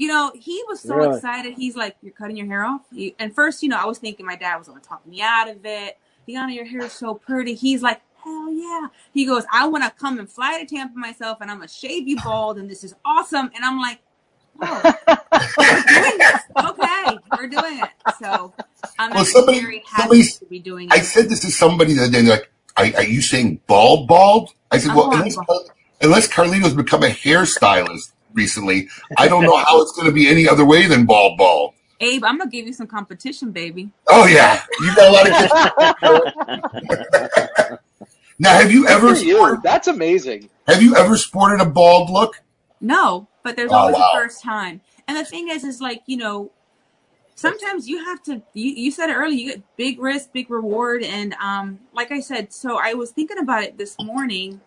You 0.00 0.08
know, 0.08 0.32
he 0.34 0.62
was 0.66 0.80
so 0.80 0.94
Really? 0.96 1.14
excited. 1.16 1.52
He's 1.58 1.76
like, 1.76 1.94
"You're 2.00 2.14
cutting 2.14 2.38
your 2.38 2.46
hair 2.46 2.64
off." 2.64 2.80
He, 2.90 3.14
and 3.18 3.34
first, 3.34 3.62
you 3.62 3.68
know, 3.68 3.76
I 3.76 3.84
was 3.84 3.98
thinking 3.98 4.24
my 4.24 4.34
dad 4.34 4.56
was 4.56 4.66
going 4.66 4.80
to 4.80 4.88
talk 4.88 5.06
me 5.06 5.20
out 5.20 5.50
of 5.50 5.58
it. 5.66 5.98
Liana, 6.26 6.52
your 6.54 6.64
hair 6.64 6.84
is 6.86 6.92
so 6.94 7.14
pretty. 7.14 7.54
He's 7.54 7.82
like, 7.82 8.00
"Hell 8.24 8.50
yeah!" 8.50 8.86
He 9.12 9.26
goes, 9.26 9.44
"I 9.52 9.68
want 9.68 9.84
to 9.84 9.90
come 9.90 10.18
and 10.18 10.26
fly 10.26 10.58
to 10.58 10.64
Tampa 10.64 10.98
myself, 10.98 11.38
and 11.42 11.50
I'm 11.50 11.58
gonna 11.58 11.68
shave 11.68 12.08
you 12.08 12.16
bald, 12.16 12.56
and 12.56 12.70
this 12.70 12.82
is 12.82 12.94
awesome." 13.04 13.50
And 13.54 13.62
I'm 13.62 13.78
like, 13.78 14.00
"Oh, 14.62 14.82
we're 15.58 15.82
doing 15.82 16.18
this. 16.18 16.40
Okay, 16.64 17.18
we're 17.36 17.48
doing 17.48 17.80
it." 17.80 17.90
So 18.22 18.54
I'm 18.98 19.10
Well, 19.10 19.26
somebody, 19.26 19.60
very 19.60 19.82
happy 19.86 20.22
somebody, 20.22 20.24
to 20.24 20.46
be 20.46 20.58
doing 20.60 20.86
it. 20.88 20.94
I 20.94 21.00
said 21.00 21.28
this 21.28 21.40
to 21.40 21.50
somebody 21.50 21.92
the 21.92 22.04
other 22.04 22.12
day. 22.12 22.22
They're 22.22 22.36
like, 22.38 22.50
are, 22.76 22.86
are 23.00 23.04
you 23.04 23.20
saying 23.20 23.60
bald, 23.66 24.08
bald? 24.08 24.50
I 24.70 24.78
said, 24.78 24.92
I'm 24.92 24.96
well, 24.96 25.06
going 25.10 25.18
unless, 25.20 25.36
bald. 25.36 25.70
unless 26.00 26.28
Carlito's 26.28 26.74
become 26.74 27.02
a 27.02 27.08
hairstylist 27.08 28.12
recently, 28.32 28.88
I 29.18 29.28
don't 29.28 29.42
know 29.44 29.56
how 29.56 29.80
it's 29.82 29.92
going 29.92 30.06
to 30.06 30.12
be 30.12 30.28
any 30.28 30.48
other 30.48 30.64
way 30.64 30.86
than 30.86 31.06
bald, 31.06 31.36
bald. 31.38 31.74
Abe, 32.02 32.24
I'm 32.24 32.38
gonna 32.38 32.48
give 32.50 32.66
you 32.66 32.72
some 32.72 32.86
competition, 32.86 33.52
baby. 33.52 33.90
Oh 34.08 34.24
yeah, 34.26 34.62
you 34.80 34.94
got 34.96 35.08
a 35.08 35.12
lot 35.12 35.28
of 35.28 36.00
kids. 37.68 37.78
now, 38.38 38.52
have 38.58 38.72
you 38.72 38.86
ever 38.88 39.14
for 39.14 39.20
you. 39.20 39.36
sported, 39.36 39.62
That's 39.62 39.86
amazing. 39.86 40.48
have 40.66 40.82
you 40.82 40.96
ever 40.96 41.16
sported 41.18 41.60
a 41.60 41.66
bald 41.68 42.08
look? 42.08 42.40
No, 42.80 43.28
but 43.42 43.54
there's 43.56 43.70
Oh 43.70 43.76
always 43.76 43.96
wow. 43.96 44.10
a 44.14 44.18
first 44.18 44.42
time. 44.42 44.80
And 45.06 45.16
the 45.18 45.24
thing 45.26 45.48
is, 45.50 45.62
is 45.62 45.82
like, 45.82 46.02
you 46.06 46.16
know, 46.16 46.50
sometimes 47.34 47.86
you 47.88 48.02
have 48.04 48.22
to, 48.22 48.40
you, 48.54 48.70
you 48.72 48.90
said 48.90 49.10
it 49.10 49.14
earlier, 49.14 49.36
you 49.38 49.50
get 49.52 49.76
big 49.76 50.00
risk, 50.00 50.32
big 50.32 50.50
reward. 50.50 51.02
And 51.02 51.34
um, 51.34 51.80
like 51.92 52.10
I 52.12 52.20
said, 52.20 52.52
so 52.54 52.78
I 52.82 52.94
was 52.94 53.10
thinking 53.10 53.38
about 53.38 53.64
it 53.64 53.76
this 53.76 53.96
morning. 54.00 54.60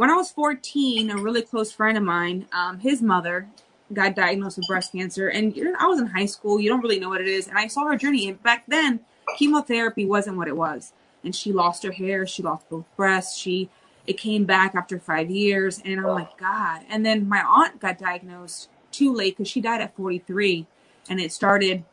When 0.00 0.08
I 0.08 0.14
was 0.14 0.30
14, 0.30 1.10
a 1.10 1.18
really 1.18 1.42
close 1.42 1.72
friend 1.72 1.98
of 1.98 2.02
mine, 2.02 2.46
um, 2.54 2.78
his 2.78 3.02
mother 3.02 3.50
got 3.92 4.16
diagnosed 4.16 4.56
with 4.56 4.66
breast 4.66 4.92
cancer. 4.92 5.28
And 5.28 5.54
I 5.78 5.88
was 5.88 6.00
in 6.00 6.06
high 6.06 6.24
school. 6.24 6.58
You 6.58 6.70
don't 6.70 6.80
really 6.80 6.98
know 6.98 7.10
what 7.10 7.20
it 7.20 7.26
is. 7.26 7.48
And 7.48 7.58
I 7.58 7.66
saw 7.66 7.84
her 7.84 7.96
journey. 7.96 8.26
And 8.26 8.42
back 8.42 8.64
then, 8.66 9.00
chemotherapy 9.36 10.06
wasn't 10.06 10.38
what 10.38 10.48
it 10.48 10.56
was. 10.56 10.94
And 11.22 11.36
she 11.36 11.52
lost 11.52 11.82
her 11.82 11.92
hair. 11.92 12.26
She 12.26 12.42
lost 12.42 12.66
both 12.70 12.86
breasts. 12.96 13.36
She, 13.36 13.68
it 14.06 14.14
came 14.14 14.46
back 14.46 14.74
after 14.74 14.98
five 14.98 15.28
years. 15.28 15.82
And 15.84 16.00
I'm 16.00 16.06
like, 16.06 16.38
God. 16.38 16.80
And 16.88 17.04
then 17.04 17.28
my 17.28 17.42
aunt 17.42 17.78
got 17.78 17.98
diagnosed 17.98 18.70
too 18.90 19.12
late 19.12 19.36
because 19.36 19.50
she 19.50 19.60
died 19.60 19.82
at 19.82 19.94
43. 19.96 20.66
And 21.10 21.20
it 21.20 21.30
started 21.30 21.84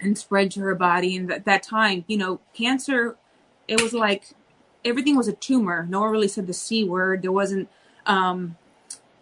and 0.00 0.16
spread 0.16 0.52
to 0.52 0.60
her 0.60 0.76
body. 0.76 1.16
And 1.16 1.32
at 1.32 1.44
that 1.46 1.64
time, 1.64 2.04
you 2.06 2.18
know, 2.18 2.38
cancer, 2.54 3.16
it 3.66 3.82
was 3.82 3.92
like 3.92 4.26
everything 4.84 5.16
was 5.16 5.28
a 5.28 5.32
tumor. 5.34 5.86
No 5.88 6.00
one 6.00 6.10
really 6.10 6.28
said 6.28 6.46
the 6.46 6.54
C 6.54 6.84
word. 6.84 7.22
There 7.22 7.32
wasn't, 7.32 7.68
um, 8.06 8.56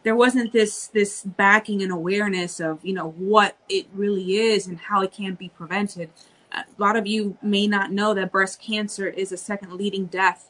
there 0.04 0.16
wasn't 0.16 0.52
this 0.52 0.88
this 0.88 1.22
backing 1.24 1.82
and 1.82 1.92
awareness 1.92 2.60
of 2.60 2.84
you 2.84 2.94
know 2.94 3.10
what 3.10 3.56
it 3.68 3.86
really 3.94 4.36
is 4.38 4.66
and 4.66 4.78
how 4.78 5.02
it 5.02 5.12
can 5.12 5.34
be 5.34 5.50
prevented. 5.50 6.10
A 6.52 6.64
lot 6.78 6.96
of 6.96 7.06
you 7.06 7.38
may 7.42 7.66
not 7.66 7.92
know 7.92 8.14
that 8.14 8.32
breast 8.32 8.60
cancer 8.60 9.08
is 9.08 9.32
a 9.32 9.36
second 9.38 9.74
leading 9.74 10.06
death 10.06 10.48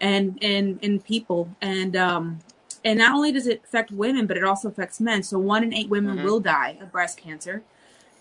and 0.00 0.38
in 0.42 0.78
in 0.82 1.00
people 1.00 1.56
and 1.62 1.96
um 1.96 2.40
and 2.84 3.00
not 3.00 3.14
only 3.14 3.32
does 3.32 3.48
it 3.48 3.62
affect 3.64 3.90
women 3.92 4.26
but 4.26 4.38
it 4.38 4.44
also 4.44 4.68
affects 4.68 5.00
men 5.00 5.22
so 5.24 5.38
one 5.38 5.64
in 5.64 5.74
eight 5.74 5.88
women 5.90 6.18
Mhm. 6.18 6.24
will 6.24 6.40
die 6.40 6.78
of 6.80 6.92
breast 6.92 7.18
cancer 7.18 7.62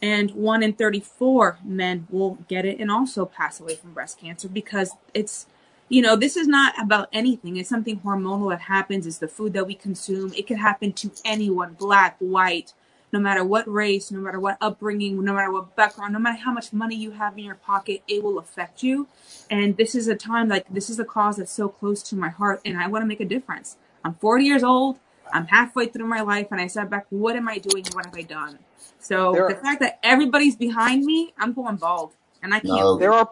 and 0.01 0.31
one 0.31 0.63
in 0.63 0.73
34 0.73 1.59
men 1.63 2.07
will 2.11 2.39
get 2.47 2.65
it 2.65 2.79
and 2.79 2.91
also 2.91 3.25
pass 3.25 3.59
away 3.59 3.75
from 3.75 3.93
breast 3.93 4.19
cancer 4.19 4.49
because 4.49 4.91
it's 5.13 5.47
you 5.89 6.01
know 6.01 6.15
this 6.15 6.35
is 6.35 6.47
not 6.47 6.73
about 6.81 7.09
anything. 7.13 7.57
It's 7.57 7.69
something 7.69 7.99
hormonal 8.01 8.49
that 8.51 8.61
happens. 8.61 9.07
It's 9.07 9.19
the 9.19 9.27
food 9.27 9.53
that 9.53 9.67
we 9.67 9.75
consume. 9.75 10.33
It 10.33 10.47
could 10.47 10.57
happen 10.57 10.93
to 10.93 11.11
anyone 11.25 11.73
black 11.73 12.15
white 12.19 12.73
no 13.11 13.19
matter 13.19 13.43
what 13.43 13.67
race 13.71 14.11
no 14.11 14.19
matter 14.19 14.39
what 14.39 14.57
upbringing 14.59 15.23
no 15.23 15.33
matter 15.33 15.51
what 15.51 15.75
background 15.75 16.13
no 16.13 16.19
matter 16.19 16.39
how 16.39 16.51
much 16.51 16.73
money 16.73 16.95
you 16.95 17.11
have 17.11 17.37
in 17.37 17.45
your 17.45 17.55
pocket 17.55 18.03
it 18.07 18.23
will 18.23 18.37
affect 18.39 18.83
you. 18.83 19.07
And 19.49 19.77
this 19.77 19.95
is 19.95 20.07
a 20.07 20.15
time 20.15 20.49
like 20.49 20.65
this 20.69 20.89
is 20.89 20.99
a 20.99 21.05
cause 21.05 21.37
that's 21.37 21.51
so 21.51 21.69
close 21.69 22.03
to 22.03 22.15
my 22.15 22.29
heart 22.29 22.61
and 22.65 22.77
i 22.77 22.87
want 22.87 23.03
to 23.03 23.07
make 23.07 23.21
a 23.21 23.25
difference. 23.25 23.77
I'm 24.03 24.15
40 24.15 24.45
years 24.45 24.63
old. 24.63 24.99
I'm 25.33 25.47
halfway 25.47 25.87
through 25.87 26.07
my 26.07 26.21
life 26.21 26.47
and 26.51 26.59
i 26.59 26.67
sat 26.67 26.89
back 26.89 27.05
what 27.09 27.35
am 27.35 27.47
i 27.47 27.57
doing? 27.57 27.85
What 27.93 28.05
have 28.05 28.15
i 28.15 28.23
done? 28.23 28.59
So 28.99 29.31
There 29.31 29.47
the 29.47 29.55
fact 29.55 29.79
that 29.81 29.99
everybody's 30.03 30.55
behind 30.55 31.05
me 31.05 31.33
i'm 31.37 31.53
going 31.53 31.77
bald 31.77 32.13
and 32.43 32.53
i 32.53 32.59
can't 32.59 32.73
No, 32.73 32.97
There 32.97 33.13
are 33.13 33.29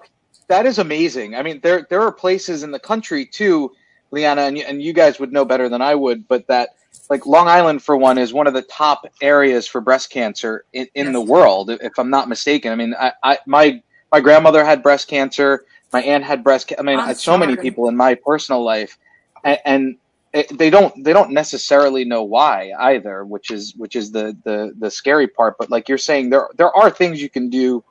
that 0.47 0.65
is 0.65 0.79
amazing. 0.79 1.35
I 1.35 1.41
mean, 1.41 1.59
there 1.61 1.87
there 1.89 2.01
are 2.01 2.11
places 2.11 2.63
in 2.63 2.71
the 2.71 2.79
country 2.79 3.25
too, 3.25 3.71
Liana, 4.11 4.43
and 4.43 4.57
you, 4.57 4.63
and 4.67 4.81
you 4.81 4.93
guys 4.93 5.19
would 5.19 5.31
know 5.31 5.45
better 5.45 5.69
than 5.69 5.81
I 5.81 5.95
would, 5.95 6.27
but 6.27 6.47
that 6.47 6.69
like 7.09 7.25
Long 7.25 7.47
Island 7.47 7.83
for 7.83 7.97
one 7.97 8.17
is 8.17 8.33
one 8.33 8.47
of 8.47 8.53
the 8.53 8.61
top 8.63 9.05
areas 9.21 9.67
for 9.67 9.81
breast 9.81 10.09
cancer 10.09 10.65
in, 10.73 10.87
in 10.95 11.11
the 11.11 11.21
world, 11.21 11.69
if 11.69 11.97
I'm 11.97 12.09
not 12.09 12.29
mistaken. 12.29 12.71
I 12.71 12.75
mean, 12.75 12.95
I, 12.97 13.11
I 13.23 13.39
my 13.45 13.81
my 14.11 14.19
grandmother 14.19 14.63
had 14.63 14.83
breast 14.83 15.07
cancer, 15.07 15.65
my 15.93 16.01
aunt 16.01 16.23
had 16.23 16.43
breast. 16.43 16.69
Ca- 16.69 16.75
I 16.79 16.81
mean, 16.81 16.99
I'm 16.99 17.15
so 17.15 17.37
many 17.37 17.55
people 17.55 17.87
in 17.89 17.95
my 17.95 18.15
personal 18.15 18.63
life, 18.63 18.97
and, 19.43 19.59
and 19.65 19.97
it, 20.33 20.57
they 20.57 20.69
don't 20.69 21.03
they 21.03 21.13
don't 21.13 21.31
necessarily 21.31 22.05
know 22.05 22.23
why 22.23 22.71
either, 22.79 23.25
which 23.25 23.51
is 23.51 23.73
which 23.75 23.95
is 23.95 24.11
the 24.11 24.37
the 24.43 24.73
the 24.77 24.91
scary 24.91 25.27
part. 25.27 25.55
But 25.57 25.69
like 25.69 25.87
you're 25.89 25.97
saying, 25.97 26.29
there 26.29 26.49
there 26.57 26.75
are 26.75 26.89
things 26.89 27.21
you 27.21 27.29
can 27.29 27.49
do 27.49 27.83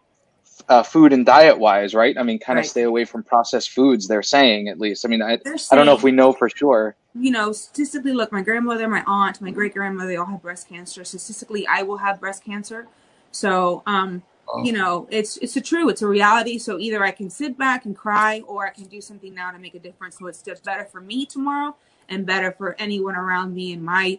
uh, 0.68 0.82
food 0.82 1.12
and 1.12 1.26
diet 1.26 1.58
wise, 1.58 1.94
right? 1.94 2.16
I 2.18 2.22
mean, 2.22 2.38
kind 2.38 2.58
of 2.58 2.64
Right. 2.64 2.70
stay 2.70 2.82
away 2.82 3.04
from 3.04 3.22
processed 3.22 3.70
foods. 3.70 4.08
They're 4.08 4.22
saying 4.22 4.68
at 4.68 4.80
least. 4.80 5.04
I 5.04 5.08
mean, 5.08 5.22
I 5.22 5.38
They're 5.44 5.56
I 5.70 5.76
don't 5.76 5.86
know 5.86 5.94
if 5.96 6.02
we 6.02 6.12
know 6.12 6.32
for 6.32 6.48
sure. 6.48 6.96
you 7.14 7.30
know, 7.30 7.52
statistically, 7.52 8.12
look, 8.12 8.32
my 8.32 8.42
grandmother, 8.42 8.88
my 8.88 9.04
aunt, 9.06 9.40
my 9.40 9.50
great 9.50 9.74
grandmother, 9.74 10.08
they 10.08 10.16
all 10.16 10.26
had 10.26 10.42
breast 10.42 10.68
cancer. 10.68 11.04
Statistically, 11.04 11.66
I 11.66 11.82
will 11.82 11.98
have 11.98 12.20
breast 12.20 12.44
cancer. 12.44 12.88
So, 13.30 13.82
um, 13.86 14.22
you 14.64 14.72
know, 14.72 15.06
it's 15.10 15.36
it's 15.38 15.56
a 15.56 15.60
true, 15.60 15.88
it's 15.88 16.02
a 16.02 16.08
reality. 16.08 16.58
So 16.58 16.78
either 16.78 17.04
I 17.04 17.10
can 17.12 17.30
sit 17.30 17.58
back 17.58 17.84
and 17.86 17.96
cry, 17.96 18.42
or 18.46 18.66
I 18.66 18.70
can 18.70 18.84
do 18.86 19.00
something 19.00 19.34
now 19.34 19.50
to 19.52 19.58
make 19.58 19.74
a 19.74 19.78
difference. 19.78 20.18
So 20.18 20.26
it's 20.26 20.42
just 20.42 20.64
better 20.64 20.84
for 20.84 21.00
me 21.00 21.26
tomorrow, 21.26 21.76
and 22.08 22.26
better 22.26 22.52
for 22.52 22.76
anyone 22.78 23.16
around 23.16 23.54
me 23.54 23.72
and 23.72 23.82
my 23.82 24.18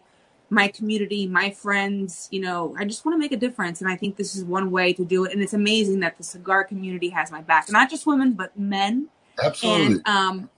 my 0.49 0.67
community, 0.67 1.27
my 1.27 1.51
friends. 1.51 2.27
You 2.31 2.41
know, 2.41 2.75
I 2.77 2.85
just 2.85 3.05
want 3.05 3.15
to 3.15 3.19
make 3.19 3.31
a 3.31 3.37
difference, 3.37 3.81
and 3.81 3.89
I 3.89 3.95
think 3.95 4.15
this 4.15 4.35
is 4.35 4.43
one 4.43 4.71
way 4.71 4.93
to 4.93 5.05
do 5.05 5.25
it. 5.25 5.33
And 5.33 5.41
it's 5.41 5.53
amazing 5.53 5.99
that 6.01 6.17
the 6.17 6.23
cigar 6.23 6.63
community 6.63 7.09
has 7.09 7.31
my 7.31 7.41
back, 7.41 7.71
not 7.71 7.89
just 7.89 8.05
women, 8.05 8.33
but 8.33 8.57
men. 8.57 9.09
absolutely. 9.43 9.85
And 9.85 10.07
um, 10.07 10.49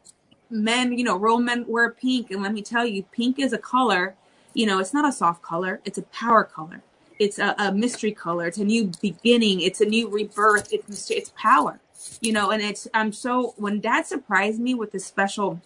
men, 0.49 0.97
you 0.97 1.03
know, 1.03 1.17
real 1.17 1.39
men 1.39 1.65
wear 1.67 1.89
pink. 1.91 2.31
And 2.31 2.41
let 2.41 2.53
me 2.53 2.61
tell 2.61 2.85
you, 2.85 3.03
pink 3.03 3.39
is 3.39 3.53
a 3.53 3.57
color, 3.57 4.15
you 4.53 4.65
know, 4.65 4.79
it's 4.79 4.93
not 4.93 5.07
a 5.07 5.11
soft 5.11 5.41
color, 5.41 5.81
it's 5.85 5.97
a 5.97 6.03
power 6.03 6.43
color. 6.43 6.81
It's 7.19 7.39
a, 7.39 7.55
a 7.57 7.71
mystery 7.71 8.11
color. 8.11 8.45
It's 8.45 8.59
a 8.59 8.63
new 8.63 8.91
beginning. 9.01 9.61
It's 9.61 9.81
a 9.81 9.85
new 9.85 10.07
rebirth. 10.07 10.71
It's 10.71 11.09
it's 11.09 11.31
power, 11.35 11.79
you 12.21 12.31
know. 12.31 12.51
And 12.51 12.61
it's 12.61 12.87
I'm 12.93 13.11
so 13.11 13.53
when 13.57 13.79
Dad 13.79 14.05
surprised 14.05 14.59
me 14.59 14.75
with 14.75 14.91
this 14.91 15.05
special 15.05 15.59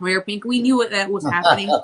rare 0.00 0.20
pink, 0.20 0.44
we 0.44 0.60
knew 0.60 0.76
what 0.76 0.90
that 0.90 1.10
was 1.10 1.24
happening. 1.24 1.70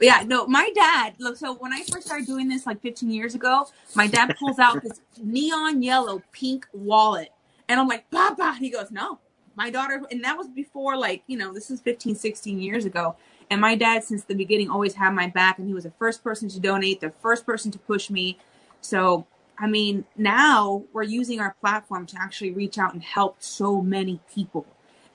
Yeah, 0.00 0.22
no, 0.24 0.46
my 0.46 0.70
dad. 0.76 1.14
Look, 1.18 1.36
so 1.36 1.54
when 1.54 1.72
I 1.72 1.82
first 1.82 2.06
started 2.06 2.26
doing 2.26 2.48
this 2.48 2.66
like 2.66 2.80
15 2.82 3.10
years 3.10 3.34
ago, 3.34 3.66
my 3.96 4.06
dad 4.06 4.36
pulls 4.38 4.60
out 4.60 4.80
this 4.82 5.00
neon 5.20 5.82
yellow 5.82 6.22
pink 6.30 6.66
wallet, 6.72 7.30
and 7.68 7.80
I'm 7.80 7.88
like, 7.88 8.08
Papa. 8.10 8.56
He 8.60 8.70
goes, 8.70 8.92
No, 8.92 9.18
my 9.56 9.70
daughter, 9.70 10.02
and 10.12 10.22
that 10.22 10.38
was 10.38 10.46
before 10.48 10.96
like 10.96 11.22
you 11.26 11.36
know, 11.36 11.52
this 11.52 11.70
is 11.70 11.80
15, 11.80 12.14
16 12.14 12.60
years 12.60 12.84
ago, 12.84 13.16
And 13.50 13.60
my 13.60 13.74
dad, 13.74 14.04
since 14.04 14.22
the 14.24 14.34
beginning, 14.34 14.70
always 14.70 14.94
had 14.94 15.14
my 15.14 15.26
back, 15.28 15.58
and 15.58 15.66
he 15.66 15.74
was 15.74 15.84
the 15.84 15.92
first 15.98 16.22
person 16.22 16.48
to 16.50 16.60
donate, 16.60 17.00
the 17.00 17.10
first 17.10 17.44
person 17.44 17.70
to 17.72 17.78
push 17.78 18.08
me. 18.10 18.38
So, 18.82 19.26
I 19.58 19.66
mean, 19.66 20.04
now 20.16 20.84
we're 20.92 21.02
using 21.02 21.40
our 21.40 21.56
platform 21.60 22.06
to 22.06 22.16
actually 22.20 22.52
reach 22.52 22.78
out 22.78 22.92
and 22.94 23.02
help 23.02 23.36
so 23.42 23.80
many 23.82 24.20
people. 24.32 24.66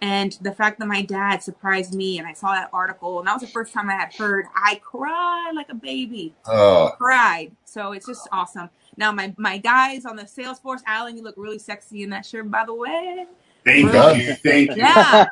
And 0.04 0.38
the 0.42 0.52
fact 0.52 0.80
that 0.80 0.86
my 0.86 1.02
dad 1.02 1.42
surprised 1.42 1.96
me 1.96 2.20
and 2.20 2.28
I 2.28 2.34
saw 2.34 2.52
that 2.52 2.70
article, 2.74 3.20
and 3.20 3.28
that 3.28 3.36
was 3.36 3.42
the 3.42 3.48
first 3.48 3.72
time 3.72 3.90
I 3.90 3.94
had 3.94 4.14
heard, 4.14 4.48
I 4.54 4.82
cried 4.84 5.54
like 5.56 5.70
a 5.70 5.76
baby. 5.76 6.34
Oh. 6.46 6.92
Cried. 6.98 7.54
So 7.64 7.94
it's 7.94 8.06
just 8.06 8.28
awesome. 8.30 8.70
Now, 8.98 9.14
my, 9.14 9.34
my 9.38 9.60
guys 9.60 10.06
on 10.06 10.18
the 10.18 10.24
Salesforce, 10.24 10.82
Alan, 10.86 11.16
you 11.16 11.24
look 11.24 11.36
really 11.38 11.58
sexy 11.58 12.04
in 12.04 12.10
that 12.10 12.26
shirt, 12.26 12.52
by 12.52 12.66
the 12.66 12.74
way. 12.74 13.26
Thank 13.66 13.94
Really- 13.94 14.26
you. 14.26 14.34
Thank 14.34 14.72
you. 14.72 14.76
Yeah. 14.76 15.26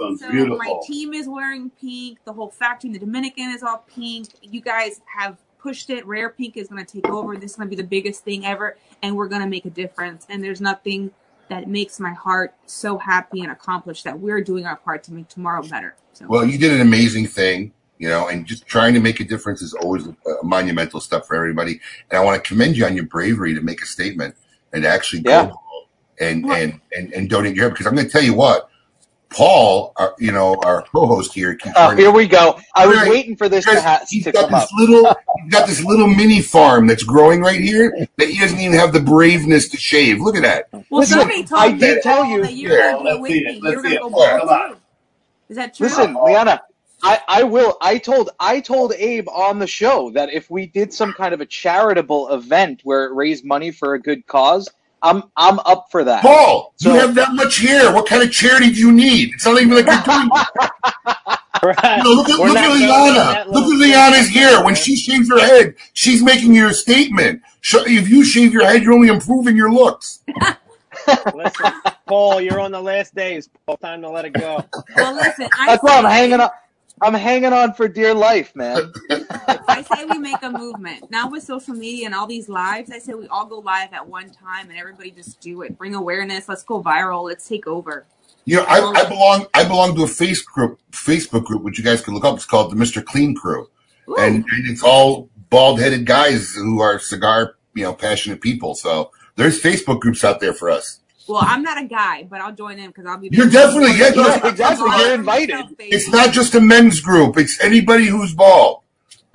Awesome. 0.00 0.18
So 0.18 0.28
my 0.56 0.74
team 0.84 1.14
is 1.14 1.28
wearing 1.28 1.70
pink. 1.80 2.18
The 2.24 2.32
whole 2.32 2.50
factory 2.50 2.88
in 2.88 2.94
the 2.94 2.98
Dominican 2.98 3.50
is 3.50 3.62
all 3.62 3.84
pink. 3.86 4.30
You 4.42 4.60
guys 4.60 5.02
have 5.16 5.38
pushed 5.60 5.88
it. 5.88 6.04
Rare 6.04 6.30
Pink 6.30 6.56
is 6.56 6.66
going 6.66 6.84
to 6.84 6.92
take 6.92 7.08
over. 7.08 7.36
This 7.36 7.52
is 7.52 7.56
going 7.56 7.70
to 7.70 7.76
be 7.76 7.80
the 7.80 7.86
biggest 7.86 8.24
thing 8.24 8.44
ever, 8.44 8.76
and 9.04 9.16
we're 9.16 9.28
going 9.28 9.42
to 9.42 9.48
make 9.48 9.66
a 9.66 9.70
difference. 9.70 10.26
And 10.28 10.42
there's 10.42 10.60
nothing 10.60 11.12
that 11.48 11.68
makes 11.68 12.00
my 12.00 12.12
heart 12.12 12.54
so 12.66 12.98
happy 12.98 13.40
and 13.42 13.50
accomplished 13.52 14.04
that 14.04 14.18
we're 14.18 14.40
doing 14.40 14.66
our 14.66 14.76
part 14.76 15.04
to 15.04 15.12
make 15.12 15.28
tomorrow 15.28 15.62
better. 15.62 15.94
So 16.12 16.26
Well, 16.26 16.44
you 16.44 16.58
did 16.58 16.72
an 16.72 16.80
amazing 16.80 17.26
thing, 17.26 17.72
you 17.98 18.08
know, 18.08 18.28
and 18.28 18.46
just 18.46 18.66
trying 18.66 18.94
to 18.94 19.00
make 19.00 19.20
a 19.20 19.24
difference 19.24 19.62
is 19.62 19.74
always 19.74 20.06
a 20.06 20.14
monumental 20.42 21.00
step 21.00 21.26
for 21.26 21.36
everybody. 21.36 21.80
And 22.10 22.18
I 22.18 22.24
want 22.24 22.42
to 22.42 22.48
commend 22.48 22.76
you 22.76 22.84
on 22.86 22.94
your 22.94 23.06
bravery 23.06 23.54
to 23.54 23.60
make 23.60 23.82
a 23.82 23.86
statement 23.86 24.34
and 24.72 24.82
to 24.82 24.88
actually 24.88 25.22
go 25.22 25.30
Yeah. 25.30 25.52
and, 26.26 26.44
and, 26.46 26.80
and, 26.96 27.12
and 27.12 27.30
donate 27.30 27.54
your 27.54 27.64
hair 27.64 27.70
because 27.70 27.86
I'm 27.86 27.94
going 27.94 28.06
to 28.06 28.12
tell 28.12 28.22
you 28.22 28.34
what, 28.34 28.68
Paul, 29.30 29.92
our, 29.96 30.14
you 30.18 30.32
know, 30.32 30.60
our 30.62 30.82
co-host 30.94 31.34
here, 31.34 31.54
keeps 31.56 31.76
Oh, 31.76 31.90
here 31.96 32.10
we 32.12 32.28
go. 32.28 32.58
I 32.74 32.86
was 32.86 33.02
Right. 33.02 33.04
waiting 33.04 33.36
for 33.36 33.48
this 33.48 33.68
to, 33.68 33.80
Because 33.80 33.82
ha- 33.82 34.06
he's 34.08 34.24
to 34.24 34.32
got 34.32 34.48
come 34.48 34.54
this 34.54 34.66
up. 34.66 34.72
little, 34.78 35.16
he's 35.36 35.52
got 35.52 35.68
this 35.68 35.84
little 35.84 36.08
mini 36.08 36.40
farm 36.42 36.86
that's 36.88 37.04
growing 37.04 37.42
right 37.42 37.60
here 37.60 37.96
that 38.18 38.28
he 38.30 38.38
doesn't 38.40 38.60
even 38.60 38.78
have 38.78 38.92
the 38.92 39.00
braveness 39.00 39.68
to 39.70 39.78
shave. 39.78 40.20
Look 40.20 40.36
at 40.36 40.42
that. 40.42 40.66
well, 40.90 41.02
Listen, 41.02 41.04
somebody 41.04 41.44
told 41.44 41.60
I 41.62 41.72
me 41.74 41.78
did 41.78 42.02
tell 42.02 42.24
you. 42.24 42.42
that 42.42 42.54
you're 42.54 42.78
Yeah, 42.78 42.78
going 42.78 43.08
to 43.08 43.16
let's 43.16 43.18
with 43.18 43.38
see 43.38 43.40
me. 43.40 43.60
it. 43.60 43.62
Let's 43.62 43.80
You're 43.80 43.82
see 43.82 43.88
going 43.88 43.96
to 43.96 44.00
go 44.00 44.10
bald 44.10 44.76
Is 45.50 45.56
that 45.56 45.74
true? 45.76 45.88
Listen, 45.88 46.14
Liana, 46.14 46.62
I, 47.02 47.20
I 47.28 47.44
will. 47.44 47.78
I 47.82 47.98
told 47.98 48.30
I 48.40 48.60
told 48.60 48.94
Abe 48.94 49.28
on 49.30 49.60
the 49.60 49.68
show 49.68 50.10
that 50.12 50.30
if 50.32 50.50
we 50.50 50.66
did 50.66 50.92
some 50.94 51.14
kind 51.14 51.34
of 51.34 51.42
a 51.42 51.46
charitable 51.46 52.30
event 52.34 52.82
where 52.84 53.06
it 53.06 53.14
raised 53.14 53.44
money 53.44 53.72
for 53.72 53.94
a 53.94 54.02
good 54.02 54.26
cause, 54.26 54.72
I'm 55.06 55.22
I'm 55.36 55.58
up 55.60 55.86
for 55.90 56.04
that. 56.04 56.22
Paul, 56.22 56.74
So- 56.76 56.92
you 56.92 56.98
have 57.00 57.14
that 57.14 57.34
much 57.34 57.58
hair. 57.60 57.92
What 57.94 58.06
kind 58.06 58.22
of 58.22 58.30
charity 58.32 58.70
do 58.72 58.78
you 58.80 58.92
need? 58.92 59.34
It's 59.34 59.44
not 59.46 59.60
even 59.60 59.74
like 59.74 59.86
you're 59.86 60.02
doing. 60.02 60.30
Right. 61.62 61.96
You 61.96 62.04
know, 62.04 62.10
look 62.10 62.28
at, 62.28 62.38
We're 62.38 62.48
look 62.48 62.58
at 62.58 62.68
going 62.68 62.80
Liana. 62.80 63.50
Look 63.50 63.64
at 63.64 63.80
Liana's 63.80 64.28
hair. 64.28 64.62
When 64.62 64.74
she 64.74 64.94
shaves 64.94 65.28
her 65.30 65.38
head, 65.40 65.74
she's 65.94 66.22
making 66.22 66.54
your 66.54 66.72
statement. 66.72 67.42
If 67.64 68.08
you 68.08 68.24
shave 68.24 68.52
your 68.52 68.64
head, 68.64 68.82
you're 68.82 68.92
only 68.92 69.08
improving 69.08 69.56
your 69.56 69.72
looks. 69.72 70.20
Listen, 71.34 71.72
Paul, 72.06 72.40
you're 72.40 72.60
on 72.60 72.72
the 72.72 72.80
last 72.80 73.14
days. 73.14 73.48
Paul, 73.66 73.78
time 73.78 74.02
to 74.02 74.10
let 74.10 74.26
it 74.26 74.34
go. 74.34 74.62
Well, 74.96 75.14
listen, 75.14 75.48
I 75.58 75.66
That's 75.66 75.82
why 75.82 75.96
I'm 75.96 76.04
hanging 76.04 76.40
on. 76.40 76.50
I'm 77.02 77.14
hanging 77.14 77.52
on 77.52 77.74
for 77.74 77.88
dear 77.88 78.14
life, 78.14 78.56
man. 78.56 78.92
I 79.68 79.82
say 79.82 80.06
we 80.06 80.18
make 80.18 80.42
a 80.42 80.50
movement. 80.50 81.10
Now 81.10 81.28
with 81.28 81.42
social 81.42 81.74
media 81.74 82.06
and 82.06 82.14
all 82.14 82.26
these 82.26 82.48
lives, 82.48 82.90
I 82.90 82.98
say 82.98 83.12
we 83.12 83.28
all 83.28 83.44
go 83.44 83.58
live 83.58 83.92
at 83.92 84.06
one 84.06 84.30
time 84.30 84.70
and 84.70 84.78
everybody 84.78 85.10
just 85.10 85.40
do 85.40 85.62
it. 85.62 85.76
Bring 85.76 85.94
awareness. 85.94 86.48
Let's 86.48 86.62
go 86.62 86.82
viral. 86.82 87.24
Let's 87.24 87.46
take 87.46 87.66
over. 87.66 88.06
You 88.46 88.56
know, 88.56 88.64
I, 88.68 88.78
I 88.78 89.02
um, 89.02 89.08
belong. 89.08 89.46
I 89.54 89.64
belong 89.64 89.96
to 89.96 90.04
a 90.04 90.08
face 90.08 90.40
group, 90.40 90.80
Facebook 90.92 91.44
group, 91.44 91.62
which 91.62 91.78
you 91.78 91.84
guys 91.84 92.00
can 92.00 92.14
look 92.14 92.24
up. 92.24 92.36
It's 92.36 92.46
called 92.46 92.70
the 92.70 92.76
Mr. 92.76 93.04
Clean 93.04 93.34
Crew, 93.34 93.68
and, 94.06 94.36
and 94.36 94.70
it's 94.70 94.84
all 94.84 95.28
bald-headed 95.50 96.06
guys 96.06 96.54
who 96.54 96.80
are 96.80 97.00
cigar, 97.00 97.56
you 97.74 97.82
know, 97.82 97.92
passionate 97.92 98.40
people. 98.40 98.76
So 98.76 99.10
there's 99.34 99.60
Facebook 99.60 100.00
groups 100.00 100.22
out 100.22 100.38
there 100.38 100.54
for 100.54 100.70
us. 100.70 101.00
Well, 101.28 101.42
I'm 101.42 101.62
not 101.62 101.82
a 101.82 101.86
guy, 101.86 102.24
but 102.24 102.40
I'll 102.40 102.54
join 102.54 102.78
in 102.78 102.88
because 102.88 103.06
I'll 103.06 103.18
be. 103.18 103.28
You're 103.32 103.50
definitely 103.50 103.96
yeah, 103.98 104.10
Yeah, 104.14 104.40
no, 104.42 104.48
exactly. 104.48 104.88
You're 104.98 105.14
invited. 105.14 105.76
It's 105.78 106.08
not 106.08 106.32
just 106.32 106.54
a 106.54 106.60
men's 106.60 107.00
group. 107.00 107.36
It's 107.36 107.60
anybody 107.60 108.06
who's 108.06 108.34
bald, 108.34 108.82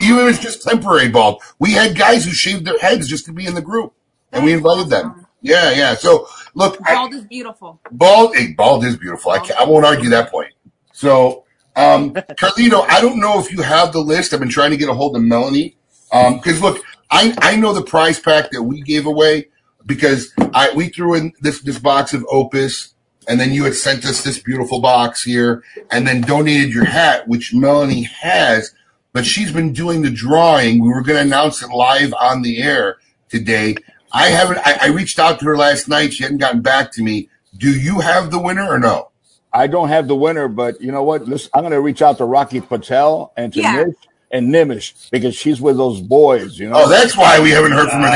even 0.02 0.20
if 0.28 0.36
it's 0.36 0.40
just 0.44 0.64
temporary 0.64 1.10
bald. 1.10 1.42
We 1.60 1.74
had 1.74 1.98
guys 1.98 2.26
who 2.26 2.32
shaved 2.32 2.66
their 2.66 2.80
heads 2.80 3.08
just 3.08 3.26
to 3.26 3.34
be 3.34 3.46
in 3.46 3.56
the 3.56 3.62
group, 3.62 3.94
and 4.32 4.44
we 4.46 4.54
invited 4.54 4.90
them. 4.90 5.26
Yeah, 5.42 5.72
yeah. 5.72 5.96
So 5.96 6.28
look, 6.54 6.78
I, 6.86 6.96
Bald 6.96 7.14
is 7.14 7.26
beautiful. 7.26 7.80
bald, 7.92 8.36
hey, 8.36 8.54
bald 8.54 8.86
is 8.86 8.96
beautiful. 8.98 9.32
I, 9.32 9.40
ca- 9.40 9.56
I 9.60 9.66
won't 9.66 9.86
argue 9.86 10.10
that 10.12 10.30
point. 10.30 10.54
So, 10.94 11.46
um, 11.76 12.14
Carlito, 12.14 12.86
I 12.88 13.02
don't 13.02 13.20
know 13.20 13.40
if 13.40 13.52
you 13.52 13.62
have 13.62 13.92
the 13.92 14.00
list. 14.02 14.34
I've 14.34 14.40
been 14.40 14.50
trying 14.50 14.72
to 14.72 14.78
get 14.78 14.90
a 14.90 14.94
hold 14.94 15.16
of 15.16 15.24
Melanie. 15.24 15.78
Um, 16.14 16.40
cause 16.40 16.62
look, 16.62 16.84
I, 17.10 17.34
I 17.40 17.56
know 17.56 17.74
the 17.74 17.84
prize 17.84 18.20
pack 18.20 18.52
that 18.52 18.64
we 18.64 18.82
gave 18.82 19.06
away 19.06 19.48
because 19.86 20.34
I, 20.54 20.72
we 20.76 20.90
threw 20.90 21.16
in 21.16 21.34
this, 21.42 21.62
this 21.62 21.80
box 21.80 22.14
of 22.14 22.26
Opus 22.30 22.94
and 23.28 23.40
then 23.40 23.54
you 23.54 23.64
had 23.64 23.76
sent 23.76 24.06
us 24.06 24.24
this 24.24 24.40
beautiful 24.40 24.82
box 24.82 25.24
here 25.24 25.64
and 25.92 26.08
then 26.08 26.22
donated 26.22 26.74
your 26.74 26.86
hat, 26.86 27.28
which 27.28 27.54
Melanie 27.54 28.04
has, 28.04 28.74
but 29.14 29.26
she's 29.26 29.52
been 29.52 29.74
doing 29.74 30.02
the 30.02 30.10
drawing. 30.10 30.82
We 30.82 30.90
were 30.90 31.02
going 31.02 31.18
to 31.18 31.24
announce 31.24 31.62
it 31.62 31.70
live 31.70 32.14
on 32.20 32.42
the 32.42 32.62
air 32.62 32.98
today. 33.30 33.76
I 34.12 34.28
haven't, 34.28 34.60
I, 34.66 34.78
I 34.82 34.88
reached 34.88 35.20
out 35.20 35.40
to 35.40 35.46
her 35.46 35.58
last 35.58 35.88
night. 35.88 36.14
She 36.14 36.24
hadn't 36.24 36.40
gotten 36.40 36.62
back 36.62 36.92
to 36.94 37.04
me. 37.04 37.30
Do 37.56 37.72
you 37.72 38.00
have 38.00 38.32
the 38.32 38.40
winner 38.40 38.68
or 38.68 38.80
no? 38.80 39.12
I 39.54 39.68
don't 39.68 39.90
have 39.90 40.08
the 40.08 40.16
winner, 40.16 40.48
but 40.48 40.82
you 40.82 40.92
know 40.92 41.04
what? 41.04 41.28
Listen, 41.28 41.52
I'm 41.54 41.62
going 41.62 41.72
to 41.72 41.82
reach 41.82 42.02
out 42.02 42.18
to 42.18 42.26
Rocky 42.26 42.62
Patel 42.62 43.34
and 43.36 43.54
to 43.54 43.62
Yeah. 43.62 43.84
Nish 43.84 43.96
and 44.32 44.54
Nimish 44.54 45.10
because 45.12 45.36
she's 45.36 45.60
with 45.62 45.78
those 45.78 46.02
boys. 46.02 46.58
You 46.60 46.70
know. 46.70 46.84
Oh, 46.84 46.90
that's 46.90 47.16
why 47.18 47.40
we 47.40 47.52
haven't 47.52 47.72
heard 47.72 47.90
from 47.90 48.02
her. 48.02 48.10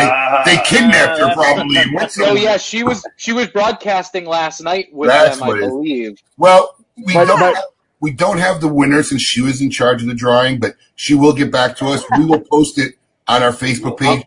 They, 0.45 0.55
they 0.55 0.61
kidnapped 0.63 1.19
her 1.19 1.33
probably. 1.33 1.77
and 1.77 1.93
went 1.93 2.11
Oh 2.19 2.35
yeah, 2.35 2.57
she 2.57 2.83
was 2.83 3.05
she 3.17 3.33
was 3.33 3.47
broadcasting 3.47 4.25
last 4.25 4.61
night 4.61 4.87
with 4.93 5.09
That's 5.09 5.39
them, 5.39 5.49
I 5.49 5.59
believe. 5.59 6.21
Well, 6.37 6.75
we 6.97 7.13
But- 7.13 7.25
don't 7.25 7.39
but- 7.39 7.55
have, 7.55 7.63
we 8.01 8.11
don't 8.11 8.37
have 8.39 8.61
the 8.61 8.67
winner 8.67 9.01
since 9.03 9.21
she 9.21 9.41
was 9.41 9.61
in 9.61 9.71
charge 9.71 10.01
of 10.01 10.07
the 10.07 10.13
drawing, 10.13 10.59
but 10.59 10.75
she 10.95 11.15
will 11.15 11.33
get 11.33 11.51
back 11.51 11.75
to 11.77 11.85
us. 11.87 12.03
We 12.17 12.25
will 12.25 12.41
post 12.41 12.77
it 12.77 12.95
on 13.27 13.41
our 13.41 13.51
Facebook 13.53 13.97
page. 13.97 14.23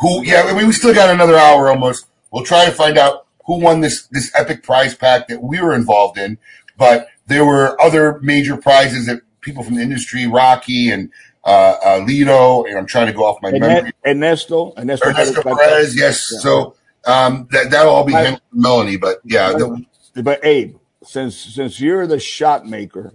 Who? 0.00 0.22
Yeah, 0.24 0.42
I 0.42 0.54
mean, 0.54 0.66
we 0.66 0.72
still 0.72 0.94
got 0.94 1.10
another 1.10 1.36
hour 1.36 1.68
almost. 1.68 2.06
We'll 2.30 2.44
try 2.44 2.64
to 2.66 2.70
find 2.70 2.96
out 2.96 3.26
who 3.46 3.58
won 3.60 3.80
this 3.80 4.06
this 4.08 4.30
epic 4.34 4.62
prize 4.62 4.94
pack 4.94 5.26
that 5.28 5.42
we 5.42 5.60
were 5.60 5.74
involved 5.74 6.18
in. 6.18 6.38
But 6.76 7.08
there 7.26 7.44
were 7.44 7.80
other 7.82 8.20
major 8.22 8.56
prizes 8.56 9.06
that 9.06 9.22
people 9.40 9.62
from 9.62 9.74
the 9.76 9.82
industry, 9.82 10.26
Rocky 10.26 10.90
and 10.90 11.10
uh, 11.44 11.76
uh, 11.84 12.00
Lito, 12.00 12.68
and 12.68 12.76
I'm 12.78 12.86
trying 12.86 13.06
to 13.06 13.12
go 13.12 13.24
off 13.24 13.38
my 13.42 13.50
memory. 13.52 13.68
Erne- 13.68 13.92
Ernesto, 14.06 14.72
Ernesto, 14.76 15.06
Ernesto 15.08 15.42
Perez- 15.42 15.58
Perez, 15.58 15.96
yes. 15.96 16.30
Yeah. 16.32 16.38
So 16.40 16.74
um, 17.06 17.48
that 17.52 17.70
that'll 17.70 17.92
all 17.94 18.04
be 18.04 18.12
Right. 18.12 18.24
handled 18.24 18.42
by 18.52 18.58
Melanie. 18.60 18.96
But 18.96 19.18
yeah, 19.24 19.52
the, 19.52 19.84
But 20.22 20.44
Abe, 20.44 20.76
since 21.04 21.36
since 21.36 21.80
you're 21.80 22.06
the 22.06 22.18
shot 22.18 22.66
maker 22.66 23.14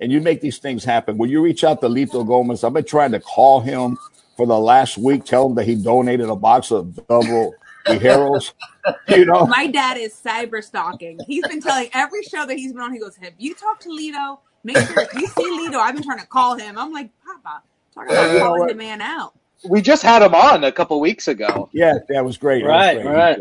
and 0.00 0.10
you 0.10 0.20
make 0.20 0.40
these 0.40 0.58
things 0.58 0.84
happen, 0.84 1.18
will 1.18 1.28
you 1.28 1.42
reach 1.42 1.62
out 1.64 1.80
to 1.82 1.88
Lito 1.88 2.26
Gomez? 2.26 2.64
I've 2.64 2.72
been 2.72 2.84
trying 2.84 3.12
to 3.12 3.20
call 3.20 3.60
him 3.60 3.98
for 4.36 4.46
the 4.46 4.58
last 4.58 4.96
week, 4.96 5.24
tell 5.24 5.46
him 5.48 5.54
that 5.56 5.64
he 5.66 5.74
donated 5.74 6.28
a 6.30 6.36
box 6.36 6.70
of 6.72 6.94
double 7.06 7.54
the 7.86 7.98
heroes. 7.98 8.52
You 9.08 9.26
know, 9.26 9.46
My 9.46 9.66
dad 9.66 9.98
is 9.98 10.14
cyber 10.14 10.64
stalking. 10.64 11.18
He's 11.26 11.46
been 11.46 11.60
telling 11.60 11.90
every 11.92 12.22
show 12.22 12.46
that 12.46 12.56
he's 12.56 12.72
been 12.72 12.80
on. 12.80 12.92
He 12.94 12.98
goes, 12.98 13.16
"Have 13.16 13.34
you 13.38 13.54
talked 13.54 13.82
to 13.82 13.90
Lito? 13.90 14.38
Make 14.64 14.76
sure 14.78 15.02
if 15.02 15.14
you 15.14 15.26
see 15.26 15.50
Lito, 15.68 15.76
I've 15.76 15.94
been 15.94 16.02
trying 16.04 16.20
to 16.20 16.26
call 16.26 16.56
him." 16.56 16.76
I'm 16.78 16.92
like, 16.92 17.10
Papa, 17.24 17.62
talk 17.94 18.06
about 18.10 18.32
you 18.32 18.38
calling 18.40 18.60
what? 18.60 18.68
the 18.68 18.74
man 18.74 19.00
out. 19.00 19.32
We 19.68 19.82
just 19.82 20.02
had 20.02 20.22
him 20.22 20.34
on 20.34 20.64
a 20.64 20.72
couple 20.72 20.98
weeks 21.00 21.28
ago. 21.28 21.68
yeah, 21.72 21.94
that 22.08 22.24
was 22.24 22.38
great. 22.38 22.64
That 22.64 22.68
was 22.68 22.74
Right, 22.96 23.02
great. 23.02 23.14
right. 23.14 23.38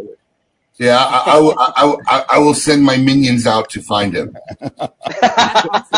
yeah, 0.78 0.98
I, 0.98 1.24
I, 1.36 1.40
will, 1.40 1.56
I, 1.60 1.86
will- 1.86 2.02
I, 2.08 2.26
I 2.32 2.40
will 2.40 2.54
send 2.54 2.84
my 2.84 2.98
minions 2.98 3.48
out 3.48 3.70
to 3.72 3.82
find 3.82 4.14
him. 4.16 4.36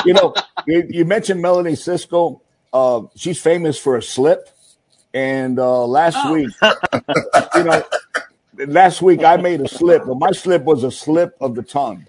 You 0.06 0.14
know, 0.14 0.34
you, 0.68 0.85
you 0.89 1.06
mentioned 1.06 1.41
Melanie 1.41 1.76
Cisco. 1.76 2.41
Uh, 2.73 3.02
she's 3.15 3.41
famous 3.41 3.77
for 3.80 3.98
a 3.98 4.02
slip. 4.02 4.49
And 5.14 5.60
uh, 5.60 5.85
last 5.85 6.18
Oh. 6.19 6.34
week, 6.34 6.49
you 7.56 7.64
know, 7.64 7.84
last 8.68 9.02
week 9.02 9.23
I 9.23 9.38
made 9.38 9.60
a 9.61 9.68
slip, 9.68 10.03
but 10.06 10.15
my 10.18 10.31
slip 10.31 10.64
was 10.64 10.84
a 10.84 10.91
slip 10.91 11.35
of 11.41 11.56
the 11.56 11.64
tongue. 11.64 12.06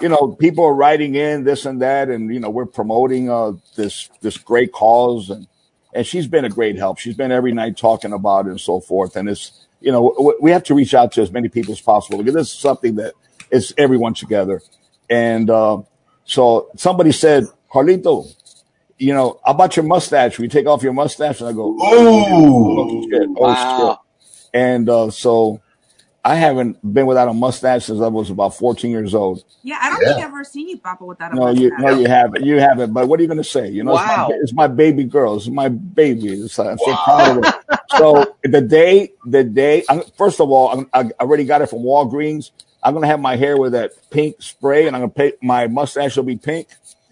You 0.00 0.10
know, 0.10 0.36
people 0.40 0.64
are 0.64 0.74
writing 0.74 1.14
in 1.16 1.44
this 1.44 1.66
and 1.66 1.82
that, 1.82 2.08
and 2.10 2.32
you 2.32 2.40
know, 2.40 2.50
we're 2.50 2.66
promoting 2.66 3.30
uh, 3.30 3.52
this 3.76 4.10
this 4.22 4.38
great 4.38 4.72
cause, 4.72 5.30
and 5.30 5.48
and 5.94 6.06
she's 6.06 6.26
been 6.28 6.44
a 6.44 6.50
great 6.50 6.76
help. 6.76 6.98
She's 6.98 7.16
been 7.16 7.32
every 7.32 7.52
night 7.52 7.78
talking 7.78 8.12
about 8.12 8.46
it 8.46 8.50
and 8.50 8.60
so 8.60 8.80
forth. 8.80 9.16
And 9.16 9.28
it's 9.28 9.52
you 9.80 9.92
know, 9.92 10.10
w- 10.18 10.38
we 10.40 10.50
have 10.52 10.64
to 10.64 10.74
reach 10.74 10.94
out 10.94 11.12
to 11.12 11.22
as 11.22 11.32
many 11.32 11.48
people 11.48 11.72
as 11.72 11.80
possible 11.80 12.18
because 12.18 12.34
this 12.34 12.48
is 12.54 12.60
something 12.60 12.96
that 12.96 13.14
is 13.50 13.74
everyone 13.78 14.14
together. 14.14 14.62
And 15.10 15.50
uh, 15.50 15.82
so 16.24 16.68
somebody 16.76 17.12
said, 17.12 17.44
Carlito, 17.72 18.26
you 18.98 19.14
know, 19.14 19.40
how 19.44 19.52
about 19.52 19.76
your 19.76 19.86
mustache? 19.86 20.38
We 20.38 20.48
take 20.48 20.66
off 20.66 20.82
your 20.82 20.94
mustache, 20.94 21.40
and 21.40 21.50
I 21.50 21.52
go, 21.54 21.76
Oh, 21.80 22.26
oh 22.76 22.86
shit, 23.12 23.30
oh 23.36 23.54
Wow. 23.54 23.56
shit. 23.56 23.98
And 24.54 24.88
uh, 24.88 25.10
so 25.10 25.62
I 26.26 26.34
haven't 26.34 26.78
been 26.92 27.06
without 27.06 27.28
a 27.28 27.32
mustache 27.32 27.84
since 27.84 28.00
I 28.00 28.08
was 28.08 28.30
about 28.30 28.56
14 28.56 28.90
years 28.90 29.14
old. 29.14 29.44
Yeah, 29.62 29.78
I 29.80 29.90
don't 29.90 30.00
think 30.00 30.18
I've 30.18 30.24
ever 30.24 30.42
seen 30.42 30.68
you, 30.68 30.76
Papa, 30.78 31.04
without 31.04 31.32
a 31.32 31.36
No, 31.36 31.50
you 31.50 31.70
no, 31.78 31.90
you 31.96 32.08
haven't. 32.08 32.44
You 32.44 32.58
haven't. 32.58 32.92
But 32.92 33.06
what 33.06 33.20
are 33.20 33.22
you 33.22 33.28
going 33.28 33.38
to 33.38 33.44
say? 33.44 33.70
You 33.70 33.84
know, 33.84 33.92
Wow. 33.92 34.26
it's, 34.30 34.30
my, 34.30 34.36
it's 34.42 34.52
my 34.54 34.66
baby 34.66 35.04
girl. 35.04 35.36
It's 35.36 35.46
my 35.46 35.68
baby. 35.68 36.30
It's, 36.30 36.58
uh, 36.58 36.70
I'm 36.70 36.78
so 36.78 36.96
proud 37.04 37.38
of 37.38 37.44
it. 37.44 37.54
So 37.96 38.36
the 38.42 38.60
day, 38.60 39.12
the 39.24 39.44
day. 39.44 39.84
I'm, 39.88 40.02
first 40.18 40.40
of 40.40 40.50
all, 40.50 40.68
I'm, 40.70 40.90
I 40.92 41.10
already 41.22 41.44
got 41.44 41.62
it 41.62 41.68
from 41.70 41.78
Walgreens. 41.80 42.50
I'm 42.82 42.92
going 42.92 43.02
to 43.02 43.08
have 43.08 43.20
my 43.20 43.36
hair 43.36 43.56
with 43.56 43.72
that 43.72 43.92
pink 44.10 44.36
spray, 44.42 44.86
and 44.88 44.96
I'm 44.96 45.02
going 45.02 45.10
to 45.12 45.16
pay 45.16 45.32
my 45.42 45.68
mustache 45.68 46.16
will 46.16 46.24
be 46.24 46.36
pink. 46.36 46.68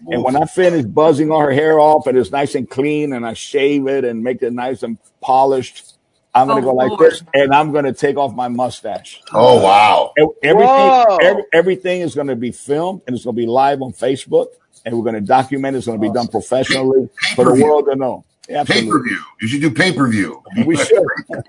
And 0.07 0.23
when 0.23 0.35
I 0.35 0.45
finish 0.45 0.85
buzzing 0.85 1.31
all 1.31 1.39
her 1.41 1.51
hair 1.53 1.79
off, 1.79 2.05
and 2.07 2.17
it's 2.17 2.31
nice 2.31 2.55
and 2.55 2.69
clean, 2.69 3.13
and 3.13 3.25
I 3.25 3.33
shave 3.33 3.87
it 3.87 4.05
and 4.05 4.23
make 4.23 4.43
it 4.43 4.53
nice 4.53 4.83
and 4.83 4.99
polished, 5.21 5.94
I'm 6.35 6.47
going 6.47 6.61
to 6.61 6.67
Oh, 6.69 6.71
go 6.73 6.75
like 6.77 6.89
Lord. 6.91 7.11
this, 7.11 7.23
and 7.33 7.53
I'm 7.55 7.71
going 7.71 7.85
to 7.85 7.93
take 7.93 8.17
off 8.17 8.33
my 8.35 8.47
mustache. 8.49 9.21
Oh, 9.33 9.61
wow. 9.63 10.13
Everything, 10.43 11.17
every, 11.21 11.43
everything 11.53 12.01
is 12.01 12.13
going 12.13 12.27
to 12.27 12.35
be 12.35 12.51
filmed 12.51 13.01
and 13.07 13.15
it's 13.15 13.23
going 13.25 13.35
to 13.35 13.41
be 13.41 13.47
live 13.47 13.81
on 13.81 13.93
Facebook, 13.93 14.47
and 14.85 14.95
we're 14.95 15.03
going 15.03 15.15
to 15.15 15.21
document. 15.21 15.75
it. 15.75 15.79
It's 15.79 15.87
going 15.87 15.99
to 15.99 16.07
be 16.07 16.13
done 16.13 16.27
professionally 16.27 17.09
for 17.35 17.45
the 17.45 17.51
Pay-per-view. 17.51 17.63
world 17.65 17.85
to 17.89 17.95
know. 17.95 18.25
Yeah, 18.47 18.63
Pay 18.63 18.87
per 18.87 19.01
view. 19.01 19.17
You 19.41 19.47
should 19.47 19.61
do 19.61 19.71
pay 19.71 19.91
per 19.91 20.07
view. 20.07 20.43
We 20.67 20.75
should 20.77 21.03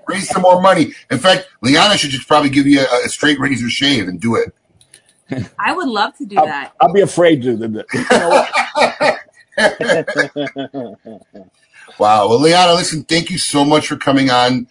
raise 0.07 0.29
some 0.29 0.41
more 0.41 0.59
money. 0.63 0.93
In 1.11 1.19
fact, 1.19 1.47
Liana 1.61 1.95
should 1.95 2.09
just 2.09 2.27
probably 2.27 2.49
give 2.49 2.65
you 2.65 2.79
a, 2.79 3.05
a 3.05 3.09
straight 3.09 3.39
razor 3.39 3.69
shave 3.69 4.07
and 4.07 4.19
do 4.19 4.35
it. 4.35 4.51
I 5.59 5.73
would 5.73 5.89
love 5.89 6.17
to 6.17 6.25
do 6.25 6.37
I'll, 6.39 6.45
that. 6.47 6.73
I'll 6.81 6.91
be 6.91 7.01
afraid 7.01 7.43
to. 7.43 7.55
do 7.55 7.67
that. 7.67 7.85
You 7.93 8.05
know 8.17 8.29
what? 8.29 9.19
Wow. 11.99 12.29
Well, 12.29 12.39
Liana, 12.39 12.73
listen, 12.73 13.03
thank 13.03 13.31
you 13.31 13.37
so 13.37 13.65
much 13.65 13.87
for 13.87 13.95
coming 13.95 14.29
on. 14.29 14.67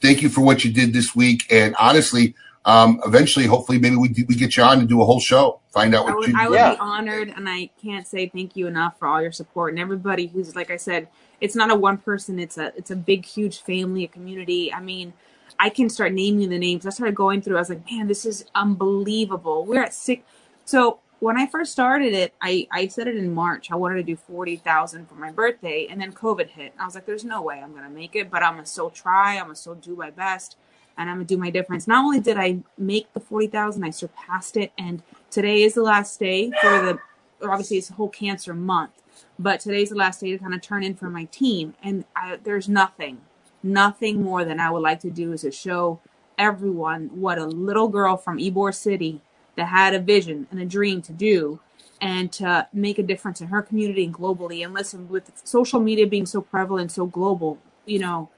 Thank 0.00 0.22
you 0.22 0.28
for 0.28 0.40
what 0.40 0.64
you 0.64 0.72
did 0.72 0.92
this 0.92 1.16
week. 1.16 1.46
And 1.50 1.74
honestly, 1.80 2.34
um, 2.64 3.00
eventually, 3.04 3.46
hopefully, 3.46 3.78
maybe 3.78 3.96
we, 3.96 4.14
we 4.28 4.34
get 4.34 4.56
you 4.56 4.62
on 4.62 4.80
to 4.80 4.86
do 4.86 5.02
a 5.02 5.04
whole 5.04 5.20
show. 5.20 5.60
Find 5.70 5.94
out 5.94 6.06
I 6.06 6.10
what 6.10 6.18
would, 6.18 6.28
you 6.28 6.34
I 6.38 6.48
would 6.48 6.74
be 6.74 6.80
honored, 6.80 7.28
and 7.28 7.48
I 7.48 7.70
can't 7.82 8.06
say 8.06 8.28
thank 8.28 8.54
you 8.54 8.66
enough 8.66 8.98
for 8.98 9.08
all 9.08 9.22
your 9.22 9.32
support 9.32 9.72
and 9.72 9.80
everybody 9.80 10.26
who's, 10.26 10.54
like 10.54 10.70
I 10.70 10.76
said, 10.76 11.08
it's 11.40 11.56
not 11.56 11.70
a 11.70 11.74
one 11.74 11.98
person. 11.98 12.38
It's 12.38 12.58
a 12.58 12.72
it's 12.76 12.90
a 12.90 12.96
big, 12.96 13.24
huge 13.24 13.60
family, 13.60 14.04
a 14.04 14.08
community. 14.08 14.72
I 14.72 14.80
mean, 14.80 15.14
I 15.58 15.70
can 15.70 15.88
start 15.88 16.12
naming 16.12 16.50
the 16.50 16.58
names. 16.58 16.86
I 16.86 16.90
started 16.90 17.14
going 17.14 17.40
through. 17.40 17.56
I 17.56 17.60
was 17.60 17.70
like, 17.70 17.90
man, 17.90 18.08
this 18.08 18.26
is 18.26 18.44
unbelievable. 18.54 19.64
We're 19.64 19.82
at 19.82 19.94
six. 19.94 20.22
So 20.66 21.00
when 21.20 21.38
I 21.38 21.46
first 21.46 21.72
started 21.72 22.12
it, 22.12 22.34
I 22.40 22.66
I 22.70 22.88
said 22.88 23.06
it 23.06 23.16
in 23.16 23.32
March. 23.32 23.70
I 23.70 23.76
wanted 23.76 23.96
to 23.96 24.02
do 24.02 24.16
forty 24.16 24.56
thousand 24.56 25.08
for 25.08 25.14
my 25.14 25.30
birthday, 25.30 25.86
and 25.88 26.00
then 26.00 26.12
COVID 26.12 26.48
hit. 26.48 26.74
I 26.78 26.84
was 26.84 26.94
like, 26.94 27.06
there's 27.06 27.24
no 27.24 27.42
way 27.42 27.60
I'm 27.62 27.74
gonna 27.74 27.90
make 27.90 28.16
it, 28.16 28.30
but 28.30 28.42
I'm 28.42 28.54
gonna 28.54 28.66
still 28.66 28.90
try. 28.90 29.36
I'm 29.36 29.44
gonna 29.44 29.54
still 29.54 29.74
do 29.74 29.94
my 29.94 30.10
best 30.10 30.56
and 31.00 31.08
I'm 31.08 31.16
gonna 31.16 31.24
do 31.24 31.38
my 31.38 31.50
difference. 31.50 31.88
Not 31.88 32.04
only 32.04 32.20
did 32.20 32.36
I 32.36 32.58
make 32.76 33.12
the 33.14 33.20
forty 33.20 33.46
thousand, 33.46 33.84
I 33.84 33.90
surpassed 33.90 34.56
it, 34.56 34.72
and 34.78 35.02
today 35.30 35.62
is 35.62 35.74
the 35.74 35.82
last 35.82 36.20
day 36.20 36.50
for 36.60 36.70
the. 36.82 36.98
Obviously, 37.42 37.78
it's 37.78 37.88
a 37.88 37.94
whole 37.94 38.10
cancer 38.10 38.52
month, 38.52 39.02
but 39.38 39.60
today's 39.60 39.88
the 39.88 39.96
last 39.96 40.20
day 40.20 40.30
to 40.32 40.38
kind 40.38 40.52
of 40.52 40.60
turn 40.60 40.82
in 40.82 40.94
for 40.94 41.08
my 41.08 41.24
team, 41.24 41.74
and 41.82 42.04
I, 42.14 42.36
there's 42.36 42.68
nothing, 42.68 43.22
nothing 43.62 44.22
more 44.22 44.44
than 44.44 44.60
I 44.60 44.70
would 44.70 44.82
like 44.82 45.00
to 45.00 45.10
do 45.10 45.32
is 45.32 45.40
to 45.40 45.50
show 45.50 46.00
everyone 46.36 47.08
what 47.14 47.38
a 47.38 47.46
little 47.46 47.88
girl 47.88 48.18
from 48.18 48.38
Ybor 48.38 48.74
City 48.74 49.22
that 49.60 49.66
had 49.68 49.94
a 49.94 50.00
vision 50.00 50.48
and 50.50 50.60
a 50.60 50.64
dream 50.66 51.02
to 51.02 51.12
do 51.12 51.60
and 52.00 52.32
to 52.32 52.66
make 52.72 52.98
a 52.98 53.02
difference 53.04 53.42
in 53.42 53.48
her 53.48 53.62
community 53.62 54.04
and 54.04 54.14
globally. 54.14 54.64
And 54.64 54.74
listen, 54.74 55.08
with 55.08 55.30
social 55.44 55.80
media 55.80 56.06
being 56.06 56.26
so 56.26 56.40
prevalent, 56.40 56.92
so 56.92 57.06
global, 57.06 57.58
you 57.86 57.98
know, 58.00 58.30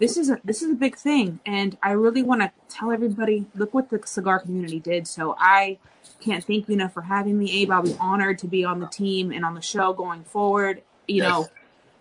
this 0.00 0.16
is 0.16 0.30
a 0.30 0.40
this 0.44 0.62
is 0.62 0.72
a 0.72 0.76
big 0.76 0.96
thing, 0.96 1.40
and 1.46 1.78
I 1.82 1.92
really 1.92 2.22
want 2.22 2.40
to 2.42 2.52
tell 2.70 2.92
everybody, 2.92 3.46
look 3.54 3.74
what 3.74 3.90
the 3.90 4.00
cigar 4.06 4.40
community 4.40 4.80
did. 4.80 5.06
So 5.06 5.36
I 5.38 5.78
can't 6.20 6.44
thank 6.44 6.68
you 6.68 6.74
enough 6.74 6.94
for 6.94 7.02
having 7.02 7.38
me, 7.38 7.52
Abe. 7.62 7.70
I'll 7.72 7.82
be 7.82 7.96
honored 8.00 8.38
to 8.40 8.48
be 8.48 8.64
on 8.64 8.80
the 8.80 8.88
team 8.88 9.32
and 9.32 9.44
on 9.44 9.54
the 9.54 9.62
show 9.62 9.92
going 9.92 10.24
forward. 10.24 10.82
You 11.08 11.22
Yes. 11.22 11.28
know, 11.28 11.50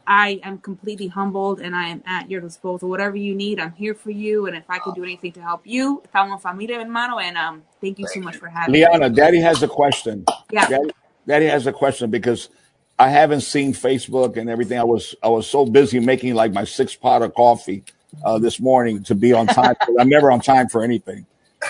I 0.10 0.40
am 0.42 0.58
completely 0.58 1.08
humbled, 1.08 1.62
and 1.62 1.76
I 1.76 1.88
am 1.90 2.02
at 2.08 2.32
your 2.32 2.42
disposal. 2.42 2.90
Whatever 2.90 3.16
you 3.16 3.36
need, 3.36 3.60
I'm 3.60 3.74
here 3.74 3.94
for 3.94 4.10
you. 4.10 4.48
And 4.48 4.58
if 4.58 4.64
I 4.68 4.80
can 4.80 4.96
do 4.96 5.04
anything 5.04 5.32
to 5.34 5.42
help 5.42 5.62
you, 5.66 6.02
estamos 6.04 6.42
familia, 6.42 6.80
hermano. 6.80 7.20
And 7.20 7.38
um, 7.38 7.62
thank 7.80 8.00
you 8.00 8.08
so 8.08 8.20
much 8.20 8.38
for 8.38 8.48
having 8.48 8.74
me. 8.74 8.80
Liana, 8.80 9.12
Daddy 9.12 9.40
has 9.40 9.62
a 9.62 9.68
question. 9.68 10.26
Yeah. 10.52 10.68
Daddy, 10.68 10.90
Daddy 11.28 11.46
has 11.46 11.68
a 11.68 11.72
question 11.72 12.10
because 12.10 12.50
I 12.98 13.10
haven't 13.10 13.42
seen 13.42 13.72
Facebook 13.72 14.36
and 14.36 14.50
everything. 14.50 14.80
I 14.80 14.84
was 14.84 15.14
I 15.22 15.30
was 15.30 15.48
so 15.48 15.64
busy 15.64 16.00
making 16.00 16.34
like 16.34 16.54
my 16.54 16.64
six 16.64 16.96
pot 16.96 17.22
of 17.22 17.36
coffee 17.36 17.84
uh, 18.26 18.40
this 18.40 18.60
morning 18.60 19.04
to 19.04 19.14
be 19.16 19.32
on 19.32 19.46
time. 19.46 19.76
I'm 20.00 20.10
never 20.10 20.32
on 20.32 20.42
time 20.42 20.70
for 20.70 20.84
anything. 20.84 21.28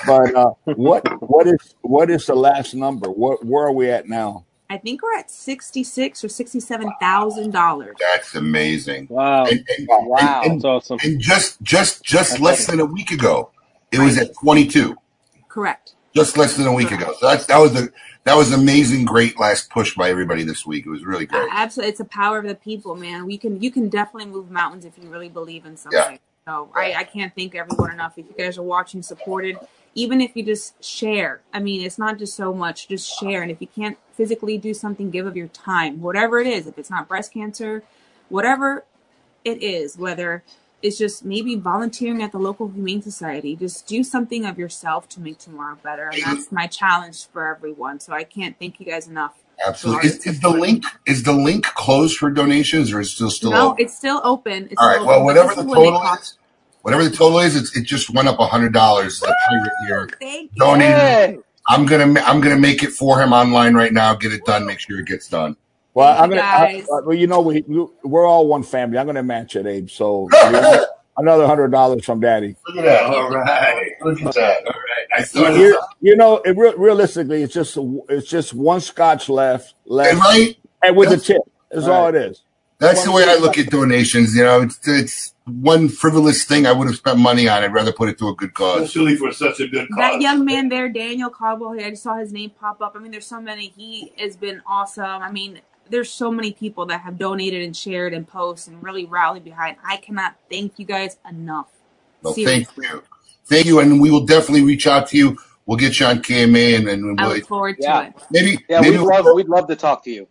But 0.07 0.34
uh, 0.34 0.52
what 0.64 1.03
what 1.22 1.45
is 1.45 1.76
what 1.82 2.10
is 2.10 2.26
the 2.26 2.36
last 2.36 2.74
number? 2.74 3.11
What 3.11 3.45
where 3.45 3.66
are 3.66 3.74
we 3.74 3.90
at 3.90 4.07
now? 4.07 4.45
I 4.70 4.78
think 4.78 5.02
we're 5.02 5.16
at 5.18 5.32
sixty-six 5.32 6.24
or 6.24 6.30
sixty-seven 6.30 6.91
thousand 7.02 7.52
dollars. 7.52 7.96
That's 8.00 8.36
amazing. 8.36 9.08
Wow. 9.10 9.46
And, 9.46 9.68
and, 9.78 9.88
Wow. 9.90 10.41
And, 10.44 10.54
That's 10.62 10.66
awesome. 10.66 11.00
and 11.04 11.20
just 11.20 11.62
just 11.62 12.04
just 12.04 12.32
That's 12.32 12.41
less 12.41 12.62
awesome. 12.66 12.78
than 12.78 12.88
a 12.88 12.91
week 12.91 13.12
ago, 13.12 13.50
it 13.91 14.00
was 14.00 14.18
at 14.18 14.34
22. 14.36 14.96
Correct. 15.48 15.94
Just 16.16 16.38
less 16.38 16.56
than 16.56 16.68
a 16.68 16.74
week 16.74 16.91
ago. 16.91 17.14
So 17.20 17.28
that's 17.28 17.46
that 17.48 17.58
was 17.60 17.74
the 17.74 17.91
that 18.26 18.36
was 18.36 18.52
amazing, 18.52 19.06
great 19.06 19.40
last 19.40 19.70
push 19.72 19.96
by 19.96 20.10
everybody 20.10 20.44
this 20.44 20.66
week. 20.66 20.86
It 20.86 20.90
was 20.90 21.04
really 21.04 21.26
great. 21.26 21.48
Absolutely, 21.52 21.90
it's 21.90 21.98
the 22.00 22.06
power 22.06 22.38
of 22.40 22.46
the 22.46 22.56
people, 22.56 22.96
man. 22.96 23.26
We 23.26 23.38
can 23.38 23.62
you 23.62 23.72
can 23.72 23.90
definitely 23.90 24.30
move 24.30 24.52
mountains 24.52 24.86
if 24.86 24.98
you 25.02 25.10
really 25.10 25.30
believe 25.30 25.66
in 25.66 25.78
something. 25.78 26.00
Yeah. 26.00 26.18
So 26.48 26.70
I, 26.76 26.94
I 26.94 27.04
can't 27.04 27.34
thank 27.36 27.54
everyone 27.56 27.91
enough. 27.91 28.18
If 28.18 28.26
you 28.28 28.34
guys 28.38 28.58
are 28.58 28.64
watching, 28.64 29.04
supported, 29.04 29.58
even 30.00 30.22
if 30.22 30.32
you 30.34 30.44
just 30.44 30.82
share. 30.84 31.42
I 31.54 31.60
mean, 31.60 31.82
it's 31.82 31.98
not 31.98 32.18
just 32.18 32.34
so 32.36 32.54
much, 32.54 32.88
just 32.88 33.20
share. 33.20 33.42
And 33.42 33.52
if 33.52 33.60
you 33.60 33.68
can't 33.68 33.98
physically 34.14 34.58
do 34.58 34.74
something, 34.74 35.10
give 35.10 35.28
of 35.28 35.36
your 35.36 35.50
time, 35.50 36.02
whatever 36.02 36.40
it 36.40 36.48
is. 36.48 36.68
If 36.68 36.78
it's 36.78 36.90
not 36.90 37.10
breast 37.10 37.34
cancer, 37.34 37.84
whatever 38.30 38.86
it 39.44 39.62
is, 39.62 39.98
whether 39.98 40.44
it's 40.82 40.98
just 40.98 41.26
maybe 41.26 41.56
volunteering 41.56 42.22
at 42.24 42.32
the 42.32 42.40
local 42.40 42.70
humane 42.70 43.02
society, 43.02 43.58
just 43.58 43.88
do 43.88 44.02
something 44.02 44.46
of 44.46 44.58
yourself 44.58 45.10
to 45.10 45.20
make 45.20 45.38
tomorrow 45.38 45.78
better. 45.84 46.08
And 46.08 46.24
that's 46.24 46.50
my 46.50 46.68
challenge 46.68 47.28
for 47.28 47.54
everyone. 47.54 48.00
So 48.00 48.14
I 48.14 48.24
can't 48.24 48.58
thank 48.58 48.80
you 48.80 48.86
guys 48.86 49.06
enough. 49.10 49.44
Absolutely. 49.68 50.12
Is, 50.12 50.26
is 50.26 50.40
the 50.40 50.50
link 50.50 50.86
is 51.06 51.24
the 51.24 51.34
link 51.34 51.66
closed 51.66 52.18
for 52.18 52.32
donations 52.32 52.94
or 52.94 53.02
is 53.02 53.10
it 53.10 53.12
still 53.16 53.30
still 53.30 53.52
no, 53.52 53.72
open? 53.72 53.84
it's 53.84 53.98
still 53.98 54.22
open. 54.24 54.70
It's 54.72 54.80
All 54.80 54.88
right. 54.88 54.96
still 55.00 55.10
Well, 55.10 55.16
open, 55.18 55.26
whatever 55.26 55.56
the 55.56 55.62
is 55.64 55.68
when 55.68 55.82
they 55.82 55.88
total 55.92 56.14
is, 56.14 56.39
whatever 56.82 57.04
the 57.04 57.16
total 57.16 57.40
is, 57.40 57.56
it's, 57.56 57.76
it 57.78 57.84
just 57.84 58.10
went 58.10 58.28
up 58.28 58.40
a 58.40 58.46
hundred 58.48 58.74
dollars. 58.74 59.20
The 59.20 59.36
here 59.88 60.10
Thank 60.20 60.52
you. 60.54 60.60
donated. 60.60 61.44
I'm 61.68 61.86
gonna 61.86 62.20
I'm 62.22 62.42
gonna 62.42 62.58
make 62.58 62.84
it 62.84 62.92
for 62.92 63.22
him 63.22 63.32
online 63.34 63.74
right 63.76 63.94
now. 63.94 64.16
Get 64.16 64.34
it 64.34 64.44
done. 64.46 64.66
Make 64.66 64.80
sure 64.80 65.00
it 65.00 65.06
gets 65.06 65.28
done. 65.30 65.56
Well, 65.94 66.22
I'm 66.22 66.30
gonna. 66.30 66.42
I, 66.42 66.74
guys. 66.80 66.88
well, 66.90 67.14
you 67.14 67.28
know, 67.28 67.42
we 67.42 67.64
we- 67.68 67.88
we're 68.04 68.26
all 68.28 68.48
one 68.48 68.64
family. 68.64 68.98
I'm 68.98 69.06
gonna 69.06 69.24
match 69.24 69.56
it, 69.56 69.66
Abe. 69.68 69.90
So 69.90 70.30
another 71.18 71.46
hundred 71.48 71.70
dollars 71.72 72.06
from 72.06 72.20
Daddy. 72.22 72.56
Look 72.68 72.78
at 72.78 72.86
that. 72.86 73.04
All 73.04 73.30
right. 73.30 73.92
Look 74.02 74.22
at 74.22 74.34
that. 74.36 74.58
All 74.66 74.74
right. 74.74 75.08
I 75.14 75.26
You, 75.56 75.64
you- 75.66 75.80
you 76.02 76.16
know, 76.16 76.38
it, 76.38 76.56
real 76.58 76.76
realistically, 76.78 77.44
it's 77.44 77.54
just 77.54 77.78
it's 78.10 78.28
just 78.30 78.54
one 78.54 78.82
scotch 78.82 79.30
left 79.30 79.74
left, 79.86 80.16
Right? 80.20 80.58
and 80.84 80.96
with 80.96 81.12
a 81.12 81.18
tip. 81.18 81.42
That's 81.72 81.88
all 81.88 82.08
it 82.08 82.16
is. 82.16 82.42
That's 82.80 83.04
the 83.04 83.12
way 83.12 83.26
I 83.28 83.36
look 83.36 83.58
at 83.58 83.68
donations. 83.70 84.36
You 84.36 84.44
know, 84.44 84.62
it's 84.62 84.80
it's 84.88 85.34
one 85.50 85.90
frivolous 85.90 86.44
thing 86.44 86.66
I 86.66 86.72
would 86.72 86.88
have 86.88 86.96
spent 86.96 87.20
money 87.20 87.48
on. 87.48 87.64
I'd 87.64 87.74
rather 87.74 87.92
put 87.92 88.10
it 88.10 88.18
to 88.20 88.30
a 88.30 88.36
good 88.36 88.54
cause. 88.54 88.82
Especially 88.84 89.16
for 89.16 89.32
such 89.32 89.60
a 89.60 89.68
good 89.68 89.88
cause. 89.90 89.98
That 89.98 90.22
young 90.22 90.46
man 90.46 90.70
there, 90.70 90.90
Daniel 90.90 91.30
Caldwell, 91.30 91.72
I 91.80 91.90
just 91.92 92.04
saw 92.04 92.16
his 92.18 92.32
name 92.34 92.52
pop 92.52 92.82
up. 92.82 92.94
I 92.96 93.00
mean, 93.00 93.12
there's 93.12 93.26
so 93.28 93.42
many. 93.42 93.74
He 93.76 94.14
has 94.18 94.36
been 94.38 94.62
awesome. 94.68 95.04
I 95.06 95.32
mean, 95.32 95.62
there's 95.90 96.12
so 96.12 96.32
many 96.32 96.54
people 96.54 96.86
that 96.88 97.02
have 97.02 97.18
donated 97.18 97.64
and 97.64 97.76
shared 97.76 98.14
and 98.14 98.28
post 98.28 98.68
and 98.68 98.82
really 98.84 99.06
rallied 99.06 99.44
behind. 99.44 99.78
I 99.84 99.98
cannot 99.98 100.36
thank 100.50 100.78
you 100.78 100.86
guys 100.86 101.18
enough. 101.30 101.70
Well, 102.22 102.34
Seriously. 102.34 102.66
thank 102.66 102.92
you, 102.94 103.04
thank 103.46 103.66
you, 103.66 103.80
and 103.80 104.00
we 104.02 104.12
will 104.12 104.26
definitely 104.26 104.64
reach 104.64 104.86
out 104.88 105.08
to 105.10 105.18
you. 105.18 105.38
We'll 105.66 105.78
get 105.78 106.00
you 106.00 106.06
on 106.06 106.20
KMA, 106.22 106.78
and 106.78 106.88
then 106.88 107.16
I 107.18 107.28
we'll, 107.28 107.36
look 107.38 107.48
forward 107.48 107.78
to 107.78 107.84
Yeah. 107.84 108.08
it. 108.08 108.14
maybe 108.32 108.66
Yeah, 108.70 108.82
maybe 108.82 108.98
we'd 108.98 109.06
love 109.08 109.26
we'd 109.36 109.48
love 109.48 109.68
to 109.68 109.76
talk 109.76 110.04
to 110.06 110.12
you. 110.12 110.28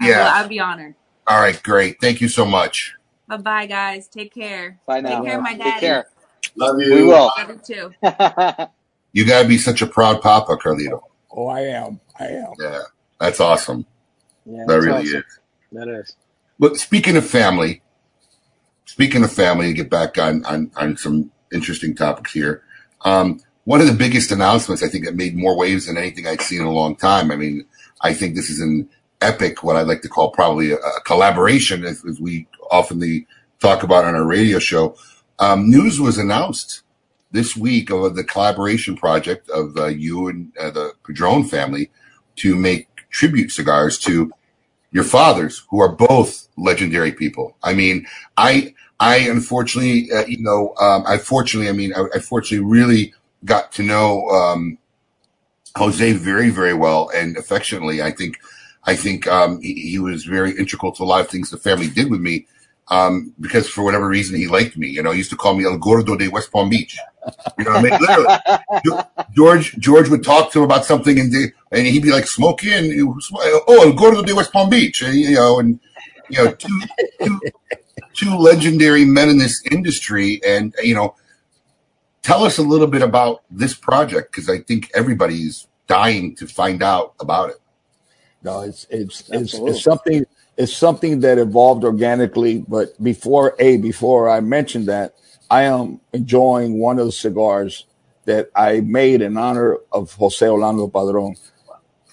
yeah. 0.00 0.30
I'd 0.34 0.48
be 0.48 0.60
honored. 0.60 0.94
All 1.26 1.40
right, 1.40 1.60
great. 1.62 2.00
Thank 2.00 2.20
you 2.20 2.28
so 2.28 2.46
much. 2.46 2.94
Bye 3.28 3.36
bye, 3.38 3.66
guys. 3.66 4.08
Take 4.08 4.32
care. 4.34 4.78
Bye 4.86 5.00
now. 5.00 5.20
Take 5.20 5.24
care, 5.28 5.36
of 5.38 5.42
my 5.42 5.54
dad. 5.56 5.64
Take 5.64 5.72
daddy. 5.74 5.86
care. 5.86 6.06
Love 6.56 6.76
We 6.76 7.02
will. 7.04 7.32
Love 7.38 7.50
you 7.50 7.60
too. 7.64 7.94
You 9.12 9.24
gotta 9.26 9.48
be 9.48 9.56
such 9.56 9.80
a 9.80 9.86
proud 9.86 10.20
papa, 10.20 10.58
Carlito. 10.58 11.00
Oh, 11.30 11.46
I 11.48 11.60
am. 11.60 12.00
I 12.20 12.26
am. 12.26 12.52
Yeah, 12.60 12.82
that's 13.18 13.40
awesome. 13.40 13.86
Yeah, 14.44 14.64
That 14.66 14.78
really 14.80 14.90
awesome. 15.08 15.16
is. 15.20 15.38
That 15.72 15.88
is. 15.88 16.16
But 16.58 16.76
speaking 16.76 17.16
of 17.16 17.26
family, 17.26 17.80
speaking 18.84 19.24
of 19.24 19.32
family, 19.32 19.68
to 19.68 19.72
get 19.72 19.88
back 19.88 20.18
on 20.18 20.44
on, 20.44 20.70
on 20.76 20.98
some 20.98 21.30
interesting 21.50 21.94
topics 21.94 22.32
here. 22.32 22.62
Um, 23.06 23.40
one 23.64 23.80
of 23.80 23.86
the 23.86 23.94
biggest 23.94 24.30
announcements 24.32 24.82
I 24.82 24.88
think 24.88 25.06
that 25.06 25.16
made 25.16 25.34
more 25.34 25.56
waves 25.56 25.86
than 25.86 25.96
anything 25.96 26.26
I'd 26.26 26.42
seen 26.42 26.60
in 26.60 26.66
a 26.66 26.72
long 26.72 26.94
time. 26.94 27.30
I 27.30 27.36
mean, 27.36 27.64
I 28.02 28.12
think 28.12 28.34
this 28.34 28.50
is 28.50 28.60
an 28.60 28.88
epic, 29.20 29.62
what 29.62 29.76
I'd 29.76 29.86
like 29.86 30.02
to 30.02 30.08
call 30.08 30.30
probably 30.30 30.72
a, 30.72 30.76
a 30.76 31.00
collaboration, 31.04 31.84
as, 31.84 32.04
as 32.04 32.20
we 32.20 32.46
oftenly 32.70 33.26
talk 33.60 33.82
about 33.82 34.04
on 34.04 34.14
our 34.14 34.24
radio 34.26 34.58
show. 34.58 34.96
Um, 35.38 35.70
news 35.70 36.00
was 36.00 36.18
announced 36.18 36.82
this 37.32 37.56
week 37.56 37.90
of 37.90 38.14
the 38.16 38.24
collaboration 38.24 38.96
project 38.96 39.48
of 39.50 39.76
uh, 39.76 39.86
you 39.86 40.28
and 40.28 40.52
uh, 40.58 40.70
the 40.70 40.92
Padron 41.04 41.44
family 41.44 41.90
to 42.36 42.54
make 42.54 42.88
tribute 43.10 43.50
cigars 43.50 43.98
to 43.98 44.30
your 44.92 45.04
fathers, 45.04 45.66
who 45.70 45.80
are 45.80 45.92
both 45.94 46.48
legendary 46.56 47.12
people. 47.12 47.56
I 47.62 47.74
mean, 47.74 48.06
I 48.36 48.74
I 48.98 49.16
unfortunately, 49.16 50.10
uh, 50.12 50.24
you 50.26 50.42
know, 50.42 50.74
um, 50.80 51.04
I 51.06 51.18
fortunately, 51.18 51.68
I 51.68 51.72
mean, 51.72 51.92
I, 51.94 52.04
I 52.14 52.18
fortunately 52.20 52.66
really 52.66 53.12
got 53.44 53.72
to 53.72 53.82
know 53.82 54.28
um, 54.28 54.78
Jose 55.76 56.12
very, 56.12 56.48
very 56.48 56.72
well 56.72 57.10
and 57.14 57.36
affectionately. 57.36 58.00
I 58.02 58.10
think, 58.10 58.38
I 58.86 58.96
think 58.96 59.26
um, 59.26 59.60
he, 59.60 59.74
he 59.74 59.98
was 59.98 60.24
very 60.24 60.56
integral 60.56 60.92
to 60.92 61.02
a 61.02 61.04
lot 61.04 61.20
of 61.20 61.28
things 61.28 61.50
the 61.50 61.56
family 61.56 61.88
did 61.88 62.10
with 62.10 62.20
me 62.20 62.46
um, 62.88 63.34
because 63.40 63.68
for 63.68 63.82
whatever 63.82 64.08
reason 64.08 64.36
he 64.36 64.46
liked 64.46 64.76
me. 64.76 64.88
You 64.88 65.02
know, 65.02 65.10
he 65.10 65.18
used 65.18 65.30
to 65.30 65.36
call 65.36 65.54
me 65.54 65.64
El 65.64 65.78
Gordo 65.78 66.16
de 66.16 66.28
West 66.28 66.52
Palm 66.52 66.68
Beach. 66.68 66.96
You 67.58 67.64
know, 67.64 67.72
what 67.72 67.78
I 67.78 67.82
mean, 67.82 68.00
literally, 68.00 69.02
George 69.34 69.76
George 69.78 70.08
would 70.08 70.22
talk 70.22 70.52
to 70.52 70.60
him 70.60 70.64
about 70.64 70.84
something 70.84 71.18
and 71.18 71.32
they, 71.32 71.52
and 71.72 71.86
he'd 71.86 72.02
be 72.04 72.12
like, 72.12 72.28
"Smoke 72.28 72.62
in, 72.62 72.84
you 72.84 73.16
sm- 73.20 73.36
oh 73.40 73.82
El 73.82 73.92
Gordo 73.94 74.22
de 74.22 74.34
West 74.34 74.52
Palm 74.52 74.70
Beach," 74.70 75.02
and, 75.02 75.14
you 75.14 75.34
know, 75.34 75.58
and 75.58 75.80
you 76.28 76.44
know, 76.44 76.52
two, 76.52 76.80
two 77.24 77.40
two 78.14 78.36
legendary 78.36 79.04
men 79.04 79.28
in 79.28 79.38
this 79.38 79.60
industry, 79.72 80.40
and 80.46 80.72
you 80.84 80.94
know, 80.94 81.16
tell 82.22 82.44
us 82.44 82.58
a 82.58 82.62
little 82.62 82.86
bit 82.86 83.02
about 83.02 83.42
this 83.50 83.74
project 83.74 84.30
because 84.30 84.48
I 84.48 84.58
think 84.60 84.90
everybody's 84.94 85.66
dying 85.88 86.36
to 86.36 86.46
find 86.46 86.82
out 86.82 87.14
about 87.18 87.50
it. 87.50 87.56
No, 88.46 88.60
it's 88.60 88.86
it's 88.90 89.28
it's, 89.30 89.54
it's 89.54 89.82
something 89.82 90.24
it's 90.56 90.72
something 90.72 91.18
that 91.20 91.36
evolved 91.36 91.82
organically. 91.82 92.64
But 92.68 93.02
before 93.02 93.56
a 93.58 93.76
before 93.78 94.30
I 94.30 94.38
mentioned 94.38 94.86
that, 94.86 95.16
I 95.50 95.62
am 95.64 96.00
enjoying 96.12 96.78
one 96.78 97.00
of 97.00 97.06
the 97.06 97.12
cigars 97.12 97.86
that 98.24 98.50
I 98.54 98.82
made 98.82 99.20
in 99.20 99.36
honor 99.36 99.78
of 99.90 100.12
Jose 100.12 100.46
Orlando 100.48 100.86
Padron. 100.86 101.34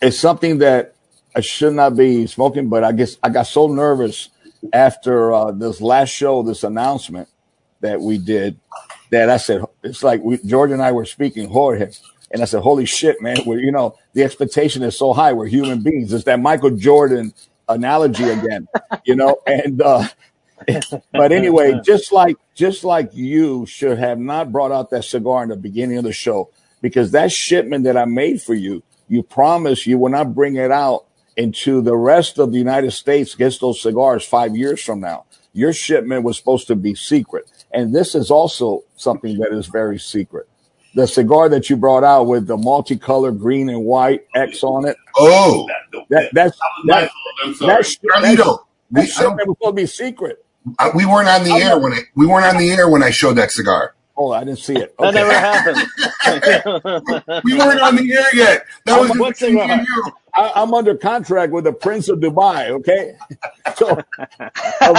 It's 0.02 0.18
something 0.18 0.58
that 0.58 0.96
I 1.36 1.42
should 1.42 1.74
not 1.74 1.96
be 1.96 2.26
smoking, 2.26 2.68
but 2.68 2.84
I 2.84 2.94
guess 2.94 3.16
I 3.22 3.30
got 3.30 3.46
so 3.46 3.68
nervous 3.68 4.30
after 4.74 5.32
uh, 5.34 5.52
this 5.52 5.82
last 5.82 6.10
show, 6.10 6.42
this 6.42 6.64
announcement 6.64 7.30
that 7.82 8.02
we 8.02 8.18
did, 8.18 8.60
that 9.12 9.30
I 9.30 9.38
said 9.38 9.62
it's 9.84 10.02
like 10.02 10.22
we, 10.24 10.40
George 10.40 10.72
and 10.72 10.82
I 10.82 10.94
were 10.94 11.06
speaking 11.06 11.48
Jorge, 11.48 11.92
and 12.34 12.42
I 12.42 12.46
said, 12.46 12.62
"Holy 12.64 12.86
shit, 12.86 13.22
man! 13.22 13.38
We're 13.46 13.60
you 13.60 13.72
know 13.72 13.98
the 14.14 14.24
expectation 14.24 14.84
is 14.84 14.98
so 14.98 15.14
high. 15.14 15.34
We're 15.34 15.48
human 15.48 15.84
beings. 15.84 16.14
It's 16.14 16.26
that 16.26 16.42
Michael 16.42 16.72
Jordan 16.72 17.34
analogy 17.70 18.26
again, 18.30 18.68
you 19.06 19.16
know." 19.16 19.38
And 19.48 19.82
uh, 19.82 20.08
but 21.12 21.32
anyway, 21.32 21.80
just 21.86 22.12
like 22.12 22.38
just 22.56 22.84
like 22.84 23.12
you 23.14 23.66
should 23.68 23.98
have 24.00 24.20
not 24.20 24.52
brought 24.52 24.72
out 24.72 24.90
that 24.92 25.06
cigar 25.06 25.44
in 25.44 25.50
the 25.50 25.58
beginning 25.58 25.98
of 26.00 26.06
the 26.06 26.14
show 26.14 26.50
because 26.82 27.12
that 27.12 27.32
shipment 27.32 27.86
that 27.86 27.98
I 27.98 28.06
made 28.06 28.42
for 28.42 28.54
you, 28.56 28.84
you 29.08 29.24
promised 29.24 29.88
you 29.88 29.98
will 29.98 30.12
not 30.12 30.36
bring 30.36 30.56
it 30.56 30.72
out 30.72 31.06
into 31.38 31.82
the 31.82 31.96
rest 31.96 32.40
of 32.40 32.52
the 32.52 32.58
United 32.58 32.92
States 32.92 33.36
gets 33.36 33.58
those 33.60 33.82
cigars 33.82 34.26
five 34.26 34.56
years 34.56 34.84
from 34.84 35.00
now. 35.00 35.26
Your 35.54 35.74
shipment 35.74 36.24
was 36.24 36.38
supposed 36.38 36.68
to 36.68 36.76
be 36.76 36.96
secret. 36.96 37.50
And 37.72 37.96
this 37.96 38.16
is 38.16 38.32
also 38.32 38.84
something 38.96 39.40
that 39.40 39.52
is 39.54 39.68
very 39.68 40.00
secret. 40.00 40.48
The 40.95 41.07
cigar 41.07 41.49
that 41.49 41.70
you 41.70 41.78
brought 41.78 42.03
out 42.03 42.24
with 42.28 42.45
the 42.48 42.57
multicolored 42.57 43.40
green 43.40 43.70
and 43.70 43.84
white 43.84 44.26
X 44.36 44.64
on 44.64 44.86
it. 44.88 44.95
Oh, 45.18 45.68
that, 46.10 46.30
that's 46.34 46.57
that, 46.86 47.10
I'm 47.44 47.53
sorry. 47.56 47.74
that, 47.78 47.86
sh- 47.86 47.98
that, 48.03 48.10
Carlito, 48.22 48.60
that 48.91 49.02
we, 49.02 49.02
I 49.02 49.06
shipment 49.06 49.38
don't, 49.40 49.48
was 49.48 49.57
supposed 49.57 49.72
to 49.78 49.82
be 49.82 49.86
secret. 49.88 50.45
I, 50.80 50.91
we 50.95 51.06
weren't 51.06 51.28
on 51.28 51.44
the 51.44 51.52
I'm 51.52 51.61
air 51.61 51.70
not- 51.72 51.82
when 51.82 51.94
I, 51.94 51.99
we 52.15 52.28
weren't 52.28 52.45
on 52.45 52.57
the 52.57 52.70
air 52.72 52.90
when 52.90 53.02
I 53.03 53.10
showed 53.10 53.34
that 53.34 53.52
cigar. 53.52 53.95
Oh, 54.15 54.32
I 54.32 54.44
didn't 54.44 54.60
see 54.60 54.76
it. 54.76 54.95
That 54.99 55.07
Okay. 55.07 55.15
never 55.15 55.34
happened. 55.34 55.88
We 57.44 57.57
weren't 57.57 57.82
on 57.82 57.95
the 57.95 58.14
air 58.14 58.36
yet. 58.36 58.65
That 58.86 58.99
was 59.02 59.10
I'm, 59.11 59.18
What 59.18 59.34
between 59.34 59.56
me 59.56 59.61
cigar? 59.61 59.80
and 59.80 59.88
you. 59.88 60.03
I, 60.36 60.52
I'm 60.56 60.74
under 60.76 60.95
contract 60.95 61.52
with 61.52 61.64
the 61.64 61.74
Prince 61.74 62.10
of 62.10 62.20
Dubai. 62.20 62.70
Okay. 62.70 63.15
So 63.76 63.90
um, 64.82 64.95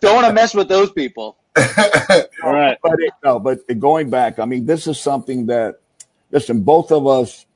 Don't 0.00 0.14
want 0.14 0.26
to 0.26 0.32
mess 0.32 0.54
with 0.54 0.68
those 0.68 0.90
people. 0.92 1.36
All 1.56 2.52
right. 2.52 2.78
but 2.82 3.00
it, 3.00 3.12
no, 3.24 3.38
but 3.38 3.60
going 3.78 4.10
back, 4.10 4.38
I 4.38 4.44
mean, 4.44 4.66
this 4.66 4.86
is 4.86 4.98
something 4.98 5.46
that 5.46 5.80
listen, 6.30 6.62
both 6.62 6.90
of 6.90 7.06
us 7.06 7.46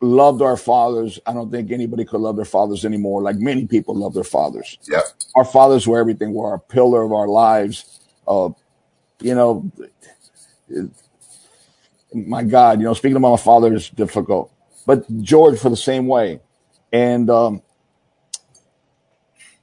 loved 0.00 0.42
our 0.42 0.56
fathers. 0.56 1.18
I 1.26 1.32
don't 1.32 1.50
think 1.50 1.70
anybody 1.70 2.04
could 2.04 2.20
love 2.20 2.36
their 2.36 2.44
fathers 2.44 2.84
anymore. 2.84 3.22
Like 3.22 3.36
many 3.36 3.66
people 3.66 3.94
love 3.94 4.14
their 4.14 4.24
fathers. 4.24 4.78
Yeah. 4.88 5.00
Our 5.34 5.44
fathers 5.44 5.86
were 5.86 5.98
everything. 5.98 6.34
Were 6.34 6.54
a 6.54 6.58
pillar 6.58 7.02
of 7.02 7.12
our 7.12 7.28
lives. 7.28 8.00
Uh, 8.26 8.50
you 9.20 9.34
know, 9.34 9.70
my 12.14 12.42
God, 12.42 12.80
you 12.80 12.84
know, 12.84 12.94
speaking 12.94 13.16
about 13.16 13.30
my 13.30 13.36
father 13.36 13.74
is 13.74 13.88
difficult, 13.90 14.52
but 14.86 15.04
George 15.22 15.58
for 15.58 15.70
the 15.70 15.76
same 15.76 16.06
way, 16.06 16.40
and 16.92 17.30
um, 17.30 17.62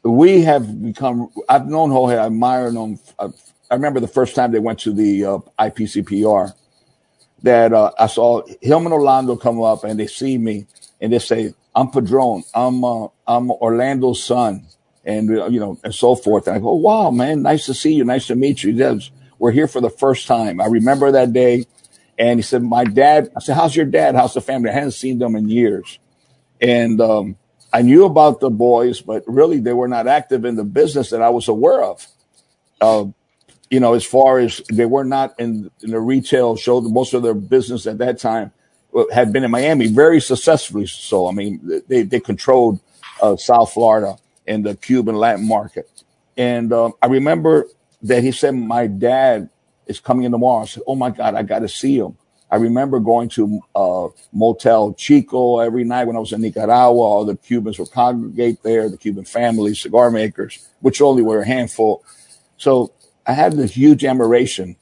we 0.04 0.44
have 0.44 0.84
become. 0.84 1.30
I've 1.50 1.68
known 1.68 1.92
Jorge. 1.92 2.18
I 2.18 2.28
admire 2.28 2.70
him. 2.70 3.00
I, 3.20 3.28
I 3.72 3.76
remember 3.76 4.00
the 4.00 4.08
first 4.08 4.36
time 4.36 4.52
they 4.52 4.60
went 4.60 4.80
to 4.82 4.94
the 4.94 5.26
uh, 5.26 5.40
IPCPR 5.60 6.54
that 7.44 7.74
uh, 7.74 7.92
I 8.00 8.08
saw 8.08 8.44
him 8.62 8.86
and 8.86 8.94
Orlando 8.94 9.36
come 9.36 9.62
up 9.62 9.84
and 9.84 10.00
they 10.00 10.08
see 10.08 10.38
me 10.38 10.68
and 11.02 11.14
they 11.14 11.20
say, 11.20 11.54
"I'm 11.76 11.90
Padron. 11.92 12.44
I'm 12.54 12.84
uh, 12.84 13.08
I'm 13.28 13.52
Orlando's 13.52 14.24
son," 14.24 14.66
and 15.06 15.32
uh, 15.32 15.48
you 15.48 15.60
know, 15.60 15.80
and 15.84 15.96
so 15.96 16.16
forth. 16.16 16.48
And 16.48 16.58
I 16.58 16.60
go, 16.60 16.74
"Wow, 16.76 17.12
man, 17.12 17.44
nice 17.44 17.66
to 17.68 17.74
see 17.74 17.94
you. 17.94 18.04
Nice 18.06 18.28
to 18.28 18.36
meet 18.36 18.64
you." 18.64 18.78
Says, 18.78 19.12
We're 19.40 19.52
here 19.52 19.68
for 19.68 19.82
the 19.82 19.90
first 19.90 20.28
time. 20.28 20.62
I 20.62 20.68
remember 20.68 21.12
that 21.14 21.34
day, 21.34 21.66
and 22.18 22.40
he 22.40 22.44
said, 22.44 22.64
"My 22.64 22.84
dad." 22.84 23.32
I 23.36 23.42
said, 23.42 23.56
"How's 23.56 23.76
your 23.76 23.86
dad? 23.86 24.16
How's 24.16 24.34
the 24.36 24.42
family?" 24.42 24.70
I 24.70 24.74
hadn't 24.74 24.92
seen 24.92 25.20
them 25.20 25.36
in 25.36 25.50
years, 25.50 26.00
and 26.62 27.02
um, 27.02 27.38
I 27.72 27.82
knew 27.82 28.06
about 28.06 28.40
the 28.40 28.50
boys, 28.50 29.02
but 29.02 29.24
really 29.28 29.60
they 29.60 29.74
were 29.74 29.88
not 29.88 30.08
active 30.08 30.46
in 30.46 30.56
the 30.56 30.64
business 30.64 31.12
that 31.12 31.22
I 31.22 31.30
was 31.30 31.48
aware 31.48 31.84
of. 31.84 32.08
Uh, 32.82 33.06
you 33.70 33.80
know, 33.80 33.94
as 33.94 34.06
far 34.06 34.40
as 34.40 34.62
they 34.72 34.86
were 34.86 35.04
not 35.04 35.40
in, 35.40 35.70
in 35.84 35.92
the 35.92 36.00
retail 36.00 36.56
show, 36.56 36.82
most 36.82 37.14
of 37.14 37.22
their 37.22 37.36
business 37.36 37.86
at 37.86 38.00
that 38.00 38.20
time 38.20 38.52
uh, 38.96 39.04
had 39.14 39.32
been 39.32 39.44
in 39.44 39.52
Miami, 39.52 39.88
very 39.88 40.20
successfully. 40.20 40.88
So, 40.88 41.28
I 41.28 41.32
mean, 41.32 41.84
they, 41.88 42.04
they 42.04 42.20
controlled 42.20 42.80
uh, 43.22 43.36
South 43.36 43.74
Florida 43.74 44.18
and 44.48 44.66
the 44.66 44.76
Cuban 44.76 45.16
Latin 45.16 45.48
market. 45.48 45.90
And 46.38 46.74
um, 46.74 46.94
I 47.02 47.08
remember 47.08 47.68
that 48.04 48.24
he 48.24 48.32
said, 48.32 48.56
My 48.56 48.88
dad 48.88 49.50
is 49.86 50.00
coming 50.00 50.24
in 50.24 50.32
tomorrow. 50.32 50.64
I 50.64 50.66
said, 50.66 50.84
Oh 50.88 50.96
my 50.96 51.12
God, 51.12 51.36
I 51.36 51.44
got 51.44 51.60
to 51.60 51.70
see 51.70 52.00
him. 52.00 52.18
I 52.52 52.56
remember 52.56 53.00
going 53.00 53.30
to 53.30 53.62
uh, 53.76 54.08
Motel 54.34 54.94
Chico 54.94 55.60
every 55.60 55.84
night 55.84 56.06
when 56.06 56.16
I 56.16 56.20
was 56.20 56.34
in 56.34 56.42
Nicaragua. 56.42 57.00
All 57.00 57.26
the 57.26 57.36
Cubans 57.36 57.78
would 57.78 57.92
congregate 57.92 58.64
there, 58.64 58.90
the 58.90 58.98
Cuban 58.98 59.26
families, 59.26 59.82
cigar 59.82 60.10
makers, 60.10 60.68
which 60.80 61.02
only 61.02 61.22
were 61.22 61.42
a 61.42 61.46
handful. 61.46 62.04
So 62.58 62.92
I 63.28 63.34
had 63.34 63.54
this 63.54 63.74
huge 63.74 64.04
admiration 64.04 64.76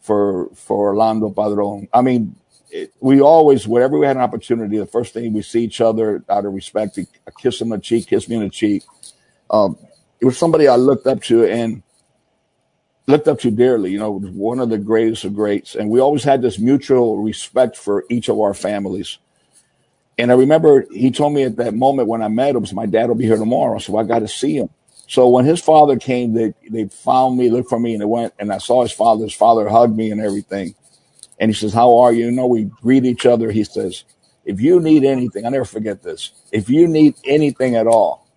for 0.00 0.48
for 0.54 0.90
Orlando 0.90 1.30
Padron. 1.30 1.88
I 1.92 2.02
mean, 2.02 2.36
it, 2.70 2.92
we 3.00 3.20
always, 3.20 3.66
whenever 3.66 3.98
we 3.98 4.06
had 4.06 4.16
an 4.16 4.22
opportunity, 4.22 4.78
the 4.78 4.86
first 4.86 5.12
thing 5.12 5.32
we 5.32 5.42
see 5.42 5.64
each 5.64 5.80
other 5.80 6.22
out 6.28 6.44
of 6.44 6.52
respect, 6.52 6.98
I 6.98 7.30
kiss 7.38 7.62
on 7.62 7.70
the 7.70 7.78
cheek, 7.78 8.06
kiss 8.06 8.28
me 8.28 8.36
on 8.36 8.42
the 8.44 8.50
cheek. 8.50 8.84
Um, 9.50 9.78
it 10.20 10.24
was 10.24 10.36
somebody 10.36 10.68
I 10.68 10.76
looked 10.76 11.06
up 11.06 11.22
to 11.24 11.44
and 11.44 11.82
looked 13.08 13.28
up 13.28 13.40
to 13.40 13.52
dearly. 13.52 13.92
You 13.92 14.00
know, 14.00 14.20
one 14.20 14.60
of 14.60 14.70
the 14.70 14.78
greatest 14.78 15.24
of 15.24 15.34
greats, 15.34 15.76
and 15.76 15.90
we 15.90 16.00
always 16.00 16.24
had 16.24 16.42
this 16.42 16.58
mutual 16.60 17.22
respect 17.22 17.76
for 17.76 18.04
each 18.10 18.28
of 18.28 18.40
our 18.40 18.54
families. 18.54 19.18
And 20.18 20.32
I 20.32 20.34
remember 20.36 20.86
he 20.92 21.10
told 21.12 21.34
me 21.34 21.44
at 21.44 21.56
that 21.56 21.74
moment 21.74 22.08
when 22.08 22.22
I 22.22 22.28
met 22.28 22.56
him, 22.56 22.66
my 22.74 22.86
dad 22.86 23.08
will 23.08 23.16
be 23.16 23.26
here 23.26 23.36
tomorrow, 23.38 23.78
so 23.78 23.96
I 23.98 24.04
got 24.04 24.20
to 24.20 24.28
see 24.28 24.56
him. 24.58 24.70
So 25.08 25.28
when 25.28 25.46
his 25.46 25.60
father 25.60 25.98
came, 25.98 26.34
they 26.34 26.54
they 26.70 26.88
found 26.88 27.38
me, 27.38 27.50
looked 27.50 27.70
for 27.70 27.80
me, 27.80 27.94
and 27.94 28.02
they 28.02 28.06
went, 28.06 28.34
and 28.38 28.52
I 28.52 28.58
saw 28.58 28.82
his 28.82 28.92
father. 28.92 29.24
His 29.24 29.34
father 29.34 29.68
hugged 29.68 29.96
me 29.96 30.12
and 30.12 30.20
everything. 30.20 30.74
And 31.40 31.50
he 31.50 31.54
says, 31.54 31.74
How 31.74 31.98
are 31.98 32.12
you? 32.12 32.26
You 32.26 32.32
know, 32.32 32.48
we 32.48 32.64
greet 32.64 33.06
each 33.06 33.26
other. 33.26 33.52
He 33.52 33.64
says, 33.64 34.04
If 34.46 34.60
you 34.60 34.80
need 34.80 35.04
anything, 35.04 35.46
I 35.46 35.50
never 35.50 35.66
forget 35.66 36.02
this. 36.02 36.32
If 36.52 36.70
you 36.70 36.88
need 36.88 37.16
anything 37.26 37.76
at 37.76 37.88
all, 37.88 38.27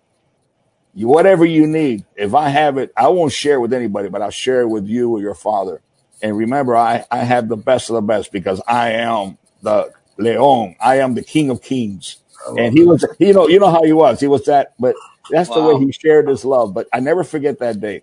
you, 0.94 1.08
whatever 1.08 1.44
you 1.44 1.66
need, 1.66 2.04
if 2.16 2.34
I 2.34 2.48
have 2.50 2.78
it, 2.78 2.92
I 2.96 3.08
won't 3.08 3.32
share 3.32 3.56
it 3.56 3.60
with 3.60 3.72
anybody, 3.72 4.08
but 4.08 4.22
I'll 4.22 4.30
share 4.30 4.62
it 4.62 4.68
with 4.68 4.86
you 4.86 5.10
or 5.10 5.20
your 5.20 5.34
father. 5.34 5.82
And 6.22 6.36
remember, 6.36 6.76
I, 6.76 7.04
I 7.10 7.18
have 7.18 7.48
the 7.48 7.56
best 7.56 7.90
of 7.90 7.94
the 7.94 8.02
best 8.02 8.32
because 8.32 8.60
I 8.68 8.92
am 8.92 9.38
the 9.62 9.92
Leon. 10.18 10.76
I 10.80 10.98
am 10.98 11.14
the 11.14 11.22
King 11.22 11.50
of 11.50 11.62
Kings. 11.62 12.18
And 12.56 12.76
he 12.76 12.84
was, 12.84 13.04
you 13.18 13.32
know, 13.32 13.48
you 13.48 13.58
know 13.58 13.70
how 13.70 13.82
he 13.84 13.92
was. 13.92 14.20
He 14.20 14.28
was 14.28 14.44
that, 14.46 14.74
but 14.78 14.96
that's 15.30 15.50
the 15.50 15.62
way 15.62 15.76
he 15.76 15.92
shared 15.92 16.28
his 16.28 16.44
love. 16.44 16.74
But 16.74 16.88
I 16.92 17.00
never 17.00 17.24
forget 17.24 17.58
that 17.60 17.80
day. 17.80 18.02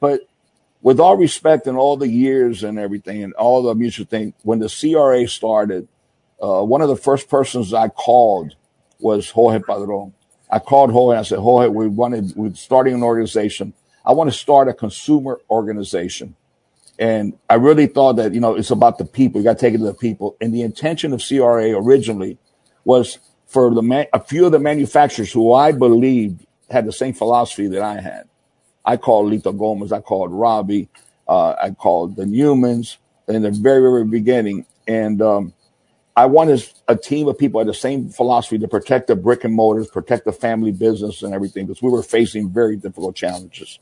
But 0.00 0.22
with 0.82 1.00
all 1.00 1.16
respect 1.16 1.66
and 1.66 1.76
all 1.76 1.96
the 1.96 2.08
years 2.08 2.64
and 2.64 2.78
everything 2.78 3.22
and 3.22 3.34
all 3.34 3.62
the 3.62 3.74
mutual 3.74 4.06
thing, 4.06 4.34
when 4.42 4.60
the 4.60 4.68
CRA 4.68 5.28
started, 5.28 5.88
uh, 6.42 6.62
one 6.62 6.80
of 6.82 6.88
the 6.88 6.96
first 6.96 7.28
persons 7.28 7.74
I 7.74 7.88
called 7.88 8.56
was 8.98 9.30
Jorge 9.30 9.60
Padron. 9.60 10.14
I 10.50 10.58
called 10.58 10.90
Jorge 10.90 11.16
and 11.16 11.20
I 11.20 11.22
said, 11.28 11.38
Jorge, 11.38 11.68
we 11.68 11.88
wanted, 11.88 12.34
we're 12.36 12.54
starting 12.54 12.94
an 12.94 13.02
organization. 13.02 13.72
I 14.04 14.12
want 14.12 14.30
to 14.30 14.36
start 14.36 14.68
a 14.68 14.74
consumer 14.74 15.40
organization. 15.50 16.36
And 16.98 17.38
I 17.48 17.54
really 17.54 17.86
thought 17.86 18.16
that, 18.16 18.34
you 18.34 18.40
know, 18.40 18.56
it's 18.56 18.70
about 18.70 18.98
the 18.98 19.04
people. 19.04 19.40
You 19.40 19.44
got 19.44 19.58
to 19.58 19.66
take 19.66 19.74
it 19.74 19.78
to 19.78 19.84
the 19.84 19.94
people. 19.94 20.36
And 20.40 20.52
the 20.52 20.62
intention 20.62 21.12
of 21.12 21.22
CRA 21.26 21.70
originally 21.70 22.38
was 22.84 23.18
for 23.46 23.74
the 23.74 23.82
man, 23.82 24.06
a 24.12 24.20
few 24.20 24.46
of 24.46 24.52
the 24.52 24.58
manufacturers 24.58 25.32
who 25.32 25.52
I 25.52 25.72
believed 25.72 26.46
had 26.70 26.86
the 26.86 26.92
same 26.92 27.14
philosophy 27.14 27.68
that 27.68 27.82
I 27.82 28.00
had. 28.00 28.28
I 28.84 28.96
called 28.96 29.32
Lito 29.32 29.56
Gomez, 29.56 29.92
I 29.92 30.00
called 30.00 30.30
Robbie, 30.32 30.88
uh, 31.28 31.54
I 31.60 31.70
called 31.70 32.16
the 32.16 32.24
Newmans 32.24 32.96
in 33.28 33.42
the 33.42 33.50
very, 33.50 33.80
very 33.80 34.04
beginning. 34.04 34.66
And 34.86 35.22
um, 35.22 35.54
I 36.20 36.26
wanted 36.26 36.62
a 36.86 36.96
team 36.96 37.28
of 37.28 37.38
people 37.38 37.60
had 37.60 37.66
the 37.66 37.72
same 37.72 38.10
philosophy 38.10 38.58
to 38.58 38.68
protect 38.68 39.06
the 39.06 39.16
brick 39.16 39.44
and 39.44 39.54
mortars, 39.54 39.88
protect 39.88 40.26
the 40.26 40.32
family 40.32 40.70
business 40.70 41.22
and 41.22 41.32
everything, 41.32 41.64
because 41.66 41.80
we 41.80 41.88
were 41.88 42.02
facing 42.02 42.50
very 42.50 42.76
difficult 42.76 43.16
challenges. 43.16 43.78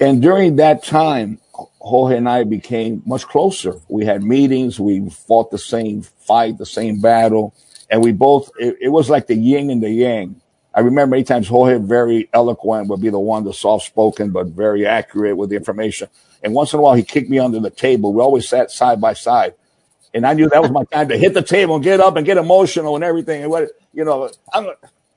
And 0.00 0.22
during 0.22 0.56
that 0.56 0.82
time, 0.82 1.38
Jorge 1.52 2.16
and 2.16 2.26
I 2.26 2.44
became 2.44 3.02
much 3.04 3.26
closer. 3.26 3.74
We 3.88 4.06
had 4.06 4.22
meetings, 4.22 4.80
we 4.80 5.10
fought 5.10 5.50
the 5.50 5.58
same 5.58 6.00
fight, 6.00 6.56
the 6.56 6.64
same 6.64 7.02
battle, 7.02 7.54
and 7.90 8.02
we 8.02 8.12
both, 8.12 8.50
it, 8.58 8.78
it 8.80 8.88
was 8.88 9.10
like 9.10 9.26
the 9.26 9.36
yin 9.36 9.68
and 9.68 9.82
the 9.82 9.90
yang. 9.90 10.40
I 10.74 10.80
remember 10.80 11.10
many 11.10 11.24
times 11.24 11.46
Jorge, 11.46 11.76
very 11.76 12.30
eloquent, 12.32 12.88
would 12.88 13.02
be 13.02 13.10
the 13.10 13.20
one, 13.20 13.44
the 13.44 13.52
soft 13.52 13.84
spoken, 13.84 14.30
but 14.30 14.46
very 14.46 14.86
accurate 14.86 15.36
with 15.36 15.50
the 15.50 15.56
information. 15.56 16.08
And 16.42 16.54
once 16.54 16.72
in 16.72 16.78
a 16.78 16.82
while, 16.82 16.94
he 16.94 17.02
kicked 17.02 17.28
me 17.28 17.38
under 17.38 17.60
the 17.60 17.70
table. 17.70 18.14
We 18.14 18.22
always 18.22 18.48
sat 18.48 18.70
side 18.70 18.98
by 18.98 19.12
side. 19.12 19.52
And 20.16 20.26
I 20.26 20.32
knew 20.34 20.48
that 20.48 20.62
was 20.62 20.72
my 20.72 20.84
time 20.84 21.10
to 21.10 21.18
hit 21.18 21.34
the 21.34 21.42
table 21.42 21.76
and 21.76 21.84
get 21.84 22.00
up 22.00 22.16
and 22.16 22.26
get 22.26 22.38
emotional 22.38 22.96
and 22.96 23.04
everything. 23.04 23.42
And 23.42 23.50
what, 23.50 23.68
you 23.94 24.04
know, 24.04 24.30
I'm, 24.54 24.68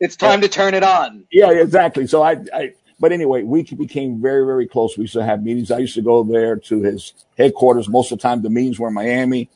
It's 0.01 0.17
time 0.17 0.41
to 0.41 0.49
turn 0.49 0.76
it 0.76 0.84
on. 0.84 1.26
yeah, 1.31 1.51
exactly. 1.51 2.07
So 2.07 2.21
I, 2.21 2.38
I, 2.53 2.73
but 2.99 3.13
anyway, 3.13 3.43
we 3.43 3.63
became 3.63 4.21
very, 4.21 4.45
very 4.45 4.67
close. 4.67 4.97
We 4.97 5.03
used 5.03 5.13
to 5.13 5.23
have 5.23 5.43
meetings. 5.43 5.71
I 5.71 5.80
used 5.80 5.95
to 5.95 6.01
go 6.01 6.23
there 6.23 6.57
to 6.57 6.81
his 6.84 7.13
headquarters. 7.38 7.89
Most 7.89 8.11
of 8.11 8.19
the 8.19 8.23
time, 8.23 8.41
the 8.41 8.49
meetings 8.49 8.80
were 8.80 8.89
in 8.89 8.93
Miami 8.93 9.49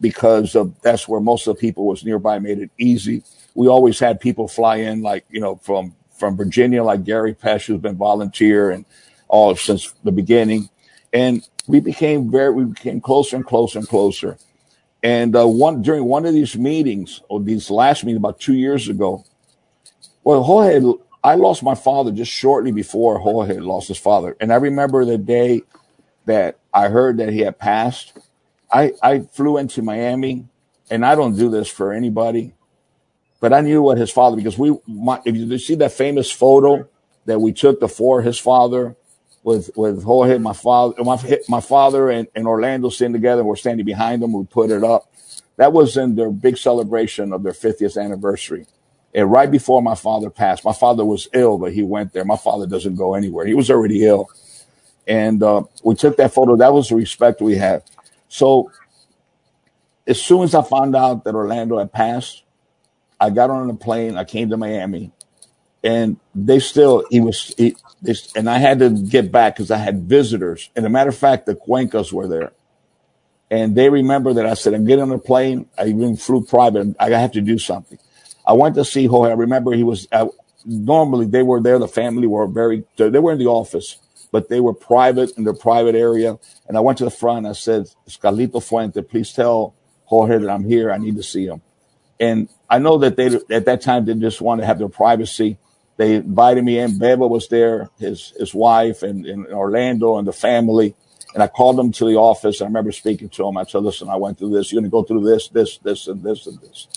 because 0.00 0.54
of 0.54 0.80
that's 0.82 1.08
where 1.08 1.20
most 1.20 1.46
of 1.46 1.56
the 1.56 1.60
people 1.60 1.86
was 1.86 2.04
nearby, 2.04 2.38
made 2.38 2.58
it 2.60 2.70
easy. 2.78 3.22
We 3.54 3.68
always 3.68 3.98
had 3.98 4.20
people 4.20 4.48
fly 4.48 4.76
in, 4.76 5.02
like 5.02 5.24
you 5.30 5.40
know, 5.40 5.56
from 5.56 5.94
from 6.18 6.36
Virginia, 6.36 6.84
like 6.84 7.04
Gary 7.04 7.34
Pesh, 7.34 7.66
who's 7.66 7.80
been 7.80 7.96
volunteer 7.96 8.70
and 8.70 8.84
all 9.28 9.56
since 9.56 9.92
the 10.04 10.12
beginning. 10.12 10.68
And 11.12 11.46
we 11.66 11.80
became 11.80 12.30
very, 12.30 12.52
we 12.52 12.64
became 12.64 13.00
closer 13.00 13.36
and 13.36 13.46
closer 13.46 13.78
and 13.78 13.88
closer. 13.88 14.38
And 15.02 15.34
uh, 15.34 15.46
one 15.46 15.82
during 15.82 16.04
one 16.04 16.26
of 16.26 16.34
these 16.34 16.56
meetings, 16.56 17.22
or 17.28 17.40
these 17.40 17.70
last 17.70 18.04
meetings 18.04 18.18
about 18.18 18.40
two 18.40 18.54
years 18.54 18.88
ago, 18.88 19.24
well, 20.24 20.42
Jorge, 20.42 20.80
I 21.24 21.34
lost 21.34 21.62
my 21.62 21.74
father 21.74 22.12
just 22.12 22.30
shortly 22.32 22.72
before 22.72 23.18
Jorge 23.18 23.58
lost 23.58 23.88
his 23.88 23.98
father. 23.98 24.36
And 24.40 24.52
I 24.52 24.56
remember 24.56 25.04
the 25.04 25.18
day 25.18 25.62
that 26.26 26.58
I 26.72 26.88
heard 26.88 27.18
that 27.18 27.32
he 27.32 27.40
had 27.40 27.58
passed. 27.58 28.18
I, 28.72 28.92
I 29.02 29.20
flew 29.20 29.56
into 29.56 29.82
Miami, 29.82 30.46
and 30.90 31.04
I 31.04 31.14
don't 31.14 31.36
do 31.36 31.50
this 31.50 31.68
for 31.68 31.92
anybody, 31.92 32.54
but 33.40 33.52
I 33.52 33.62
knew 33.62 33.82
what 33.82 33.98
his 33.98 34.10
father, 34.10 34.36
because 34.36 34.58
we, 34.58 34.76
my, 34.86 35.20
if 35.24 35.34
you 35.34 35.58
see 35.58 35.74
that 35.76 35.92
famous 35.92 36.30
photo 36.30 36.88
that 37.24 37.40
we 37.40 37.52
took 37.52 37.80
before 37.80 38.22
his 38.22 38.38
father 38.38 38.96
with, 39.42 39.70
with 39.76 40.02
Jorge, 40.02 40.38
my 40.38 40.52
father, 40.52 41.02
my, 41.02 41.18
my 41.48 41.60
father 41.60 42.10
and, 42.10 42.28
and 42.34 42.46
Orlando 42.46 42.90
sitting 42.90 43.12
together, 43.12 43.44
we're 43.44 43.56
standing 43.56 43.86
behind 43.86 44.22
them, 44.22 44.32
we 44.32 44.44
put 44.44 44.70
it 44.70 44.84
up. 44.84 45.12
That 45.56 45.72
was 45.72 45.96
in 45.96 46.16
their 46.16 46.30
big 46.30 46.58
celebration 46.58 47.32
of 47.32 47.42
their 47.42 47.52
50th 47.52 48.02
anniversary. 48.02 48.66
And 49.14 49.30
right 49.30 49.50
before 49.50 49.82
my 49.82 49.94
father 49.94 50.30
passed, 50.30 50.64
my 50.64 50.72
father 50.72 51.04
was 51.04 51.28
ill, 51.32 51.58
but 51.58 51.72
he 51.72 51.82
went 51.82 52.12
there. 52.12 52.24
My 52.24 52.36
father 52.36 52.66
doesn't 52.66 52.96
go 52.96 53.14
anywhere. 53.14 53.46
He 53.46 53.54
was 53.54 53.70
already 53.70 54.06
ill. 54.06 54.30
And 55.06 55.42
uh, 55.42 55.64
we 55.82 55.96
took 55.96 56.16
that 56.18 56.32
photo. 56.32 56.56
That 56.56 56.72
was 56.72 56.88
the 56.88 56.96
respect 56.96 57.40
we 57.40 57.56
had. 57.56 57.82
So 58.28 58.70
as 60.06 60.20
soon 60.22 60.44
as 60.44 60.54
I 60.54 60.62
found 60.62 60.94
out 60.94 61.24
that 61.24 61.34
Orlando 61.34 61.78
had 61.78 61.92
passed, 61.92 62.44
I 63.20 63.30
got 63.30 63.50
on 63.50 63.68
a 63.70 63.74
plane. 63.74 64.16
I 64.16 64.24
came 64.24 64.50
to 64.50 64.56
Miami, 64.56 65.12
and 65.82 66.18
they 66.34 66.58
still 66.58 67.04
he 67.10 67.20
was 67.20 67.54
he, 67.56 67.76
this, 68.02 68.34
and 68.36 68.48
I 68.48 68.58
had 68.58 68.78
to 68.80 68.90
get 68.90 69.32
back 69.32 69.56
because 69.56 69.70
I 69.70 69.78
had 69.78 70.04
visitors. 70.04 70.70
And 70.76 70.86
a 70.86 70.90
matter 70.90 71.10
of 71.10 71.16
fact, 71.16 71.46
the 71.46 71.54
Cuencas 71.54 72.12
were 72.12 72.28
there, 72.28 72.52
and 73.50 73.76
they 73.76 73.90
remember 73.90 74.34
that 74.34 74.46
I 74.46 74.54
said, 74.54 74.74
"I'm 74.74 74.86
getting 74.86 75.04
on 75.04 75.12
a 75.12 75.18
plane." 75.18 75.66
I 75.78 75.86
even 75.88 76.16
flew 76.16 76.44
private. 76.44 76.96
I 77.00 77.10
have 77.10 77.32
to 77.32 77.40
do 77.42 77.58
something. 77.58 77.98
I 78.46 78.54
went 78.54 78.74
to 78.76 78.84
see 78.84 79.06
Jorge. 79.06 79.32
I 79.32 79.36
remember 79.36 79.72
he 79.72 79.84
was 79.84 80.08
uh, 80.12 80.28
normally 80.66 81.26
they 81.26 81.42
were 81.42 81.60
there. 81.60 81.78
The 81.78 81.88
family 81.88 82.26
were 82.26 82.46
very 82.46 82.84
they 82.96 83.10
were 83.20 83.32
in 83.32 83.38
the 83.38 83.46
office, 83.48 83.98
but 84.32 84.48
they 84.48 84.60
were 84.60 84.74
private 84.74 85.36
in 85.38 85.44
their 85.44 85.54
private 85.54 85.94
area. 85.96 86.38
And 86.68 86.76
I 86.76 86.80
went 86.80 86.98
to 86.98 87.04
the 87.04 87.10
front. 87.10 87.46
I 87.46 87.52
said, 87.52 87.86
"Carlito 88.08 88.62
Fuente, 88.62 89.02
please 89.02 89.32
tell 89.32 89.74
Jorge 90.06 90.38
that 90.38 90.50
I'm 90.50 90.64
here. 90.64 90.92
I 90.92 90.98
need 90.98 91.16
to 91.16 91.22
see 91.22 91.46
him." 91.46 91.62
And 92.20 92.48
I 92.68 92.78
know 92.78 92.98
that 92.98 93.16
they 93.16 93.26
at 93.54 93.66
that 93.66 93.82
time 93.82 94.06
they 94.06 94.14
just 94.14 94.40
wanted 94.40 94.62
to 94.62 94.66
have 94.66 94.78
their 94.78 94.88
privacy. 94.88 95.58
They 96.00 96.16
invited 96.16 96.64
me 96.64 96.78
in. 96.78 96.98
Beba 96.98 97.28
was 97.28 97.48
there, 97.48 97.90
his 97.98 98.32
his 98.38 98.54
wife, 98.54 99.02
and, 99.02 99.26
and 99.26 99.46
Orlando 99.48 100.16
and 100.16 100.26
the 100.26 100.32
family. 100.32 100.94
And 101.34 101.42
I 101.42 101.46
called 101.46 101.76
them 101.76 101.92
to 101.92 102.06
the 102.06 102.16
office. 102.16 102.62
I 102.62 102.64
remember 102.64 102.92
speaking 102.92 103.28
to 103.30 103.46
him. 103.46 103.58
I 103.58 103.64
said, 103.64 103.82
"Listen, 103.82 104.08
I 104.08 104.16
went 104.16 104.38
through 104.38 104.50
this. 104.50 104.72
You're 104.72 104.80
going 104.80 104.90
to 104.90 104.92
go 104.92 105.02
through 105.02 105.28
this, 105.28 105.48
this, 105.48 105.78
this, 105.78 106.06
and 106.08 106.22
this, 106.22 106.46
and 106.46 106.58
this." 106.60 106.88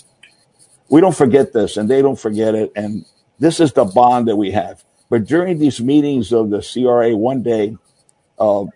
we 0.88 1.00
don't 1.00 1.16
forget 1.16 1.52
this 1.52 1.76
and 1.76 1.88
they 1.90 2.02
don't 2.02 2.18
forget 2.18 2.54
it. 2.54 2.72
And 2.76 3.04
this 3.38 3.60
is 3.60 3.72
the 3.72 3.84
bond 3.84 4.28
that 4.28 4.36
we 4.36 4.52
have. 4.52 4.84
But 5.10 5.26
during 5.26 5.58
these 5.58 5.80
meetings 5.80 6.32
of 6.32 6.50
the 6.50 6.60
CRA, 6.60 7.16
one 7.16 7.42
day, 7.42 7.76
uh, 8.38 8.66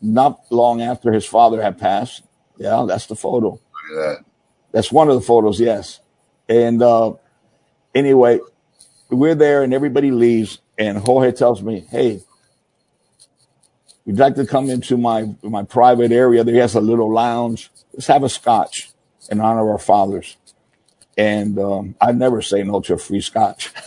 not 0.00 0.40
long 0.50 0.80
after 0.82 1.12
his 1.12 1.26
father 1.26 1.62
had 1.62 1.78
passed, 1.78 2.22
yeah, 2.58 2.84
that's 2.86 3.06
the 3.06 3.16
photo. 3.16 3.50
Look 3.50 3.60
at 3.90 3.94
that. 3.94 4.24
That's 4.72 4.92
one 4.92 5.08
of 5.08 5.14
the 5.16 5.20
photos, 5.20 5.60
yes. 5.60 6.00
And 6.48 6.82
uh, 6.82 7.14
anyway, 7.94 8.40
we're 9.10 9.34
there 9.34 9.62
and 9.62 9.74
everybody 9.74 10.10
leaves. 10.10 10.60
And 10.78 10.98
Jorge 10.98 11.32
tells 11.32 11.62
me, 11.62 11.86
hey, 11.90 12.22
would 14.06 14.16
you 14.16 14.22
like 14.22 14.36
to 14.36 14.46
come 14.46 14.70
into 14.70 14.96
my 14.96 15.34
my 15.42 15.64
private 15.64 16.12
area? 16.12 16.44
There 16.44 16.54
he 16.54 16.60
has 16.60 16.74
a 16.74 16.80
little 16.80 17.12
lounge. 17.12 17.70
Let's 17.92 18.06
have 18.08 18.24
a 18.24 18.28
scotch 18.28 18.90
in 19.30 19.40
honor 19.40 19.62
of 19.62 19.68
our 19.68 19.78
fathers 19.78 20.36
and 21.18 21.58
um, 21.58 21.96
I 22.00 22.12
never 22.12 22.40
say 22.42 22.62
no 22.62 22.80
to 22.82 22.94
a 22.94 22.98
free 22.98 23.20
scotch. 23.20 23.72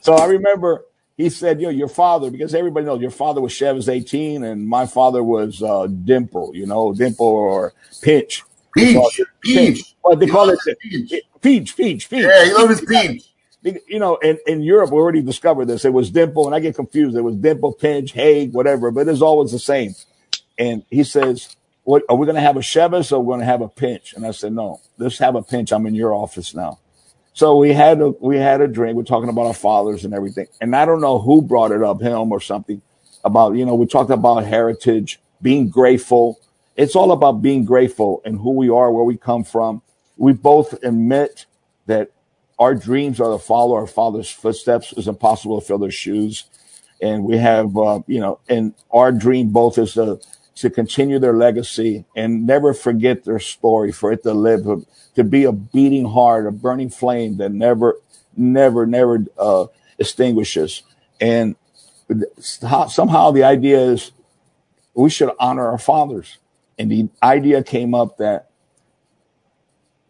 so 0.00 0.14
I 0.14 0.26
remember 0.26 0.84
he 1.16 1.28
said, 1.30 1.60
"Yo, 1.60 1.70
your 1.70 1.88
father," 1.88 2.30
because 2.30 2.54
everybody 2.54 2.86
knows 2.86 3.00
your 3.00 3.10
father 3.10 3.40
was 3.40 3.52
Chivas 3.52 3.88
18, 3.92 4.44
and 4.44 4.68
my 4.68 4.86
father 4.86 5.24
was 5.24 5.62
uh, 5.62 5.88
Dimple, 5.88 6.52
you 6.54 6.66
know, 6.66 6.94
Dimple 6.94 7.26
or 7.26 7.74
Pinch. 8.00 8.44
Peach, 8.76 9.20
peach. 9.42 9.94
What 10.02 10.20
they 10.20 10.26
He 10.26 10.32
call 10.32 10.50
it? 10.50 10.60
peach. 10.80 11.12
Peach, 11.42 11.76
peach, 11.76 12.10
peach. 12.10 12.24
Yeah, 12.24 12.44
he 12.44 12.52
loves 12.54 12.80
his 12.80 12.88
peach. 12.88 13.24
You 13.88 13.98
know, 13.98 14.16
in, 14.18 14.38
in 14.46 14.62
Europe, 14.62 14.90
we 14.92 14.98
already 14.98 15.22
discovered 15.22 15.66
this. 15.66 15.84
It 15.84 15.92
was 15.92 16.10
Dimple, 16.10 16.46
and 16.46 16.54
I 16.54 16.60
get 16.60 16.76
confused. 16.76 17.16
It 17.16 17.22
was 17.22 17.36
Dimple, 17.36 17.72
Pinch, 17.74 18.12
Haig, 18.12 18.52
whatever, 18.52 18.90
but 18.92 19.08
it's 19.08 19.22
always 19.22 19.52
the 19.52 19.58
same. 19.58 19.94
And 20.58 20.84
he 20.90 21.04
says, 21.04 21.56
what 21.84 22.02
are 22.08 22.16
we 22.16 22.26
going 22.26 22.36
to 22.36 22.42
have 22.42 22.56
a 22.56 22.60
Chivas 22.60 23.12
or 23.12 23.20
we're 23.20 23.34
going 23.34 23.40
to 23.40 23.46
have 23.46 23.62
a 23.62 23.68
pinch? 23.68 24.14
And 24.14 24.26
I 24.26 24.32
said, 24.32 24.52
no, 24.52 24.80
let's 24.98 25.18
have 25.18 25.34
a 25.36 25.42
pinch. 25.42 25.72
I'm 25.72 25.86
in 25.86 25.94
your 25.94 26.14
office 26.14 26.54
now. 26.54 26.78
So 27.34 27.56
we 27.56 27.72
had 27.72 28.00
a, 28.00 28.10
we 28.20 28.36
had 28.38 28.60
a 28.60 28.68
drink. 28.68 28.96
We're 28.96 29.04
talking 29.04 29.28
about 29.28 29.46
our 29.46 29.54
fathers 29.54 30.04
and 30.04 30.14
everything. 30.14 30.46
And 30.60 30.74
I 30.74 30.84
don't 30.86 31.00
know 31.00 31.18
who 31.18 31.42
brought 31.42 31.72
it 31.72 31.82
up, 31.82 32.00
him 32.00 32.32
or 32.32 32.40
something 32.40 32.80
about, 33.24 33.56
you 33.56 33.66
know, 33.66 33.74
we 33.74 33.86
talked 33.86 34.10
about 34.10 34.44
heritage, 34.44 35.20
being 35.42 35.68
grateful. 35.68 36.40
It's 36.76 36.94
all 36.94 37.12
about 37.12 37.40
being 37.42 37.64
grateful 37.64 38.20
and 38.24 38.38
who 38.38 38.50
we 38.50 38.68
are, 38.68 38.92
where 38.92 39.04
we 39.04 39.16
come 39.16 39.44
from. 39.44 39.82
We 40.16 40.32
both 40.32 40.74
admit 40.82 41.46
that 41.86 42.10
our 42.58 42.74
dreams 42.74 43.20
are 43.20 43.32
to 43.32 43.38
follow 43.38 43.74
our 43.74 43.86
father's 43.86 44.30
footsteps. 44.30 44.92
It's 44.96 45.06
impossible 45.06 45.60
to 45.60 45.66
fill 45.66 45.78
their 45.78 45.90
shoes. 45.90 46.44
And 47.00 47.24
we 47.24 47.38
have, 47.38 47.76
uh, 47.76 48.00
you 48.06 48.20
know, 48.20 48.40
and 48.48 48.74
our 48.90 49.12
dream 49.12 49.50
both 49.50 49.78
is 49.78 49.94
to, 49.94 50.20
to 50.56 50.70
continue 50.70 51.18
their 51.18 51.34
legacy 51.34 52.04
and 52.14 52.46
never 52.46 52.72
forget 52.72 53.24
their 53.24 53.38
story, 53.38 53.92
for 53.92 54.12
it 54.12 54.22
to 54.22 54.32
live, 54.32 54.64
to 55.14 55.24
be 55.24 55.44
a 55.44 55.52
beating 55.52 56.06
heart, 56.06 56.46
a 56.46 56.50
burning 56.50 56.88
flame 56.88 57.36
that 57.38 57.52
never, 57.52 57.98
never, 58.36 58.86
never 58.86 59.24
uh, 59.38 59.66
extinguishes. 59.98 60.82
And 61.20 61.56
somehow 62.38 63.30
the 63.30 63.44
idea 63.44 63.80
is 63.80 64.12
we 64.94 65.10
should 65.10 65.30
honor 65.38 65.68
our 65.68 65.78
fathers. 65.78 66.38
And 66.78 66.90
the 66.90 67.08
idea 67.22 67.62
came 67.62 67.94
up 67.94 68.18
that 68.18 68.50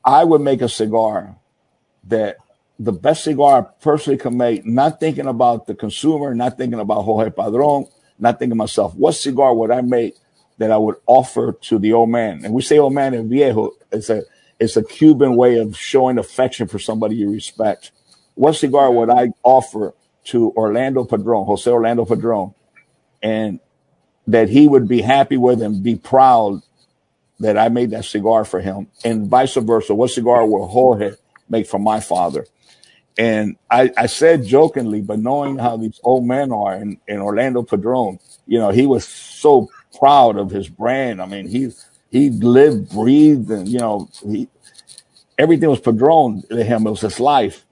I 0.05 0.24
would 0.24 0.40
make 0.40 0.62
a 0.62 0.68
cigar 0.68 1.36
that 2.05 2.36
the 2.78 2.93
best 2.93 3.24
cigar 3.24 3.60
I 3.60 3.82
personally 3.82 4.18
can 4.18 4.36
make, 4.36 4.64
not 4.66 5.01
thinking 5.01 5.26
about 5.26 5.66
the 5.66 5.74
consumer, 5.74 6.34
not 6.34 6.59
thinking 6.59 6.78
about 6.78 7.02
Jorge 7.02 7.30
Padron, 7.30 7.86
not 8.18 8.38
thinking 8.38 8.56
myself, 8.56 8.94
what 8.94 9.12
cigar 9.12 9.55
would 9.55 9.70
I 9.70 9.80
make 9.80 10.16
that 10.59 10.70
I 10.70 10.76
would 10.76 10.97
offer 11.06 11.52
to 11.52 11.78
the 11.78 11.93
old 11.93 12.10
man? 12.10 12.44
And 12.44 12.55
we 12.55 12.62
say 12.62 12.78
old 12.78 12.94
man 12.94 13.14
in 13.14 13.28
viejo, 13.28 13.72
it's 13.90 14.10
a 14.10 14.22
it's 14.59 14.76
a 14.76 14.82
Cuban 14.82 15.36
way 15.36 15.59
of 15.59 15.76
showing 15.76 16.18
affection 16.18 16.66
for 16.66 16.78
somebody 16.78 17.16
you 17.16 17.30
respect. 17.30 17.93
What 18.34 18.55
cigar 18.55 18.90
would 18.90 19.10
I 19.10 19.32
offer 19.43 19.94
to 20.24 20.51
Orlando 20.52 21.05
Padron, 21.05 21.47
Jose 21.47 21.70
Orlando 21.70 22.05
Padron, 22.05 22.55
and 23.22 23.60
that 24.27 24.48
he 24.48 24.69
would 24.69 24.89
be 24.89 25.03
happy 25.03 25.36
with 25.36 25.62
and 25.62 25.82
be 25.82 25.97
proud 25.97 26.62
that 27.40 27.59
I 27.59 27.69
made 27.69 27.90
that 27.90 28.05
cigar 28.05 28.44
for 28.44 28.61
him, 28.61 28.89
and 29.05 29.28
vice 29.28 29.55
versa. 29.55 29.94
What 29.94 30.11
cigar 30.11 30.47
will 30.47 30.66
Jorge 30.66 31.12
make 31.48 31.66
for 31.66 31.78
my 31.78 32.01
father? 32.01 32.47
And 33.19 33.57
I, 33.70 33.90
I 33.97 34.07
said 34.07 34.44
jokingly, 34.44 35.01
but 35.01 35.19
knowing 35.19 35.59
how 35.59 35.77
these 35.77 36.01
old 36.03 36.27
men 36.27 36.53
are, 36.53 36.74
and, 36.74 36.98
and 37.09 37.20
Orlando 37.20 37.62
Padron, 37.62 38.19
you 38.47 38.59
know, 38.59 38.70
he 38.70 38.86
was 38.86 39.07
so 39.07 39.70
proud 39.98 40.36
of 40.36 40.51
his 40.51 40.69
brand. 40.69 41.20
I 41.23 41.27
mean, 41.27 41.48
he 41.48 41.70
he 42.11 42.31
lived, 42.31 42.90
breathed, 42.90 43.51
and 43.51 43.69
you 43.69 43.78
know, 43.78 44.09
he 44.24 44.48
everything 45.39 45.70
was 45.70 45.81
Padron 45.81 46.43
to 46.51 46.62
him. 46.62 46.86
It 46.86 46.90
was 46.90 47.01
his 47.01 47.20
life. 47.20 47.65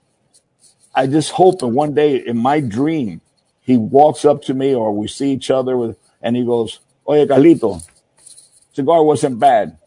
I 0.94 1.06
just 1.06 1.32
hope 1.32 1.58
that 1.60 1.68
one 1.68 1.94
day 1.94 2.16
in 2.16 2.38
my 2.38 2.60
dream, 2.60 3.20
he 3.60 3.76
walks 3.76 4.24
up 4.24 4.42
to 4.42 4.54
me 4.54 4.74
or 4.74 4.92
we 4.96 5.08
see 5.08 5.32
each 5.32 5.50
other 5.50 5.76
with, 5.76 5.98
and 6.24 6.36
he 6.36 6.44
goes, 6.44 6.80
Oye, 7.08 7.26
Carlito, 7.26 7.86
cigar 8.72 9.04
wasn't 9.04 9.38
bad. 9.38 9.78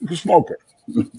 You 0.00 0.08
can 0.08 0.16
smoke 0.16 0.50
it. 0.50 0.58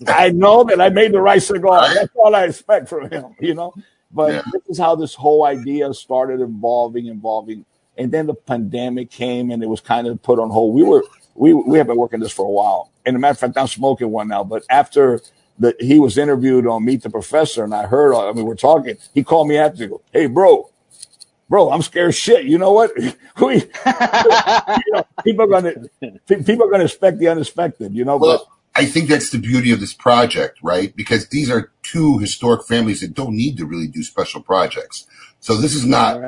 I 0.07 0.30
know 0.30 0.64
that 0.65 0.80
I 0.81 0.89
made 0.89 1.14
the 1.14 1.22
right 1.22 1.41
cigar. 1.41 1.81
That's 1.93 2.14
all 2.15 2.35
I 2.35 2.43
expect 2.45 2.89
from 2.89 3.10
him, 3.10 3.35
you 3.39 3.56
know. 3.56 3.73
But 4.11 4.34
Yeah. 4.34 4.41
this 4.53 4.61
is 4.69 4.77
how 4.77 4.95
this 4.95 5.15
whole 5.15 5.45
idea 5.45 5.93
started 5.93 6.41
evolving, 6.41 7.07
evolving, 7.07 7.65
and 7.97 8.11
then 8.11 8.27
the 8.27 8.35
pandemic 8.35 9.10
came 9.10 9.49
and 9.52 9.64
it 9.64 9.68
was 9.68 9.81
kind 9.81 10.07
of 10.07 10.22
put 10.22 10.39
on 10.39 10.52
hold. 10.52 10.76
We 10.76 10.84
were 10.84 11.03
we 11.35 11.53
we 11.53 11.77
have 11.80 11.88
been 11.88 11.97
working 11.97 12.19
this 12.19 12.31
for 12.34 12.45
a 12.45 12.52
while. 12.52 12.91
And 13.06 13.15
a 13.15 13.19
matter 13.19 13.31
of 13.31 13.39
fact, 13.39 13.57
I'm 13.57 13.68
smoking 13.68 14.11
one 14.11 14.27
now. 14.27 14.43
But 14.43 14.64
after 14.69 15.22
that 15.60 15.81
he 15.81 15.99
was 15.99 16.18
interviewed 16.18 16.68
on 16.68 16.85
Meet 16.85 17.03
the 17.03 17.10
Professor, 17.10 17.64
and 17.64 17.73
I 17.73 17.88
heard, 17.88 18.14
I 18.14 18.31
mean, 18.34 18.45
we're 18.45 18.56
talking. 18.56 18.97
He 19.14 19.23
called 19.23 19.47
me 19.47 19.57
after, 19.57 19.84
he 19.84 19.89
go, 19.89 20.02
"Hey, 20.11 20.27
bro, 20.27 20.69
bro, 21.49 21.72
I'm 21.72 21.81
scared 21.81 22.15
shit. 22.15 22.45
You 22.45 22.57
know 22.57 22.72
what? 22.72 22.91
we, 22.97 23.55
you 23.55 23.61
know, 24.93 25.05
people 25.23 25.45
are 25.45 25.61
gonna 25.61 25.73
people 26.43 26.67
are 26.67 26.72
gonna 26.72 26.85
expect 26.85 27.19
the 27.19 27.27
unexpected. 27.27 27.93
You 27.93 28.05
know, 28.05 28.19
but 28.19 28.27
Well, 28.27 28.51
I 28.76 28.85
think 28.85 29.07
that's 29.09 29.30
the 29.30 29.38
beauty 29.38 29.72
of 29.72 29.80
this 29.80 29.93
project, 29.93 30.59
right? 30.61 30.95
Because 30.95 31.30
these 31.30 31.49
are 31.49 31.72
two 31.84 32.17
historic 32.17 32.65
families 32.65 33.01
that 33.01 33.13
don't 33.13 33.35
need 33.35 33.57
to 33.57 33.65
really 33.65 33.88
do 33.88 34.03
special 34.03 34.41
projects. 34.41 35.07
So 35.39 35.55
this 35.55 35.73
is 35.73 35.85
not 35.85 36.22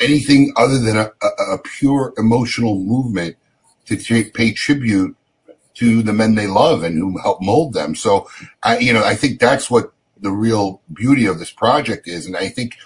anything 0.00 0.52
other 0.56 0.78
than 0.78 0.96
a, 0.96 1.10
a, 1.22 1.54
a 1.54 1.58
pure 1.58 2.12
emotional 2.16 2.78
movement 2.78 3.36
to 3.86 3.96
ta- 3.96 4.30
pay 4.34 4.52
tribute 4.52 5.16
to 5.74 6.02
the 6.02 6.12
men 6.12 6.34
they 6.34 6.46
love 6.46 6.82
and 6.82 6.98
who 6.98 7.18
help 7.18 7.40
mold 7.40 7.72
them. 7.72 7.94
So 7.94 8.28
I, 8.62 8.78
you 8.78 8.92
know, 8.92 9.04
I 9.04 9.14
think 9.14 9.40
that's 9.40 9.70
what 9.70 9.92
the 10.20 10.30
real 10.30 10.82
beauty 10.92 11.26
of 11.26 11.38
this 11.38 11.50
project 11.50 12.06
is. 12.06 12.26
And 12.26 12.36
I 12.36 12.48
think, 12.48 12.76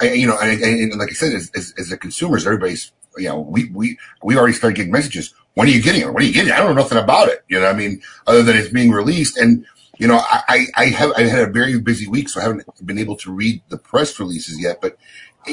I, 0.00 0.12
you 0.12 0.26
know, 0.26 0.38
and, 0.40 0.62
and, 0.62 0.98
like 0.98 1.10
I 1.10 1.14
said, 1.14 1.32
as, 1.32 1.50
as, 1.54 1.74
as 1.78 1.88
the 1.88 1.96
consumers, 1.96 2.46
everybody's, 2.46 2.92
you 3.16 3.28
know, 3.28 3.40
we, 3.40 3.70
we, 3.70 3.98
we 4.22 4.36
already 4.36 4.54
started 4.54 4.76
getting 4.76 4.92
messages. 4.92 5.34
When 5.54 5.68
are 5.68 5.70
you 5.70 5.82
getting 5.82 6.02
it? 6.02 6.12
When 6.12 6.22
are 6.22 6.26
you 6.26 6.32
getting 6.32 6.50
it? 6.50 6.54
I 6.54 6.58
don't 6.58 6.74
know 6.74 6.82
nothing 6.82 6.98
about 6.98 7.28
it. 7.28 7.44
You 7.48 7.60
know, 7.60 7.66
I 7.66 7.72
mean, 7.72 8.02
other 8.26 8.42
than 8.42 8.56
it's 8.56 8.68
being 8.68 8.90
released. 8.90 9.38
And, 9.38 9.64
you 9.98 10.06
know, 10.06 10.18
I, 10.18 10.42
I 10.48 10.66
I 10.76 10.84
have, 10.86 11.12
I 11.16 11.22
had 11.22 11.48
a 11.48 11.50
very 11.50 11.80
busy 11.80 12.06
week, 12.06 12.28
so 12.28 12.40
I 12.40 12.44
haven't 12.44 12.64
been 12.84 12.98
able 12.98 13.16
to 13.16 13.32
read 13.32 13.62
the 13.68 13.78
press 13.78 14.18
releases 14.20 14.60
yet, 14.60 14.80
but 14.82 14.98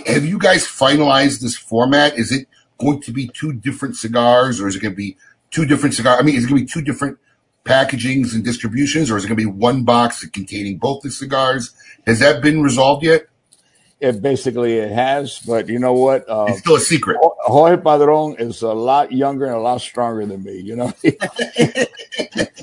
have 0.05 0.25
you 0.25 0.39
guys 0.39 0.65
finalized 0.65 1.39
this 1.41 1.55
format? 1.55 2.17
Is 2.17 2.31
it 2.31 2.47
going 2.79 3.01
to 3.01 3.11
be 3.11 3.27
two 3.27 3.53
different 3.53 3.95
cigars 3.95 4.59
or 4.59 4.67
is 4.67 4.75
it 4.75 4.81
going 4.81 4.93
to 4.93 4.97
be 4.97 5.17
two 5.51 5.65
different 5.65 5.95
cigars? 5.95 6.19
I 6.19 6.23
mean, 6.23 6.35
is 6.35 6.45
it 6.45 6.49
going 6.49 6.61
to 6.61 6.65
be 6.65 6.71
two 6.71 6.81
different 6.81 7.19
packagings 7.63 8.33
and 8.33 8.43
distributions 8.43 9.09
or 9.09 9.17
is 9.17 9.23
it 9.23 9.27
going 9.27 9.37
to 9.37 9.43
be 9.43 9.49
one 9.49 9.83
box 9.83 10.25
containing 10.27 10.77
both 10.77 11.01
the 11.01 11.11
cigars? 11.11 11.73
Has 12.05 12.19
that 12.19 12.41
been 12.41 12.61
resolved 12.61 13.03
yet? 13.03 13.27
It 14.03 14.21
basically 14.21 14.77
it 14.77 14.91
has. 14.91 15.39
But 15.39 15.69
you 15.69 15.79
know 15.79 15.93
what? 15.93 16.29
Uh, 16.29 16.45
It's 16.49 16.59
still 16.59 16.75
a 16.75 16.79
secret. 16.79 17.17
Jorge 17.21 17.81
Padron 17.81 18.35
is 18.37 18.61
a 18.61 18.73
lot 18.73 19.11
younger 19.11 19.45
and 19.45 19.55
a 19.55 19.59
lot 19.59 19.79
stronger 19.81 20.25
than 20.25 20.43
me. 20.43 20.57
You 20.59 20.75
know, 20.75 20.93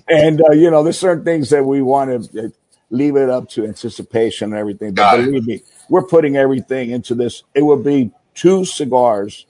and 0.09 0.43
uh, 0.43 0.53
you 0.53 0.71
know, 0.71 0.83
there's 0.83 0.99
certain 0.99 1.25
things 1.25 1.51
that 1.51 1.65
we 1.65 1.83
want 1.83 2.31
to 2.33 2.53
leave 2.91 3.17
it 3.17 3.31
up 3.31 3.49
to 3.51 3.65
anticipation 3.65 4.53
and 4.53 4.59
everything. 4.61 4.91
But 4.95 5.03
Got 5.03 5.21
it. 5.21 5.25
believe 5.27 5.47
me, 5.47 5.62
we're 5.89 6.07
putting 6.07 6.37
everything 6.37 6.91
into 6.91 7.15
this. 7.15 7.43
It 7.55 7.62
will 7.62 7.83
be 7.83 8.11
two 8.35 8.65
cigars 8.65 9.47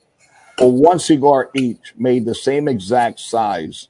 or 0.59 0.71
one 0.71 0.99
cigar 0.99 1.51
each, 1.55 1.95
made 1.97 2.25
the 2.25 2.35
same 2.35 2.69
exact 2.69 3.19
size, 3.19 3.89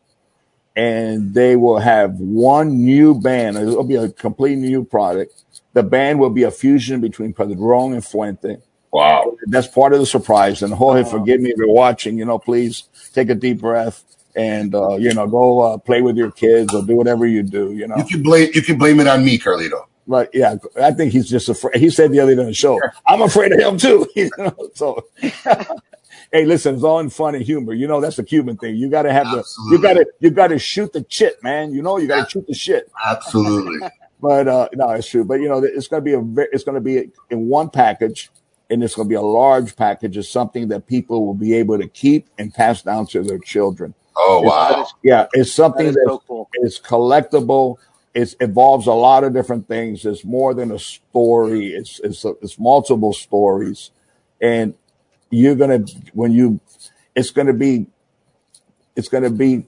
and 0.75 1.35
they 1.35 1.57
will 1.57 1.81
have 1.81 2.15
one 2.19 2.85
new 2.85 3.15
band. 3.21 3.57
It'll 3.59 3.85
be 3.85 3.97
a 3.97 4.09
complete 4.09 4.57
new 4.57 4.85
product. 4.85 5.35
The 5.73 5.83
band 5.83 6.19
will 6.19 6.31
be 6.31 6.43
a 6.43 6.51
fusion 6.51 7.01
between 7.01 7.33
Padron 7.33 7.93
and 7.93 8.05
Fuente. 8.05 8.59
Wow. 8.93 9.37
That's 9.47 9.69
part 9.69 9.93
of 9.93 10.01
the 10.01 10.07
surprise. 10.07 10.63
And 10.63 10.75
Jorge, 10.75 11.05
forgive 11.09 11.41
me 11.41 11.51
if 11.51 11.57
you're 11.57 11.73
watching, 11.73 12.19
you 12.19 12.25
know, 12.25 12.39
please 12.39 12.85
take 13.13 13.31
a 13.31 13.35
deep 13.35 13.61
breath 13.61 14.05
and, 14.35 14.75
uh, 14.75 14.97
you 14.97 15.15
know, 15.15 15.27
go 15.27 15.61
uh, 15.61 15.79
play 15.79 16.03
with 16.03 16.17
your 16.17 16.33
kids 16.33 16.75
or 16.75 16.83
do 16.83 16.97
whatever 16.97 17.27
you 17.27 17.43
do, 17.43 17.73
you 17.73 17.87
know. 17.87 17.97
You 17.97 18.05
can 18.05 18.23
blame, 18.23 18.51
you 18.53 18.63
can 18.63 18.79
blame 18.79 18.99
it 19.01 19.07
on 19.07 19.25
me, 19.25 19.39
Carlito. 19.39 19.85
But 20.07 20.31
yeah, 20.35 20.57
I 20.81 20.91
think 20.91 21.13
he's 21.13 21.29
just 21.29 21.49
afraid. 21.49 21.77
He 21.77 21.89
said 21.89 22.11
the 22.11 22.19
other 22.19 22.35
day 22.35 22.41
on 22.41 22.49
the 22.49 22.55
show, 22.55 22.81
I'm 23.07 23.23
afraid 23.23 23.53
of 23.53 23.61
him 23.61 23.79
too. 23.79 24.09
You 24.17 24.29
know, 24.37 24.71
so 24.75 25.07
hey, 26.33 26.45
listen, 26.45 26.75
it's 26.75 26.83
all 26.83 26.99
in 26.99 27.11
fun 27.11 27.37
and 27.37 27.45
humor. 27.45 27.73
You 27.75 27.87
know, 27.87 28.01
that's 28.01 28.19
a 28.19 28.25
Cuban 28.25 28.57
thing. 28.57 28.75
You 28.75 28.91
got 28.91 29.03
to 29.03 29.13
have 29.13 29.27
the, 29.31 29.45
you 29.71 29.81
got 29.81 29.95
to, 29.95 30.07
you 30.19 30.31
got 30.31 30.49
to 30.49 30.59
shoot 30.59 30.93
the 30.93 31.07
shit, 31.09 31.41
man. 31.45 31.73
You 31.73 31.83
know, 31.83 31.97
you 31.99 32.09
got 32.09 32.25
to 32.25 32.31
shoot 32.31 32.47
the 32.49 32.55
shit. 32.55 32.91
Absolutely. 33.07 33.89
But 34.21 34.49
uh, 34.49 34.69
no, 34.75 34.91
it's 34.91 35.09
true. 35.09 35.25
But 35.25 35.41
you 35.41 35.49
know, 35.49 35.59
it's 35.63 35.89
going 35.89 36.03
to 36.03 36.05
be 36.05 36.13
a, 36.15 36.21
ve- 36.21 36.49
it's 36.53 36.65
going 36.65 36.75
to 36.75 36.81
be 36.81 37.11
in 37.31 37.49
one 37.49 37.71
package, 37.71 38.31
and 38.69 38.83
it's 38.85 38.95
going 38.95 39.07
to 39.07 39.11
be 39.11 39.15
a 39.17 39.23
large 39.23 39.77
package. 39.77 40.17
It's 40.17 40.29
something 40.29 40.69
that 40.69 40.87
people 40.87 41.25
will 41.27 41.35
be 41.35 41.55
able 41.55 41.79
to 41.79 41.89
keep 41.89 42.29
and 42.39 42.53
pass 42.53 42.83
down 42.83 43.07
to 43.09 43.23
their 43.23 43.39
children. 43.39 43.95
Oh, 44.17 44.41
It's- 44.45 44.51
wow. 44.83 44.87
yeah, 45.03 45.27
it's 45.33 45.53
something 45.53 45.87
That 45.87 45.91
is 45.91 45.95
that 45.97 46.05
so 46.09 46.23
cool. 46.29 46.49
is 46.55 46.81
collectible. 46.81 47.77
It 48.13 48.35
involves 48.41 48.87
a 48.89 48.93
lot 48.93 49.23
of 49.25 49.33
different 49.33 49.69
things. 49.69 50.05
It's 50.05 50.25
more 50.25 50.53
than 50.53 50.73
a 50.73 50.79
story. 50.81 51.69
It's 51.69 52.01
it's 52.01 52.25
it's 52.43 52.59
multiple 52.59 53.13
stories, 53.13 53.93
and 54.41 54.75
you're 55.31 55.55
gonna 55.55 55.85
when 56.13 56.33
you, 56.33 56.59
it's 57.15 57.31
gonna 57.31 57.53
be, 57.53 57.87
it's 58.97 59.09
gonna 59.09 59.31
be 59.31 59.65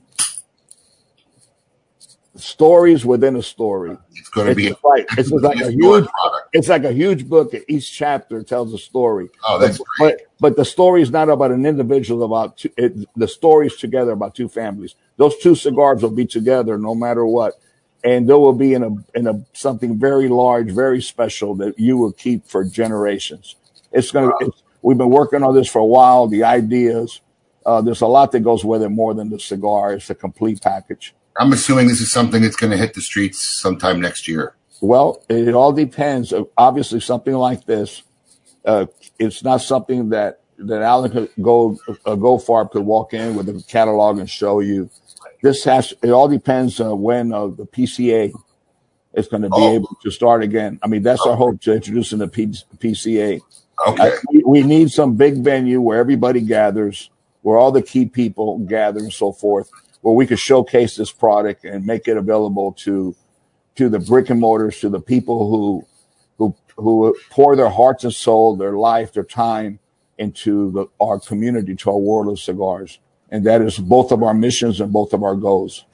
stories 2.37 3.05
within 3.05 3.37
a 3.37 3.43
story. 3.43 3.97
It's 4.15 4.29
going 4.31 4.49
to 4.49 4.55
be 4.55 4.69
just 4.69 4.85
like 4.85 5.07
it's 5.19 5.31
like 5.31 5.61
a 5.61 5.71
huge 5.71 6.07
product. 6.07 6.49
it's 6.53 6.69
like 6.69 6.85
a 6.85 6.93
huge 6.93 7.29
book. 7.29 7.55
Each 7.69 7.91
chapter 7.91 8.43
tells 8.43 8.73
a 8.73 8.79
story. 8.79 9.29
Oh, 9.47 9.59
that's 9.59 9.79
but, 9.79 9.87
but 9.99 10.21
but 10.41 10.57
the 10.57 10.65
story 10.65 11.03
is 11.03 11.11
not 11.11 11.29
about 11.29 11.51
an 11.51 11.67
individual. 11.67 12.25
About 12.25 12.59
two, 12.59 12.71
it, 12.77 12.95
the 13.17 13.29
stories 13.29 13.77
together 13.77 14.13
about 14.13 14.35
two 14.35 14.49
families. 14.49 14.95
Those 15.17 15.37
two 15.39 15.55
cigars 15.55 16.03
will 16.03 16.11
be 16.11 16.27
together 16.27 16.79
no 16.79 16.95
matter 16.95 17.27
what, 17.27 17.55
and 18.03 18.29
they 18.29 18.35
will 18.35 18.55
be 18.55 18.75
in 18.75 18.83
a 18.83 19.19
in 19.19 19.27
a 19.27 19.45
something 19.53 19.99
very 19.99 20.29
large, 20.29 20.71
very 20.71 21.03
special 21.03 21.55
that 21.57 21.79
you 21.79 21.99
will 21.99 22.13
keep 22.13 22.47
for 22.47 22.65
generations. 22.65 23.57
It's 23.93 24.11
gonna. 24.11 24.33
It's, 24.41 24.63
we've 24.81 24.99
been 24.99 25.11
working 25.11 25.43
on 25.43 25.55
this 25.55 25.69
for 25.69 25.81
a 25.81 25.87
while. 25.87 26.27
The 26.29 26.45
ideas. 26.45 27.21
Uh, 27.65 27.81
there's 27.81 28.01
a 28.01 28.07
lot 28.09 28.33
that 28.33 28.41
goes 28.41 28.65
with 28.65 28.83
it 28.83 28.89
more 28.89 29.15
than 29.15 29.31
the 29.31 29.39
cigar. 29.39 29.93
It's 29.93 30.11
a 30.11 30.17
complete 30.17 30.61
package. 30.61 31.15
I'm 31.39 31.53
assuming 31.53 31.89
this 31.89 32.01
is 32.01 32.13
something 32.13 32.43
that's 32.43 32.57
going 32.57 32.71
to 32.71 32.77
hit 32.77 32.95
the 32.95 33.01
streets 33.01 33.41
sometime 33.41 34.01
next 34.01 34.29
year. 34.29 34.55
Well, 34.81 35.23
it 35.29 35.55
all 35.55 35.73
depends. 35.73 36.33
Obviously, 36.57 37.01
something 37.01 37.35
like 37.35 37.65
this, 37.67 38.03
uh, 38.65 38.87
it's 39.19 39.43
not 39.45 39.59
something 39.63 40.11
that 40.11 40.41
that 40.59 40.83
Alan 40.83 41.11
could 41.11 41.31
go 41.41 41.79
uh, 42.07 42.15
go 42.17 42.39
far 42.39 42.69
could 42.69 42.83
walk 42.85 43.15
in 43.15 43.35
with 43.35 43.49
a 43.49 43.65
catalog 43.69 44.19
and 44.19 44.29
show 44.29 44.61
you. 44.61 44.91
This 45.43 45.65
has 45.65 45.95
it 46.03 46.11
all 46.11 46.29
depends 46.29 46.81
uh, 46.81 46.95
when 46.95 47.33
uh, 47.33 47.47
the 47.49 47.65
PCA 47.67 48.33
is 49.15 49.29
going 49.29 49.43
to 49.43 49.49
be 49.49 49.55
Oh. 49.57 49.75
able 49.75 49.97
to 50.03 50.11
start 50.11 50.43
again. 50.43 50.79
I 50.83 50.87
mean, 50.89 51.03
that's 51.03 51.25
our 51.27 51.37
hope 51.37 51.61
to 51.63 51.75
introduce 51.75 52.13
in 52.13 52.19
the 52.19 52.29
P- 52.29 52.47
PCA. 52.79 53.41
Okay. 53.87 54.13
We, 54.31 54.43
we 54.47 54.63
need 54.63 54.91
some 54.91 55.17
big 55.17 55.43
venue 55.43 55.81
where 55.81 55.99
everybody 55.99 56.41
gathers, 56.41 57.11
where 57.43 57.59
all 57.59 57.73
the 57.73 57.83
key 57.83 58.07
people 58.07 58.59
gather 58.61 59.01
and 59.01 59.13
so 59.13 59.33
forth, 59.33 59.69
where 60.03 60.15
we 60.15 60.27
could 60.27 60.41
showcase 60.41 60.97
this 60.97 61.12
product 61.12 61.65
and 61.65 61.87
make 61.87 62.09
it 62.09 62.19
available 62.19 62.73
to 62.74 63.16
to 63.77 63.89
the 63.89 64.01
brick 64.01 64.31
and 64.31 64.41
mortars, 64.41 64.81
to 64.81 64.91
the 64.91 65.01
people 65.01 65.51
who 65.51 65.87
who 66.39 66.57
who 66.77 67.16
pour 67.31 67.57
their 67.57 67.70
hearts 67.70 68.05
and 68.05 68.15
soul, 68.15 68.57
their 68.57 68.74
life, 68.74 69.12
their 69.15 69.24
time 69.24 69.81
into 70.19 70.70
the, 70.73 70.87
our 71.01 71.20
community, 71.20 71.74
to 71.77 71.91
our 71.91 71.99
world 71.99 72.29
of 72.29 72.39
cigars, 72.41 73.01
and 73.31 73.47
that 73.47 73.62
is 73.62 73.79
both 73.79 74.12
of 74.12 74.23
our 74.23 74.35
missions 74.35 74.81
and 74.81 74.93
both 74.93 75.12
of 75.12 75.23
our 75.23 75.37
goals. 75.37 75.85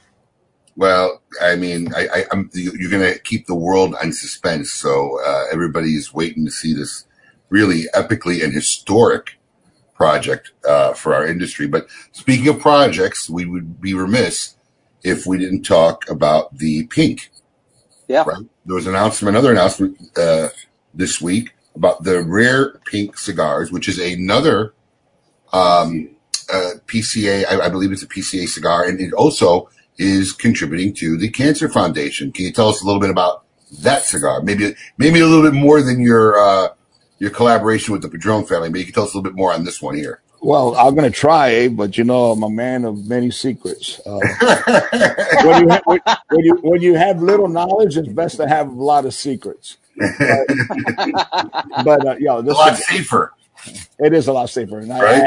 Well, 0.76 1.22
I 1.42 1.56
mean, 1.56 1.92
I, 1.94 2.24
you- 2.54 2.72
you're 2.78 2.90
going 2.90 3.12
to 3.12 3.18
keep 3.20 3.46
the 3.46 3.54
world 3.56 3.94
on 4.02 4.12
suspense. 4.12 4.72
So 4.72 5.20
uh, 5.24 5.46
everybody's 5.52 6.14
waiting 6.14 6.44
to 6.46 6.52
see 6.52 6.72
this 6.74 7.06
really 7.50 7.84
epically 7.94 8.44
and 8.44 8.52
historic 8.54 9.37
project 9.98 10.52
uh, 10.66 10.94
for 10.94 11.12
our 11.12 11.26
industry. 11.26 11.66
But 11.66 11.88
speaking 12.12 12.48
of 12.48 12.60
projects, 12.60 13.28
we 13.28 13.44
would 13.44 13.80
be 13.80 13.92
remiss 13.92 14.54
if 15.02 15.26
we 15.26 15.36
didn't 15.38 15.64
talk 15.64 16.08
about 16.08 16.56
the 16.56 16.86
pink. 16.86 17.30
Yeah. 18.06 18.24
Right. 18.26 18.46
There 18.64 18.76
was 18.76 18.86
an 18.86 18.94
announcement, 18.94 19.36
another 19.36 19.50
announcement 19.50 19.98
uh, 20.16 20.48
this 20.94 21.20
week 21.20 21.50
about 21.74 22.04
the 22.04 22.22
rare 22.22 22.80
pink 22.86 23.18
cigars, 23.18 23.70
which 23.70 23.88
is 23.88 23.98
another 23.98 24.72
um, 25.52 26.10
uh, 26.52 26.70
PCA. 26.86 27.44
I, 27.50 27.66
I 27.66 27.68
believe 27.68 27.92
it's 27.92 28.02
a 28.02 28.08
PCA 28.08 28.48
cigar, 28.48 28.84
and 28.84 29.00
it 29.00 29.12
also 29.12 29.68
is 29.98 30.32
contributing 30.32 30.94
to 30.94 31.18
the 31.18 31.28
Cancer 31.28 31.68
Foundation. 31.68 32.30
Can 32.32 32.44
you 32.44 32.52
tell 32.52 32.68
us 32.68 32.82
a 32.82 32.86
little 32.86 33.00
bit 33.00 33.10
about 33.10 33.44
that 33.82 34.04
cigar? 34.04 34.42
Maybe 34.42 34.74
maybe 34.96 35.20
a 35.20 35.26
little 35.26 35.44
bit 35.50 35.58
more 35.58 35.82
than 35.82 36.00
your 36.00 36.38
uh, 36.38 36.68
your 37.18 37.30
collaboration 37.30 37.92
with 37.92 38.02
the 38.02 38.08
Padron 38.08 38.44
family, 38.44 38.70
but 38.70 38.78
you 38.78 38.84
can 38.86 38.94
tell 38.94 39.04
us 39.04 39.14
a 39.14 39.16
little 39.18 39.30
bit 39.30 39.36
more 39.36 39.52
on 39.52 39.64
this 39.64 39.80
one 39.82 39.96
here. 39.96 40.20
Well, 40.40 40.76
I'm 40.76 40.94
going 40.94 41.10
to 41.10 41.16
try, 41.16 41.66
but 41.68 41.98
you 41.98 42.04
know, 42.04 42.30
I'm 42.30 42.42
a 42.44 42.50
man 42.50 42.84
of 42.84 43.06
many 43.08 43.30
secrets. 43.32 44.00
Uh, 44.06 44.20
when, 45.44 45.62
you 45.62 45.68
ha- 45.68 45.82
when, 45.86 46.44
you 46.44 46.54
when 46.62 46.80
you 46.80 46.94
have 46.94 47.20
little 47.20 47.48
knowledge, 47.48 47.96
it's 47.96 48.06
best 48.08 48.36
to 48.36 48.46
have 48.46 48.68
a 48.68 48.72
lot 48.82 49.04
of 49.04 49.14
secrets. 49.14 49.78
but 49.98 50.08
uh, 52.06 52.16
yo, 52.20 52.40
this 52.42 52.54
a 52.54 52.56
lot 52.56 52.72
is- 52.74 52.86
safer. 52.86 53.32
It 53.98 54.12
is 54.14 54.28
a 54.28 54.32
lot 54.32 54.48
safer, 54.48 54.78
and 54.78 54.92
I, 54.92 55.02
Right? 55.02 55.22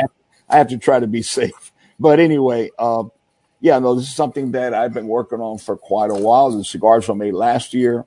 I, 0.50 0.56
I 0.56 0.58
have 0.58 0.70
to 0.70 0.78
try 0.78 1.00
to 1.02 1.08
be 1.08 1.22
safe. 1.22 1.74
But 2.00 2.22
anyway, 2.22 2.70
um, 2.80 3.12
yeah, 3.60 3.78
no, 3.80 3.96
this 3.96 4.06
is 4.08 4.16
something 4.16 4.54
that 4.54 4.74
I've 4.74 4.94
been 4.94 5.08
working 5.08 5.40
on 5.42 5.58
for 5.58 5.76
quite 5.76 6.10
a 6.10 6.16
while. 6.16 6.50
The 6.52 6.64
cigars 6.64 7.08
were 7.10 7.16
made 7.16 7.34
last 7.34 7.74
year. 7.74 8.06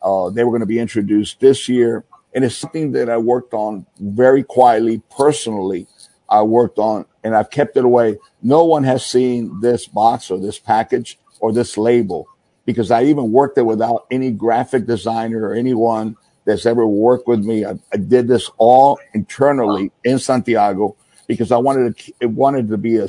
Uh, 0.00 0.30
they 0.30 0.42
were 0.44 0.50
going 0.50 0.60
to 0.60 0.66
be 0.66 0.78
introduced 0.78 1.40
this 1.40 1.68
year, 1.68 2.04
and 2.36 2.44
it's 2.44 2.56
something 2.56 2.92
that 2.92 3.10
I 3.10 3.16
worked 3.16 3.54
on 3.54 3.86
very 3.98 4.44
quietly, 4.44 5.02
personally. 5.16 5.88
I 6.28 6.42
worked 6.42 6.78
on, 6.78 7.06
and 7.24 7.34
I've 7.34 7.50
kept 7.50 7.78
it 7.78 7.84
away. 7.86 8.18
No 8.42 8.64
one 8.64 8.84
has 8.84 9.06
seen 9.06 9.60
this 9.62 9.86
box 9.88 10.30
or 10.30 10.38
this 10.38 10.58
package 10.58 11.18
or 11.40 11.52
this 11.52 11.78
label 11.78 12.28
because 12.66 12.92
I 12.92 13.04
even 13.04 13.32
worked 13.32 13.58
it 13.58 13.62
without 13.62 14.06
any 14.10 14.32
graphic 14.32 14.86
designer 14.86 15.48
or 15.48 15.54
anyone 15.54 16.16
that's 16.44 16.66
ever 16.66 16.86
worked 16.86 17.26
with 17.26 17.44
me. 17.44 17.64
I, 17.64 17.78
I 17.92 17.96
did 17.96 18.28
this 18.28 18.50
all 18.58 19.00
internally 19.14 19.90
in 20.04 20.18
Santiago 20.18 20.96
because 21.26 21.52
I 21.52 21.56
wanted 21.56 21.96
to, 21.96 22.12
it 22.20 22.30
wanted 22.30 22.68
to 22.68 22.78
be 22.78 22.98
a 22.98 23.08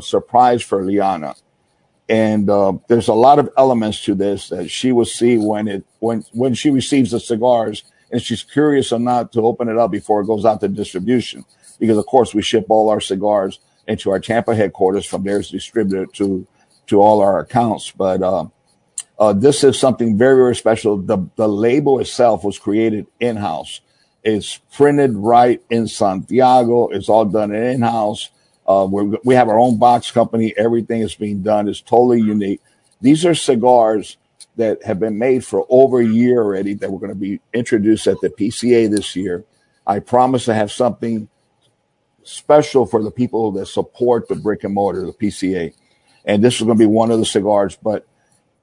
surprise 0.00 0.62
for 0.62 0.82
Liana. 0.82 1.34
And 2.08 2.50
uh, 2.50 2.74
there's 2.88 3.08
a 3.08 3.14
lot 3.14 3.38
of 3.38 3.50
elements 3.58 4.04
to 4.04 4.14
this 4.14 4.48
that 4.50 4.70
she 4.70 4.92
will 4.92 5.06
see 5.06 5.38
when 5.38 5.68
it 5.68 5.84
when 6.00 6.24
when 6.32 6.54
she 6.54 6.70
receives 6.70 7.12
the 7.12 7.20
cigars, 7.20 7.84
and 8.12 8.22
she's 8.22 8.42
curious 8.42 8.92
or 8.92 9.00
not 9.00 9.32
to 9.32 9.40
open 9.40 9.68
it 9.68 9.78
up 9.78 9.90
before 9.90 10.20
it 10.20 10.26
goes 10.26 10.44
out 10.44 10.60
to 10.60 10.68
distribution. 10.68 11.44
Because 11.80 11.98
of 11.98 12.06
course 12.06 12.34
we 12.34 12.42
ship 12.42 12.66
all 12.68 12.90
our 12.90 13.00
cigars 13.00 13.58
into 13.88 14.10
our 14.10 14.20
Tampa 14.20 14.54
headquarters. 14.54 15.06
From 15.06 15.24
there, 15.24 15.38
it's 15.38 15.50
distributed 15.50 16.14
to 16.14 16.46
to 16.86 17.00
all 17.00 17.20
our 17.20 17.40
accounts. 17.40 17.90
But 17.90 18.22
uh, 18.22 18.46
uh, 19.18 19.32
this 19.32 19.64
is 19.64 19.78
something 19.78 20.18
very, 20.18 20.36
very 20.36 20.56
special. 20.56 20.98
The, 20.98 21.28
the 21.36 21.48
label 21.48 22.00
itself 22.00 22.44
was 22.44 22.58
created 22.58 23.06
in 23.20 23.36
house. 23.36 23.80
It's 24.22 24.58
printed 24.72 25.16
right 25.16 25.62
in 25.70 25.88
Santiago. 25.88 26.88
It's 26.88 27.08
all 27.08 27.24
done 27.24 27.54
in 27.54 27.82
house. 27.82 28.30
Uh, 28.66 28.86
we're, 28.88 29.16
we 29.24 29.34
have 29.34 29.48
our 29.48 29.58
own 29.58 29.78
box 29.78 30.10
company. 30.10 30.54
Everything 30.56 31.00
is 31.00 31.14
being 31.14 31.42
done. 31.42 31.68
It's 31.68 31.80
totally 31.80 32.20
unique. 32.20 32.60
These 33.00 33.26
are 33.26 33.34
cigars 33.34 34.16
that 34.56 34.82
have 34.84 35.00
been 35.00 35.18
made 35.18 35.44
for 35.44 35.66
over 35.68 36.00
a 36.00 36.06
year 36.06 36.42
already 36.42 36.74
that 36.74 36.90
we're 36.90 36.98
going 36.98 37.12
to 37.12 37.18
be 37.18 37.40
introduced 37.52 38.06
at 38.06 38.20
the 38.20 38.28
PCA 38.28 38.90
this 38.90 39.16
year. 39.16 39.44
I 39.86 39.98
promise 39.98 40.44
to 40.44 40.54
have 40.54 40.70
something 40.70 41.28
special 42.22 42.86
for 42.86 43.02
the 43.02 43.10
people 43.10 43.50
that 43.52 43.66
support 43.66 44.28
the 44.28 44.36
brick 44.36 44.64
and 44.64 44.74
mortar, 44.74 45.04
the 45.06 45.12
PCA. 45.12 45.74
And 46.24 46.44
this 46.44 46.56
is 46.56 46.62
going 46.62 46.78
to 46.78 46.82
be 46.82 46.86
one 46.86 47.10
of 47.10 47.18
the 47.18 47.24
cigars. 47.24 47.76
But 47.82 48.06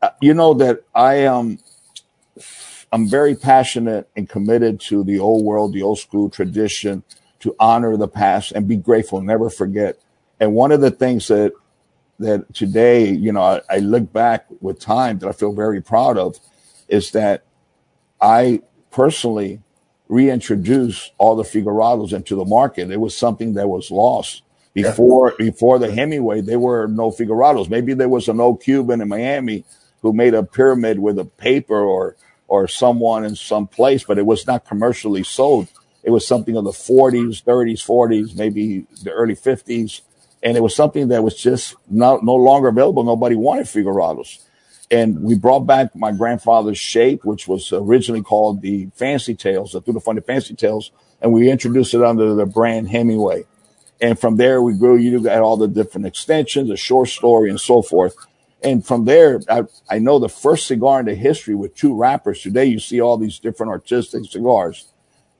uh, 0.01 0.11
you 0.21 0.33
know 0.33 0.53
that 0.55 0.83
I 0.95 1.15
am 1.15 1.59
I'm 2.91 3.07
very 3.07 3.35
passionate 3.35 4.09
and 4.15 4.27
committed 4.27 4.79
to 4.81 5.03
the 5.03 5.19
old 5.19 5.43
world, 5.45 5.73
the 5.73 5.83
old 5.83 5.99
school 5.99 6.29
tradition, 6.29 7.03
to 7.41 7.55
honor 7.59 7.95
the 7.97 8.07
past 8.07 8.51
and 8.51 8.67
be 8.67 8.75
grateful, 8.75 9.21
never 9.21 9.49
forget. 9.49 9.99
And 10.39 10.53
one 10.53 10.71
of 10.71 10.81
the 10.81 10.91
things 10.91 11.27
that 11.27 11.53
that 12.19 12.53
today, 12.53 13.11
you 13.11 13.31
know, 13.31 13.41
I, 13.41 13.61
I 13.69 13.77
look 13.79 14.11
back 14.11 14.45
with 14.61 14.79
time 14.79 15.19
that 15.19 15.29
I 15.29 15.31
feel 15.31 15.53
very 15.53 15.81
proud 15.81 16.17
of 16.17 16.37
is 16.87 17.11
that 17.11 17.43
I 18.21 18.61
personally 18.91 19.61
reintroduced 20.07 21.13
all 21.17 21.35
the 21.35 21.43
figurados 21.43 22.13
into 22.13 22.35
the 22.35 22.45
market. 22.45 22.91
It 22.91 22.99
was 22.99 23.15
something 23.15 23.53
that 23.53 23.69
was 23.69 23.91
lost 23.91 24.43
before 24.73 25.35
before 25.37 25.79
the 25.79 25.91
Hemingway. 25.91 26.41
There 26.41 26.59
were 26.59 26.87
no 26.87 27.11
figurados. 27.11 27.69
Maybe 27.69 27.93
there 27.93 28.09
was 28.09 28.27
an 28.27 28.39
old 28.39 28.61
Cuban 28.61 29.01
in 29.01 29.07
Miami 29.07 29.65
who 30.01 30.13
made 30.13 30.33
a 30.33 30.43
pyramid 30.43 30.99
with 30.99 31.19
a 31.19 31.25
paper 31.25 31.79
or 31.79 32.15
or 32.47 32.67
someone 32.67 33.23
in 33.23 33.35
some 33.35 33.67
place, 33.67 34.03
but 34.03 34.17
it 34.17 34.25
was 34.25 34.47
not 34.47 34.65
commercially 34.65 35.23
sold. 35.23 35.67
It 36.03 36.09
was 36.09 36.25
something 36.25 36.55
of 36.57 36.63
the 36.63 36.71
40s, 36.71 37.43
30s, 37.43 37.85
40s, 37.85 38.35
maybe 38.35 38.87
the 39.03 39.11
early 39.11 39.35
50s, 39.35 40.01
and 40.41 40.55
it 40.55 40.61
was 40.61 40.75
something 40.75 41.09
that 41.09 41.23
was 41.23 41.35
just 41.35 41.75
no 41.89 42.17
no 42.17 42.35
longer 42.35 42.69
available. 42.69 43.03
Nobody 43.03 43.35
wanted 43.35 43.65
figurados 43.65 44.39
and 44.91 45.21
we 45.21 45.35
brought 45.35 45.61
back 45.61 45.95
my 45.95 46.11
grandfather's 46.11 46.77
shape, 46.77 47.23
which 47.23 47.47
was 47.47 47.71
originally 47.71 48.21
called 48.23 48.61
the 48.61 48.89
Fancy 48.95 49.35
Tales, 49.35 49.73
the 49.73 49.81
Through 49.81 49.95
the 49.95 49.99
Funny 49.99 50.21
Fancy 50.21 50.55
Tales, 50.55 50.91
and 51.21 51.31
we 51.31 51.49
introduced 51.49 51.93
it 51.93 52.01
under 52.01 52.33
the 52.33 52.45
brand 52.45 52.89
Hemingway. 52.89 53.45
And 54.01 54.17
from 54.17 54.37
there, 54.37 54.61
we 54.61 54.73
grew. 54.73 54.95
You 54.95 55.21
got 55.21 55.41
all 55.41 55.57
the 55.57 55.67
different 55.67 56.07
extensions, 56.07 56.69
a 56.69 56.77
short 56.77 57.09
story, 57.09 57.49
and 57.49 57.59
so 57.59 57.81
forth. 57.81 58.15
And 58.63 58.85
from 58.85 59.05
there, 59.05 59.41
I, 59.49 59.63
I 59.89 59.99
know 59.99 60.19
the 60.19 60.29
first 60.29 60.67
cigar 60.67 61.01
in 61.01 61.05
the 61.05 61.15
history 61.15 61.53
with 61.53 61.75
two 61.75 61.93
wrappers. 61.95 62.41
Today, 62.41 62.65
you 62.65 62.79
see 62.79 63.01
all 63.01 63.17
these 63.17 63.39
different 63.39 63.71
artistic 63.71 64.25
cigars. 64.25 64.87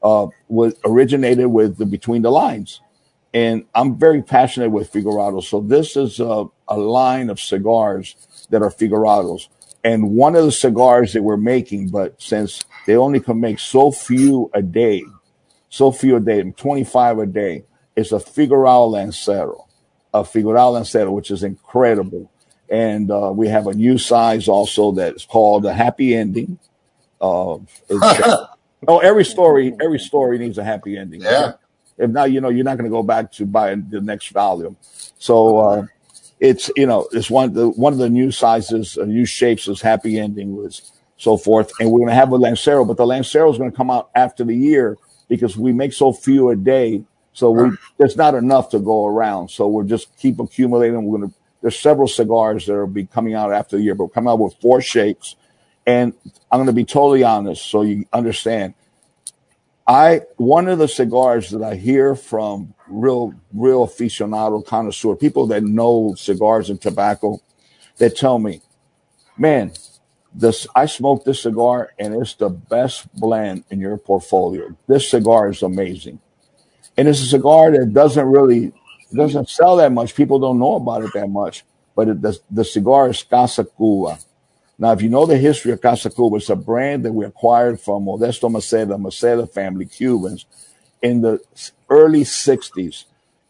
Uh, 0.01 0.27
was 0.47 0.75
originated 0.85 1.47
with 1.47 1.77
the 1.77 1.85
Between 1.85 2.21
the 2.21 2.31
Lines, 2.31 2.79
and 3.33 3.65
I'm 3.75 3.97
very 3.97 4.21
passionate 4.21 4.69
with 4.69 4.91
Figurados. 4.91 5.43
So 5.45 5.61
this 5.61 5.95
is 5.95 6.19
a, 6.19 6.45
a 6.67 6.77
line 6.77 7.29
of 7.29 7.39
cigars 7.39 8.15
that 8.49 8.61
are 8.61 8.71
Figurados. 8.71 9.47
And 9.83 10.11
one 10.15 10.35
of 10.35 10.45
the 10.45 10.51
cigars 10.51 11.13
that 11.13 11.23
we're 11.23 11.37
making, 11.37 11.89
but 11.89 12.21
since 12.21 12.63
they 12.85 12.95
only 12.95 13.19
can 13.19 13.39
make 13.39 13.59
so 13.59 13.91
few 13.91 14.49
a 14.53 14.61
day, 14.61 15.03
so 15.69 15.91
few 15.91 16.15
a 16.17 16.19
day, 16.19 16.41
25 16.41 17.19
a 17.19 17.25
day, 17.25 17.63
is 17.95 18.11
a 18.11 18.19
Figurado 18.19 18.91
Lancero, 18.91 19.67
a 20.13 20.23
Figurado 20.23 20.73
Lancero, 20.73 21.11
which 21.11 21.31
is 21.31 21.43
incredible. 21.43 22.31
And 22.69 23.09
uh, 23.09 23.31
we 23.33 23.47
have 23.47 23.67
a 23.67 23.73
new 23.73 23.97
size 23.97 24.47
also 24.47 24.91
that's 24.91 25.25
called 25.25 25.65
a 25.65 25.73
Happy 25.73 26.15
Ending. 26.15 26.59
Uh, 27.21 27.57
oh, 28.87 28.99
every 29.01 29.25
story, 29.25 29.75
every 29.81 29.99
story 29.99 30.37
needs 30.39 30.57
a 30.57 30.63
happy 30.63 30.97
ending. 30.97 31.21
Yeah. 31.21 31.53
If 31.99 32.09
not, 32.11 32.31
you 32.31 32.41
know, 32.41 32.49
you're 32.49 32.65
not 32.65 32.77
going 32.77 32.89
to 32.89 32.95
go 32.95 33.03
back 33.03 33.31
to 33.33 33.45
buy 33.45 33.75
the 33.75 34.01
next 34.01 34.29
volume. 34.29 34.77
So 35.19 35.57
uh, 35.57 35.85
it's 36.39 36.71
you 36.75 36.87
know, 36.87 37.07
it's 37.11 37.29
one 37.29 37.49
of 37.49 37.53
the 37.53 37.69
one 37.69 37.93
of 37.93 37.99
the 37.99 38.09
new 38.09 38.31
sizes, 38.31 38.97
uh, 38.97 39.05
new 39.05 39.25
shapes 39.25 39.67
is 39.67 39.81
happy 39.81 40.17
ending 40.17 40.55
was 40.55 40.91
so 41.17 41.37
forth. 41.37 41.71
And 41.79 41.91
we're 41.91 41.99
going 41.99 42.09
to 42.09 42.15
have 42.15 42.31
a 42.31 42.37
Lancero, 42.37 42.85
but 42.85 42.97
the 42.97 43.05
Lancero 43.05 43.51
is 43.51 43.57
going 43.57 43.69
to 43.69 43.75
come 43.75 43.91
out 43.91 44.09
after 44.15 44.43
the 44.43 44.55
year 44.55 44.97
because 45.27 45.57
we 45.57 45.73
make 45.73 45.93
so 45.93 46.13
few 46.13 46.49
a 46.49 46.55
day. 46.55 47.03
So 47.33 47.51
we 47.51 47.77
there's 47.97 48.15
not 48.17 48.35
enough 48.35 48.69
to 48.69 48.79
go 48.79 49.05
around. 49.05 49.49
So 49.49 49.67
we're 49.67 49.83
just 49.83 50.15
keep 50.17 50.39
accumulating. 50.39 51.05
We're 51.05 51.19
going 51.19 51.29
to 51.29 51.35
there's 51.61 51.77
several 51.77 52.07
cigars 52.07 52.65
that 52.67 52.73
will 52.73 52.87
be 52.87 53.05
coming 53.05 53.33
out 53.33 53.51
after 53.51 53.77
the 53.77 53.83
year, 53.83 53.95
but 53.95 54.05
we'll 54.05 54.09
come 54.09 54.27
out 54.27 54.39
with 54.39 54.55
four 54.61 54.81
shapes. 54.81 55.35
And 55.85 56.13
I'm 56.51 56.57
going 56.57 56.67
to 56.67 56.73
be 56.73 56.85
totally 56.85 57.23
honest, 57.23 57.65
so 57.69 57.81
you 57.81 58.05
understand. 58.13 58.75
I 59.89 60.23
one 60.37 60.69
of 60.69 60.79
the 60.79 60.89
cigars 60.89 61.51
that 61.51 61.63
I 61.63 61.75
hear 61.75 62.15
from 62.15 62.75
real 62.89 63.33
real 63.53 63.87
aficionado 63.87 64.65
connoisseur 64.65 65.15
people 65.15 65.47
that 65.49 65.63
know 65.63 66.15
cigars 66.17 66.69
and 66.69 66.81
tobacco 66.81 67.41
that 67.99 68.17
tell 68.17 68.39
me, 68.39 68.61
man, 69.37 69.73
this 70.35 70.67
I 70.75 70.87
smoked 70.87 71.25
this 71.25 71.43
cigar 71.43 71.91
and 71.99 72.15
it's 72.15 72.35
the 72.35 72.49
best 72.49 73.13
blend 73.15 73.65
in 73.71 73.79
your 73.81 73.97
portfolio. 73.97 74.77
This 74.87 75.09
cigar 75.09 75.49
is 75.49 75.63
amazing, 75.63 76.19
and 76.97 77.07
it's 77.07 77.21
a 77.21 77.27
cigar 77.27 77.71
that 77.71 77.93
doesn't 77.93 78.27
really 78.27 78.73
doesn't 79.15 79.49
sell 79.49 79.77
that 79.77 79.91
much. 79.93 80.15
People 80.15 80.39
don't 80.39 80.59
know 80.59 80.75
about 80.75 81.03
it 81.03 81.13
that 81.15 81.29
much, 81.29 81.65
but 81.95 82.09
it, 82.09 82.21
the 82.21 82.39
the 82.51 82.65
cigar 82.65 83.09
is 83.09 83.23
Casa 83.23 83.65
Cuba. 83.65 84.19
Now, 84.79 84.93
if 84.93 85.01
you 85.01 85.09
know 85.09 85.25
the 85.25 85.37
history 85.37 85.73
of 85.73 85.81
Casa 85.81 86.09
Cuba, 86.09 86.37
it's 86.37 86.49
a 86.49 86.55
brand 86.55 87.05
that 87.05 87.13
we 87.13 87.25
acquired 87.25 87.81
from 87.81 88.05
Modesto 88.05 88.49
Maceda, 88.49 88.97
Maceda 88.99 89.51
family 89.51 89.85
Cubans 89.85 90.45
in 91.01 91.21
the 91.21 91.41
early 91.89 92.21
60s. 92.23 93.05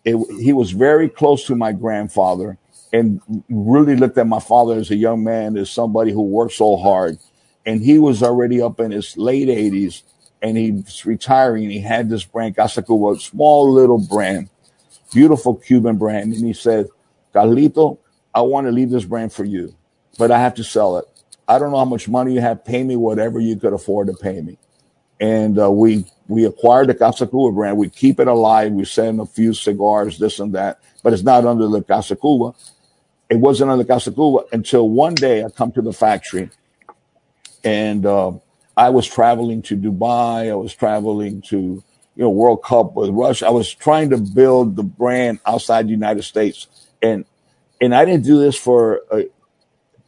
It, 0.06 0.18
he 0.42 0.54
was 0.54 0.72
very 0.72 1.10
close 1.10 1.46
to 1.46 1.56
my 1.56 1.74
grandfather 1.74 2.58
and 2.92 3.22
really 3.50 3.96
looked 3.96 4.18
at 4.18 4.28
my 4.28 4.40
father 4.40 4.76
as 4.76 4.92
a 4.92 4.96
young 4.96 5.24
man, 5.24 5.56
as 5.58 5.70
somebody 5.70 6.12
who 6.12 6.24
worked 6.24 6.54
so 6.54 6.78
hard. 6.78 7.20
And 7.66 7.84
he 7.84 8.00
was 8.00 8.24
already 8.24 8.62
up 8.62 8.80
in 8.80 8.92
his 8.92 9.16
late 9.18 9.50
80s 9.50 10.04
and 10.42 10.58
he's 10.58 11.06
retiring. 11.06 11.70
He 11.70 11.82
had 11.82 12.10
this 12.10 12.26
brand, 12.26 12.56
Casa 12.56 12.82
Cuba, 12.82 13.12
a 13.12 13.20
small 13.20 13.72
little 13.72 14.00
brand, 14.00 14.50
beautiful 15.14 15.56
Cuban 15.56 15.98
brand. 15.98 16.34
And 16.34 16.46
he 16.48 16.54
said, 16.54 16.88
Carlito, 17.36 18.00
I 18.34 18.42
want 18.42 18.68
to 18.68 18.72
leave 18.72 18.90
this 18.90 19.06
brand 19.06 19.34
for 19.34 19.46
you, 19.46 19.76
but 20.18 20.32
I 20.32 20.40
have 20.40 20.56
to 20.56 20.64
sell 20.64 20.98
it. 20.98 21.06
I 21.50 21.60
don't 21.60 21.72
know 21.72 21.80
how 21.80 21.86
much 21.86 22.10
money 22.10 22.36
you 22.36 22.42
have. 22.42 22.66
Pay 22.66 22.84
me 22.86 22.98
whatever 22.98 23.40
you 23.42 23.58
could 23.58 23.74
afford 23.74 24.08
to 24.10 24.16
pay 24.16 24.42
me. 24.42 24.58
and 25.20 25.60
uh, 25.60 25.72
we 25.72 26.06
we 26.28 26.46
acquired 26.46 26.88
the 26.90 26.96
Casa 26.96 27.28
Cuba 27.28 27.54
brand. 27.54 27.78
We 27.78 27.90
keep 27.90 28.20
it 28.20 28.28
alive. 28.28 28.72
We 28.74 28.86
send 28.86 29.20
a 29.22 29.26
few 29.26 29.54
cigars, 29.54 30.20
this 30.20 30.40
and 30.40 30.54
that, 30.54 30.80
but 31.04 31.14
it's 31.14 31.24
not 31.24 31.46
under 31.46 31.68
the 31.68 31.82
Casa 31.84 32.16
Cuba. 32.16 32.54
It 33.30 33.38
wasn't 33.38 33.72
under 33.72 33.86
Casa 33.86 34.12
Cuba 34.12 34.46
until 34.52 34.90
one 34.90 35.16
day 35.16 35.44
I 35.44 35.50
come 35.50 35.72
to 35.74 35.82
the 35.82 35.94
factory, 35.94 36.52
and 37.64 38.06
uh, 38.06 38.34
I 38.78 38.90
was 38.90 39.08
traveling 39.08 39.64
to 39.64 39.78
Dubai. 39.78 40.52
I 40.52 40.56
was 40.56 40.76
traveling 40.76 41.42
to 41.44 41.58
you 41.58 42.24
know 42.24 42.30
World 42.32 42.64
Cup 42.64 42.96
with 42.96 43.12
Russia. 43.12 43.48
I 43.48 43.52
was 43.52 43.74
trying 43.74 44.12
to 44.12 44.18
build 44.18 44.76
the 44.78 44.84
brand 44.84 45.40
outside 45.46 45.88
the 45.88 45.92
United 45.92 46.24
States, 46.24 46.68
and 47.02 47.26
and 47.82 47.96
I 47.96 48.06
didn't 48.06 48.26
do 48.26 48.40
this 48.40 48.58
for 48.58 49.02
uh, 49.12 49.24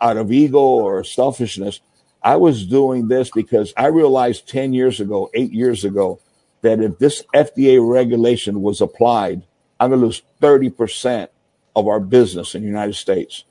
out 0.02 0.18
of 0.18 0.32
ego 0.32 0.60
or 0.60 1.04
selfishness. 1.04 1.80
I 2.24 2.36
was 2.36 2.66
doing 2.66 3.08
this 3.08 3.30
because 3.32 3.74
I 3.78 3.88
realized 3.88 4.48
10 4.48 4.74
years 4.74 5.00
ago, 5.00 5.30
eight 5.34 5.52
years 5.52 5.86
ago, 5.86 6.20
that 6.62 6.80
if 6.80 7.00
this 7.00 7.24
FDA 7.34 7.80
regulation 7.86 8.62
was 8.62 8.82
applied, 8.82 9.44
I'm 9.80 9.90
going 9.90 10.02
to 10.02 10.06
lose 10.08 10.22
30% 10.42 11.30
of 11.76 11.88
our 11.88 12.00
business 12.00 12.54
in 12.54 12.62
the 12.62 12.68
United 12.68 12.96
States. 12.96 13.46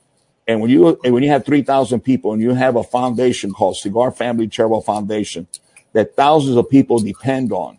And 0.47 0.61
when 0.61 0.69
you, 0.69 0.99
and 1.03 1.13
when 1.13 1.23
you 1.23 1.29
have 1.29 1.45
3,000 1.45 2.01
people 2.01 2.33
and 2.33 2.41
you 2.41 2.53
have 2.53 2.75
a 2.75 2.83
foundation 2.83 3.51
called 3.51 3.77
Cigar 3.77 4.11
Family 4.11 4.47
Charitable 4.47 4.81
Foundation 4.81 5.47
that 5.93 6.15
thousands 6.15 6.55
of 6.55 6.69
people 6.69 6.99
depend 6.99 7.51
on, 7.51 7.77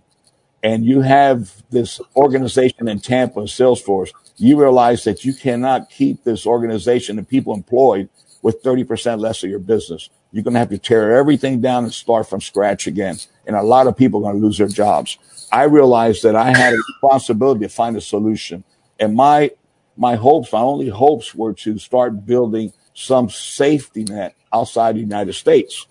and 0.62 0.84
you 0.84 1.00
have 1.00 1.62
this 1.70 2.00
organization 2.14 2.88
in 2.88 3.00
Tampa, 3.00 3.40
Salesforce, 3.40 4.10
you 4.36 4.60
realize 4.60 5.04
that 5.04 5.24
you 5.24 5.34
cannot 5.34 5.90
keep 5.90 6.22
this 6.24 6.46
organization 6.46 7.18
and 7.18 7.28
people 7.28 7.54
employed 7.54 8.08
with 8.42 8.62
30% 8.62 9.20
less 9.20 9.42
of 9.42 9.50
your 9.50 9.60
business. 9.60 10.10
You're 10.32 10.42
going 10.42 10.54
to 10.54 10.60
have 10.60 10.70
to 10.70 10.78
tear 10.78 11.16
everything 11.16 11.60
down 11.60 11.84
and 11.84 11.94
start 11.94 12.28
from 12.28 12.40
scratch 12.40 12.86
again. 12.86 13.16
And 13.46 13.56
a 13.56 13.62
lot 13.62 13.86
of 13.86 13.96
people 13.96 14.20
are 14.20 14.32
going 14.32 14.40
to 14.40 14.46
lose 14.46 14.58
their 14.58 14.68
jobs. 14.68 15.18
I 15.50 15.64
realized 15.64 16.24
that 16.24 16.34
I 16.34 16.50
had 16.56 16.74
a 16.74 16.76
responsibility 16.76 17.60
to 17.60 17.68
find 17.68 17.96
a 17.96 18.00
solution. 18.00 18.64
And 18.98 19.14
my, 19.14 19.52
my 19.96 20.16
hopes, 20.16 20.52
my 20.52 20.60
only 20.60 20.88
hopes 20.88 21.34
were 21.34 21.52
to 21.54 21.78
start 21.78 22.26
building 22.26 22.72
some 22.94 23.30
safety 23.30 24.04
net 24.04 24.34
outside 24.52 24.96
the 24.96 25.00
United 25.00 25.34
States. 25.34 25.86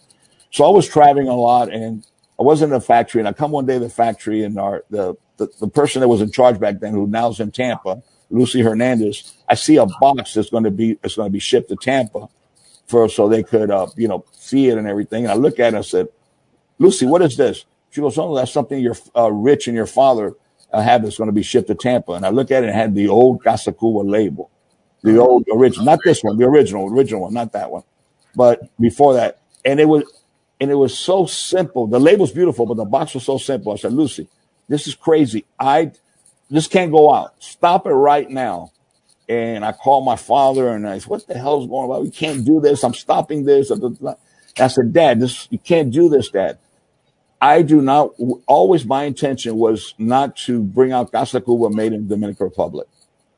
So 0.52 0.66
I 0.66 0.70
was 0.70 0.88
traveling 0.88 1.28
a 1.28 1.36
lot 1.36 1.72
and 1.72 2.06
I 2.40 2.44
was 2.44 2.62
in 2.62 2.72
the 2.72 2.82
factory 2.82 3.22
and 3.22 3.28
I 3.28 3.34
come 3.34 3.52
one 3.52 3.66
day 3.66 3.76
to 3.76 3.80
the 3.80 3.90
factory 3.90 4.44
and 4.44 4.60
our, 4.60 4.84
the, 4.90 5.16
the, 5.38 5.48
the 5.60 5.68
person 5.68 6.02
that 6.02 6.08
was 6.08 6.22
in 6.22 6.32
charge 6.32 6.60
back 6.60 6.80
then, 6.80 6.94
who 6.94 7.08
now 7.08 7.30
is 7.30 7.40
in 7.40 7.52
Tampa, 7.52 8.04
Lucy 8.30 8.62
Hernandez, 8.62 9.34
I 9.48 9.56
see 9.56 9.78
a 9.78 9.86
box 9.86 10.34
that's 10.34 10.50
going 10.50 10.64
to 10.64 10.72
be, 10.72 10.98
it's 11.04 11.16
going 11.16 11.28
to 11.28 11.32
be 11.32 11.40
shipped 11.40 11.70
to 11.70 11.76
Tampa 11.76 12.28
for 12.92 13.10
so 13.10 13.30
they 13.30 13.44
could 13.44 13.72
uh, 13.72 13.88
you 13.98 14.08
know 14.10 14.26
see 14.34 14.70
it 14.70 14.78
and 14.78 14.88
everything. 14.88 15.26
And 15.26 15.32
I 15.32 15.36
look 15.36 15.60
at 15.60 15.66
it 15.66 15.68
and 15.70 15.78
I 15.78 15.82
said, 15.82 16.10
Lucy, 16.80 17.08
what 17.08 17.24
is 17.24 17.38
this? 17.38 17.66
She 17.92 18.02
goes, 18.02 18.18
Oh, 18.18 18.36
that's 18.36 18.52
something 18.52 18.80
your 18.80 18.96
uh, 19.18 19.32
Rich 19.32 19.68
and 19.68 19.76
your 19.76 19.88
father 19.88 20.34
uh, 20.74 20.82
have 20.82 21.04
that's 21.04 21.18
going 21.18 21.30
to 21.30 21.34
be 21.34 21.44
shipped 21.44 21.68
to 21.70 21.76
Tampa. 21.76 22.14
And 22.14 22.26
I 22.26 22.30
look 22.30 22.52
at 22.52 22.64
it 22.64 22.68
and 22.70 22.76
it 22.76 22.80
had 22.80 22.96
the 22.96 23.10
old 23.10 23.44
Casa 23.44 23.72
Cuba 23.74 24.00
label, 24.00 24.52
the 25.04 25.18
old 25.18 25.46
original, 25.54 25.86
not 25.86 26.00
this 26.06 26.24
one, 26.24 26.38
the 26.38 26.46
original, 26.46 26.88
original 26.94 27.22
one, 27.22 27.34
not 27.34 27.54
that 27.54 27.72
one, 27.72 27.84
but 28.36 28.62
before 28.80 29.16
that. 29.16 29.40
And 29.66 29.80
it 29.80 29.88
was 29.88 30.04
and 30.60 30.72
it 30.72 30.76
was 30.76 30.98
so 30.98 31.26
simple. 31.26 31.88
The 31.88 32.00
label's 32.00 32.32
beautiful, 32.32 32.66
but 32.68 32.78
the 32.78 32.86
box 32.86 33.16
was 33.16 33.24
so 33.24 33.38
simple. 33.38 33.74
I 33.74 33.78
said, 33.78 33.94
Lucy, 33.94 34.28
this 34.70 34.88
is 34.88 34.96
crazy. 34.96 35.46
I 35.60 35.92
this 36.50 36.68
can't 36.68 36.92
go 36.92 37.14
out. 37.14 37.36
Stop 37.40 37.88
it 37.88 37.92
right 37.92 38.30
now. 38.30 38.72
And 39.30 39.64
I 39.66 39.72
called 39.72 40.06
my 40.06 40.18
father 40.18 40.70
and 40.70 40.88
I 40.88 41.00
said, 41.00 41.10
what 41.10 41.28
the 41.28 41.36
hell's 41.36 41.68
going 41.68 41.90
on? 41.90 42.04
We 42.04 42.12
can't 42.12 42.46
do 42.46 42.60
this. 42.60 42.84
I'm 42.84 42.94
stopping 42.94 43.46
this. 43.46 43.72
I 44.60 44.68
said, 44.68 44.94
Dad, 44.94 45.22
this 45.22 45.48
you 45.52 45.60
can't 45.60 45.92
do 45.92 46.10
this, 46.10 46.30
Dad. 46.30 46.60
I 47.42 47.64
do 47.64 47.82
not 47.82 48.12
always 48.48 48.86
my 48.86 49.06
intention 49.06 49.58
was 49.58 49.96
not 49.98 50.36
to 50.38 50.62
bring 50.62 50.92
out 50.92 51.12
Casa 51.12 51.42
Cuba 51.42 51.70
made 51.72 51.94
in 51.94 52.08
the 52.08 52.16
Dominican 52.16 52.46
Republic. 52.46 52.88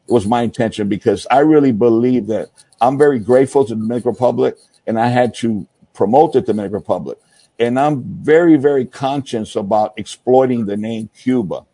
It 0.08 0.14
was 0.14 0.28
my 0.28 0.42
intention 0.42 0.90
because 0.90 1.28
I 1.32 1.40
really 1.40 1.72
believe 1.72 2.28
that 2.28 2.50
I'm 2.82 2.98
very 2.98 3.20
grateful 3.20 3.66
to 3.66 3.76
the 3.76 3.82
Dominican 3.82 4.12
Republic 4.12 4.58
and 4.88 5.00
I 5.00 5.08
had 5.08 5.34
to 5.36 5.68
promote 5.94 6.34
the 6.34 6.42
Dominican 6.42 6.76
Republic. 6.76 7.20
And 7.60 7.80
I'm 7.80 8.04
very, 8.04 8.58
very 8.58 8.86
conscious 8.86 9.56
about 9.56 9.94
exploiting 9.98 10.66
the 10.66 10.78
name 10.78 11.10
Cuba. 11.18 11.66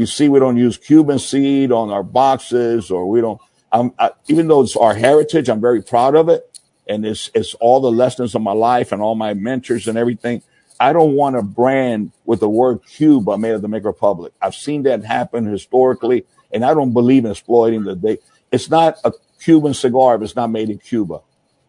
You 0.00 0.06
see, 0.06 0.30
we 0.30 0.38
don't 0.40 0.56
use 0.56 0.78
Cuban 0.78 1.18
seed 1.18 1.70
on 1.70 1.90
our 1.90 2.02
boxes 2.02 2.90
or 2.90 3.06
we 3.06 3.20
don't, 3.20 3.38
I'm, 3.70 3.92
I, 3.98 4.12
even 4.28 4.48
though 4.48 4.62
it's 4.62 4.74
our 4.74 4.94
heritage, 4.94 5.50
I'm 5.50 5.60
very 5.60 5.82
proud 5.82 6.14
of 6.14 6.30
it. 6.30 6.58
And 6.88 7.04
it's, 7.04 7.30
it's 7.34 7.52
all 7.54 7.80
the 7.80 7.92
lessons 7.92 8.34
of 8.34 8.40
my 8.40 8.52
life 8.52 8.92
and 8.92 9.02
all 9.02 9.14
my 9.14 9.34
mentors 9.34 9.86
and 9.86 9.98
everything. 9.98 10.42
I 10.80 10.94
don't 10.94 11.12
want 11.12 11.36
a 11.36 11.42
brand 11.42 12.12
with 12.24 12.40
the 12.40 12.48
word 12.48 12.80
Cuba 12.86 13.36
made 13.36 13.50
of 13.50 13.60
the 13.60 13.68
Dominican 13.68 13.88
Republic. 13.88 14.32
I've 14.40 14.54
seen 14.54 14.84
that 14.84 15.04
happen 15.04 15.44
historically, 15.44 16.24
and 16.50 16.64
I 16.64 16.72
don't 16.72 16.94
believe 16.94 17.26
in 17.26 17.30
exploiting 17.30 17.84
the 17.84 17.94
day. 17.94 18.18
It's 18.50 18.70
not 18.70 18.96
a 19.04 19.12
Cuban 19.42 19.74
cigar 19.74 20.14
if 20.16 20.22
it's 20.22 20.34
not 20.34 20.48
made 20.50 20.70
in 20.70 20.78
Cuba. 20.78 21.20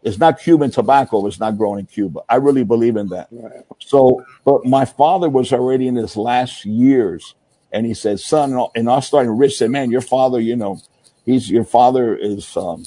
It's 0.02 0.18
not 0.18 0.40
Cuban 0.40 0.70
tobacco 0.70 1.20
if 1.26 1.32
it's 1.32 1.40
not 1.40 1.58
grown 1.58 1.78
in 1.80 1.86
Cuba. 1.86 2.20
I 2.30 2.36
really 2.36 2.64
believe 2.64 2.96
in 2.96 3.08
that. 3.08 3.28
Right. 3.30 3.62
So, 3.78 4.24
but 4.46 4.64
my 4.64 4.86
father 4.86 5.28
was 5.28 5.52
already 5.52 5.86
in 5.86 5.96
his 5.96 6.16
last 6.16 6.64
years, 6.64 7.34
and 7.72 7.86
he 7.86 7.94
said, 7.94 8.20
"Son," 8.20 8.58
and 8.74 8.90
I 8.90 9.00
started. 9.00 9.32
Rich 9.32 9.58
said, 9.58 9.70
"Man, 9.70 9.90
your 9.90 10.00
father, 10.00 10.40
you 10.40 10.56
know, 10.56 10.80
he's 11.24 11.50
your 11.50 11.64
father 11.64 12.16
is 12.16 12.56
um, 12.56 12.84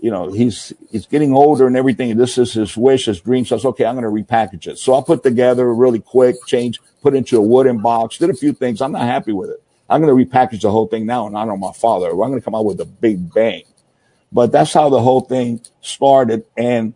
you 0.00 0.10
know 0.10 0.30
he's 0.30 0.72
he's 0.90 1.06
getting 1.06 1.32
older 1.32 1.66
and 1.66 1.76
everything 1.76 2.16
this 2.16 2.36
is 2.36 2.52
his 2.52 2.76
wish 2.76 3.06
his 3.06 3.20
dream. 3.20 3.44
So 3.44 3.56
I 3.56 3.58
said, 3.60 3.68
okay 3.68 3.86
i'm 3.86 3.98
going 3.98 4.04
to 4.04 4.32
repackage 4.32 4.66
it. 4.66 4.78
So 4.78 4.94
i 4.94 5.02
put 5.02 5.22
together 5.22 5.72
really 5.72 6.00
quick 6.00 6.36
change 6.46 6.80
put 7.02 7.14
into 7.14 7.38
a 7.38 7.40
wooden 7.40 7.78
box 7.78 8.18
did 8.18 8.30
a 8.30 8.34
few 8.34 8.52
things. 8.52 8.82
I'm 8.82 8.92
not 8.92 9.02
happy 9.02 9.32
with 9.32 9.50
it. 9.50 9.62
I'm 9.88 10.02
going 10.02 10.16
to 10.16 10.24
repackage 10.24 10.62
the 10.62 10.70
whole 10.70 10.86
thing 10.86 11.06
now 11.06 11.26
and 11.26 11.36
honor 11.36 11.56
my 11.56 11.72
father. 11.72 12.10
I'm 12.10 12.16
going 12.16 12.34
to 12.34 12.40
come 12.40 12.54
out 12.54 12.64
with 12.64 12.80
a 12.80 12.86
big 12.86 13.32
bang. 13.34 13.64
But 14.30 14.50
that's 14.50 14.72
how 14.72 14.88
the 14.88 15.00
whole 15.00 15.20
thing 15.20 15.60
started 15.82 16.46
and 16.56 16.94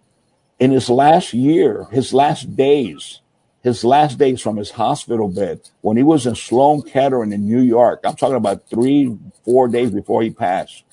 in 0.59 0.71
his 0.71 0.89
last 0.89 1.35
year 1.35 1.87
his 1.93 2.15
last 2.15 2.57
days 2.57 3.21
his 3.67 3.83
last 3.83 4.17
days 4.17 4.41
from 4.41 4.57
his 4.57 4.71
hospital 4.71 5.27
bed 5.27 5.61
when 5.81 5.97
he 5.97 6.03
was 6.05 6.25
in 6.25 6.37
Sloan 6.37 6.83
Kettering 6.83 7.33
in 7.33 7.49
New 7.49 7.61
York. 7.61 7.99
I'm 8.05 8.15
talking 8.15 8.37
about 8.37 8.71
three, 8.71 9.19
four 9.45 9.67
days 9.67 9.91
before 9.91 10.23
he 10.23 10.31
passed. 10.31 10.85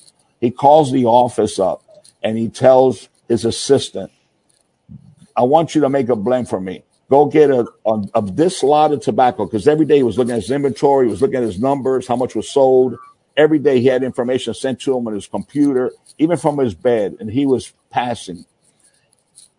He 0.41 0.49
calls 0.49 0.91
the 0.91 1.05
office 1.05 1.59
up 1.59 1.83
and 2.23 2.35
he 2.35 2.49
tells 2.49 3.09
his 3.27 3.45
assistant, 3.45 4.11
I 5.37 5.43
want 5.43 5.75
you 5.75 5.81
to 5.81 5.89
make 5.89 6.09
a 6.09 6.15
blend 6.15 6.49
for 6.49 6.59
me. 6.59 6.83
Go 7.11 7.27
get 7.27 7.51
a, 7.51 7.67
a 7.85 8.03
of 8.15 8.35
this 8.35 8.63
lot 8.63 8.91
of 8.91 9.01
tobacco 9.01 9.45
because 9.45 9.67
every 9.67 9.85
day 9.85 9.97
he 9.97 10.03
was 10.03 10.17
looking 10.17 10.31
at 10.31 10.41
his 10.41 10.49
inventory, 10.49 11.05
he 11.05 11.11
was 11.11 11.21
looking 11.21 11.37
at 11.37 11.43
his 11.43 11.59
numbers, 11.59 12.07
how 12.07 12.15
much 12.15 12.33
was 12.33 12.49
sold. 12.49 12.97
Every 13.37 13.59
day 13.59 13.81
he 13.81 13.85
had 13.85 14.01
information 14.01 14.55
sent 14.55 14.81
to 14.81 14.97
him 14.97 15.05
on 15.07 15.13
his 15.13 15.27
computer, 15.27 15.91
even 16.17 16.37
from 16.37 16.57
his 16.57 16.73
bed, 16.73 17.17
and 17.19 17.29
he 17.29 17.45
was 17.45 17.71
passing 17.91 18.45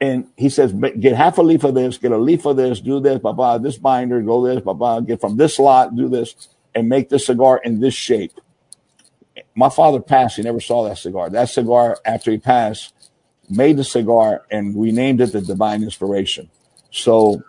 and 0.00 0.28
he 0.36 0.48
says, 0.48 0.72
get 0.72 1.14
half 1.14 1.38
a 1.38 1.42
leaf 1.42 1.64
of 1.64 1.74
this, 1.74 1.98
get 1.98 2.12
a 2.12 2.18
leaf 2.18 2.44
of 2.44 2.56
this, 2.56 2.80
do 2.80 3.00
this, 3.00 3.20
blah, 3.20 3.32
blah, 3.32 3.58
this 3.58 3.78
binder, 3.78 4.20
go 4.20 4.44
this, 4.44 4.62
blah, 4.62 4.72
blah, 4.72 5.00
get 5.00 5.20
from 5.20 5.36
this 5.36 5.58
lot, 5.58 5.96
do 5.96 6.08
this, 6.08 6.48
and 6.74 6.88
make 6.88 7.08
this 7.08 7.26
cigar 7.26 7.60
in 7.62 7.80
this 7.80 7.94
shape. 7.94 8.32
My 9.54 9.68
father 9.68 10.00
passed. 10.00 10.36
He 10.36 10.42
never 10.42 10.60
saw 10.60 10.88
that 10.88 10.98
cigar. 10.98 11.30
That 11.30 11.48
cigar, 11.48 11.98
after 12.04 12.30
he 12.30 12.38
passed, 12.38 12.92
made 13.48 13.76
the 13.76 13.84
cigar 13.84 14.44
and 14.50 14.74
we 14.74 14.92
named 14.92 15.20
it 15.20 15.32
the 15.32 15.40
Divine 15.40 15.82
Inspiration. 15.82 16.50
So, 16.90 17.42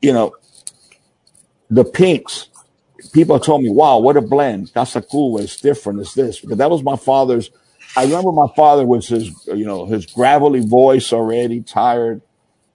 you 0.00 0.12
know, 0.12 0.34
the 1.70 1.84
pinks, 1.84 2.48
people 3.12 3.38
told 3.38 3.62
me, 3.62 3.70
wow, 3.70 3.98
what 3.98 4.16
a 4.16 4.20
blend. 4.20 4.72
Casa 4.74 5.02
Cuba 5.02 5.38
is 5.38 5.56
different. 5.56 6.00
It's 6.00 6.14
this. 6.14 6.40
Because 6.40 6.58
that 6.58 6.70
was 6.70 6.82
my 6.82 6.96
father's 6.96 7.50
I 7.96 8.04
remember 8.04 8.32
my 8.32 8.48
father 8.56 8.86
was 8.86 9.08
his, 9.08 9.46
you 9.46 9.64
know, 9.66 9.86
his 9.86 10.06
gravelly 10.06 10.60
voice 10.60 11.12
already 11.12 11.60
tired. 11.60 12.22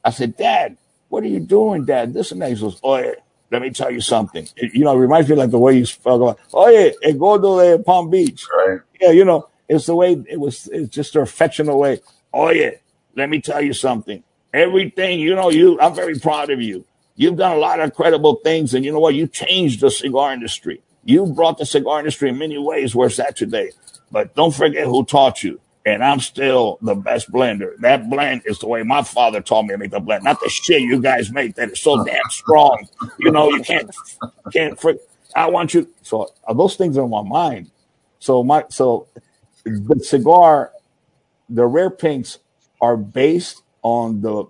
I 0.03 0.11
said, 0.11 0.37
Dad, 0.37 0.77
what 1.09 1.23
are 1.23 1.27
you 1.27 1.39
doing, 1.39 1.85
Dad? 1.85 2.13
This 2.13 2.31
and 2.31 2.41
that. 2.41 2.49
He 2.51 2.55
goes, 2.55 2.79
Oh, 2.83 2.97
yeah, 2.97 3.13
let 3.51 3.61
me 3.61 3.71
tell 3.71 3.91
you 3.91 4.01
something. 4.01 4.47
It, 4.55 4.73
you 4.73 4.83
know, 4.83 4.95
it 4.95 4.99
reminds 4.99 5.29
me 5.29 5.35
like 5.35 5.51
the 5.51 5.59
way 5.59 5.77
you 5.77 5.85
spoke 5.85 6.21
about, 6.21 6.39
oh, 6.53 6.69
yeah, 6.69 6.91
it 7.01 7.17
go 7.17 7.37
to 7.37 7.77
the 7.77 7.83
Palm 7.83 8.09
Beach. 8.09 8.45
Right. 8.55 8.79
Yeah, 9.01 9.11
you 9.11 9.25
know, 9.25 9.49
it's 9.67 9.87
the 9.87 9.95
way 9.95 10.23
it 10.29 10.39
was, 10.39 10.67
it's 10.71 10.89
just 10.89 11.15
a 11.15 11.21
affectionate 11.21 11.75
way. 11.75 12.01
Oh, 12.33 12.49
yeah, 12.49 12.71
let 13.15 13.29
me 13.29 13.41
tell 13.41 13.61
you 13.61 13.73
something. 13.73 14.23
Everything, 14.53 15.19
you 15.19 15.35
know, 15.35 15.49
you, 15.49 15.79
I'm 15.79 15.95
very 15.95 16.19
proud 16.19 16.49
of 16.51 16.61
you. 16.61 16.85
You've 17.15 17.35
done 17.37 17.53
a 17.53 17.59
lot 17.59 17.79
of 17.79 17.93
credible 17.95 18.35
things. 18.43 18.73
And 18.73 18.85
you 18.85 18.91
know 18.91 18.99
what? 18.99 19.15
You 19.15 19.27
changed 19.27 19.81
the 19.81 19.89
cigar 19.89 20.33
industry. 20.33 20.81
You 21.03 21.25
brought 21.25 21.57
the 21.57 21.65
cigar 21.65 21.99
industry 21.99 22.29
in 22.29 22.37
many 22.37 22.57
ways 22.57 22.95
where 22.95 23.07
it's 23.07 23.19
at 23.19 23.35
today. 23.35 23.71
But 24.11 24.35
don't 24.35 24.55
forget 24.55 24.85
who 24.85 25.05
taught 25.05 25.43
you. 25.43 25.59
And 25.85 26.03
I'm 26.03 26.19
still 26.19 26.79
the 26.81 26.95
best 26.95 27.31
blender. 27.31 27.77
That 27.79 28.09
blend 28.09 28.43
is 28.45 28.59
the 28.59 28.67
way 28.67 28.83
my 28.83 29.03
father 29.03 29.41
taught 29.41 29.63
me 29.63 29.69
to 29.69 29.77
make 29.77 29.91
the 29.91 30.01
blend, 30.01 30.25
not 30.25 30.39
the 30.41 30.49
shit 30.49 30.81
you 30.81 31.01
guys 31.01 31.31
make 31.31 31.55
that 31.55 31.71
is 31.71 31.81
so 31.81 32.03
damn 32.03 32.29
strong. 32.29 32.87
You 33.19 33.31
know, 33.31 33.49
you 33.49 33.61
can't, 33.61 33.89
can't. 34.53 34.79
Frick. 34.79 34.99
I 35.35 35.49
want 35.49 35.73
you. 35.73 35.89
So 36.03 36.33
uh, 36.47 36.53
those 36.53 36.75
things 36.75 36.97
are 36.97 37.05
in 37.05 37.09
my 37.09 37.23
mind. 37.23 37.71
So 38.19 38.43
my, 38.43 38.65
so 38.69 39.07
the 39.65 39.99
cigar, 40.03 40.71
the 41.49 41.65
rare 41.65 41.89
pinks 41.89 42.39
are 42.81 42.97
based 42.97 43.61
on 43.83 44.21
the 44.21 44.45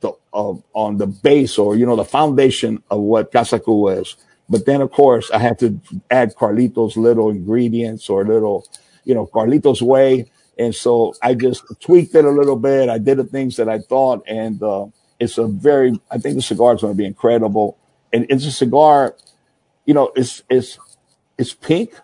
the 0.00 0.12
of 0.32 0.62
on 0.74 0.98
the 0.98 1.06
base 1.06 1.58
or 1.58 1.76
you 1.76 1.86
know 1.86 1.96
the 1.96 2.04
foundation 2.04 2.82
of 2.90 3.00
what 3.00 3.32
Casa 3.32 3.60
Cuba 3.60 4.00
is. 4.00 4.16
But 4.48 4.66
then 4.66 4.80
of 4.80 4.90
course 4.92 5.30
I 5.30 5.38
had 5.38 5.58
to 5.60 5.80
add 6.10 6.34
Carlitos 6.36 6.96
little 6.96 7.30
ingredients 7.30 8.08
or 8.10 8.24
little, 8.24 8.66
you 9.10 9.16
know, 9.16 9.26
Carlitos 9.26 9.82
way. 9.82 10.30
And 10.56 10.72
so 10.74 11.14
I 11.20 11.34
just 11.34 11.64
tweaked 11.80 12.14
it 12.14 12.24
a 12.24 12.30
little 12.30 12.56
bit. 12.56 12.88
I 12.88 12.98
did 12.98 13.18
the 13.18 13.24
things 13.24 13.56
that 13.56 13.68
I 13.68 13.80
thought, 13.80 14.22
and 14.28 14.62
uh, 14.62 14.86
it's 15.18 15.36
a 15.38 15.48
very. 15.48 16.00
I 16.10 16.18
think 16.18 16.36
the 16.36 16.42
cigar 16.42 16.74
is 16.76 16.82
going 16.82 16.94
to 16.94 16.96
be 16.98 17.06
incredible, 17.06 17.76
and 18.12 18.26
it's 18.30 18.46
a 18.46 18.52
cigar. 18.52 19.16
You 19.86 19.94
know, 19.94 20.12
it's 20.14 20.44
it's 20.48 20.78
it's 21.38 21.54
pink, 21.54 21.94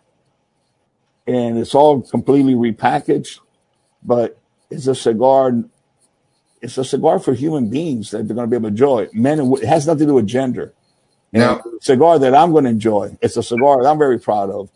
and 1.29 1.59
it's 1.59 1.75
all 1.77 2.03
completely 2.03 2.55
repackaged, 2.55 3.41
but 4.03 4.39
it's 4.71 4.89
a 4.89 4.95
cigar. 4.97 5.65
It's 6.63 6.79
a 6.79 6.85
cigar 6.85 7.21
for 7.21 7.35
human 7.35 7.71
beings 7.71 8.11
that 8.11 8.27
they're 8.27 8.35
going 8.35 8.49
to 8.49 8.51
be 8.51 8.57
able 8.57 8.71
to 8.71 8.75
enjoy. 8.75 9.09
Men, 9.13 9.39
it 9.63 9.67
has 9.67 9.87
nothing 9.87 10.01
to 10.01 10.13
do 10.13 10.15
with 10.15 10.27
gender. 10.27 10.75
And 11.33 11.43
Now- 11.43 11.59
a 11.59 11.63
cigar 11.83 12.19
that 12.19 12.35
I'm 12.35 12.53
going 12.53 12.65
to 12.65 12.71
enjoy. 12.71 13.17
It's 13.23 13.37
a 13.37 13.43
cigar 13.43 13.83
that 13.83 13.89
I'm 13.91 13.99
very 13.99 14.19
proud 14.19 14.51
of. 14.51 14.71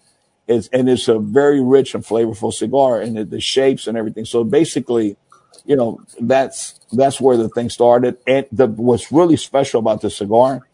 It's 0.51 0.69
and 0.73 0.91
it's 0.91 1.07
a 1.07 1.21
very 1.21 1.63
rich 1.63 1.95
and 1.95 2.05
flavorful 2.05 2.53
cigar, 2.53 3.01
and 3.01 3.17
the, 3.17 3.25
the 3.25 3.41
shapes 3.41 3.87
and 3.87 3.97
everything. 3.97 4.25
So 4.25 4.43
basically, 4.43 5.17
you 5.65 5.77
know, 5.77 6.01
that's 6.21 6.81
that's 6.93 7.21
where 7.21 7.37
the 7.37 7.49
thing 7.49 7.71
started. 7.71 8.19
And 8.27 8.47
the, 8.51 8.67
what's 8.67 9.13
really 9.13 9.37
special 9.37 9.79
about 9.79 10.01
the 10.01 10.11
cigar, 10.11 10.67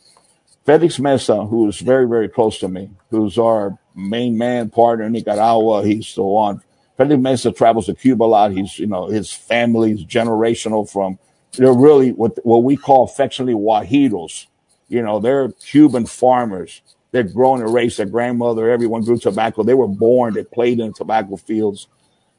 Felix 0.65 0.99
Mesa, 0.99 1.45
who 1.45 1.69
is 1.69 1.79
very 1.79 2.09
very 2.09 2.29
close 2.29 2.59
to 2.61 2.69
me, 2.69 2.89
who's 3.11 3.37
our 3.37 3.79
main 3.95 4.39
man 4.39 4.71
partner 4.71 5.05
in 5.05 5.13
Nicaragua. 5.13 5.85
He's 5.85 6.07
still 6.07 6.37
on. 6.37 6.63
Felix 6.97 7.21
Mesa 7.21 7.53
travels 7.53 7.85
to 7.87 7.95
Cuba 7.95 8.25
a 8.25 8.27
lot. 8.27 8.53
He's 8.53 8.79
you 8.79 8.87
know 8.87 9.09
his 9.09 9.31
family's 9.31 10.05
generational 10.07 10.91
from. 10.91 11.19
They're 11.53 11.75
really 11.75 12.13
what 12.13 12.39
what 12.47 12.65
we 12.65 12.79
call 12.79 13.05
affectionately 13.05 13.61
guajiros. 13.61 14.47
You 14.89 15.03
know, 15.03 15.21
they're 15.21 15.51
Cuban 15.51 16.07
farmers. 16.07 16.81
They're 17.17 17.23
grown 17.23 17.63
and 17.63 17.73
race. 17.73 17.97
Their 17.97 18.05
grandmother, 18.05 18.69
everyone 18.69 19.01
grew 19.01 19.17
tobacco. 19.17 19.63
They 19.63 19.73
were 19.73 19.89
born. 19.89 20.35
They 20.35 20.45
played 20.45 20.81
in 20.81 20.93
tobacco 20.93 21.37
fields. 21.37 21.89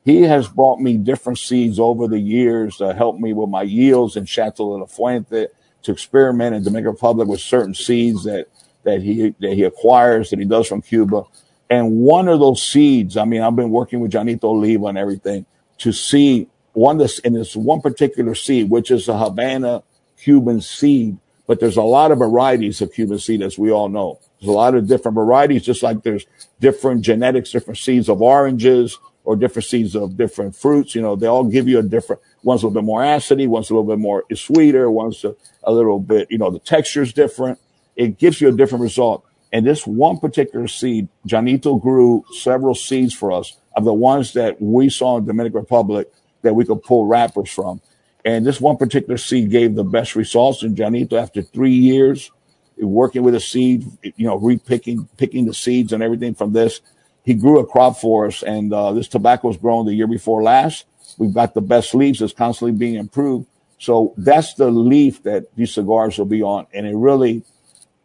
He 0.05 0.21
has 0.21 0.47
brought 0.47 0.79
me 0.79 0.97
different 0.97 1.39
seeds 1.39 1.79
over 1.79 2.07
the 2.07 2.19
years 2.19 2.77
to 2.77 2.93
help 2.93 3.17
me 3.17 3.33
with 3.33 3.49
my 3.49 3.63
yields 3.63 4.15
in 4.15 4.25
Chateau 4.25 4.77
de 4.77 4.81
la 4.81 4.85
Fuente 4.85 5.47
to 5.81 5.91
experiment 5.91 6.53
in 6.53 6.61
Dominican 6.61 6.91
Republic 6.91 7.27
with 7.27 7.39
certain 7.39 7.73
seeds 7.73 8.23
that 8.25 8.49
that 8.83 9.01
he 9.01 9.33
that 9.39 9.53
he 9.53 9.63
acquires 9.63 10.29
that 10.29 10.37
he 10.37 10.45
does 10.45 10.67
from 10.67 10.83
Cuba. 10.83 11.23
And 11.71 11.97
one 11.97 12.27
of 12.27 12.39
those 12.39 12.61
seeds, 12.61 13.17
I 13.17 13.25
mean, 13.25 13.41
I've 13.41 13.55
been 13.55 13.71
working 13.71 13.99
with 13.99 14.11
Janito 14.11 14.43
Oliva 14.43 14.85
and 14.85 14.97
everything 14.99 15.47
to 15.79 15.91
see 15.91 16.49
one 16.73 16.99
this 16.99 17.17
in 17.17 17.33
this 17.33 17.55
one 17.55 17.81
particular 17.81 18.35
seed, 18.35 18.69
which 18.69 18.91
is 18.91 19.07
a 19.07 19.17
Havana 19.17 19.81
Cuban 20.21 20.61
seed, 20.61 21.17
but 21.47 21.59
there's 21.59 21.77
a 21.77 21.81
lot 21.81 22.11
of 22.11 22.19
varieties 22.19 22.79
of 22.79 22.93
Cuban 22.93 23.17
seed, 23.17 23.41
as 23.41 23.57
we 23.57 23.71
all 23.71 23.89
know. 23.89 24.19
There's 24.39 24.49
a 24.49 24.51
lot 24.51 24.75
of 24.75 24.87
different 24.87 25.15
varieties, 25.15 25.63
just 25.63 25.83
like 25.83 26.03
there's 26.03 26.25
different 26.59 27.01
genetics, 27.01 27.51
different 27.51 27.77
seeds 27.79 28.07
of 28.09 28.21
oranges 28.21 28.99
or 29.23 29.35
different 29.35 29.65
seeds 29.65 29.95
of 29.95 30.15
different 30.15 30.55
fruits. 30.55 30.95
You 30.95 31.01
know, 31.01 31.15
they 31.15 31.27
all 31.27 31.43
give 31.43 31.67
you 31.67 31.79
a 31.79 31.83
different, 31.83 32.21
one's 32.43 32.63
a 32.63 32.67
little 32.67 32.81
bit 32.81 32.85
more 32.85 33.01
acidy, 33.01 33.47
one's 33.47 33.69
a 33.69 33.73
little 33.73 33.87
bit 33.87 33.99
more 33.99 34.23
sweeter, 34.33 34.89
one's 34.89 35.23
a, 35.23 35.35
a 35.63 35.71
little 35.71 35.99
bit, 35.99 36.29
you 36.31 36.37
know, 36.37 36.51
the 36.51 36.59
texture 36.59 37.01
is 37.01 37.13
different. 37.13 37.59
It 37.95 38.19
gives 38.19 38.39
you 38.39 38.49
a 38.49 38.51
different 38.51 38.83
result. 38.83 39.25
And 39.51 39.65
this 39.65 39.87
one 39.87 40.19
particular 40.19 40.67
seed, 40.67 41.07
Janito 41.27 41.81
grew 41.81 42.25
several 42.31 42.75
seeds 42.75 43.13
for 43.13 43.31
us 43.31 43.57
of 43.75 43.85
the 43.85 43.93
ones 43.93 44.33
that 44.33 44.61
we 44.61 44.89
saw 44.89 45.17
in 45.17 45.25
Dominican 45.25 45.61
Republic 45.61 46.11
that 46.43 46.53
we 46.53 46.65
could 46.65 46.83
pull 46.83 47.05
wrappers 47.05 47.49
from. 47.49 47.81
And 48.23 48.45
this 48.45 48.59
one 48.59 48.77
particular 48.77 49.17
seed 49.17 49.49
gave 49.49 49.75
the 49.75 49.83
best 49.83 50.15
results. 50.15 50.63
And 50.63 50.75
Janito, 50.75 51.13
after 51.13 51.41
three 51.41 51.73
years 51.73 52.31
working 52.79 53.23
with 53.23 53.35
a 53.35 53.39
seed, 53.39 53.85
you 54.01 54.27
know, 54.27 54.37
repicking, 54.37 55.07
picking 55.17 55.45
the 55.45 55.53
seeds 55.53 55.93
and 55.93 56.03
everything 56.03 56.35
from 56.35 56.53
this, 56.53 56.81
he 57.23 57.33
grew 57.33 57.59
a 57.59 57.65
crop 57.65 57.97
for 57.97 58.27
us. 58.27 58.43
And 58.43 58.71
uh, 58.73 58.93
this 58.93 59.07
tobacco 59.07 59.49
was 59.49 59.57
grown 59.57 59.85
the 59.85 59.93
year 59.93 60.07
before 60.07 60.43
last. 60.43 60.85
We've 61.17 61.33
got 61.33 61.53
the 61.53 61.61
best 61.61 61.95
leaves 61.95 62.21
it's 62.21 62.33
constantly 62.33 62.77
being 62.77 62.95
improved. 62.95 63.47
So 63.79 64.13
that's 64.17 64.53
the 64.55 64.71
leaf 64.71 65.23
that 65.23 65.53
these 65.55 65.73
cigars 65.73 66.17
will 66.17 66.25
be 66.25 66.41
on. 66.41 66.67
And 66.73 66.87
it 66.87 66.95
really, 66.95 67.43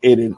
it, 0.03 0.19
it 0.19 0.33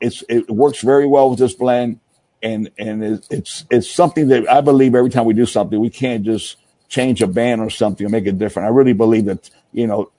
it's, 0.00 0.22
it 0.28 0.50
works 0.50 0.82
very 0.82 1.06
well 1.06 1.30
with 1.30 1.38
this 1.38 1.54
blend. 1.54 2.00
And, 2.42 2.70
and 2.78 3.02
it, 3.02 3.26
it's, 3.30 3.64
it's 3.70 3.90
something 3.90 4.28
that 4.28 4.48
I 4.48 4.60
believe 4.60 4.94
every 4.94 5.10
time 5.10 5.24
we 5.24 5.34
do 5.34 5.46
something, 5.46 5.80
we 5.80 5.90
can't 5.90 6.22
just 6.22 6.56
change 6.88 7.22
a 7.22 7.26
band 7.26 7.60
or 7.60 7.70
something 7.70 8.04
and 8.04 8.12
make 8.12 8.26
it 8.26 8.38
different. 8.38 8.66
I 8.66 8.70
really 8.70 8.92
believe 8.92 9.24
that, 9.24 9.50
you 9.72 9.86
know, 9.86 10.12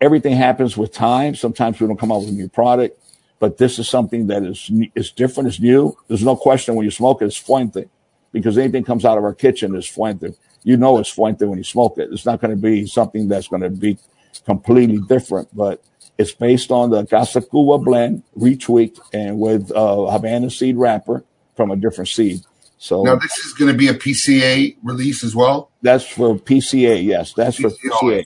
everything 0.00 0.34
happens 0.36 0.76
with 0.76 0.92
time. 0.92 1.34
Sometimes 1.34 1.80
we 1.80 1.86
don't 1.86 1.98
come 1.98 2.12
out 2.12 2.20
with 2.20 2.30
a 2.30 2.32
new 2.32 2.48
product, 2.48 3.00
but 3.40 3.56
this 3.56 3.78
is 3.80 3.88
something 3.88 4.28
that 4.28 4.44
is 4.44 4.70
is 4.94 5.10
different, 5.10 5.48
is 5.48 5.58
new. 5.58 5.96
There's 6.06 6.22
no 6.22 6.36
question 6.36 6.76
when 6.76 6.84
you 6.84 6.92
smoke 6.92 7.22
it, 7.22 7.24
it's 7.24 7.36
Fuente, 7.36 7.86
because 8.32 8.56
anything 8.56 8.84
comes 8.84 9.04
out 9.04 9.18
of 9.18 9.24
our 9.24 9.34
kitchen 9.34 9.74
is 9.74 9.88
Fuente. 9.88 10.34
You 10.62 10.76
know 10.76 10.98
it's 10.98 11.10
Fuente 11.10 11.44
when 11.46 11.58
you 11.58 11.64
smoke 11.64 11.98
it. 11.98 12.10
It's 12.12 12.26
not 12.26 12.40
going 12.40 12.54
to 12.54 12.62
be 12.62 12.86
something 12.86 13.26
that's 13.26 13.48
going 13.48 13.62
to 13.62 13.70
be 13.70 13.98
completely 14.44 14.98
different, 15.08 15.48
but 15.56 15.82
it's 16.18 16.32
based 16.32 16.70
on 16.70 16.90
the 16.90 17.06
Casa 17.06 17.40
Cuba 17.40 17.78
blend, 17.78 18.22
retweaked, 18.36 19.00
and 19.12 19.40
with 19.40 19.72
uh, 19.72 20.04
Havana 20.10 20.50
seed 20.50 20.76
wrapper 20.76 21.24
from 21.56 21.70
a 21.70 21.76
different 21.76 22.08
seed. 22.08 22.42
So 22.76 23.02
Now 23.02 23.16
this 23.16 23.38
is 23.38 23.54
going 23.54 23.72
to 23.72 23.76
be 23.76 23.88
a 23.88 23.94
PCA 23.94 24.76
release 24.82 25.24
as 25.24 25.34
well. 25.34 25.70
that's 25.82 26.06
for 26.06 26.36
PCA. 26.36 27.02
Yes, 27.02 27.32
that's 27.32 27.56
for 27.56 27.70
PCA. 27.70 28.24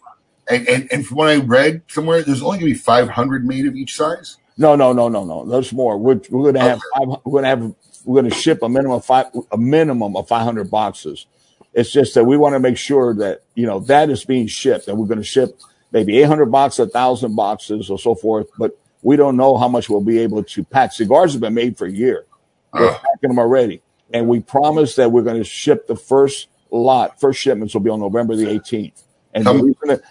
And, 0.51 0.69
and 0.69 0.89
and 0.93 1.07
from 1.07 1.17
what 1.17 1.29
I 1.29 1.37
read 1.37 1.83
somewhere, 1.89 2.23
there's 2.23 2.43
only 2.43 2.59
going 2.59 2.73
to 2.73 2.75
be 2.75 2.79
500 2.79 3.47
made 3.47 3.67
of 3.67 3.75
each 3.77 3.97
size. 3.97 4.37
No, 4.57 4.77
no, 4.77 4.93
no, 4.93 5.09
no, 5.09 5.25
no. 5.25 5.45
There's 5.45 5.73
more. 5.73 5.99
We're 5.99 6.21
we're 6.31 6.53
gonna 6.53 6.65
have 6.65 6.81
five, 6.97 7.09
we're 7.25 7.43
gonna 7.43 7.49
have 7.49 7.75
we're 8.05 8.23
gonna 8.23 8.35
ship 8.35 8.63
a 8.63 8.69
minimum 8.69 8.97
of 8.97 9.05
five 9.05 9.27
a 9.51 9.59
minimum 9.59 10.17
of 10.17 10.29
500 10.29 10.71
boxes. 10.71 11.27
It's 11.73 11.91
just 11.91 12.15
that 12.15 12.25
we 12.25 12.37
want 12.37 12.55
to 12.55 12.61
make 12.61 12.77
sure 12.77 13.15
that 13.15 13.43
you 13.55 13.67
know 13.67 13.81
that 13.81 14.11
is 14.11 14.25
being 14.25 14.47
shipped, 14.47 14.87
and 14.87 14.97
we're 14.97 15.07
gonna 15.07 15.25
ship 15.25 15.59
maybe 15.93 16.19
800 16.21 16.47
boxes, 16.47 16.81
a 16.81 16.83
1,000 16.85 17.35
boxes, 17.35 17.89
or 17.89 17.99
so 17.99 18.15
forth. 18.15 18.49
But 18.59 18.77
we 19.03 19.17
don't 19.17 19.37
know 19.37 19.57
how 19.57 19.69
much 19.69 19.89
we'll 19.89 20.01
be 20.01 20.19
able 20.19 20.43
to 20.43 20.65
pack. 20.65 20.93
Cigars 20.93 21.33
have 21.33 21.41
been 21.41 21.55
made 21.55 21.79
for 21.79 21.87
a 21.87 21.91
year. 21.91 22.27
Uh-huh. 22.73 22.85
We're 22.85 22.93
packing 22.95 23.29
them 23.29 23.39
already, 23.39 23.81
and 24.13 24.29
we 24.29 24.41
promise 24.41 24.97
that 24.97 25.13
we're 25.13 25.23
going 25.23 25.39
to 25.39 25.45
ship 25.45 25.87
the 25.87 25.95
first 25.95 26.49
lot. 26.71 27.21
First 27.21 27.41
shipments 27.41 27.75
will 27.75 27.83
be 27.83 27.91
on 27.91 28.01
November 28.01 28.35
the 28.35 28.47
18th. 28.47 29.03
And 29.35 29.49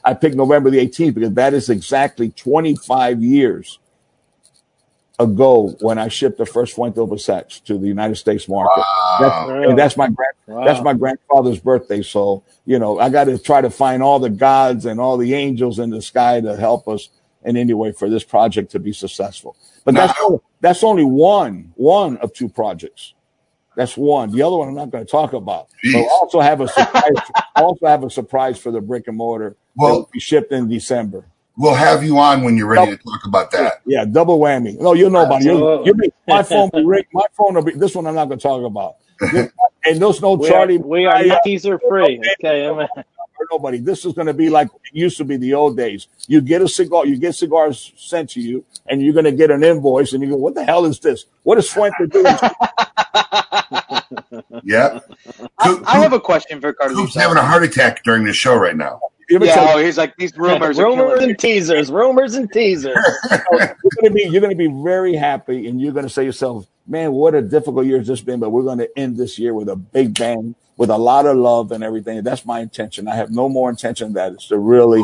I 0.03 0.13
picked 0.13 0.35
November 0.35 0.69
the 0.69 0.85
18th 0.85 1.13
because 1.13 1.33
that 1.33 1.53
is 1.53 1.69
exactly 1.69 2.29
25 2.29 3.21
years 3.21 3.79
ago 5.23 5.75
when 5.81 5.97
I 5.97 6.07
shipped 6.07 6.37
the 6.37 6.45
first 6.45 6.75
Fuente 6.75 7.17
Sex 7.17 7.59
to 7.61 7.77
the 7.77 7.87
United 7.87 8.15
States 8.15 8.47
market. 8.47 8.83
That's, 9.19 9.49
and 9.69 9.77
that's 9.79 9.97
my 9.97 10.09
grand, 10.09 10.65
that's 10.65 10.83
my 10.83 10.93
grandfather's 10.93 11.59
birthday. 11.59 12.01
So, 12.01 12.43
you 12.65 12.77
know, 12.79 12.99
I 12.99 13.09
got 13.09 13.25
to 13.25 13.37
try 13.37 13.61
to 13.61 13.69
find 13.69 14.03
all 14.03 14.19
the 14.19 14.29
gods 14.29 14.85
and 14.85 14.99
all 14.99 15.17
the 15.17 15.33
angels 15.33 15.79
in 15.79 15.89
the 15.89 16.01
sky 16.01 16.41
to 16.41 16.55
help 16.55 16.87
us 16.87 17.09
in 17.43 17.57
any 17.57 17.73
way 17.73 17.91
for 17.91 18.09
this 18.09 18.23
project 18.23 18.71
to 18.71 18.79
be 18.79 18.93
successful. 18.93 19.55
But 19.83 19.95
that's 19.95 20.17
only, 20.21 20.39
that's 20.61 20.83
only 20.83 21.03
one, 21.03 21.73
one 21.75 22.17
of 22.17 22.33
two 22.33 22.47
projects. 22.49 23.13
That's 23.75 23.97
one. 23.97 24.31
The 24.31 24.43
other 24.43 24.55
one 24.57 24.67
I'm 24.69 24.75
not 24.75 24.91
going 24.91 25.03
to 25.03 25.11
talk 25.11 25.33
about. 25.33 25.67
But 25.91 25.99
I 25.99 26.07
also 26.11 26.39
have 26.39 26.61
a 26.61 26.67
surprise. 26.67 27.31
Also 27.55 27.85
have 27.87 28.03
a 28.03 28.09
surprise 28.09 28.59
for 28.59 28.71
the 28.71 28.81
brick 28.81 29.07
and 29.07 29.17
mortar 29.17 29.49
that 29.49 29.57
Well- 29.75 29.93
will 29.95 30.09
be 30.13 30.19
shipped 30.19 30.51
in 30.51 30.69
December. 30.69 31.25
We'll 31.55 31.75
have 31.75 32.03
you 32.03 32.17
on 32.17 32.43
when 32.43 32.57
you're 32.57 32.67
ready 32.67 32.91
to 32.91 32.97
talk 33.03 33.25
about 33.25 33.51
that. 33.51 33.81
Yeah, 33.85 34.05
double 34.05 34.39
whammy. 34.39 34.79
No, 34.79 34.93
you'll 34.93 35.11
know 35.11 35.23
about 35.23 35.41
it. 35.41 35.45
You, 35.45 35.51
Absolutely. 35.53 35.85
you 35.85 35.93
be, 35.93 36.13
my 36.27 36.41
phone 36.43 36.69
be 36.73 36.83
ring, 36.83 37.03
my 37.13 37.25
phone 37.37 37.53
will 37.53 37.63
be 37.63 37.73
this 37.73 37.93
one 37.95 38.07
I'm 38.07 38.15
not 38.15 38.25
gonna 38.29 38.41
talk 38.41 38.63
about. 38.65 38.95
This- 39.31 39.51
and 39.85 40.01
there's 40.01 40.21
no 40.21 40.33
We 40.33 40.47
are, 40.47 40.51
Charlie. 40.51 40.77
we 40.79 41.05
are 41.05 41.15
I- 41.15 41.37
teaser 41.43 41.79
free. 41.87 42.19
Okay, 42.39 42.65
I'm- 42.65 42.87
for 43.37 43.45
nobody. 43.51 43.77
This 43.77 44.03
is 44.03 44.13
gonna 44.13 44.33
be 44.33 44.49
like 44.49 44.67
it 44.67 44.95
used 44.95 45.17
to 45.17 45.23
be 45.25 45.37
the 45.37 45.53
old 45.53 45.77
days. 45.77 46.07
You 46.27 46.41
get 46.41 46.61
a 46.63 46.67
cigar, 46.67 47.05
you 47.05 47.17
get 47.17 47.35
cigars 47.35 47.93
sent 47.97 48.31
to 48.31 48.41
you, 48.41 48.65
and 48.87 49.01
you're 49.01 49.13
gonna 49.13 49.31
get 49.31 49.51
an 49.51 49.63
invoice, 49.63 50.13
and 50.13 50.23
you 50.23 50.29
go, 50.29 50.35
"What 50.37 50.55
the 50.55 50.63
hell 50.63 50.85
is 50.85 50.99
this? 50.99 51.25
What 51.43 51.57
is 51.59 51.69
Fuente 51.71 52.07
doing?" 52.07 52.35
Yeah. 54.63 54.99
I, 55.59 55.81
I 55.85 55.99
have 55.99 56.13
a 56.13 56.19
question 56.19 56.61
for 56.61 56.73
Carlos. 56.73 56.97
Coop's 56.97 57.15
having 57.15 57.37
a 57.37 57.41
heart 57.43 57.63
attack 57.63 58.03
during 58.03 58.23
the 58.23 58.33
show 58.33 58.55
right 58.55 58.75
now. 58.75 58.99
Yeah, 59.29 59.39
oh, 59.75 59.77
he's 59.79 59.97
like 59.97 60.15
these 60.17 60.37
rumors. 60.37 60.79
are 60.79 60.85
rumors 60.85 61.13
killing 61.15 61.29
and 61.31 61.39
teasers, 61.39 61.91
rumors 61.91 62.35
and 62.35 62.51
teasers. 62.51 62.97
you're 63.31 63.75
gonna 64.01 64.11
be 64.13 64.23
you're 64.29 64.41
gonna 64.41 64.55
be 64.55 64.67
very 64.83 65.15
happy, 65.15 65.67
and 65.67 65.79
you're 65.81 65.93
gonna 65.93 66.09
say 66.09 66.23
to 66.23 66.25
yourself, 66.27 66.67
"Man, 66.87 67.11
what 67.11 67.35
a 67.35 67.41
difficult 67.41 67.85
year 67.85 67.97
has 67.99 68.07
this 68.07 68.21
been." 68.21 68.39
But 68.39 68.51
we're 68.51 68.63
gonna 68.63 68.87
end 68.95 69.17
this 69.17 69.39
year 69.39 69.53
with 69.53 69.69
a 69.69 69.75
big 69.75 70.17
bang, 70.17 70.55
with 70.77 70.89
a 70.89 70.97
lot 70.97 71.25
of 71.25 71.37
love 71.37 71.71
and 71.71 71.83
everything. 71.83 72.21
That's 72.23 72.45
my 72.45 72.59
intention. 72.59 73.07
I 73.07 73.15
have 73.15 73.31
no 73.31 73.49
more 73.49 73.69
intention 73.69 74.07
than 74.07 74.13
that. 74.13 74.33
It's 74.33 74.47
to 74.47 74.57
really 74.57 75.03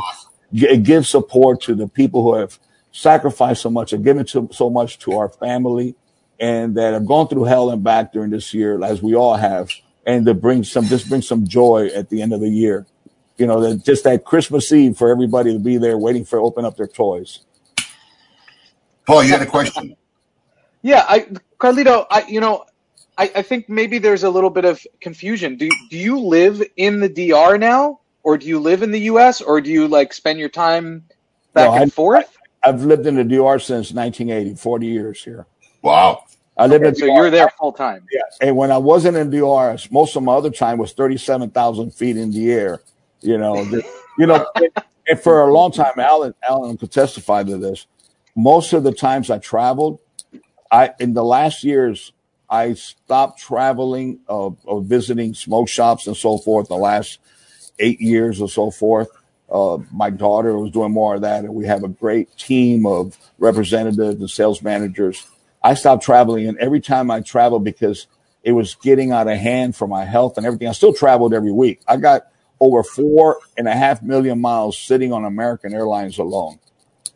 gi- 0.53 0.77
give 0.77 1.07
support 1.07 1.61
to 1.63 1.75
the 1.75 1.87
people 1.87 2.23
who 2.23 2.35
have 2.35 2.59
sacrificed 2.91 3.61
so 3.61 3.69
much 3.69 3.93
and 3.93 4.03
given 4.03 4.25
to, 4.25 4.49
so 4.51 4.69
much 4.69 4.99
to 4.99 5.13
our 5.13 5.29
family, 5.29 5.95
and 6.39 6.75
that 6.75 6.93
have 6.93 7.05
gone 7.05 7.27
through 7.27 7.43
hell 7.45 7.69
and 7.69 7.83
back 7.83 8.13
during 8.13 8.31
this 8.31 8.53
year, 8.53 8.83
as 8.83 9.01
we 9.01 9.15
all 9.15 9.35
have, 9.35 9.69
and 10.05 10.25
to 10.25 10.33
bring 10.33 10.63
some 10.63 10.85
just 10.85 11.07
bring 11.09 11.21
some 11.21 11.47
joy 11.47 11.87
at 11.95 12.09
the 12.09 12.21
end 12.21 12.33
of 12.33 12.41
the 12.41 12.49
year. 12.49 12.85
You 13.39 13.47
know, 13.47 13.61
that 13.61 13.83
just 13.83 14.03
that 14.03 14.25
Christmas 14.25 14.71
Eve 14.71 14.97
for 14.97 15.09
everybody 15.09 15.53
to 15.53 15.59
be 15.59 15.77
there 15.77 15.97
waiting 15.97 16.25
for 16.25 16.39
open 16.39 16.65
up 16.65 16.77
their 16.77 16.87
toys. 16.87 17.39
Paul, 19.07 19.23
you 19.23 19.31
had 19.31 19.41
a 19.41 19.45
question. 19.45 19.95
Yeah, 20.81 21.05
I 21.07 21.21
Carlito, 21.59 22.05
I 22.11 22.25
you 22.27 22.39
know, 22.39 22.65
I, 23.17 23.31
I 23.35 23.41
think 23.41 23.67
maybe 23.69 23.97
there's 23.99 24.23
a 24.23 24.29
little 24.29 24.49
bit 24.49 24.65
of 24.65 24.85
confusion. 25.01 25.55
Do 25.57 25.69
do 25.89 25.97
you 25.97 26.19
live 26.19 26.61
in 26.77 26.99
the 26.99 27.09
DR 27.09 27.57
now, 27.57 28.01
or 28.23 28.37
do 28.37 28.47
you 28.47 28.59
live 28.59 28.83
in 28.83 28.91
the 28.91 29.01
U.S., 29.01 29.41
or 29.41 29.61
do 29.61 29.69
you 29.71 29.87
like 29.87 30.13
spend 30.13 30.39
your 30.39 30.49
time 30.49 31.03
back 31.53 31.69
No, 31.69 31.73
and 31.75 31.83
I- 31.83 31.89
forth? 31.89 32.35
I've 32.61 32.83
lived 32.83 33.07
in 33.07 33.15
the 33.15 33.23
DR 33.23 33.57
since 33.57 33.93
1980, 33.93 34.55
40 34.55 34.85
years 34.85 35.23
here. 35.23 35.45
Wow. 35.81 36.25
I 36.57 36.67
lived 36.67 36.85
in 36.85 36.93
so 36.93 37.05
DR. 37.05 37.13
you're 37.15 37.29
there 37.29 37.49
full 37.57 37.71
time. 37.71 38.05
Yeah. 38.11 38.19
And 38.41 38.57
when 38.57 38.69
I 38.69 38.77
wasn't 38.77 39.15
in 39.15 39.29
the 39.29 39.37
DR, 39.39 39.77
most 39.91 40.17
of 40.17 40.23
my 40.23 40.33
other 40.33 40.49
time 40.49 40.77
was 40.77 40.91
37,000 40.91 41.91
feet 41.93 42.17
in 42.17 42.31
the 42.31 42.51
air. 42.51 42.81
You 43.21 43.37
know, 43.37 43.63
the- 43.65 43.85
you 44.17 44.25
know, 44.27 44.45
and, 45.07 45.19
for 45.19 45.41
a 45.41 45.53
long 45.53 45.71
time, 45.71 45.93
Alan, 45.97 46.33
Alan 46.47 46.77
could 46.77 46.91
testify 46.91 47.43
to 47.43 47.57
this. 47.57 47.87
Most 48.35 48.73
of 48.73 48.83
the 48.83 48.91
times 48.93 49.29
I 49.29 49.39
traveled, 49.39 49.99
I, 50.71 50.91
in 50.99 51.13
the 51.13 51.23
last 51.23 51.63
years, 51.63 52.13
I 52.49 52.73
stopped 52.73 53.39
traveling, 53.39 54.19
uh, 54.29 54.47
uh, 54.67 54.79
visiting 54.79 55.33
smoke 55.33 55.67
shops 55.69 56.07
and 56.07 56.15
so 56.17 56.37
forth 56.37 56.67
the 56.67 56.75
last 56.77 57.19
eight 57.79 58.01
years 58.01 58.41
or 58.41 58.49
so 58.49 58.71
forth. 58.71 59.09
Uh, 59.51 59.79
my 59.91 60.09
daughter 60.09 60.57
was 60.57 60.71
doing 60.71 60.91
more 60.91 61.15
of 61.15 61.21
that, 61.21 61.43
and 61.43 61.55
we 61.55 61.65
have 61.65 61.83
a 61.83 61.87
great 61.87 62.35
team 62.37 62.85
of 62.85 63.17
representatives 63.39 64.19
and 64.19 64.29
sales 64.29 64.61
managers. 64.61 65.25
I 65.63 65.73
stopped 65.73 66.03
traveling, 66.03 66.47
and 66.47 66.57
every 66.59 66.81
time 66.81 67.09
I 67.11 67.21
traveled, 67.21 67.63
because 67.63 68.07
it 68.43 68.51
was 68.53 68.75
getting 68.75 69.11
out 69.11 69.27
of 69.27 69.37
hand 69.37 69.75
for 69.75 69.87
my 69.87 70.05
health 70.05 70.37
and 70.37 70.45
everything, 70.45 70.67
I 70.67 70.71
still 70.73 70.93
traveled 70.93 71.33
every 71.33 71.51
week. 71.51 71.81
I 71.87 71.97
got 71.97 72.27
over 72.59 72.83
four 72.83 73.39
and 73.57 73.67
a 73.67 73.73
half 73.73 74.01
million 74.01 74.39
miles 74.41 74.77
sitting 74.77 75.13
on 75.13 75.25
American 75.25 75.73
Airlines 75.73 76.17
alone, 76.19 76.59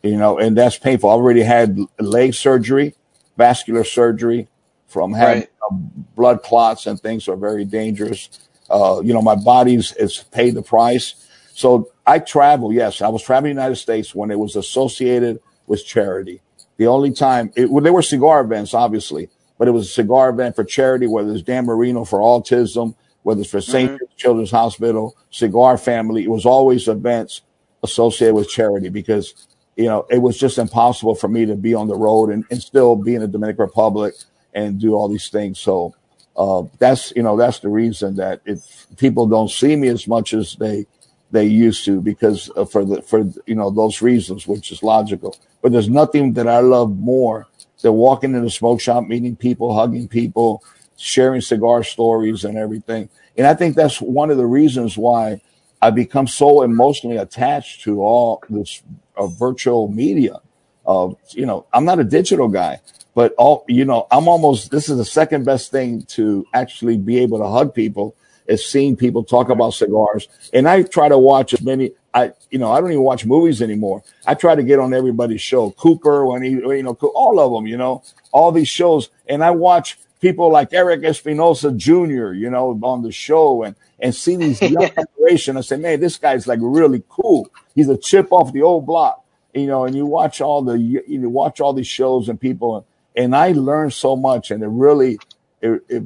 you 0.02 0.16
know, 0.16 0.38
and 0.38 0.56
that's 0.56 0.78
painful. 0.78 1.10
I 1.10 1.14
already 1.14 1.42
had 1.42 1.78
leg 2.00 2.34
surgery, 2.34 2.94
vascular 3.36 3.84
surgery 3.84 4.48
from 4.88 5.12
having 5.14 5.42
Right. 5.42 5.50
uh, 5.70 5.74
blood 6.16 6.42
clots 6.42 6.86
and 6.86 7.00
things 7.00 7.28
are 7.28 7.36
very 7.36 7.64
dangerous. 7.64 8.28
Uh, 8.70 9.00
you 9.04 9.12
know, 9.14 9.22
my 9.22 9.34
body's 9.36 9.92
is 9.94 10.24
paid 10.32 10.54
the 10.54 10.62
price. 10.62 11.14
So 11.54 11.90
I 12.06 12.18
travel. 12.20 12.72
Yes, 12.72 13.02
I 13.02 13.08
was 13.08 13.22
traveling 13.22 13.54
the 13.54 13.60
United 13.62 13.76
States 13.76 14.14
when 14.14 14.30
it 14.30 14.38
was 14.38 14.56
associated 14.56 15.40
with 15.66 15.84
charity. 15.84 16.40
The 16.78 16.86
only 16.88 17.12
time 17.12 17.52
it, 17.56 17.70
well, 17.70 17.82
there 17.82 17.92
were 17.92 18.02
cigar 18.02 18.40
events, 18.40 18.74
obviously, 18.74 19.30
but 19.58 19.68
it 19.68 19.72
was 19.72 19.86
a 19.86 19.92
cigar 19.92 20.30
event 20.30 20.56
for 20.56 20.64
charity, 20.64 21.06
whether 21.06 21.32
it's 21.32 21.42
Dan 21.42 21.66
Marino 21.66 22.04
for 22.04 22.18
autism, 22.20 22.94
whether 23.24 23.40
it's 23.40 23.50
for 23.50 23.60
saint 23.60 23.92
Mhm. 23.92 23.98
Children's 24.16 24.52
Hospital, 24.52 25.16
Cigar 25.30 25.76
Family. 25.76 26.22
It 26.22 26.30
was 26.30 26.46
always 26.46 26.86
events 26.88 27.40
associated 27.82 28.34
with 28.34 28.48
charity 28.48 28.88
because, 28.88 29.34
you 29.76 29.86
know, 29.86 30.06
it 30.10 30.18
was 30.22 30.38
just 30.38 30.56
impossible 30.58 31.14
for 31.16 31.28
me 31.28 31.44
to 31.46 31.56
be 31.56 31.74
on 31.74 31.88
the 31.88 31.96
road 31.96 32.30
and, 32.30 32.44
and 32.50 32.62
still 32.62 32.96
be 32.96 33.14
in 33.16 33.20
the 33.22 33.28
Dominican 33.28 33.64
Republic 33.64 34.14
and 34.54 34.78
do 34.80 34.94
all 34.94 35.08
these 35.08 35.28
things. 35.28 35.58
So, 35.58 35.94
uh, 36.36 36.62
that's, 36.78 37.12
you 37.16 37.22
know, 37.22 37.36
that's 37.36 37.58
the 37.58 37.68
reason 37.68 38.16
that 38.16 38.40
if 38.44 38.86
people 38.96 39.26
don't 39.26 39.50
see 39.50 39.74
me 39.76 39.88
as 39.88 40.06
much 40.06 40.32
as 40.32 40.56
they, 40.56 40.86
they 41.30 41.44
used 41.44 41.84
to 41.86 42.00
because 42.00 42.50
uh, 42.56 42.64
for 42.64 42.84
the, 42.84 43.02
for, 43.02 43.24
you 43.46 43.54
know, 43.54 43.70
those 43.70 44.00
reasons, 44.00 44.46
which 44.46 44.70
is 44.70 44.82
logical. 44.82 45.36
But 45.62 45.72
there's 45.72 45.88
nothing 45.88 46.34
that 46.34 46.46
I 46.46 46.60
love 46.60 46.96
more 46.96 47.46
than 47.82 47.94
walking 47.94 48.34
in 48.34 48.44
a 48.44 48.50
smoke 48.50 48.80
shop, 48.80 49.04
meeting 49.06 49.34
people, 49.36 49.74
hugging 49.74 50.08
people, 50.08 50.62
sharing 50.96 51.40
cigar 51.40 51.82
stories 51.82 52.44
and 52.44 52.56
everything. 52.56 53.08
And 53.36 53.46
I 53.46 53.54
think 53.54 53.76
that's 53.76 54.00
one 54.00 54.30
of 54.30 54.36
the 54.36 54.46
reasons 54.46 54.96
why 54.96 55.40
I 55.82 55.90
become 55.90 56.26
so 56.26 56.62
emotionally 56.62 57.16
attached 57.16 57.82
to 57.82 58.00
all 58.00 58.42
this 58.48 58.82
uh, 59.16 59.26
virtual 59.26 59.88
media. 59.88 60.40
Uh, 60.86 61.10
you 61.30 61.46
know, 61.46 61.66
I'm 61.72 61.84
not 61.84 61.98
a 61.98 62.04
digital 62.04 62.48
guy, 62.48 62.80
but 63.14 63.34
all 63.38 63.64
you 63.68 63.84
know, 63.84 64.06
I'm 64.10 64.28
almost. 64.28 64.70
This 64.70 64.88
is 64.88 64.96
the 64.96 65.04
second 65.04 65.44
best 65.44 65.70
thing 65.70 66.02
to 66.16 66.46
actually 66.54 66.96
be 66.96 67.18
able 67.18 67.38
to 67.38 67.46
hug 67.46 67.74
people 67.74 68.14
is 68.46 68.66
seeing 68.66 68.96
people 68.96 69.24
talk 69.24 69.48
about 69.48 69.70
cigars. 69.70 70.28
And 70.52 70.68
I 70.68 70.82
try 70.82 71.08
to 71.08 71.18
watch 71.18 71.54
as 71.54 71.62
many. 71.62 71.92
I 72.12 72.32
you 72.50 72.58
know 72.58 72.70
I 72.70 72.80
don't 72.80 72.90
even 72.92 73.02
watch 73.02 73.26
movies 73.26 73.60
anymore. 73.60 74.02
I 74.26 74.34
try 74.34 74.54
to 74.54 74.62
get 74.62 74.78
on 74.78 74.94
everybody's 74.94 75.40
show. 75.40 75.70
Cooper 75.72 76.26
when 76.26 76.42
he 76.42 76.50
you 76.50 76.82
know 76.82 76.94
all 77.14 77.40
of 77.40 77.52
them. 77.52 77.66
You 77.66 77.76
know 77.76 78.02
all 78.30 78.52
these 78.52 78.68
shows, 78.68 79.10
and 79.26 79.42
I 79.42 79.50
watch 79.50 79.98
people 80.24 80.50
like 80.50 80.72
Eric 80.72 81.04
Espinosa 81.04 81.70
Jr. 81.70 82.32
You 82.32 82.48
know 82.48 82.80
on 82.82 83.02
the 83.02 83.12
show 83.12 83.62
and 83.62 83.76
and 84.00 84.14
see 84.14 84.36
these 84.44 84.60
young 84.62 84.90
generation. 84.90 85.58
I 85.58 85.60
say, 85.60 85.76
man, 85.76 86.00
this 86.00 86.16
guy's 86.16 86.46
like 86.46 86.60
really 86.62 87.02
cool. 87.10 87.50
He's 87.74 87.90
a 87.90 87.98
chip 87.98 88.32
off 88.32 88.52
the 88.52 88.62
old 88.62 88.86
block. 88.86 89.22
You 89.52 89.66
know, 89.66 89.84
and 89.84 89.94
you 89.94 90.04
watch 90.06 90.40
all 90.40 90.62
the 90.62 90.78
you, 90.78 91.28
watch 91.28 91.60
all 91.60 91.74
these 91.74 91.86
shows 91.86 92.28
and 92.28 92.40
people, 92.40 92.86
and 93.14 93.36
I 93.36 93.52
learn 93.52 93.90
so 93.92 94.16
much, 94.16 94.50
and 94.50 94.64
it 94.64 94.68
really 94.68 95.18
it, 95.60 95.84
it 95.88 96.02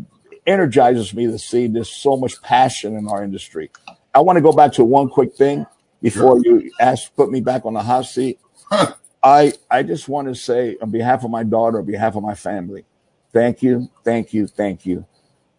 energizes 0.46 1.14
me 1.14 1.26
to 1.28 1.38
see 1.38 1.66
there's 1.66 1.88
so 1.88 2.16
much 2.16 2.42
passion 2.42 2.94
in 2.94 3.08
our 3.08 3.22
industry. 3.24 3.70
I 4.14 4.20
want 4.20 4.36
to 4.36 4.42
go 4.42 4.52
back 4.52 4.72
to 4.72 4.84
one 4.84 5.08
quick 5.08 5.34
thing 5.34 5.64
before 6.02 6.40
you 6.44 6.70
ask 6.78 7.14
put 7.14 7.30
me 7.30 7.40
back 7.40 7.64
on 7.64 7.72
the 7.72 7.82
hot 7.82 8.04
seat. 8.04 8.38
I 9.22 9.54
I 9.70 9.82
just 9.82 10.08
want 10.08 10.28
to 10.28 10.34
say 10.34 10.76
on 10.82 10.90
behalf 10.90 11.24
of 11.24 11.30
my 11.30 11.44
daughter, 11.44 11.78
on 11.78 11.86
behalf 11.86 12.16
of 12.16 12.22
my 12.22 12.34
family, 12.34 12.84
thank 13.32 13.62
you, 13.62 13.90
thank 14.04 14.32
you, 14.32 14.46
thank 14.46 14.86
you. 14.86 15.06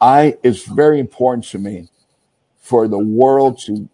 I 0.01 0.37
it's 0.43 0.65
very 0.65 0.99
important 0.99 1.45
to 1.45 1.59
me 1.59 1.89
for 2.59 2.87
the 2.87 2.99
world 2.99 3.59
to 3.65 3.89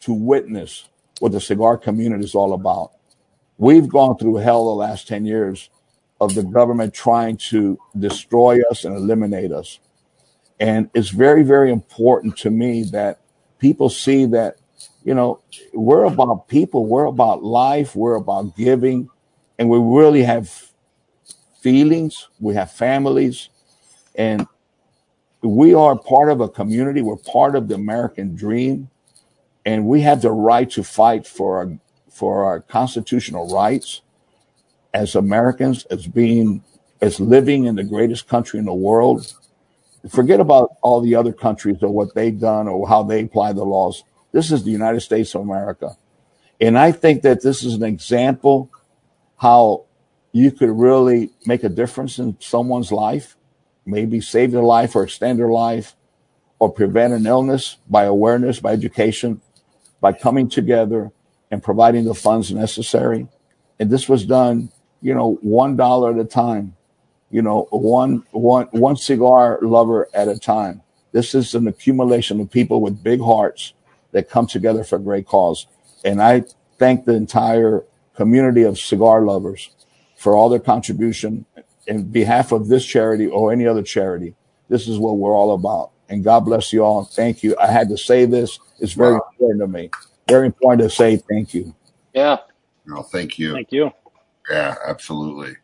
to 0.00 0.12
witness 0.12 0.88
what 1.20 1.32
the 1.32 1.40
cigar 1.40 1.76
community 1.78 2.24
is 2.24 2.34
all 2.34 2.52
about. 2.52 2.92
We've 3.58 3.88
gone 3.88 4.18
through 4.18 4.36
hell 4.36 4.66
the 4.66 4.74
last 4.74 5.08
10 5.08 5.24
years 5.24 5.70
of 6.20 6.34
the 6.34 6.42
government 6.42 6.94
trying 6.94 7.36
to 7.36 7.78
destroy 7.98 8.60
us 8.70 8.84
and 8.84 8.94
eliminate 8.94 9.52
us. 9.52 9.80
And 10.60 10.90
it's 10.94 11.10
very, 11.10 11.42
very 11.42 11.70
important 11.70 12.36
to 12.38 12.50
me 12.50 12.84
that 12.92 13.20
people 13.58 13.88
see 13.88 14.26
that, 14.26 14.56
you 15.04 15.14
know, 15.14 15.40
we're 15.74 16.04
about 16.04 16.48
people, 16.48 16.86
we're 16.86 17.04
about 17.06 17.42
life, 17.42 17.94
we're 17.96 18.14
about 18.14 18.56
giving, 18.56 19.10
and 19.58 19.68
we 19.68 19.78
really 19.78 20.22
have 20.22 20.70
feelings, 21.66 22.28
we 22.38 22.54
have 22.54 22.70
families, 22.70 23.48
and 24.14 24.46
we 25.42 25.74
are 25.74 25.98
part 25.98 26.30
of 26.30 26.40
a 26.40 26.48
community, 26.48 27.02
we're 27.02 27.16
part 27.16 27.56
of 27.56 27.66
the 27.66 27.74
American 27.74 28.36
dream, 28.36 28.88
and 29.64 29.84
we 29.84 30.02
have 30.02 30.22
the 30.22 30.30
right 30.30 30.70
to 30.70 30.84
fight 30.84 31.26
for 31.26 31.56
our, 31.56 31.78
for 32.08 32.44
our 32.44 32.60
constitutional 32.60 33.52
rights 33.52 34.02
as 34.94 35.16
Americans, 35.16 35.84
as 35.86 36.06
being, 36.06 36.62
as 37.00 37.18
living 37.18 37.64
in 37.64 37.74
the 37.74 37.82
greatest 37.82 38.28
country 38.28 38.60
in 38.60 38.64
the 38.64 38.80
world 38.88 39.34
forget 40.08 40.38
about 40.38 40.76
all 40.82 41.00
the 41.00 41.16
other 41.16 41.32
countries 41.32 41.78
or 41.82 41.88
what 41.88 42.14
they've 42.14 42.38
done 42.38 42.68
or 42.68 42.88
how 42.88 43.02
they 43.02 43.24
apply 43.24 43.52
the 43.52 43.64
laws. 43.64 44.04
This 44.30 44.52
is 44.52 44.62
the 44.62 44.70
United 44.70 45.00
States 45.00 45.34
of 45.34 45.40
America. 45.40 45.96
And 46.60 46.78
I 46.78 46.92
think 46.92 47.22
that 47.22 47.42
this 47.42 47.64
is 47.64 47.74
an 47.74 47.82
example 47.82 48.70
how 49.38 49.85
you 50.36 50.52
could 50.52 50.70
really 50.70 51.30
make 51.46 51.64
a 51.64 51.68
difference 51.68 52.18
in 52.18 52.36
someone's 52.40 52.92
life, 52.92 53.36
maybe 53.86 54.20
save 54.20 54.52
their 54.52 54.62
life 54.62 54.96
or 54.96 55.04
extend 55.04 55.38
their 55.38 55.50
life 55.50 55.96
or 56.58 56.72
prevent 56.72 57.12
an 57.12 57.26
illness 57.26 57.78
by 57.88 58.04
awareness, 58.04 58.60
by 58.60 58.72
education, 58.72 59.40
by 60.00 60.12
coming 60.12 60.48
together 60.48 61.12
and 61.50 61.62
providing 61.62 62.04
the 62.04 62.14
funds 62.14 62.52
necessary. 62.52 63.28
And 63.78 63.90
this 63.90 64.08
was 64.08 64.26
done, 64.26 64.70
you 65.02 65.14
know, 65.14 65.38
one 65.42 65.76
dollar 65.76 66.12
at 66.12 66.18
a 66.18 66.24
time 66.24 66.76
you 67.30 67.42
know, 67.42 67.68
one 67.70 68.24
one 68.30 68.66
one 68.72 68.96
cigar 68.96 69.58
lover 69.62 70.08
at 70.14 70.28
a 70.28 70.38
time. 70.38 70.82
This 71.12 71.34
is 71.34 71.54
an 71.54 71.68
accumulation 71.68 72.40
of 72.40 72.50
people 72.50 72.80
with 72.80 73.02
big 73.02 73.20
hearts 73.20 73.74
that 74.12 74.30
come 74.30 74.46
together 74.46 74.84
for 74.84 74.96
a 74.96 75.00
great 75.00 75.26
cause. 75.26 75.66
And 76.04 76.22
I 76.22 76.44
thank 76.78 77.04
the 77.04 77.14
entire 77.14 77.84
community 78.16 78.62
of 78.62 78.78
cigar 78.78 79.22
lovers 79.22 79.70
for 80.16 80.34
all 80.34 80.48
their 80.48 80.60
contribution 80.60 81.44
in 81.86 82.04
behalf 82.04 82.52
of 82.52 82.68
this 82.68 82.84
charity 82.84 83.26
or 83.26 83.52
any 83.52 83.66
other 83.66 83.82
charity. 83.82 84.34
This 84.68 84.88
is 84.88 84.98
what 84.98 85.18
we're 85.18 85.36
all 85.36 85.54
about. 85.54 85.90
And 86.08 86.24
God 86.24 86.40
bless 86.40 86.72
you 86.72 86.84
all. 86.84 87.04
Thank 87.04 87.42
you. 87.42 87.56
I 87.58 87.66
had 87.66 87.88
to 87.88 87.98
say 87.98 88.24
this. 88.24 88.58
It's 88.80 88.92
very 88.92 89.14
important 89.14 89.60
to 89.60 89.66
me. 89.68 89.90
Very 90.28 90.46
important 90.46 90.82
to 90.82 90.94
say 90.94 91.16
thank 91.16 91.54
you. 91.54 91.74
Yeah. 92.12 92.38
No, 92.86 93.02
thank 93.02 93.38
you. 93.38 93.52
Thank 93.52 93.72
you. 93.72 93.90
Yeah, 94.50 94.76
absolutely. 94.86 95.56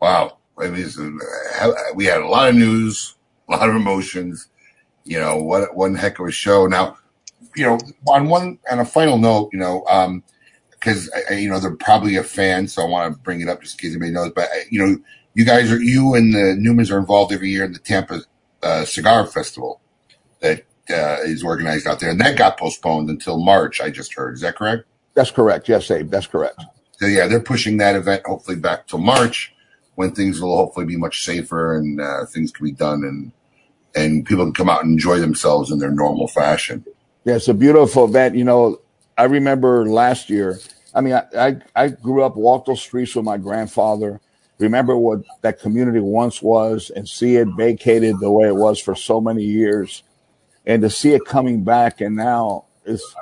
Wow. 0.00 0.38
I 0.58 0.68
mean, 0.68 1.18
uh, 1.60 1.72
we 1.94 2.04
had 2.04 2.20
a 2.20 2.26
lot 2.26 2.48
of 2.48 2.54
news, 2.54 3.16
a 3.48 3.52
lot 3.52 3.68
of 3.68 3.76
emotions. 3.76 4.48
You 5.04 5.18
know, 5.18 5.36
what 5.36 5.74
one 5.74 5.94
heck 5.94 6.18
of 6.20 6.26
a 6.26 6.30
show. 6.30 6.66
Now, 6.66 6.96
you 7.56 7.64
know, 7.64 7.78
on 8.08 8.28
one 8.28 8.58
on 8.70 8.78
a 8.78 8.84
final 8.84 9.18
note, 9.18 9.50
you 9.52 9.58
know, 9.58 9.84
um, 9.86 10.22
because 10.82 11.08
you 11.30 11.48
know 11.48 11.60
they're 11.60 11.76
probably 11.76 12.16
a 12.16 12.24
fan, 12.24 12.66
so 12.66 12.82
I 12.82 12.86
want 12.86 13.14
to 13.14 13.20
bring 13.20 13.40
it 13.40 13.48
up 13.48 13.62
just 13.62 13.74
in 13.74 13.88
case 13.88 13.96
anybody 13.96 14.12
knows. 14.12 14.32
But 14.34 14.48
you 14.70 14.84
know, 14.84 14.98
you 15.34 15.44
guys 15.44 15.70
are 15.70 15.80
you 15.80 16.14
and 16.14 16.34
the 16.34 16.56
Newmans 16.58 16.90
are 16.90 16.98
involved 16.98 17.32
every 17.32 17.50
year 17.50 17.64
in 17.64 17.72
the 17.72 17.78
Tampa 17.78 18.20
uh, 18.62 18.84
Cigar 18.84 19.26
Festival 19.26 19.80
that 20.40 20.64
uh, 20.90 21.18
is 21.22 21.44
organized 21.44 21.86
out 21.86 22.00
there, 22.00 22.10
and 22.10 22.20
that 22.20 22.36
got 22.36 22.58
postponed 22.58 23.10
until 23.10 23.38
March. 23.38 23.80
I 23.80 23.90
just 23.90 24.14
heard. 24.14 24.34
Is 24.34 24.40
that 24.40 24.56
correct? 24.56 24.84
That's 25.14 25.30
correct. 25.30 25.68
Yes, 25.68 25.90
Abe. 25.90 26.10
That's 26.10 26.26
correct. 26.26 26.62
So 26.98 27.06
yeah, 27.06 27.26
they're 27.26 27.40
pushing 27.40 27.76
that 27.76 27.94
event 27.94 28.22
hopefully 28.26 28.56
back 28.56 28.86
till 28.88 28.98
March, 28.98 29.54
when 29.94 30.12
things 30.12 30.40
will 30.40 30.56
hopefully 30.56 30.86
be 30.86 30.96
much 30.96 31.24
safer 31.24 31.76
and 31.76 32.00
uh, 32.00 32.26
things 32.26 32.50
can 32.50 32.64
be 32.64 32.72
done 32.72 33.04
and 33.04 33.32
and 33.94 34.24
people 34.24 34.44
can 34.44 34.54
come 34.54 34.70
out 34.70 34.82
and 34.82 34.92
enjoy 34.92 35.18
themselves 35.18 35.70
in 35.70 35.78
their 35.78 35.90
normal 35.90 36.26
fashion. 36.26 36.84
Yeah, 37.24 37.36
it's 37.36 37.46
a 37.46 37.54
beautiful 37.54 38.06
event. 38.06 38.34
You 38.34 38.44
know, 38.44 38.80
I 39.16 39.24
remember 39.24 39.86
last 39.88 40.30
year. 40.30 40.60
I 40.94 41.00
mean, 41.00 41.14
I, 41.14 41.24
I, 41.36 41.56
I 41.76 41.88
grew 41.88 42.22
up, 42.22 42.36
walked 42.36 42.66
those 42.66 42.82
streets 42.82 43.14
with 43.14 43.24
my 43.24 43.38
grandfather. 43.38 44.20
Remember 44.58 44.96
what 44.96 45.22
that 45.42 45.60
community 45.60 46.00
once 46.00 46.42
was, 46.42 46.90
and 46.90 47.08
see 47.08 47.36
it 47.36 47.48
vacated 47.56 48.20
the 48.20 48.30
way 48.30 48.48
it 48.48 48.56
was 48.56 48.80
for 48.80 48.94
so 48.94 49.20
many 49.20 49.42
years, 49.42 50.02
and 50.66 50.82
to 50.82 50.90
see 50.90 51.14
it 51.14 51.24
coming 51.26 51.64
back, 51.64 52.00
and 52.00 52.16
now 52.16 52.66
it's. 52.84 53.14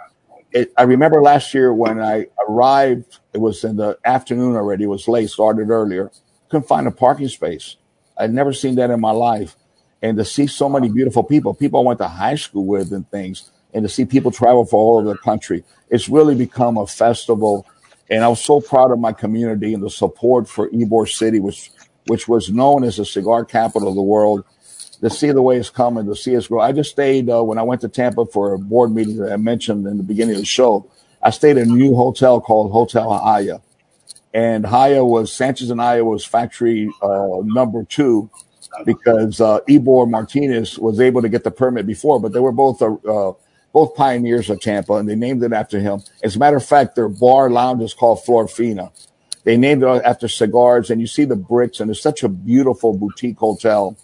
It, 0.52 0.72
I 0.76 0.82
remember 0.84 1.22
last 1.22 1.54
year 1.54 1.72
when 1.74 2.00
I 2.00 2.26
arrived. 2.48 3.18
It 3.32 3.38
was 3.38 3.64
in 3.64 3.76
the 3.76 3.98
afternoon 4.04 4.56
already. 4.56 4.84
It 4.84 4.88
was 4.88 5.08
late, 5.08 5.30
started 5.30 5.70
earlier. 5.70 6.10
Couldn't 6.50 6.68
find 6.68 6.88
a 6.88 6.90
parking 6.90 7.28
space. 7.28 7.76
I'd 8.18 8.32
never 8.34 8.52
seen 8.52 8.76
that 8.76 8.90
in 8.90 9.00
my 9.00 9.12
life 9.12 9.56
and 10.02 10.16
to 10.18 10.24
see 10.24 10.46
so 10.46 10.68
many 10.68 10.88
beautiful 10.88 11.24
people, 11.24 11.54
people 11.54 11.80
I 11.80 11.84
went 11.84 11.98
to 12.00 12.08
high 12.08 12.36
school 12.36 12.66
with 12.66 12.92
and 12.92 13.08
things, 13.10 13.50
and 13.72 13.82
to 13.84 13.88
see 13.88 14.04
people 14.04 14.30
travel 14.30 14.64
from 14.64 14.78
all 14.78 14.98
over 14.98 15.08
the 15.12 15.18
country, 15.18 15.64
it's 15.88 16.08
really 16.08 16.34
become 16.34 16.76
a 16.76 16.86
festival. 16.86 17.66
And 18.10 18.24
I 18.24 18.28
was 18.28 18.42
so 18.42 18.60
proud 18.60 18.90
of 18.90 18.98
my 18.98 19.12
community 19.12 19.74
and 19.74 19.82
the 19.82 19.90
support 19.90 20.48
for 20.48 20.68
Ybor 20.70 21.08
City, 21.08 21.40
which 21.40 21.70
which 22.06 22.26
was 22.26 22.50
known 22.50 22.82
as 22.82 22.96
the 22.96 23.04
cigar 23.04 23.44
capital 23.44 23.88
of 23.88 23.94
the 23.94 24.02
world. 24.02 24.44
To 25.00 25.08
see 25.08 25.30
the 25.30 25.40
way 25.40 25.56
it's 25.56 25.70
coming, 25.70 26.04
to 26.06 26.14
see 26.14 26.36
us 26.36 26.48
grow. 26.48 26.60
I 26.60 26.72
just 26.72 26.90
stayed 26.90 27.30
uh, 27.30 27.42
when 27.42 27.56
I 27.56 27.62
went 27.62 27.80
to 27.82 27.88
Tampa 27.88 28.26
for 28.26 28.52
a 28.52 28.58
board 28.58 28.94
meeting 28.94 29.16
that 29.16 29.32
I 29.32 29.36
mentioned 29.36 29.86
in 29.86 29.96
the 29.96 30.02
beginning 30.02 30.34
of 30.34 30.42
the 30.42 30.46
show. 30.46 30.90
I 31.22 31.30
stayed 31.30 31.56
in 31.56 31.70
a 31.70 31.74
new 31.74 31.94
hotel 31.94 32.38
called 32.38 32.70
Hotel 32.70 33.10
Haya, 33.10 33.62
and 34.34 34.66
Haya 34.66 35.02
was 35.02 35.32
Sanchez 35.32 35.70
and 35.70 35.80
Haya 35.80 36.04
was 36.04 36.26
factory 36.26 36.90
uh, 37.02 37.40
number 37.42 37.84
two 37.84 38.30
because 38.84 39.40
uh, 39.40 39.60
Ybor 39.68 40.08
Martinez 40.08 40.78
was 40.78 41.00
able 41.00 41.22
to 41.22 41.28
get 41.28 41.44
the 41.44 41.50
permit 41.50 41.86
before, 41.86 42.20
but 42.20 42.32
they 42.32 42.40
were 42.40 42.52
both 42.52 42.82
uh, 42.82 42.94
uh, 43.08 43.32
both 43.72 43.94
pioneers 43.94 44.50
of 44.50 44.60
Tampa, 44.60 44.94
and 44.94 45.08
they 45.08 45.14
named 45.14 45.42
it 45.42 45.52
after 45.52 45.80
him. 45.80 46.02
As 46.22 46.36
a 46.36 46.38
matter 46.38 46.56
of 46.56 46.64
fact, 46.64 46.94
their 46.96 47.08
bar 47.08 47.50
lounge 47.50 47.82
is 47.82 47.94
called 47.94 48.20
Florfina. 48.24 48.90
They 49.44 49.56
named 49.56 49.82
it 49.82 50.02
after 50.04 50.28
cigars, 50.28 50.90
and 50.90 51.00
you 51.00 51.06
see 51.06 51.24
the 51.24 51.36
bricks, 51.36 51.80
and 51.80 51.90
it's 51.90 52.02
such 52.02 52.22
a 52.22 52.28
beautiful 52.28 52.92
boutique 52.96 53.38
hotel. 53.38 53.96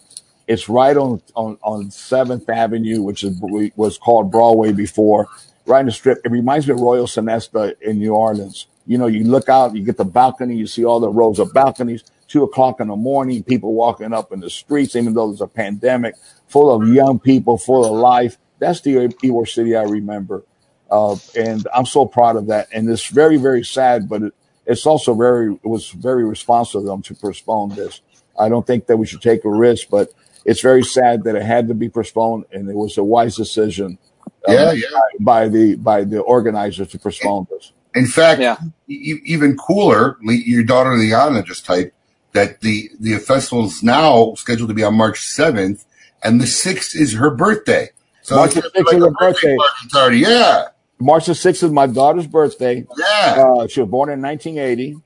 It's 0.47 0.69
right 0.69 0.95
on 0.95 1.21
on 1.35 1.57
on 1.61 1.91
Seventh 1.91 2.49
Avenue, 2.49 3.01
which 3.01 3.23
is 3.23 3.39
was 3.75 3.97
called 3.97 4.31
Broadway 4.31 4.71
before, 4.71 5.27
right 5.65 5.81
in 5.81 5.87
the 5.87 5.91
strip. 5.91 6.19
It 6.23 6.31
reminds 6.31 6.67
me 6.67 6.73
of 6.73 6.79
Royal 6.79 7.05
Sonesta 7.05 7.79
in 7.81 7.99
New 7.99 8.13
Orleans. 8.13 8.67
You 8.87 8.97
know, 8.97 9.07
you 9.07 9.25
look 9.25 9.49
out, 9.49 9.75
you 9.75 9.83
get 9.83 9.97
the 9.97 10.05
balcony, 10.05 10.55
you 10.55 10.65
see 10.65 10.85
all 10.85 11.01
the 11.01 11.09
rows 11.09 11.39
of 11.39 11.53
balconies 11.53 12.03
two 12.27 12.43
o'clock 12.43 12.79
in 12.79 12.87
the 12.87 12.95
morning, 12.95 13.43
people 13.43 13.73
walking 13.73 14.13
up 14.13 14.31
in 14.31 14.39
the 14.39 14.49
streets, 14.49 14.95
even 14.95 15.13
though 15.13 15.27
there's 15.27 15.41
a 15.41 15.47
pandemic, 15.47 16.15
full 16.47 16.71
of 16.73 16.87
young 16.89 17.19
people, 17.19 17.57
full 17.57 17.85
of 17.85 17.91
life. 17.91 18.37
That's 18.59 18.81
the 18.81 18.95
Ybor 18.95 19.47
City 19.47 19.75
I 19.75 19.83
remember. 19.83 20.43
Uh, 20.89 21.17
and 21.35 21.67
I'm 21.73 21.85
so 21.85 22.05
proud 22.05 22.37
of 22.37 22.47
that. 22.47 22.67
And 22.71 22.89
it's 22.89 23.07
very, 23.07 23.37
very 23.37 23.63
sad, 23.63 24.07
but 24.07 24.23
it, 24.23 24.33
it's 24.65 24.85
also 24.85 25.13
very, 25.13 25.53
it 25.53 25.67
was 25.67 25.89
very 25.91 26.23
responsible 26.25 26.81
of 26.81 26.87
them 26.87 27.01
to 27.03 27.15
postpone 27.15 27.69
this. 27.75 28.01
I 28.39 28.49
don't 28.49 28.65
think 28.65 28.87
that 28.87 28.97
we 28.97 29.05
should 29.05 29.21
take 29.21 29.43
a 29.45 29.49
risk, 29.49 29.89
but 29.89 30.09
it's 30.45 30.61
very 30.61 30.83
sad 30.83 31.23
that 31.23 31.35
it 31.35 31.43
had 31.43 31.67
to 31.67 31.73
be 31.73 31.89
postponed 31.89 32.45
and 32.51 32.69
it 32.69 32.75
was 32.75 32.97
a 32.97 33.03
wise 33.03 33.35
decision. 33.35 33.97
uh, 34.47 34.53
Yeah, 34.53 34.71
yeah. 34.71 34.87
By, 34.91 35.09
by 35.19 35.49
the, 35.49 35.75
by 35.75 36.03
the 36.03 36.19
organizers 36.21 36.89
to 36.89 36.99
postpone 36.99 37.47
this. 37.49 37.73
In 37.95 38.05
fact, 38.05 38.39
e- 38.87 39.19
even 39.25 39.57
cooler, 39.57 40.17
your 40.21 40.63
daughter 40.63 40.95
Liana 40.95 41.43
just 41.43 41.65
typed 41.65 41.93
that 42.33 42.61
the 42.61 42.89
the 42.99 43.17
festival 43.17 43.65
is 43.65 43.81
now 43.81 44.35
scheduled 44.35 44.69
to 44.69 44.75
be 44.75 44.83
on 44.83 44.93
March 44.93 45.21
seventh, 45.21 45.85
and 46.23 46.39
the 46.39 46.45
sixth 46.45 46.95
is 46.95 47.13
her 47.15 47.31
birthday. 47.31 47.89
So 48.27 48.35
March 48.35 48.55
the 48.55 48.61
6th 48.61 48.75
like 48.85 48.93
is 48.95 49.03
her 49.05 49.11
birthday. 49.11 49.55
party 49.55 49.87
party. 49.89 50.17
Yeah, 50.17 50.65
March 50.99 51.27
the 51.27 51.31
6th 51.31 51.63
is 51.63 51.71
my 51.71 51.87
daughter's 51.87 52.27
birthday. 52.27 52.85
Yeah. 52.97 53.35
Uh, 53.57 53.67
she 53.67 53.79
was 53.79 53.89
born 53.89 54.09
in 54.09 54.21
1980. 54.21 54.97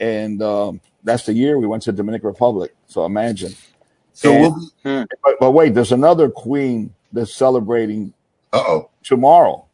And 0.00 0.42
um, 0.42 0.80
that's 1.04 1.24
the 1.26 1.32
year 1.34 1.56
we 1.56 1.68
went 1.68 1.84
to 1.84 1.92
Dominican 1.92 2.26
Republic. 2.26 2.74
So 2.88 3.04
imagine. 3.06 3.54
So 4.12 4.32
And- 4.32 4.42
we'll 4.42 4.70
be- 5.04 5.06
but, 5.22 5.34
but 5.38 5.50
wait, 5.52 5.72
there's 5.74 5.92
another 5.92 6.28
queen 6.28 6.92
that's 7.12 7.32
celebrating 7.32 8.12
Uh-oh. 8.52 8.90
tomorrow. 9.04 9.66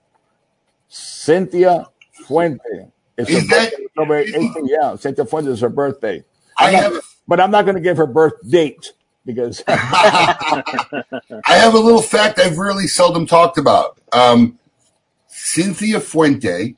Cynthia 0.89 1.86
Fuente. 2.27 2.60
It's 3.16 3.31
Is 3.31 3.48
that- 3.48 3.70
birthday, 3.70 3.85
October 3.86 4.24
18th. 4.24 4.68
Yeah, 4.68 4.97
Cynthia 4.97 5.24
Fuente 5.24 5.51
is 5.52 5.60
her 5.60 5.70
birthday. 5.70 6.22
I 6.59 6.66
I'm 6.66 6.72
not- 6.74 6.93
a- 6.93 7.02
but 7.27 7.40
I'm 7.40 7.51
not 7.51 7.64
going 7.64 7.77
to 7.77 7.81
give 7.81 7.97
her 7.97 8.06
birth 8.06 8.35
date 8.47 8.93
because 9.25 9.63
I 9.69 10.63
have 11.47 11.75
a 11.75 11.79
little 11.79 12.03
fact 12.03 12.39
I've 12.39 12.59
really 12.59 12.87
seldom 12.87 13.27
talked 13.27 13.59
about. 13.59 13.99
Um, 14.13 14.59
Cynthia 15.29 16.01
Fuente 16.01 16.77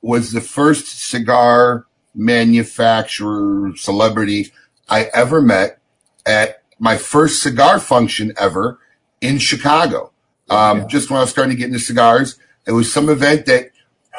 was 0.00 0.32
the 0.32 0.40
first 0.40 1.08
cigar 1.08 1.86
manufacturer 2.14 3.72
celebrity 3.76 4.52
I 4.88 5.04
ever 5.14 5.40
met 5.40 5.78
at 6.26 6.62
my 6.78 6.96
first 6.96 7.42
cigar 7.42 7.80
function 7.80 8.32
ever 8.38 8.78
in 9.20 9.38
Chicago. 9.38 10.12
Um, 10.50 10.88
Just 10.88 11.10
when 11.10 11.18
I 11.18 11.22
was 11.22 11.30
starting 11.30 11.54
to 11.54 11.58
get 11.58 11.66
into 11.66 11.78
cigars, 11.78 12.38
it 12.66 12.72
was 12.72 12.92
some 12.92 13.08
event 13.08 13.46
that 13.46 13.70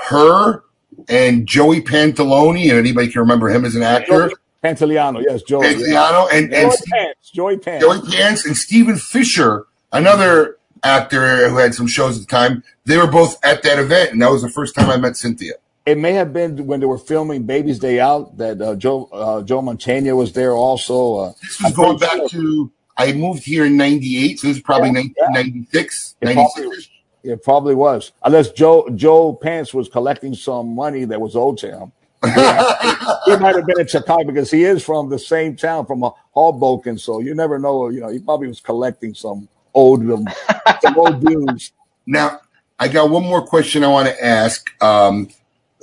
her 0.09 0.63
and 1.07 1.47
Joey 1.47 1.81
Pantoliano, 1.81 2.69
and 2.69 2.77
anybody 2.77 3.07
can 3.07 3.21
remember 3.21 3.49
him 3.49 3.65
as 3.65 3.75
an 3.75 3.83
actor, 3.83 4.31
Pantoliano. 4.63 5.23
Yes, 5.27 5.41
Joey. 5.43 5.65
Pantoliano 5.67 6.27
and- 6.31 6.53
and 6.53 6.69
Joey 6.69 6.71
Steve- 6.71 6.91
Pants. 6.93 7.29
Joey 7.33 7.57
Pants. 7.57 7.85
Joey 7.85 8.01
Pants 8.11 8.45
and 8.45 8.57
Stephen 8.57 8.97
Fisher, 8.97 9.65
another 9.91 10.57
actor 10.83 11.49
who 11.49 11.57
had 11.57 11.73
some 11.75 11.87
shows 11.87 12.15
at 12.15 12.21
the 12.21 12.27
time. 12.27 12.63
They 12.85 12.97
were 12.97 13.07
both 13.07 13.37
at 13.43 13.63
that 13.63 13.79
event, 13.79 14.11
and 14.11 14.21
that 14.21 14.31
was 14.31 14.41
the 14.41 14.49
first 14.49 14.75
time 14.75 14.89
I 14.89 14.97
met 14.97 15.17
Cynthia. 15.17 15.53
It 15.85 15.97
may 15.97 16.13
have 16.13 16.31
been 16.33 16.67
when 16.67 16.79
they 16.81 16.85
were 16.85 16.97
filming 16.97 17.43
Baby's 17.43 17.79
Day 17.79 17.99
Out 17.99 18.37
that 18.37 18.61
uh, 18.61 18.75
Joe 18.75 19.09
uh, 19.11 19.41
Joe 19.41 19.61
Mantegna 19.61 20.15
was 20.15 20.33
there 20.33 20.53
also. 20.53 21.15
Uh, 21.15 21.31
This 21.41 21.61
was 21.61 21.73
going 21.73 21.97
back 21.97 22.27
to 22.29 22.71
I 22.97 23.13
moved 23.13 23.43
here 23.43 23.65
in 23.65 23.77
'98, 23.77 24.39
so 24.39 24.47
this 24.47 24.57
is 24.57 24.63
probably 24.63 24.89
1996, 24.91 26.15
It 26.21 26.25
96. 26.35 26.89
it 27.23 27.43
probably 27.43 27.75
was, 27.75 28.11
unless 28.23 28.51
Joe 28.51 28.87
Joe 28.95 29.33
Pants 29.33 29.73
was 29.73 29.87
collecting 29.89 30.33
some 30.35 30.75
money 30.75 31.05
that 31.05 31.19
was 31.19 31.35
owed 31.35 31.57
to 31.59 31.67
him. 31.71 31.91
he 33.25 33.37
might 33.37 33.55
have 33.55 33.65
been 33.65 33.79
in 33.79 33.87
Chicago 33.87 34.25
because 34.25 34.51
he 34.51 34.63
is 34.65 34.83
from 34.83 35.09
the 35.09 35.19
same 35.19 35.55
town, 35.55 35.85
from 35.85 36.03
uh, 36.03 36.09
Hoboken. 36.31 36.97
So 36.97 37.19
you 37.21 37.33
never 37.33 37.57
know. 37.59 37.89
You 37.89 38.01
know, 38.01 38.09
he 38.09 38.19
probably 38.19 38.47
was 38.49 38.59
collecting 38.59 39.13
some 39.13 39.47
old 39.73 40.01
um, 40.11 40.27
some 40.81 40.97
old 40.97 41.25
dues. 41.25 41.71
Now, 42.05 42.41
I 42.77 42.89
got 42.89 43.09
one 43.09 43.23
more 43.23 43.45
question 43.45 43.83
I 43.83 43.87
want 43.87 44.07
to 44.09 44.25
ask 44.25 44.69
um, 44.83 45.29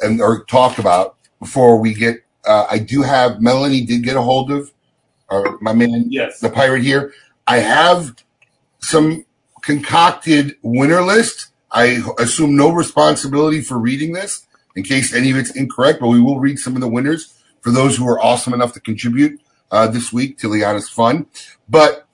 and 0.00 0.20
or 0.20 0.44
talk 0.44 0.78
about 0.78 1.16
before 1.40 1.78
we 1.78 1.94
get. 1.94 2.16
Uh, 2.46 2.66
I 2.70 2.78
do 2.78 3.02
have 3.02 3.40
Melanie 3.40 3.84
did 3.84 4.04
get 4.04 4.16
a 4.16 4.22
hold 4.22 4.50
of, 4.52 4.70
or 5.30 5.58
my 5.62 5.72
man, 5.72 6.06
Yes. 6.10 6.40
the 6.40 6.50
pirate 6.50 6.82
here. 6.82 7.12
I 7.46 7.58
have 7.58 8.14
some 8.80 9.24
concocted 9.62 10.56
winner 10.62 11.02
list. 11.02 11.48
I 11.72 12.02
assume 12.18 12.56
no 12.56 12.70
responsibility 12.70 13.62
for 13.62 13.78
reading 13.78 14.12
this 14.12 14.46
in 14.76 14.84
case 14.84 15.12
any 15.14 15.30
of 15.30 15.36
it's 15.36 15.50
incorrect, 15.50 16.00
but 16.00 16.08
we 16.08 16.20
will 16.20 16.38
read 16.38 16.58
some 16.58 16.74
of 16.74 16.80
the 16.80 16.88
winners 16.88 17.34
for 17.60 17.70
those 17.70 17.96
who 17.96 18.06
are 18.06 18.20
awesome 18.20 18.54
enough 18.54 18.72
to 18.74 18.80
contribute 18.80 19.40
uh, 19.72 19.88
this 19.88 20.12
week 20.12 20.38
to 20.38 20.48
Liana's 20.48 20.88
Fun. 20.88 21.26
But 21.68 22.06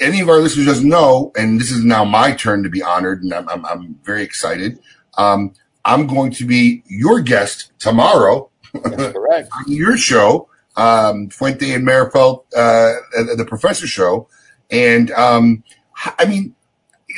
any 0.00 0.20
of 0.20 0.28
our 0.28 0.38
listeners 0.38 0.66
doesn't 0.66 0.88
know, 0.88 1.32
and 1.36 1.60
this 1.60 1.70
is 1.70 1.84
now 1.84 2.04
my 2.04 2.32
turn 2.32 2.62
to 2.62 2.68
be 2.68 2.82
honored, 2.82 3.22
and 3.22 3.32
I'm, 3.32 3.48
I'm, 3.48 3.64
I'm 3.66 3.94
very 4.02 4.22
excited. 4.22 4.78
Um, 5.16 5.54
I'm 5.84 6.06
going 6.06 6.32
to 6.32 6.44
be 6.44 6.82
your 6.88 7.20
guest 7.20 7.72
tomorrow 7.78 8.50
correct. 8.72 9.48
on 9.56 9.72
your 9.72 9.96
show, 9.96 10.48
um, 10.76 11.28
Fuente 11.30 11.72
and 11.72 11.86
Merifeld, 11.86 12.44
uh, 12.56 12.94
uh, 13.18 13.34
the 13.36 13.44
Professor 13.46 13.86
Show. 13.86 14.28
And 14.70 15.10
um, 15.12 15.64
I 16.18 16.26
mean, 16.26 16.54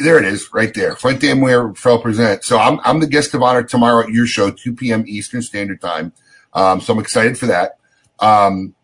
there 0.00 0.18
it 0.18 0.24
is 0.24 0.52
right 0.52 0.72
there. 0.74 0.96
Fuente 0.96 1.30
and 1.30 1.42
Merifeld 1.42 2.02
present. 2.02 2.44
So 2.44 2.58
I'm, 2.58 2.80
I'm 2.84 3.00
the 3.00 3.06
guest 3.06 3.34
of 3.34 3.42
honor 3.42 3.62
tomorrow 3.62 4.04
at 4.04 4.10
your 4.10 4.26
show, 4.26 4.50
2 4.50 4.74
p.m. 4.74 5.04
Eastern 5.06 5.42
Standard 5.42 5.80
Time. 5.80 6.12
Um, 6.52 6.80
so 6.80 6.92
I'm 6.92 6.98
excited 6.98 7.38
for 7.38 7.46
that. 7.46 7.78
Um, 8.18 8.74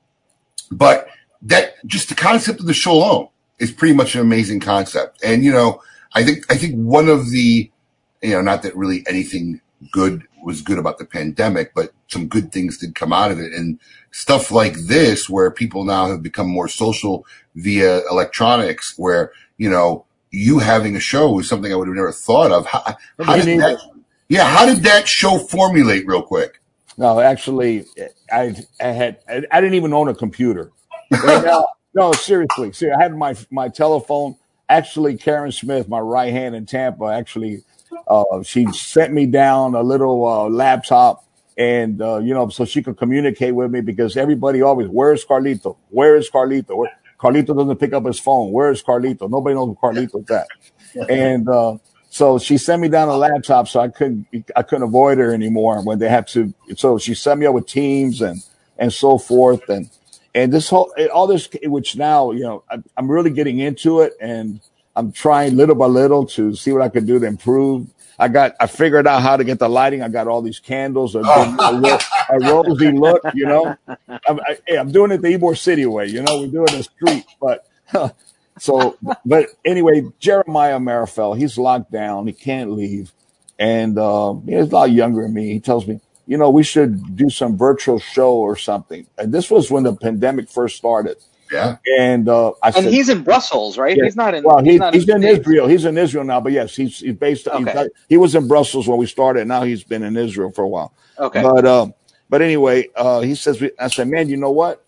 but 0.70 1.08
that 1.42 1.74
just 1.86 2.08
the 2.08 2.14
concept 2.14 2.60
of 2.60 2.66
the 2.66 2.74
show 2.74 2.92
alone 2.92 3.28
is 3.58 3.70
pretty 3.70 3.94
much 3.94 4.14
an 4.14 4.20
amazing 4.20 4.60
concept. 4.60 5.22
And 5.24 5.44
you 5.44 5.52
know, 5.52 5.80
I 6.14 6.24
think 6.24 6.50
I 6.50 6.56
think 6.56 6.74
one 6.74 7.08
of 7.08 7.30
the 7.30 7.70
you 8.22 8.32
know, 8.32 8.40
not 8.40 8.62
that 8.62 8.76
really 8.76 9.04
anything 9.08 9.60
good 9.92 10.24
was 10.42 10.62
good 10.62 10.78
about 10.78 10.98
the 10.98 11.04
pandemic, 11.04 11.74
but 11.74 11.92
some 12.08 12.28
good 12.28 12.52
things 12.52 12.78
did 12.78 12.94
come 12.94 13.12
out 13.12 13.30
of 13.30 13.38
it. 13.38 13.52
And 13.52 13.78
stuff 14.10 14.50
like 14.50 14.74
this, 14.74 15.28
where 15.28 15.50
people 15.50 15.84
now 15.84 16.08
have 16.08 16.22
become 16.22 16.48
more 16.48 16.68
social 16.68 17.26
via 17.54 18.00
electronics, 18.10 18.94
where, 18.96 19.32
you 19.58 19.68
know, 19.68 20.04
you 20.30 20.58
having 20.58 20.96
a 20.96 21.00
show 21.00 21.30
was 21.30 21.48
something 21.48 21.72
I 21.72 21.76
would 21.76 21.88
have 21.88 21.96
never 21.96 22.12
thought 22.12 22.50
of. 22.50 22.66
How, 22.66 22.96
how 23.20 23.36
did 23.36 23.60
that, 23.60 23.78
yeah, 24.28 24.44
how 24.44 24.66
did 24.66 24.82
that 24.82 25.08
show 25.08 25.38
formulate 25.38 26.06
real 26.06 26.22
quick? 26.22 26.60
No, 26.98 27.20
actually, 27.20 27.84
I 28.32 28.54
I 28.80 28.86
had 28.86 29.18
I, 29.28 29.60
didn't 29.60 29.74
even 29.74 29.92
own 29.92 30.08
a 30.08 30.14
computer. 30.14 30.72
Right 31.10 31.44
now, 31.44 31.66
no, 31.94 32.12
seriously, 32.12 32.72
see, 32.72 32.90
I 32.90 33.02
had 33.02 33.16
my 33.16 33.34
my 33.50 33.68
telephone. 33.68 34.36
Actually, 34.68 35.16
Karen 35.16 35.52
Smith, 35.52 35.88
my 35.88 36.00
right 36.00 36.32
hand 36.32 36.56
in 36.56 36.66
Tampa, 36.66 37.04
actually, 37.04 37.62
uh, 38.08 38.42
she 38.42 38.66
sent 38.72 39.12
me 39.12 39.26
down 39.26 39.74
a 39.74 39.82
little 39.82 40.26
uh, 40.26 40.48
laptop, 40.48 41.24
and 41.56 42.00
uh, 42.02 42.18
you 42.18 42.34
know, 42.34 42.48
so 42.48 42.64
she 42.64 42.82
could 42.82 42.96
communicate 42.96 43.54
with 43.54 43.70
me 43.70 43.80
because 43.80 44.16
everybody 44.16 44.62
always, 44.62 44.88
where's 44.88 45.24
Carlito? 45.24 45.76
Where 45.90 46.16
is 46.16 46.30
Carlito? 46.30 46.76
Where, 46.76 46.90
Carlito 47.18 47.56
doesn't 47.56 47.78
pick 47.78 47.92
up 47.92 48.06
his 48.06 48.18
phone. 48.20 48.52
Where 48.52 48.70
is 48.70 48.82
Carlito? 48.82 49.30
Nobody 49.30 49.54
knows 49.54 49.68
who 49.68 49.78
Carlito's 49.82 50.30
at. 50.30 50.48
And 51.08 51.48
uh, 51.48 51.78
so 52.10 52.38
she 52.38 52.58
sent 52.58 52.82
me 52.82 52.88
down 52.88 53.08
a 53.08 53.16
laptop, 53.16 53.68
so 53.68 53.80
I 53.80 53.88
couldn't 53.88 54.26
I 54.56 54.62
couldn't 54.62 54.84
avoid 54.84 55.18
her 55.18 55.32
anymore 55.34 55.82
when 55.84 55.98
they 55.98 56.08
had 56.08 56.26
to. 56.28 56.54
So 56.76 56.98
she 56.98 57.14
set 57.14 57.38
me 57.38 57.46
up 57.46 57.54
with 57.54 57.66
Teams 57.66 58.22
and 58.22 58.42
and 58.78 58.92
so 58.92 59.18
forth, 59.18 59.68
and 59.68 59.90
and 60.34 60.52
this 60.52 60.68
whole 60.70 60.92
all 61.12 61.26
this, 61.26 61.48
which 61.64 61.96
now 61.96 62.30
you 62.32 62.42
know 62.42 62.64
I, 62.70 62.78
I'm 62.96 63.10
really 63.10 63.30
getting 63.30 63.58
into 63.58 64.00
it, 64.00 64.14
and 64.20 64.60
I'm 64.96 65.12
trying 65.12 65.56
little 65.56 65.74
by 65.74 65.86
little 65.86 66.26
to 66.28 66.54
see 66.56 66.72
what 66.72 66.82
I 66.82 66.88
can 66.88 67.06
do 67.06 67.18
to 67.18 67.26
improve. 67.26 67.88
I 68.18 68.28
got 68.28 68.54
I 68.60 68.66
figured 68.66 69.06
out 69.06 69.22
how 69.22 69.36
to 69.36 69.44
get 69.44 69.58
the 69.58 69.68
lighting. 69.68 70.02
I 70.02 70.08
got 70.08 70.26
all 70.26 70.42
these 70.42 70.58
candles, 70.58 71.14
a, 71.14 71.20
a, 71.20 71.80
ro- 71.80 71.98
a 72.30 72.40
rosy 72.40 72.92
look, 72.92 73.22
you 73.34 73.46
know. 73.46 73.76
I'm, 74.28 74.40
I, 74.40 74.58
I'm 74.78 74.92
doing 74.92 75.12
it 75.12 75.22
the 75.22 75.28
Ybor 75.28 75.58
City 75.58 75.86
way, 75.86 76.06
you 76.06 76.22
know. 76.22 76.42
We 76.42 76.48
do 76.50 76.64
it 76.64 76.72
in 76.72 76.78
the 76.78 76.84
street, 76.84 77.26
but 77.40 77.66
so 78.58 78.96
but 79.26 79.48
anyway, 79.64 80.02
Jeremiah 80.20 80.78
Marifel, 80.78 81.36
he's 81.38 81.58
locked 81.58 81.92
down. 81.92 82.26
He 82.26 82.32
can't 82.34 82.72
leave, 82.72 83.12
and 83.58 83.98
uh, 83.98 84.34
he's 84.46 84.70
a 84.70 84.74
lot 84.74 84.90
younger 84.92 85.22
than 85.22 85.34
me. 85.34 85.52
He 85.52 85.60
tells 85.60 85.86
me, 85.86 86.00
you 86.26 86.38
know, 86.38 86.50
we 86.50 86.62
should 86.64 87.16
do 87.16 87.30
some 87.30 87.56
virtual 87.58 87.98
show 87.98 88.34
or 88.34 88.56
something. 88.56 89.06
And 89.18 89.32
this 89.34 89.50
was 89.50 89.70
when 89.70 89.84
the 89.84 89.94
pandemic 89.96 90.50
first 90.50 90.76
started. 90.76 91.18
Yeah. 91.52 91.76
And 91.98 92.28
uh, 92.28 92.52
I 92.62 92.72
And 92.74 92.84
said, 92.84 92.92
he's 92.92 93.08
in 93.08 93.22
Brussels, 93.24 93.78
right? 93.78 93.96
yeah. 93.96 94.04
He's 94.04 94.16
not 94.16 94.34
in. 94.34 94.44
Well, 94.44 94.62
he's 94.64 94.74
he, 94.74 94.78
not 94.78 94.94
he's 94.94 95.08
in, 95.08 95.16
in 95.16 95.22
States. 95.22 95.40
Israel. 95.40 95.68
He's 95.68 95.84
in 95.84 95.98
Israel 95.98 96.24
now, 96.24 96.40
but 96.40 96.52
yes, 96.52 96.76
he's 96.76 97.00
he's 97.00 97.14
based. 97.14 97.48
He's, 97.52 97.68
Okay. 97.68 97.88
he 98.08 98.16
was 98.18 98.34
in 98.34 98.48
Brussels 98.48 98.88
when 98.88 98.98
we 98.98 99.06
started. 99.06 99.46
Now 99.48 99.62
he's 99.64 99.84
been 99.84 100.02
in 100.02 100.16
Israel 100.16 100.52
for 100.52 100.64
a 100.64 100.68
while. 100.68 100.94
Okay. 101.18 101.42
But 101.42 101.66
um, 101.66 101.94
but 102.30 102.42
anyway, 102.42 102.88
uh, 102.96 103.20
he 103.20 103.34
says. 103.34 103.60
we- 103.60 103.72
I 103.78 103.88
said, 103.88 104.08
man, 104.08 104.28
you 104.28 104.36
know 104.36 104.50
what? 104.52 104.84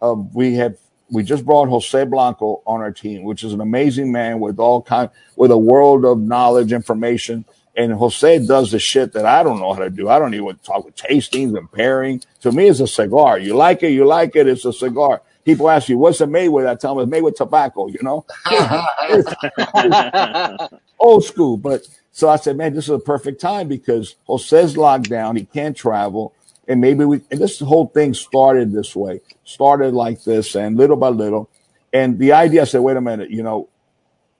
Uh, 0.00 0.14
we 0.34 0.54
have 0.56 0.76
we 1.10 1.22
just 1.24 1.44
brought 1.44 1.68
Jose 1.68 2.04
Blanco 2.04 2.62
on 2.66 2.80
our 2.80 2.92
team, 2.92 3.22
which 3.24 3.42
is 3.44 3.52
an 3.52 3.60
amazing 3.60 4.10
man 4.12 4.40
with 4.40 4.58
all 4.58 4.80
kind 4.82 5.10
with 5.36 5.50
a 5.50 5.58
world 5.58 6.04
of 6.04 6.20
knowledge, 6.20 6.72
information. 6.72 7.44
And 7.76 7.92
Jose 7.94 8.46
does 8.46 8.70
the 8.72 8.78
shit 8.78 9.12
that 9.14 9.24
I 9.26 9.42
don't 9.42 9.58
know 9.60 9.72
how 9.74 9.80
to 9.80 9.90
do. 9.90 10.08
I 10.08 10.18
don't 10.18 10.34
even 10.34 10.56
talk 10.64 10.84
with 10.84 10.96
tastings 10.96 11.56
and 11.56 11.70
pairing. 11.72 12.22
To 12.42 12.52
me, 12.52 12.68
it's 12.68 12.80
a 12.80 12.86
cigar. 12.88 13.38
You 13.38 13.54
like 13.56 13.82
it, 13.82 13.90
you 13.92 14.04
like 14.06 14.34
it. 14.36 14.46
It's 14.48 14.64
a 14.64 14.72
cigar. 14.72 15.22
People 15.44 15.70
ask 15.70 15.88
you, 15.88 15.96
what's 15.98 16.20
it 16.20 16.28
made 16.28 16.48
with? 16.50 16.66
I 16.66 16.74
tell 16.74 16.94
them 16.96 17.04
it's 17.04 17.10
made 17.10 17.22
with 17.22 17.36
tobacco, 17.36 17.86
you 17.88 17.98
know? 18.02 18.26
old 20.98 21.24
school. 21.24 21.56
But 21.56 21.86
so 22.12 22.28
I 22.28 22.36
said, 22.36 22.56
man, 22.56 22.74
this 22.74 22.84
is 22.84 22.90
a 22.90 22.98
perfect 22.98 23.40
time 23.40 23.68
because 23.68 24.16
Jose's 24.26 24.76
locked 24.76 25.08
down. 25.08 25.36
He 25.36 25.44
can't 25.46 25.76
travel. 25.76 26.34
And 26.68 26.80
maybe 26.80 27.04
we, 27.04 27.20
and 27.30 27.40
this 27.40 27.58
whole 27.60 27.88
thing 27.88 28.14
started 28.14 28.72
this 28.72 28.94
way, 28.94 29.20
started 29.44 29.94
like 29.94 30.22
this 30.24 30.54
and 30.54 30.76
little 30.76 30.96
by 30.96 31.08
little. 31.08 31.50
And 31.92 32.18
the 32.18 32.32
idea, 32.32 32.62
I 32.62 32.64
said, 32.64 32.80
wait 32.80 32.96
a 32.96 33.00
minute, 33.00 33.30
you 33.30 33.42
know, 33.42 33.68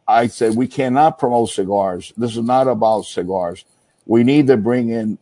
I 0.07 0.29
said, 0.29 0.57
we 0.57 0.69
cannot 0.69 1.19
promote 1.19 1.51
cigars. 1.51 2.13
This 2.17 2.37
is 2.37 2.43
not 2.43 2.69
about 2.69 3.03
cigars. 3.03 3.65
We 4.07 4.25
need 4.25 4.47
to 4.49 4.57
bring 4.57 4.91
in 4.91 5.19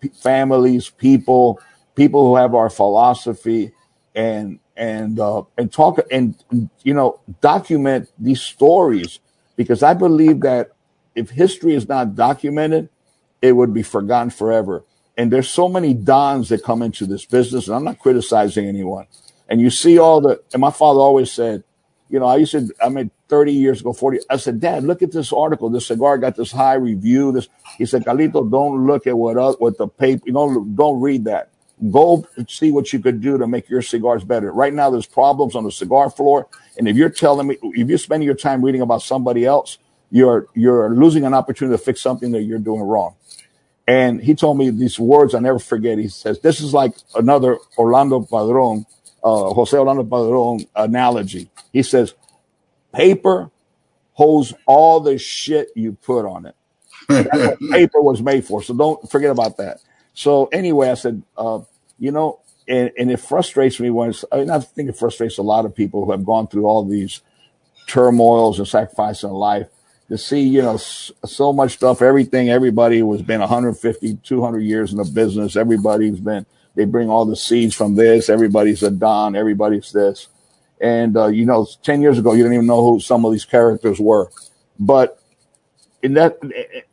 p- 0.00 0.08
families, 0.08 0.90
people, 0.90 1.60
people 1.94 2.26
who 2.26 2.36
have 2.36 2.54
our 2.54 2.70
philosophy 2.70 3.72
and, 4.14 4.60
and, 4.76 5.18
uh, 5.18 5.42
and 5.58 5.72
talk 5.72 6.00
and, 6.10 6.36
you 6.82 6.94
know, 6.94 7.20
document 7.40 8.10
these 8.18 8.42
stories 8.42 9.20
because 9.56 9.82
I 9.82 9.94
believe 9.94 10.40
that 10.40 10.70
if 11.14 11.30
history 11.30 11.74
is 11.74 11.88
not 11.88 12.14
documented, 12.14 12.90
it 13.40 13.52
would 13.52 13.72
be 13.72 13.82
forgotten 13.82 14.30
forever. 14.30 14.84
And 15.16 15.32
there's 15.32 15.48
so 15.48 15.68
many 15.68 15.94
dons 15.94 16.50
that 16.50 16.62
come 16.62 16.82
into 16.82 17.06
this 17.06 17.24
business, 17.24 17.68
and 17.68 17.76
I'm 17.76 17.84
not 17.84 17.98
criticizing 18.00 18.66
anyone. 18.68 19.06
And 19.48 19.60
you 19.60 19.70
see 19.70 19.98
all 19.98 20.20
the, 20.20 20.42
and 20.52 20.60
my 20.60 20.70
father 20.70 21.00
always 21.00 21.32
said, 21.32 21.64
you 22.10 22.20
know, 22.20 22.26
I 22.26 22.36
used 22.36 22.52
to, 22.52 22.68
I 22.82 22.88
mean, 22.88 23.10
30 23.28 23.52
years 23.52 23.80
ago, 23.80 23.92
40, 23.92 24.20
I 24.30 24.36
said, 24.36 24.60
Dad, 24.60 24.84
look 24.84 25.02
at 25.02 25.12
this 25.12 25.32
article. 25.32 25.70
This 25.70 25.86
cigar 25.86 26.18
got 26.18 26.36
this 26.36 26.52
high 26.52 26.74
review. 26.74 27.32
This, 27.32 27.48
he 27.78 27.86
said, 27.86 28.04
Carlito, 28.04 28.48
don't 28.50 28.86
look 28.86 29.06
at 29.06 29.16
what, 29.16 29.36
oth- 29.36 29.60
what 29.60 29.78
the 29.78 29.88
paper, 29.88 30.22
you 30.26 30.32
know, 30.32 30.64
don't 30.74 31.00
read 31.00 31.24
that. 31.24 31.50
Go 31.90 32.26
see 32.48 32.70
what 32.70 32.92
you 32.92 33.00
could 33.00 33.20
do 33.20 33.38
to 33.38 33.46
make 33.46 33.68
your 33.68 33.82
cigars 33.82 34.24
better. 34.24 34.52
Right 34.52 34.72
now, 34.72 34.90
there's 34.90 35.06
problems 35.06 35.56
on 35.56 35.64
the 35.64 35.72
cigar 35.72 36.10
floor. 36.10 36.48
And 36.78 36.88
if 36.88 36.96
you're 36.96 37.10
telling 37.10 37.48
me, 37.48 37.58
if 37.62 37.88
you're 37.88 37.98
spending 37.98 38.26
your 38.26 38.36
time 38.36 38.64
reading 38.64 38.82
about 38.82 39.02
somebody 39.02 39.44
else, 39.44 39.78
you're, 40.10 40.48
you're 40.54 40.90
losing 40.90 41.24
an 41.24 41.34
opportunity 41.34 41.76
to 41.76 41.82
fix 41.84 42.00
something 42.00 42.32
that 42.32 42.42
you're 42.42 42.58
doing 42.60 42.82
wrong. 42.82 43.16
And 43.86 44.20
he 44.20 44.34
told 44.34 44.58
me 44.58 44.70
these 44.70 44.98
words 44.98 45.34
I 45.34 45.38
never 45.38 45.58
forget. 45.58 45.98
He 45.98 46.08
says, 46.08 46.40
This 46.40 46.60
is 46.60 46.74
like 46.74 46.94
another 47.14 47.58
Orlando 47.78 48.20
Padron, 48.20 48.84
uh, 49.22 49.54
Jose 49.54 49.76
Orlando 49.76 50.02
Padron 50.02 50.66
analogy. 50.74 51.50
He 51.72 51.82
says, 51.82 52.14
Paper 52.92 53.50
holds 54.12 54.54
all 54.66 55.00
the 55.00 55.18
shit 55.18 55.68
you 55.76 55.92
put 55.92 56.26
on 56.26 56.46
it. 56.46 56.56
That's 57.08 57.28
what 57.28 57.60
paper 57.70 58.00
was 58.00 58.22
made 58.22 58.44
for. 58.44 58.62
So 58.62 58.74
don't 58.74 59.08
forget 59.10 59.30
about 59.30 59.58
that. 59.58 59.78
So 60.14 60.46
anyway, 60.46 60.90
I 60.90 60.94
said, 60.94 61.22
uh, 61.36 61.60
you 61.98 62.10
know, 62.10 62.40
and, 62.66 62.90
and 62.98 63.10
it 63.10 63.18
frustrates 63.20 63.78
me 63.78 63.90
when 63.90 64.10
it's, 64.10 64.24
I, 64.32 64.38
mean, 64.38 64.50
I 64.50 64.58
think 64.58 64.88
it 64.88 64.96
frustrates 64.96 65.38
a 65.38 65.42
lot 65.42 65.64
of 65.64 65.74
people 65.74 66.04
who 66.04 66.10
have 66.10 66.24
gone 66.24 66.48
through 66.48 66.66
all 66.66 66.84
these 66.84 67.20
turmoils 67.86 68.58
and 68.58 68.66
sacrifices 68.66 69.24
in 69.24 69.30
life 69.30 69.68
to 70.08 70.16
see, 70.16 70.40
you 70.40 70.62
know, 70.62 70.76
so 70.76 71.52
much 71.52 71.74
stuff, 71.74 72.00
everything, 72.00 72.48
everybody 72.48 73.00
who's 73.00 73.22
been 73.22 73.40
150, 73.40 74.16
200 74.16 74.60
years 74.60 74.92
in 74.92 74.98
the 74.98 75.04
business. 75.04 75.56
Everybody's 75.56 76.20
been, 76.20 76.46
they 76.74 76.84
bring 76.84 77.10
all 77.10 77.24
the 77.24 77.36
seeds 77.36 77.74
from 77.74 77.96
this. 77.96 78.28
Everybody's 78.28 78.82
a 78.82 78.90
Don. 78.90 79.34
Everybody's 79.34 79.90
this. 79.92 80.28
And, 80.80 81.16
uh, 81.16 81.26
you 81.28 81.44
know, 81.44 81.66
10 81.82 82.02
years 82.02 82.18
ago, 82.18 82.34
you 82.34 82.42
didn't 82.42 82.54
even 82.54 82.66
know 82.66 82.82
who 82.88 83.00
some 83.00 83.24
of 83.24 83.32
these 83.32 83.44
characters 83.44 83.98
were. 83.98 84.30
But 84.78 85.20
in 86.02 86.14
that, 86.14 86.38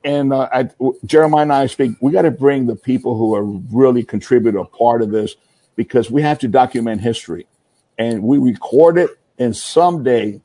and 0.03 0.33
uh, 0.33 0.49
I, 0.51 0.69
Jeremiah 1.05 1.43
and 1.43 1.53
I 1.53 1.67
speak, 1.67 1.91
we 2.01 2.11
got 2.11 2.23
to 2.23 2.31
bring 2.31 2.65
the 2.65 2.75
people 2.75 3.17
who 3.17 3.35
are 3.35 3.43
really 3.43 4.03
contributed 4.03 4.59
a 4.59 4.65
part 4.65 5.01
of 5.01 5.11
this 5.11 5.35
because 5.75 6.09
we 6.09 6.21
have 6.21 6.39
to 6.39 6.47
document 6.47 7.01
history 7.01 7.45
and 7.97 8.23
we 8.23 8.37
record 8.39 8.97
it. 8.97 9.11
And 9.37 9.55
someday 9.55 10.41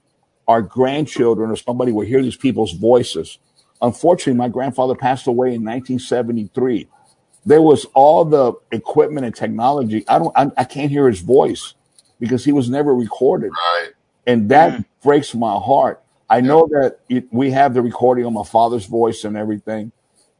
our 0.48 0.62
grandchildren 0.62 1.50
or 1.50 1.56
somebody 1.56 1.92
will 1.92 2.06
hear 2.06 2.22
these 2.22 2.36
people's 2.36 2.72
voices. 2.72 3.38
Unfortunately, 3.82 4.34
my 4.34 4.48
grandfather 4.48 4.94
passed 4.94 5.26
away 5.26 5.48
in 5.48 5.62
1973. 5.62 6.88
There 7.44 7.62
was 7.62 7.84
all 7.94 8.24
the 8.24 8.54
equipment 8.72 9.26
and 9.26 9.36
technology. 9.36 10.04
I 10.08 10.18
don't, 10.18 10.36
I, 10.36 10.50
I 10.56 10.64
can't 10.64 10.90
hear 10.90 11.06
his 11.06 11.20
voice 11.20 11.74
because 12.18 12.44
he 12.44 12.52
was 12.52 12.68
never 12.68 12.94
recorded. 12.94 13.50
Right. 13.50 13.90
And 14.26 14.48
that 14.50 14.74
hmm. 14.74 14.82
breaks 15.02 15.34
my 15.34 15.54
heart. 15.54 16.02
I 16.30 16.40
know 16.40 16.66
that 16.72 17.00
it, 17.08 17.26
we 17.30 17.50
have 17.52 17.74
the 17.74 17.82
recording 17.82 18.26
of 18.26 18.32
my 18.32 18.44
father's 18.44 18.86
voice 18.86 19.24
and 19.24 19.36
everything, 19.36 19.92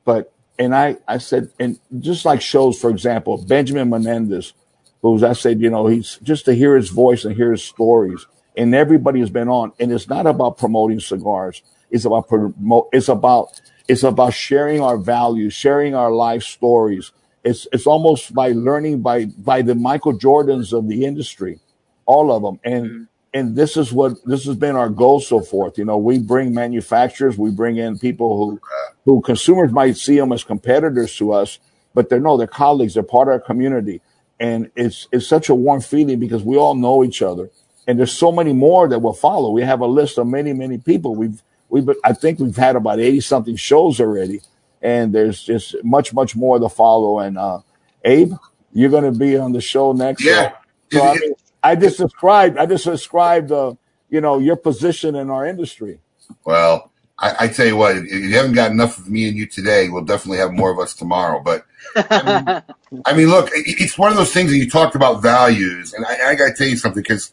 but, 0.05 0.33
and 0.59 0.75
I, 0.75 0.97
I 1.07 1.17
said, 1.19 1.51
and 1.59 1.79
just 2.01 2.25
like 2.27 2.43
shows, 2.43 2.79
for 2.79 2.91
example, 2.91 3.43
Benjamin 3.43 3.89
Menendez, 3.89 4.53
who's, 5.01 5.23
I 5.23 5.33
said, 5.33 5.61
you 5.61 5.71
know, 5.71 5.87
he's 5.87 6.19
just 6.23 6.45
to 6.47 6.55
hear 6.55 6.77
his 6.77 6.91
voice 6.91 7.25
and 7.25 7.35
hear 7.35 7.53
his 7.53 7.63
stories 7.63 8.27
and 8.59 8.75
everybody 8.75 9.21
has 9.21 9.31
been 9.31 9.49
on. 9.49 9.73
And 9.79 9.93
it's 9.93 10.09
not 10.09 10.27
about 10.27 10.59
promoting 10.59 11.01
cigars. 11.01 11.63
It's 11.91 12.05
about 12.05 12.29
promote. 12.29 12.89
It's 12.93 13.09
about 13.09 13.61
it's 13.87 14.03
about 14.03 14.35
sharing 14.35 14.83
our 14.83 14.99
values, 14.99 15.55
sharing 15.55 15.95
our 15.95 16.13
life 16.13 16.43
stories. 16.43 17.13
It's 17.45 17.67
it's 17.73 17.87
almost 17.87 18.35
by 18.35 18.49
learning 18.53 19.01
by 19.01 19.27
by 19.27 19.63
the 19.63 19.75
Michael 19.75 20.13
Jordans 20.13 20.77
of 20.77 20.89
the 20.89 21.07
industry, 21.07 21.61
all 22.05 22.31
of 22.33 22.43
them. 22.43 22.61
And 22.65 22.85
mm-hmm. 22.85 23.03
and 23.33 23.57
this 23.57 23.77
is 23.77 23.93
what 23.93 24.23
this 24.27 24.45
has 24.45 24.57
been 24.57 24.77
our 24.77 24.91
goal 24.91 25.21
so 25.21 25.41
forth. 25.41 25.79
You 25.79 25.85
know, 25.85 25.97
we 25.97 26.19
bring 26.19 26.53
manufacturers, 26.53 27.39
we 27.39 27.51
bring 27.51 27.77
in 27.77 27.99
people 27.99 28.37
who 28.37 28.61
who 29.05 29.23
consumers 29.23 29.71
might 29.73 29.97
see 29.97 30.19
them 30.19 30.33
as 30.33 30.45
competitors 30.45 31.17
to 31.17 31.33
us, 31.33 31.61
but 31.95 32.11
they're 32.11 32.21
no, 32.21 32.37
they're 32.37 32.49
colleagues. 32.49 32.95
They're 32.95 33.05
part 33.05 33.29
of 33.29 33.33
our 33.33 33.41
community, 33.41 34.03
and 34.39 34.71
it's 34.77 35.07
it's 35.13 35.29
such 35.29 35.49
a 35.49 35.55
warm 35.55 35.81
feeling 35.81 36.19
because 36.19 36.43
we 36.43 36.57
all 36.57 36.75
know 36.75 37.05
each 37.05 37.23
other 37.23 37.51
and 37.89 37.99
there's 37.99 38.13
so 38.13 38.33
many 38.33 38.55
more 38.55 38.89
that 38.89 39.01
will 39.01 39.15
follow. 39.15 39.51
We 39.51 39.63
have 39.65 39.81
a 39.81 39.87
list 39.89 40.19
of 40.19 40.29
many, 40.29 40.55
many 40.55 40.79
people. 40.79 41.17
We've, 41.17 41.43
we've, 41.71 41.89
I 42.05 42.15
think 42.15 42.41
we've 42.41 42.57
had 42.57 42.77
about 42.77 43.01
80 43.01 43.23
something 43.23 43.57
shows 43.57 44.01
already. 44.01 44.43
And 44.83 45.15
there's 45.15 45.43
just 45.43 45.77
much, 45.85 46.15
much 46.15 46.37
more 46.37 46.61
to 46.61 46.69
follow. 46.71 47.21
And, 47.21 47.39
uh, 47.39 47.61
Abe, 48.05 48.35
you're 48.75 48.91
going 48.91 49.05
to 49.13 49.19
be 49.19 49.39
on 49.39 49.53
the 49.53 49.63
show 49.63 49.93
next. 49.95 50.25
Yeah. 50.25 50.53
So, 50.93 51.03
I 51.03 51.15
mean, 51.17 51.35
I 51.65 51.77
just 51.77 51.99
described, 51.99 52.59
I 52.59 52.67
just 52.67 52.85
described, 52.87 53.53
uh, 53.53 53.75
you 54.11 54.21
know, 54.21 54.39
your 54.39 54.57
position 54.57 55.17
in 55.17 55.31
our 55.31 55.47
industry. 55.47 56.01
Well, 56.45 56.93
I, 57.19 57.37
I 57.41 57.49
tell 57.49 57.67
you 57.67 57.77
what, 57.77 57.97
if 57.97 58.07
you 58.13 58.35
haven't 58.37 58.55
got 58.55 58.71
enough 58.73 58.99
of 58.99 59.11
me 59.11 59.29
and 59.29 59.39
you 59.39 59.47
today, 59.47 59.89
we'll 59.91 60.05
definitely 60.05 60.39
have 60.39 60.53
more 60.53 60.71
of 60.73 60.79
us 60.81 60.95
tomorrow. 60.95 61.43
But 61.43 61.67
I 61.97 63.15
mean, 63.17 63.27
look, 63.31 63.49
it- 63.53 63.81
it's 63.81 63.99
one 63.99 64.11
of 64.13 64.19
those 64.19 64.33
things 64.33 64.51
that 64.53 64.59
you 64.59 64.71
talked 64.71 64.95
about 64.95 65.23
values, 65.23 65.95
and 65.95 66.07
I, 66.07 66.31
I 66.31 66.35
got 66.37 66.49
to 66.49 66.55
tell 66.55 66.69
you 66.69 66.77
something 66.77 67.03
because, 67.03 67.33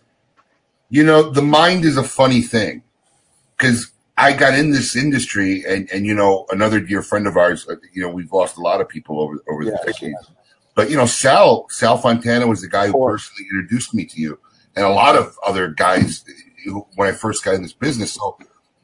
you 0.90 1.04
know, 1.04 1.30
the 1.30 1.42
mind 1.42 1.86
is 1.86 1.98
a 1.98 2.04
funny 2.04 2.42
thing. 2.42 2.84
Because 3.58 3.92
I 4.18 4.34
got 4.34 4.58
in 4.58 4.72
this 4.72 4.96
industry, 4.96 5.64
and 5.68 5.90
and 5.92 6.06
you 6.06 6.14
know, 6.14 6.46
another 6.50 6.80
dear 6.80 7.02
friend 7.02 7.28
of 7.28 7.38
ours, 7.38 7.68
you 7.94 8.02
know, 8.02 8.10
we've 8.10 8.32
lost 8.32 8.58
a 8.58 8.62
lot 8.62 8.82
of 8.82 8.90
people 8.90 9.22
over 9.22 9.38
over 9.50 9.66
the 9.66 9.72
Yes, 9.72 9.86
decades. 9.86 10.32
But 10.76 10.90
you 10.90 10.98
know, 10.98 11.06
Sal 11.06 11.68
Sal 11.70 11.98
Fontana 11.98 12.48
was 12.48 12.62
the 12.62 12.70
guy 12.70 12.88
who 12.88 12.94
personally 12.94 13.48
introduced 13.52 13.94
me 13.94 14.06
to 14.06 14.20
you, 14.22 14.40
and 14.76 14.86
a 14.86 14.90
lot 14.90 15.16
of 15.16 15.38
other 15.46 15.70
guys 15.70 16.26
who, 16.66 16.86
when 16.96 17.10
I 17.10 17.14
first 17.14 17.44
got 17.44 17.56
in 17.56 17.62
this 17.62 17.74
business. 17.74 18.14
So 18.14 18.38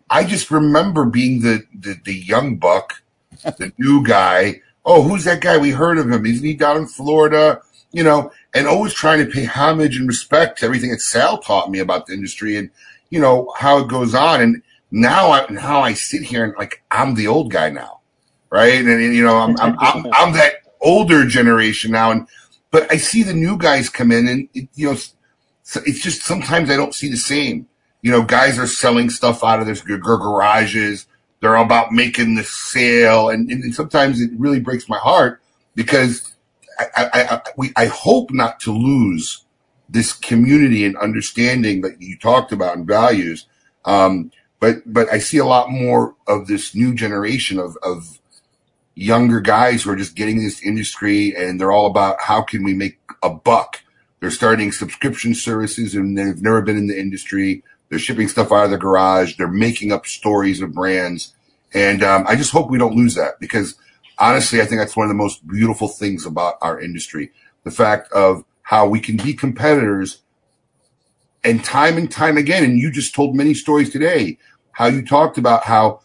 I 0.10 0.24
just 0.24 0.52
remember 0.52 1.06
being 1.06 1.42
the 1.42 1.66
the, 1.74 1.98
the 2.04 2.16
young 2.16 2.58
buck, 2.58 3.04
the 3.44 3.74
new 3.78 4.06
guy. 4.06 4.62
Oh, 4.84 5.04
who's 5.04 5.26
that 5.26 5.42
guy? 5.42 5.58
We 5.58 5.72
heard 5.72 5.98
of 5.98 6.10
him. 6.10 6.26
Isn't 6.26 6.46
he 6.46 6.56
down 6.56 6.78
in 6.78 6.88
Florida? 6.88 7.62
You 7.92 8.04
know, 8.04 8.32
and 8.54 8.68
always 8.68 8.94
trying 8.94 9.26
to 9.26 9.32
pay 9.32 9.46
homage 9.46 9.98
and 9.98 10.08
respect 10.08 10.60
to 10.60 10.66
everything 10.66 10.92
that 10.92 11.02
Sal 11.02 11.40
taught 11.40 11.70
me 11.70 11.80
about 11.80 12.08
the 12.08 12.14
industry 12.14 12.56
and 12.56 12.70
you 13.10 13.20
know 13.20 13.52
how 13.58 13.80
it 13.80 13.90
goes 13.90 14.16
on. 14.16 14.42
And 14.42 14.62
now 14.92 15.32
I 15.32 15.46
now 15.50 15.82
I 15.82 15.94
sit 15.94 16.24
here 16.24 16.44
and 16.44 16.54
like 16.58 16.84
I'm 16.90 17.16
the 17.16 17.28
old 17.28 17.52
guy 17.52 17.70
now, 17.70 18.00
right? 18.50 18.80
And, 18.80 18.88
and, 18.90 19.14
you 19.14 19.24
know 19.24 19.38
I'm 19.38 19.60
I'm, 19.60 19.76
I'm 19.80 20.06
I'm 20.14 20.34
that 20.34 20.54
older 20.82 21.26
generation 21.26 21.92
now, 21.92 22.12
and 22.12 22.28
but 22.72 22.92
I 22.92 22.98
see 22.98 23.24
the 23.24 23.34
new 23.34 23.58
guys 23.58 23.90
come 23.90 24.12
in, 24.12 24.28
and 24.28 24.50
it, 24.54 24.70
you 24.76 24.88
know 24.92 24.98
it's 25.76 26.02
just 26.02 26.24
sometimes 26.24 26.70
I 26.70 26.76
don't 26.76 26.96
see 26.96 27.10
the 27.10 27.18
same. 27.18 27.68
You 28.02 28.12
know, 28.12 28.24
guys 28.24 28.58
are 28.58 28.68
selling 28.68 29.10
stuff 29.10 29.44
out 29.44 29.60
of 29.60 29.68
their 29.68 29.76
gar- 29.76 29.98
gar- 29.98 30.18
garages. 30.18 31.06
They're 31.40 31.56
about 31.56 31.92
making 31.92 32.36
the 32.36 32.44
sale, 32.44 33.30
and, 33.30 33.50
and 33.50 33.74
sometimes 33.74 34.22
it 34.22 34.32
really 34.38 34.60
breaks 34.60 34.90
my 34.90 34.98
heart 34.98 35.42
because 35.76 36.31
I, 36.80 36.86
I, 36.96 37.10
I, 37.14 37.42
we, 37.58 37.72
I 37.76 37.86
hope 37.86 38.32
not 38.32 38.60
to 38.62 38.72
lose 38.72 39.46
this 39.90 40.14
community 40.14 40.86
and 40.86 40.98
understanding 40.98 41.82
that 41.82 42.02
you 42.02 42.18
talked 42.18 42.52
about 42.52 42.78
and 42.78 42.88
values. 42.88 43.48
Um, 43.86 44.32
but 44.60 44.78
but 44.86 45.12
I 45.12 45.20
see 45.20 45.38
a 45.38 45.46
lot 45.46 45.70
more 45.70 46.16
of 46.28 46.48
this 46.48 46.76
new 46.76 46.94
generation 46.94 47.60
of 47.60 47.78
of 47.84 48.20
younger 48.96 49.40
guys 49.40 49.84
who 49.84 49.92
are 49.92 49.96
just 49.96 50.16
getting 50.16 50.38
in 50.38 50.44
this 50.44 50.64
industry 50.64 51.34
and 51.36 51.60
they're 51.60 51.72
all 51.72 51.88
about 51.88 52.22
how 52.22 52.42
can 52.42 52.64
we 52.64 52.74
make 52.74 53.00
a 53.24 53.30
buck. 53.30 53.82
They're 54.20 54.30
starting 54.30 54.72
subscription 54.72 55.34
services 55.34 55.96
and 55.96 56.18
they've 56.18 56.42
never 56.42 56.62
been 56.62 56.78
in 56.78 56.88
the 56.88 57.00
industry. 57.00 57.64
They're 57.90 58.00
shipping 58.00 58.28
stuff 58.28 58.52
out 58.52 58.66
of 58.66 58.70
their 58.70 58.80
garage. 58.80 59.36
They're 59.36 59.48
making 59.48 59.92
up 59.92 60.06
stories 60.06 60.62
of 60.62 60.74
brands. 60.74 61.34
And 61.74 62.04
um, 62.04 62.26
I 62.28 62.36
just 62.36 62.52
hope 62.52 62.70
we 62.70 62.78
don't 62.78 62.96
lose 62.96 63.16
that 63.16 63.40
because 63.40 63.76
honestly, 64.22 64.62
I 64.62 64.66
think 64.66 64.80
that's 64.80 64.96
one 64.96 65.06
of 65.06 65.10
the 65.10 65.16
most 65.16 65.46
beautiful 65.48 65.90
things 65.90 66.26
about 66.26 66.58
our 66.62 66.80
industry. 66.80 67.32
The 67.64 67.72
fact 67.72 68.12
of 68.14 68.46
how 68.62 68.88
we 68.88 69.00
can 69.02 69.18
be 69.18 69.34
competitors 69.34 70.22
and 71.44 71.64
time 71.64 71.98
and 71.98 72.10
time 72.10 72.38
again. 72.38 72.64
And 72.64 72.80
you 72.80 72.92
just 72.92 73.14
told 73.14 73.36
many 73.36 73.54
stories 73.54 73.90
today, 73.90 74.38
how 74.72 74.88
you 74.88 75.06
talked 75.06 75.38
about 75.38 75.64
how 75.64 76.02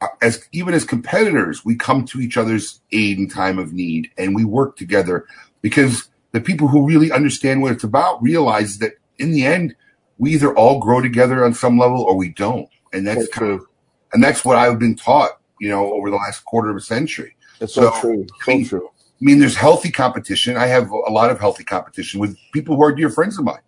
uh, 0.00 0.08
as 0.22 0.44
even 0.52 0.74
as 0.74 0.84
competitors, 0.84 1.64
we 1.64 1.76
come 1.76 2.04
to 2.06 2.20
each 2.20 2.36
other's 2.36 2.80
aid 2.92 3.18
in 3.18 3.28
time 3.28 3.58
of 3.58 3.72
need 3.72 4.10
and 4.16 4.34
we 4.34 4.44
work 4.44 4.76
together 4.76 5.26
because 5.60 6.08
the 6.32 6.40
people 6.40 6.68
who 6.68 6.86
really 6.86 7.10
understand 7.10 7.62
what 7.62 7.72
it's 7.72 7.84
about 7.84 8.22
realize 8.22 8.78
that 8.78 8.94
in 9.18 9.32
the 9.32 9.44
end, 9.44 9.74
we 10.18 10.32
either 10.32 10.54
all 10.54 10.80
grow 10.80 11.00
together 11.00 11.44
on 11.44 11.54
some 11.54 11.78
level 11.78 12.02
or 12.02 12.16
we 12.16 12.28
don't. 12.28 12.68
And 12.92 13.06
that's 13.06 13.28
kind 13.28 13.52
of, 13.52 13.66
and 14.12 14.22
that's 14.22 14.44
what 14.44 14.56
I've 14.56 14.78
been 14.78 14.96
taught, 14.96 15.37
you 15.60 15.68
know, 15.68 15.92
over 15.92 16.10
the 16.10 16.16
last 16.16 16.44
quarter 16.44 16.70
of 16.70 16.76
a 16.76 16.80
century. 16.80 17.36
It's 17.60 17.74
so 17.74 17.90
true. 18.00 18.26
I 18.46 18.50
mean, 18.50 18.66
true. 18.66 18.88
I 18.88 19.24
mean, 19.24 19.40
there's 19.40 19.56
healthy 19.56 19.90
competition. 19.90 20.56
I 20.56 20.66
have 20.66 20.90
a 20.90 21.10
lot 21.10 21.30
of 21.30 21.40
healthy 21.40 21.64
competition 21.64 22.20
with 22.20 22.36
people 22.52 22.76
who 22.76 22.84
are 22.84 22.92
dear 22.92 23.10
friends 23.10 23.36
of 23.38 23.44
mine, 23.44 23.62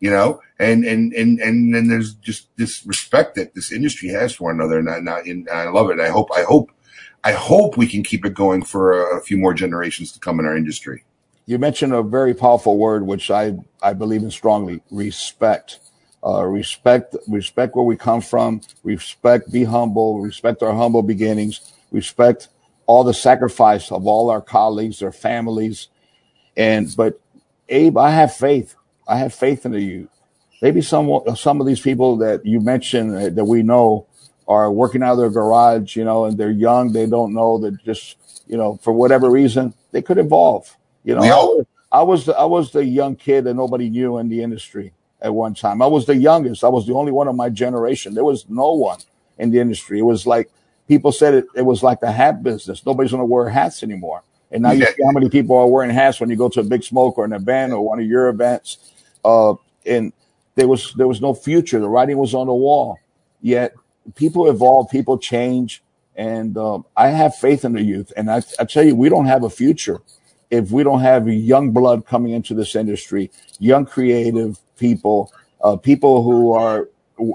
you 0.00 0.10
know, 0.10 0.40
and 0.58 0.84
and 0.84 1.12
and 1.12 1.38
and 1.40 1.74
then 1.74 1.88
there's 1.88 2.14
just 2.14 2.48
this 2.56 2.86
respect 2.86 3.34
that 3.34 3.54
this 3.54 3.70
industry 3.70 4.08
has 4.08 4.34
for 4.34 4.44
one 4.44 4.54
another, 4.54 4.78
and 4.78 4.88
I, 4.88 4.96
and 4.96 5.08
I, 5.10 5.20
and 5.20 5.48
I 5.50 5.68
love 5.68 5.90
it. 5.90 6.00
I 6.00 6.08
hope, 6.08 6.28
I 6.34 6.42
hope, 6.42 6.70
I 7.22 7.32
hope 7.32 7.76
we 7.76 7.86
can 7.86 8.02
keep 8.02 8.24
it 8.24 8.34
going 8.34 8.64
for 8.64 8.92
a, 8.92 9.18
a 9.18 9.20
few 9.20 9.36
more 9.36 9.52
generations 9.52 10.10
to 10.12 10.20
come 10.20 10.40
in 10.40 10.46
our 10.46 10.56
industry. 10.56 11.04
You 11.46 11.58
mentioned 11.58 11.92
a 11.92 12.02
very 12.02 12.32
powerful 12.32 12.78
word, 12.78 13.06
which 13.06 13.30
I, 13.30 13.58
I 13.82 13.92
believe 13.92 14.22
in 14.22 14.30
strongly 14.30 14.82
respect. 14.90 15.80
Uh, 16.24 16.42
respect, 16.44 17.14
respect 17.28 17.76
where 17.76 17.84
we 17.84 17.96
come 17.96 18.20
from. 18.20 18.60
Respect, 18.82 19.52
be 19.52 19.64
humble. 19.64 20.20
Respect 20.22 20.62
our 20.62 20.74
humble 20.74 21.02
beginnings. 21.02 21.72
Respect 21.90 22.48
all 22.86 23.04
the 23.04 23.12
sacrifice 23.12 23.92
of 23.92 24.06
all 24.06 24.30
our 24.30 24.40
colleagues, 24.40 25.00
their 25.00 25.12
families. 25.12 25.88
And, 26.56 26.94
but 26.96 27.20
Abe, 27.68 27.98
I 27.98 28.10
have 28.10 28.34
faith. 28.34 28.74
I 29.06 29.18
have 29.18 29.34
faith 29.34 29.66
in 29.66 29.74
you. 29.74 30.08
Maybe 30.62 30.80
some, 30.80 31.20
some 31.36 31.60
of 31.60 31.66
these 31.66 31.80
people 31.80 32.16
that 32.18 32.46
you 32.46 32.58
mentioned 32.60 33.36
that 33.36 33.44
we 33.44 33.62
know 33.62 34.06
are 34.48 34.72
working 34.72 35.02
out 35.02 35.12
of 35.12 35.18
their 35.18 35.30
garage, 35.30 35.94
you 35.94 36.04
know, 36.04 36.24
and 36.24 36.38
they're 36.38 36.50
young. 36.50 36.92
They 36.92 37.06
don't 37.06 37.34
know 37.34 37.58
that 37.58 37.84
just, 37.84 38.16
you 38.46 38.56
know, 38.56 38.78
for 38.82 38.94
whatever 38.94 39.30
reason, 39.30 39.74
they 39.92 40.00
could 40.00 40.16
evolve. 40.16 40.74
You 41.02 41.16
know, 41.16 41.22
I 41.22 41.34
was, 41.34 41.66
I 41.92 42.02
was 42.02 42.26
the, 42.26 42.36
I 42.38 42.44
was 42.44 42.70
the 42.72 42.84
young 42.84 43.14
kid 43.14 43.44
that 43.44 43.54
nobody 43.54 43.90
knew 43.90 44.16
in 44.18 44.30
the 44.30 44.42
industry 44.42 44.92
at 45.24 45.34
one 45.34 45.54
time. 45.54 45.82
I 45.82 45.86
was 45.86 46.06
the 46.06 46.14
youngest. 46.14 46.62
I 46.62 46.68
was 46.68 46.86
the 46.86 46.94
only 46.94 47.10
one 47.10 47.26
of 47.26 47.34
my 47.34 47.48
generation. 47.48 48.14
There 48.14 48.24
was 48.24 48.48
no 48.48 48.72
one 48.74 48.98
in 49.38 49.50
the 49.50 49.58
industry. 49.58 49.98
It 49.98 50.02
was 50.02 50.26
like 50.26 50.50
people 50.86 51.10
said 51.10 51.34
it, 51.34 51.46
it 51.56 51.62
was 51.62 51.82
like 51.82 52.00
the 52.00 52.12
hat 52.12 52.42
business. 52.42 52.84
Nobody's 52.84 53.10
going 53.10 53.22
to 53.22 53.26
wear 53.26 53.48
hats 53.48 53.82
anymore. 53.82 54.22
And 54.52 54.62
now 54.62 54.70
you 54.70 54.84
see 54.84 55.02
how 55.02 55.10
many 55.10 55.28
people 55.28 55.56
are 55.56 55.66
wearing 55.66 55.90
hats 55.90 56.20
when 56.20 56.30
you 56.30 56.36
go 56.36 56.48
to 56.50 56.60
a 56.60 56.64
big 56.64 56.84
smoke 56.84 57.18
or 57.18 57.24
an 57.24 57.32
event 57.32 57.72
or 57.72 57.80
one 57.80 57.98
of 57.98 58.06
your 58.06 58.28
events. 58.28 58.92
Uh, 59.24 59.54
and 59.86 60.12
there 60.54 60.68
was 60.68 60.92
there 60.94 61.08
was 61.08 61.20
no 61.20 61.34
future. 61.34 61.80
The 61.80 61.88
writing 61.88 62.18
was 62.18 62.34
on 62.34 62.46
the 62.46 62.54
wall. 62.54 62.98
Yet 63.40 63.74
people 64.14 64.48
evolve, 64.48 64.90
people 64.90 65.18
change, 65.18 65.82
and 66.14 66.56
um, 66.56 66.84
I 66.96 67.08
have 67.08 67.34
faith 67.34 67.64
in 67.64 67.72
the 67.72 67.82
youth. 67.82 68.12
And 68.16 68.30
I, 68.30 68.42
I 68.60 68.64
tell 68.64 68.84
you, 68.84 68.94
we 68.94 69.08
don't 69.08 69.26
have 69.26 69.42
a 69.42 69.50
future 69.50 70.02
if 70.50 70.70
we 70.70 70.84
don't 70.84 71.00
have 71.00 71.26
young 71.28 71.72
blood 71.72 72.06
coming 72.06 72.32
into 72.32 72.54
this 72.54 72.76
industry, 72.76 73.30
young 73.58 73.84
creative 73.84 74.58
people, 74.78 75.32
uh, 75.62 75.76
people 75.76 76.22
who 76.22 76.52
are, 76.52 76.88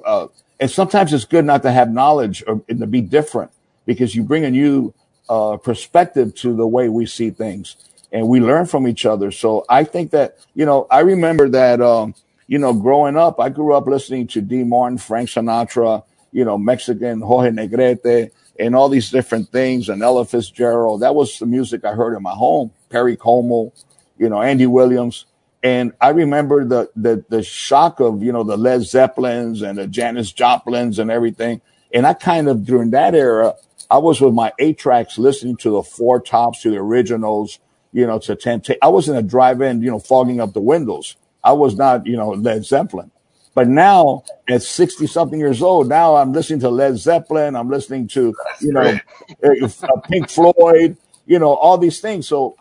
uh, 0.05 0.27
and 0.59 0.69
sometimes 0.69 1.13
it's 1.13 1.25
good 1.25 1.45
not 1.45 1.63
to 1.63 1.71
have 1.71 1.91
knowledge 1.91 2.43
or 2.45 2.61
and 2.67 2.79
to 2.79 2.87
be 2.87 3.01
different 3.01 3.51
because 3.85 4.13
you 4.15 4.23
bring 4.23 4.45
a 4.45 4.51
new 4.51 4.93
uh, 5.29 5.57
perspective 5.57 6.35
to 6.35 6.55
the 6.55 6.67
way 6.67 6.89
we 6.89 7.05
see 7.05 7.29
things 7.29 7.75
and 8.11 8.27
we 8.27 8.39
learn 8.39 8.65
from 8.65 8.87
each 8.87 9.05
other. 9.05 9.31
So 9.31 9.65
I 9.69 9.83
think 9.83 10.11
that, 10.11 10.37
you 10.55 10.65
know, 10.65 10.87
I 10.89 11.01
remember 11.01 11.49
that, 11.49 11.81
um, 11.81 12.15
you 12.47 12.57
know, 12.57 12.73
growing 12.73 13.15
up, 13.15 13.39
I 13.39 13.49
grew 13.49 13.73
up 13.73 13.85
listening 13.87 14.27
to 14.27 14.41
Dean 14.41 14.69
Martin, 14.69 14.97
Frank 14.97 15.29
Sinatra, 15.29 16.03
you 16.31 16.43
know, 16.45 16.57
Mexican 16.57 17.21
Jorge 17.21 17.51
Negrete, 17.51 18.31
and 18.59 18.75
all 18.75 18.89
these 18.89 19.09
different 19.09 19.49
things, 19.49 19.87
and 19.87 20.01
Ella 20.01 20.25
Fitzgerald. 20.25 21.01
That 21.01 21.15
was 21.15 21.39
the 21.39 21.45
music 21.45 21.85
I 21.85 21.93
heard 21.93 22.15
in 22.15 22.23
my 22.23 22.31
home. 22.31 22.71
Perry 22.89 23.15
Como, 23.15 23.71
you 24.17 24.29
know, 24.29 24.41
Andy 24.41 24.65
Williams. 24.65 25.25
And 25.61 25.93
I 25.99 26.09
remember 26.09 26.63
the, 26.65 26.89
the, 26.95 27.23
the 27.29 27.43
shock 27.43 27.99
of, 27.99 28.23
you 28.23 28.31
know, 28.31 28.43
the 28.43 28.57
Led 28.57 28.83
Zeppelins 28.83 29.61
and 29.61 29.77
the 29.77 29.87
Janis 29.87 30.31
Joplins 30.31 30.99
and 30.99 31.11
everything. 31.11 31.61
And 31.93 32.07
I 32.07 32.13
kind 32.13 32.47
of, 32.47 32.65
during 32.65 32.91
that 32.91 33.13
era, 33.13 33.55
I 33.91 33.97
was 33.97 34.21
with 34.21 34.33
my 34.33 34.53
eight 34.59 34.77
tracks 34.77 35.17
listening 35.17 35.57
to 35.57 35.71
the 35.71 35.83
four 35.83 36.21
tops, 36.21 36.61
to 36.61 36.71
the 36.71 36.77
originals, 36.77 37.59
you 37.91 38.05
know, 38.07 38.19
to 38.19 38.35
10. 38.35 38.63
I 38.81 38.87
was 38.87 39.09
in 39.09 39.15
a 39.15 39.21
drive 39.21 39.61
in, 39.61 39.81
you 39.81 39.89
know, 39.89 39.99
fogging 39.99 40.39
up 40.39 40.53
the 40.53 40.61
windows. 40.61 41.17
I 41.43 41.53
was 41.53 41.75
not, 41.75 42.05
you 42.05 42.15
know, 42.15 42.29
Led 42.29 42.63
Zeppelin. 42.65 43.11
But 43.55 43.67
now 43.67 44.23
at 44.47 44.61
60 44.61 45.07
something 45.07 45.39
years 45.39 45.61
old, 45.61 45.89
now 45.89 46.15
I'm 46.15 46.31
listening 46.31 46.59
to 46.61 46.69
Led 46.69 46.97
Zeppelin. 46.97 47.55
I'm 47.55 47.69
listening 47.69 48.07
to, 48.09 48.33
you 48.61 48.71
know, 48.71 48.97
uh, 49.43 50.01
Pink 50.07 50.29
Floyd, 50.29 50.95
you 51.25 51.39
know, 51.39 51.53
all 51.53 51.77
these 51.77 51.99
things. 51.99 52.27
So 52.27 52.55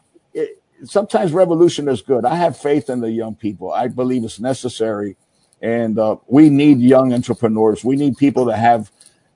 sometimes 0.84 1.32
revolution 1.32 1.88
is 1.88 2.02
good. 2.02 2.24
I 2.24 2.36
have 2.36 2.56
faith 2.56 2.90
in 2.90 3.00
the 3.00 3.10
young 3.10 3.34
people. 3.34 3.72
I 3.72 3.88
believe 3.88 4.24
it's 4.24 4.40
necessary. 4.40 5.16
And 5.62 5.98
uh, 5.98 6.16
we 6.28 6.50
need 6.50 6.80
young 6.80 7.12
entrepreneurs. 7.12 7.84
We 7.84 7.96
need 7.96 8.16
people 8.16 8.46
that 8.46 8.59
have 8.59 8.90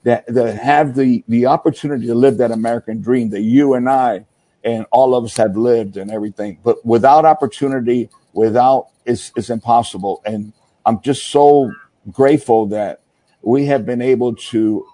that, 0.05 0.27
that 0.27 0.59
have 0.59 0.97
the, 0.97 1.25
the 1.29 1.47
opportunity 1.47 2.07
to 2.09 2.15
live 2.15 2.39
that 2.39 2.51
American 2.51 3.01
dream 3.01 3.31
that 3.31 3.43
you 3.43 3.75
and 3.75 3.89
I 3.89 4.27
and 4.65 4.87
all 4.91 5.15
of 5.15 5.25
us 5.25 5.37
have 5.37 5.57
lived 5.57 5.97
and 5.97 6.11
everything. 6.11 6.59
But 6.65 6.85
without 6.85 7.25
opportunity, 7.25 8.11
without 8.33 8.89
it's 9.05 9.33
it's 9.37 9.51
impossible. 9.51 10.23
And 10.25 10.53
I'm 10.87 11.01
just 11.03 11.29
so 11.29 11.73
grateful 12.11 12.67
that 12.67 13.03
we 13.43 13.67
have 13.67 13.87
been 13.87 14.03
able 14.03 14.35
to 14.37 14.87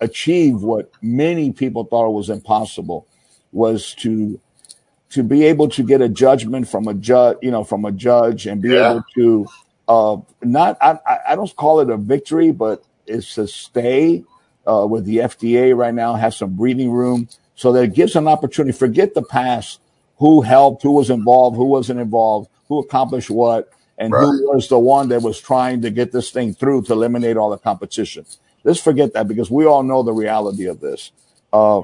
achieve 0.00 0.62
what 0.62 0.90
many 1.02 1.52
people 1.52 1.84
thought 1.84 2.10
was 2.10 2.30
impossible 2.30 3.06
was 3.52 3.94
to 3.94 4.40
to 5.12 5.24
be 5.24 5.44
able 5.46 5.68
to 5.70 5.84
get 5.84 6.02
a 6.02 6.10
judgment 6.10 6.68
from 6.68 6.88
a 6.88 6.94
judge, 6.94 7.38
you 7.42 7.52
know, 7.52 7.64
from 7.64 7.84
a 7.86 7.92
judge 7.92 8.46
and 8.46 8.62
be 8.62 8.76
Yeah. 8.76 8.78
able 8.78 9.04
to 9.16 9.50
uh 9.88 10.18
not 10.42 10.78
I 10.80 10.98
I- 11.06 11.20
don't 11.36 11.54
call 11.56 11.80
it 11.80 11.90
a 11.90 11.98
victory, 11.98 12.52
but 12.52 12.84
it's 13.06 13.36
to 13.36 13.48
stay 13.48 14.24
uh, 14.66 14.86
with 14.90 15.04
the 15.06 15.18
FDA 15.18 15.76
right 15.76 15.94
now, 15.94 16.14
have 16.14 16.34
some 16.34 16.56
breathing 16.56 16.90
room, 16.92 17.28
so 17.56 17.72
that 17.72 17.84
it 17.84 17.94
gives 17.94 18.16
an 18.16 18.28
opportunity. 18.28 18.76
Forget 18.76 19.14
the 19.14 19.22
past, 19.22 19.80
who 20.18 20.42
helped, 20.42 20.82
who 20.84 20.92
was 20.92 21.10
involved, 21.10 21.56
who 21.56 21.66
wasn't 21.66 22.00
involved, 22.00 22.50
who 22.68 22.80
accomplished 22.80 23.30
what, 23.30 23.70
and 23.98 24.12
Right. 24.12 24.20
who 24.20 24.52
was 24.52 24.68
the 24.68 24.78
one 24.78 25.08
that 25.10 25.22
was 25.22 25.40
trying 25.40 25.82
to 25.82 25.90
get 25.90 26.12
this 26.12 26.30
thing 26.30 26.54
through 26.54 26.82
to 26.84 26.94
eliminate 26.94 27.36
all 27.38 27.50
the 27.50 27.58
competition. 27.58 28.26
Let's 28.64 28.80
forget 28.80 29.14
that 29.14 29.28
because 29.28 29.50
we 29.50 29.66
all 29.66 29.82
know 29.84 30.02
the 30.02 30.12
reality 30.14 30.66
of 30.66 30.80
this. 30.80 31.12
Uh, 31.52 31.82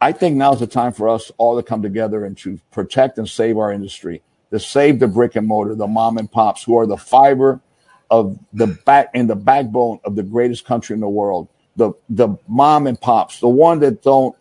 I 0.00 0.12
think 0.12 0.36
now's 0.36 0.60
the 0.60 0.66
time 0.66 0.92
for 0.92 1.08
us 1.08 1.32
all 1.38 1.56
to 1.56 1.62
come 1.62 1.82
together 1.82 2.24
and 2.24 2.36
to 2.38 2.60
protect 2.70 3.18
and 3.18 3.28
save 3.28 3.58
our 3.58 3.72
industry, 3.72 4.22
to 4.52 4.60
save 4.60 5.00
the 5.00 5.08
brick 5.08 5.34
and 5.36 5.46
mortar, 5.46 5.74
the 5.74 5.88
mom 5.88 6.18
and 6.18 6.30
pops 6.30 6.62
who 6.62 6.78
are 6.78 6.86
the 6.86 6.96
fiber 6.96 7.60
of 8.10 8.38
the 8.52 8.68
back 8.68 9.10
and 9.14 9.28
the 9.28 9.36
backbone 9.36 10.00
of 10.04 10.14
the 10.14 10.22
greatest 10.22 10.64
country 10.64 10.94
in 10.94 11.00
the 11.00 11.08
world. 11.08 11.48
The 11.76 11.92
the 12.08 12.36
mom 12.46 12.86
and 12.86 13.00
pops, 13.00 13.40
the 13.40 13.48
one 13.48 13.80
that 13.80 14.02
don't 14.02 14.36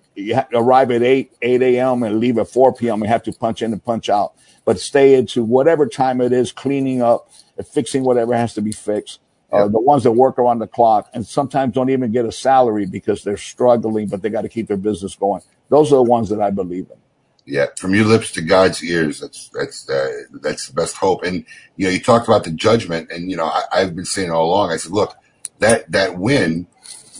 arrive 0.54 0.90
at 0.92 1.04
eight 1.04 1.34
eight 1.42 1.62
a.m. 1.62 2.04
and 2.04 2.20
leave 2.20 2.38
at 2.38 2.48
four 2.48 2.74
p.m. 2.74 3.02
and 3.02 3.12
have 3.12 3.24
to 3.24 3.32
punch 3.34 3.62
in 3.62 3.74
and 3.74 3.84
punch 3.84 4.10
out, 4.10 4.34
but 4.66 4.80
stay 4.80 5.16
into 5.16 5.44
whatever 5.44 5.88
time 5.88 6.22
it 6.22 6.32
is, 6.32 6.52
cleaning 6.52 7.02
up 7.02 7.30
and 7.58 7.68
fixing 7.68 8.04
whatever 8.04 8.36
has 8.36 8.54
to 8.56 8.62
be 8.62 8.72
fixed. 8.72 9.20
Uh, 9.52 9.68
the 9.68 9.80
ones 9.80 10.04
that 10.04 10.12
work 10.12 10.38
around 10.38 10.60
the 10.60 10.68
clock 10.68 11.10
and 11.14 11.26
sometimes 11.26 11.74
don't 11.74 11.90
even 11.90 12.12
get 12.12 12.26
a 12.26 12.32
salary 12.32 12.86
because 12.86 13.24
they're 13.24 13.38
struggling, 13.38 14.08
but 14.08 14.22
they 14.22 14.30
got 14.30 14.42
to 14.42 14.50
keep 14.50 14.68
their 14.68 14.78
business 14.78 15.16
going. 15.16 15.42
Those 15.70 15.92
are 15.94 15.96
the 15.96 16.04
ones 16.04 16.30
that 16.30 16.42
I 16.42 16.50
believe 16.50 16.88
in. 16.92 16.98
Yeah, 17.46 17.68
from 17.78 17.96
your 17.96 18.04
lips 18.04 18.32
to 18.34 18.42
God's 18.42 18.84
ears. 18.84 19.22
That's 19.22 19.50
that's 19.54 19.90
uh, 19.90 20.24
that's 20.42 20.68
the 20.68 20.74
best 20.74 20.98
hope. 20.98 21.24
And 21.24 21.46
you 21.78 21.86
know, 21.86 21.92
you 21.92 22.02
talked 22.02 22.28
about 22.28 22.44
the 22.44 22.52
judgment, 22.52 23.10
and 23.10 23.32
you 23.32 23.38
know, 23.38 23.46
I, 23.46 23.64
I've 23.72 23.96
been 23.96 24.04
saying 24.04 24.32
all 24.32 24.48
along. 24.48 24.72
I 24.72 24.78
said, 24.78 24.92
look, 24.92 25.16
that 25.60 25.90
that 25.94 26.18
win 26.18 26.68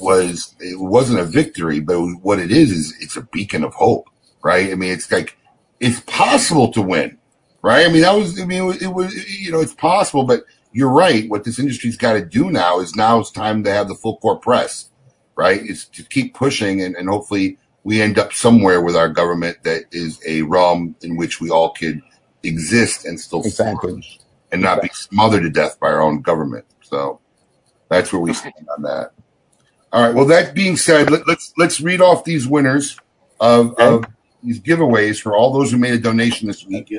was 0.02 0.54
it 0.60 0.80
wasn't 0.80 1.20
a 1.20 1.24
victory, 1.24 1.80
but 1.80 2.02
what 2.22 2.40
it 2.40 2.52
is 2.52 2.72
is 2.72 2.96
it's 3.00 3.16
a 3.16 3.22
beacon 3.22 3.64
of 3.64 3.74
hope, 3.74 4.10
right? 4.44 4.70
I 4.70 4.76
mean, 4.76 4.92
it's 4.92 5.10
like 5.10 5.38
it's 5.80 6.02
possible 6.02 6.74
to 6.74 6.82
win, 6.82 7.18
right? 7.62 7.86
I 7.86 7.90
mean, 7.90 8.02
that 8.02 8.16
was 8.16 8.40
I 8.40 8.46
mean, 8.46 8.64
it 8.64 8.66
was, 8.66 8.82
it 8.82 8.94
was 8.94 9.40
you 9.40 9.52
know, 9.54 9.62
it's 9.62 9.74
possible, 9.74 10.26
but 10.26 10.44
you're 10.78 10.92
right. 10.92 11.28
What 11.28 11.44
this 11.44 11.58
industry's 11.58 11.98
got 11.98 12.14
to 12.14 12.24
do 12.24 12.52
now 12.52 12.80
is 12.80 12.96
now 12.96 13.20
it's 13.20 13.32
time 13.32 13.64
to 13.64 13.72
have 13.72 13.88
the 13.88 13.96
full 13.96 14.18
court 14.18 14.44
press, 14.44 14.92
right? 15.36 15.60
It's 15.64 15.86
to 15.86 16.04
keep 16.04 16.36
pushing, 16.36 16.84
and, 16.84 16.96
and 16.96 17.10
hopefully 17.10 17.58
we 17.84 18.00
end 18.00 18.20
up 18.20 18.32
somewhere 18.32 18.80
with 18.80 18.96
our 18.96 19.10
government 19.10 19.64
that 19.64 19.86
is 19.92 20.22
a 20.28 20.44
realm 20.44 20.96
in 21.02 21.18
which 21.18 21.42
we 21.42 21.50
all 21.50 21.72
could 21.72 22.00
exist 22.44 23.06
and 23.06 23.20
still 23.20 23.40
Exactly. 23.40 23.90
flourish 23.90 24.20
and 24.52 24.62
not 24.62 24.84
be 24.84 24.90
smothered 24.90 25.42
to 25.42 25.50
death 25.50 25.80
by 25.80 25.88
our 25.88 26.00
own 26.00 26.22
government. 26.22 26.66
So 26.84 27.22
that's 27.90 28.14
where 28.14 28.22
we 28.22 28.34
stand 28.34 28.54
on 28.78 28.84
that. 28.84 29.14
All 29.92 30.04
right. 30.04 30.14
Well, 30.14 30.26
that 30.26 30.54
being 30.54 30.78
said, 30.78 31.10
let, 31.10 31.28
let's 31.28 31.54
let's 31.58 31.82
read 31.82 32.02
off 32.02 32.24
these 32.24 32.48
winners 32.48 33.00
of, 33.40 33.74
of 33.80 34.06
these 34.44 34.60
giveaways 34.60 35.20
for 35.20 35.36
all 35.36 35.52
those 35.52 35.72
who 35.72 35.80
made 35.80 35.96
a 35.96 36.00
donation 36.00 36.48
this 36.48 36.64
week. 36.68 36.94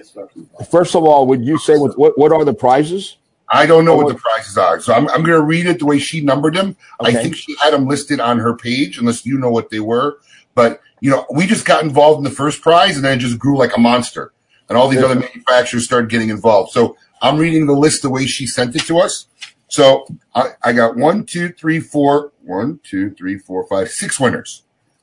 First 0.69 0.97
of 0.97 1.05
all, 1.05 1.29
would 1.29 1.45
you 1.45 1.59
say 1.59 1.77
what 1.77 1.97
what, 1.97 2.19
what 2.19 2.33
are 2.33 2.45
the 2.45 2.55
prizes? 2.55 3.19
I 3.51 3.67
don't 3.67 3.85
know 3.85 3.97
what 3.97 4.09
the 4.09 4.15
prizes 4.21 4.59
are, 4.59 4.81
so 4.81 4.93
I'm, 4.93 5.09
I'm 5.09 5.23
going 5.23 5.39
to 5.39 5.43
read 5.43 5.67
it 5.67 5.79
the 5.79 5.87
way 5.87 5.99
she 5.99 6.21
numbered 6.21 6.55
them. 6.55 6.77
I 7.01 7.13
think 7.13 7.35
she 7.35 7.57
had 7.57 7.73
them 7.73 7.87
listed 7.87 8.21
on 8.21 8.39
her 8.39 8.55
page, 8.55 8.99
unless 8.99 9.25
you 9.25 9.39
know 9.39 9.51
what 9.51 9.71
they 9.71 9.81
were. 9.81 10.19
But 10.55 10.81
you 11.01 11.11
know, 11.11 11.25
we 11.33 11.47
just 11.47 11.65
got 11.65 11.83
involved 11.83 12.19
in 12.19 12.25
the 12.25 12.31
first 12.31 12.61
prize, 12.63 12.97
and 12.97 13.05
then 13.05 13.17
it 13.19 13.21
just 13.21 13.39
grew 13.39 13.57
like 13.57 13.77
a 13.77 13.81
monster, 13.81 14.33
and 14.69 14.77
all 14.77 14.89
these 14.89 15.01
Yeah. 15.01 15.07
other 15.07 15.21
manufacturers 15.21 15.85
started 15.85 16.11
getting 16.11 16.29
involved. 16.29 16.73
So 16.73 16.97
I'm 17.23 17.39
reading 17.39 17.67
the 17.67 17.73
list 17.75 18.03
the 18.03 18.11
way 18.11 18.27
she 18.27 18.47
sent 18.47 18.77
it 18.77 18.83
to 18.83 18.99
us. 18.99 19.27
So 19.69 20.07
I, 20.35 20.51
I 20.63 20.73
got 20.73 20.97
one, 20.97 21.25
two, 21.25 21.51
three, 21.51 21.79
four, 21.81 22.33
one, 22.43 22.81
two, 22.83 23.11
three, 23.11 23.39
four, 23.39 23.67
five, 23.69 23.91
six 23.91 24.19
winners. 24.19 24.63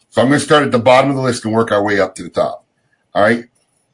So 0.10 0.22
I'm 0.22 0.28
going 0.30 0.40
to 0.40 0.46
start 0.46 0.64
at 0.64 0.72
the 0.72 0.80
bottom 0.80 1.10
of 1.10 1.16
the 1.16 1.22
list 1.22 1.46
and 1.46 1.54
work 1.54 1.72
our 1.72 1.84
way 1.84 2.00
up 2.00 2.16
to 2.16 2.24
the 2.24 2.30
top. 2.30 2.66
All 3.14 3.22
right. 3.22 3.46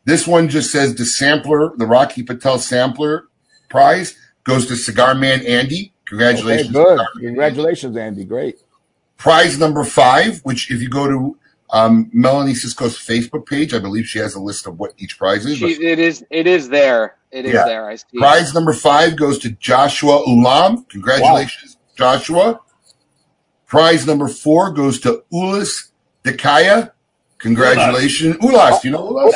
This 0.05 0.25
one 0.27 0.49
just 0.49 0.71
says 0.71 0.95
the 0.95 1.05
sampler, 1.05 1.75
the 1.75 1.85
Rocky 1.85 2.23
Patel 2.23 2.57
sampler 2.57 3.27
prize 3.69 4.15
goes 4.43 4.65
to 4.67 4.75
Cigar 4.75 5.15
Man 5.15 5.45
Andy. 5.45 5.93
Congratulations. 6.05 6.75
Okay, 6.75 6.95
good. 6.95 7.21
Congratulations, 7.21 7.95
Andy. 7.97 8.23
Great. 8.25 8.59
Prize 9.17 9.59
number 9.59 9.83
five, 9.83 10.39
which 10.43 10.71
if 10.71 10.81
you 10.81 10.89
go 10.89 11.07
to 11.07 11.37
um, 11.69 12.09
Melanie 12.11 12.53
Cisco's 12.55 12.97
Facebook 12.97 13.45
page, 13.45 13.73
I 13.73 13.79
believe 13.79 14.05
she 14.05 14.19
has 14.19 14.35
a 14.35 14.39
list 14.41 14.67
of 14.67 14.77
what 14.79 14.93
each 14.97 15.17
prize 15.17 15.45
is. 15.45 15.57
She, 15.57 15.75
but- 15.75 15.83
it 15.83 15.99
is. 15.99 16.25
It 16.29 16.47
is 16.47 16.67
there. 16.69 17.15
It 17.31 17.45
is 17.45 17.53
Yeah. 17.53 17.63
there. 17.65 17.87
I 17.87 17.95
see. 17.95 18.05
it. 18.13 18.19
Prize 18.19 18.53
number 18.53 18.73
five 18.73 19.15
goes 19.15 19.39
to 19.39 19.51
Joshua 19.51 20.21
Ulam. 20.27 20.87
Congratulations, 20.89 21.77
Joshua. 21.95 22.59
Prize 23.67 24.05
number 24.05 24.27
four 24.27 24.71
goes 24.73 24.99
to 25.01 25.23
Ulis 25.31 25.91
Dekaya. 26.25 26.91
Congratulations. 27.37 28.35
Ulas, 28.37 28.83
you 28.83 28.91
know 28.91 29.07
Ulas? 29.09 29.31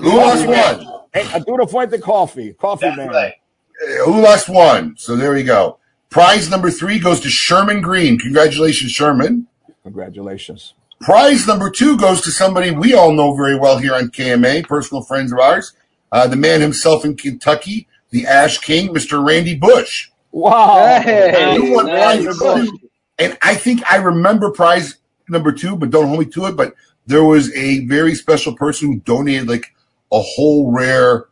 Ulas 0.00 0.46
won. 0.46 1.02
Hey, 1.12 1.28
I 1.32 1.38
do 1.40 1.56
the 1.58 1.66
Fuente 1.66 1.98
coffee. 1.98 2.54
Coffee 2.54 2.86
man. 2.96 3.32
Uh, 3.82 4.10
lost 4.10 4.48
one? 4.48 4.96
So 4.96 5.16
there 5.16 5.32
we 5.32 5.42
go. 5.42 5.78
Prize 6.10 6.48
number 6.50 6.70
three 6.70 6.98
goes 6.98 7.20
to 7.20 7.28
Sherman 7.28 7.80
Green. 7.80 8.18
Congratulations, 8.18 8.92
Sherman. 8.92 9.46
Congratulations. 9.82 10.74
Prize 11.00 11.46
number 11.46 11.70
two 11.70 11.96
goes 11.98 12.20
to 12.22 12.30
somebody 12.30 12.70
we 12.70 12.94
all 12.94 13.12
know 13.12 13.34
very 13.36 13.58
well 13.58 13.78
here 13.78 13.94
on 13.94 14.08
KMA, 14.08 14.66
personal 14.66 15.02
friends 15.02 15.30
of 15.32 15.38
ours, 15.38 15.74
uh, 16.10 16.26
the 16.26 16.36
man 16.36 16.60
himself 16.60 17.04
in 17.04 17.16
Kentucky, 17.16 17.86
the 18.10 18.26
Ash 18.26 18.58
King, 18.58 18.88
Mr. 18.94 19.24
Randy 19.24 19.54
Bush. 19.54 20.10
Wow. 20.32 21.00
Hey, 21.00 21.54
You 21.54 21.72
won 21.74 21.86
prize 21.86 22.24
number 22.24 22.64
two. 22.64 22.78
And 23.18 23.38
I 23.42 23.54
think 23.54 23.82
I 23.90 23.96
remember 23.96 24.50
prize 24.50 24.96
number 25.28 25.52
two, 25.52 25.76
but 25.76 25.90
don't 25.90 26.08
hold 26.08 26.20
me 26.20 26.26
to 26.26 26.46
it. 26.46 26.56
But 26.56 26.74
there 27.06 27.24
was 27.24 27.54
a 27.54 27.84
very 27.86 28.14
special 28.14 28.54
person 28.54 28.88
who 28.92 29.00
donated 29.00 29.48
like 29.48 29.74
a 30.12 30.20
whole 30.20 30.72
rare 30.72 31.26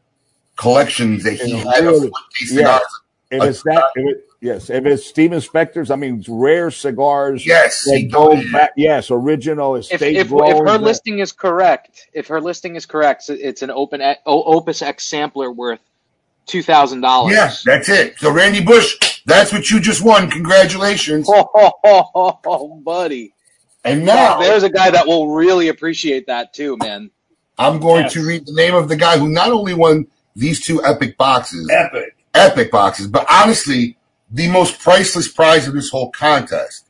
collection 0.57 1.19
that 1.19 1.35
he 1.35 1.53
Yeah, 1.53 1.65
had 1.73 1.85
of 1.85 1.93
really. 1.95 2.11
Fuente 2.35 2.63
Yeah. 2.63 2.79
If 3.31 3.43
it's 3.43 3.63
that, 3.65 3.85
if 3.97 4.17
it, 4.17 4.25
yes, 4.41 4.71
if 4.71 4.87
it's 4.87 5.05
Steven 5.07 5.41
Spector's, 5.41 5.91
I 5.91 5.97
mean, 5.97 6.23
rare 6.29 6.71
cigars. 6.71 7.45
Yes, 7.45 7.83
that 7.85 8.09
go 8.13 8.37
back. 8.53 8.71
Yes, 8.77 9.11
original 9.11 9.75
If, 9.77 9.91
estate 9.91 10.17
if, 10.17 10.27
if 10.27 10.29
grown. 10.29 10.51
her 10.67 10.73
that- 10.73 10.83
listing 10.83 11.19
is 11.19 11.33
correct, 11.33 12.09
if 12.13 12.29
her 12.29 12.41
listing 12.41 12.77
is 12.77 12.87
correct, 12.87 13.29
it's 13.31 13.63
an 13.63 13.71
open 13.71 14.01
Opus 14.27 14.83
X 14.83 15.05
sampler 15.07 15.51
worth 15.51 15.81
two 16.47 16.63
thousand 16.63 17.01
dollars. 17.01 17.33
Yeah, 17.35 17.53
that's 17.65 17.89
it. 17.89 18.19
So 18.19 18.31
Randy 18.31 18.63
Bush, 18.63 18.95
that's 19.27 19.53
what 19.53 19.69
you 19.71 19.81
just 19.81 20.05
won. 20.05 20.31
Congratulations. 20.31 21.29
Oh, 21.87 22.81
buddy. 22.85 23.33
And 23.85 24.05
now 24.05 24.39
there's 24.41 24.63
a 24.63 24.71
guy 24.71 24.91
that 24.91 25.07
will 25.07 25.35
really 25.35 25.69
appreciate 25.69 26.27
that 26.29 26.55
too, 26.55 26.77
man. 26.79 27.11
I'm 27.59 27.81
going 27.81 28.09
to 28.11 28.27
read 28.27 28.47
the 28.47 28.53
name 28.55 28.75
of 28.75 28.89
the 28.89 28.97
guy 28.97 29.19
who 29.19 29.29
not 29.29 29.51
only 29.51 29.75
won 29.75 30.07
these 30.37 30.61
two 30.61 30.83
epic 30.85 31.17
boxes, 31.17 31.69
Epic. 31.71 32.17
epic 32.35 32.71
boxes, 32.71 33.07
but 33.07 33.27
honestly, 33.31 33.97
the 34.31 34.49
most 34.49 34.81
priceless 34.81 35.29
prize 35.29 35.69
of 35.69 35.75
this 35.75 35.91
whole 35.91 36.11
contest. 36.11 36.87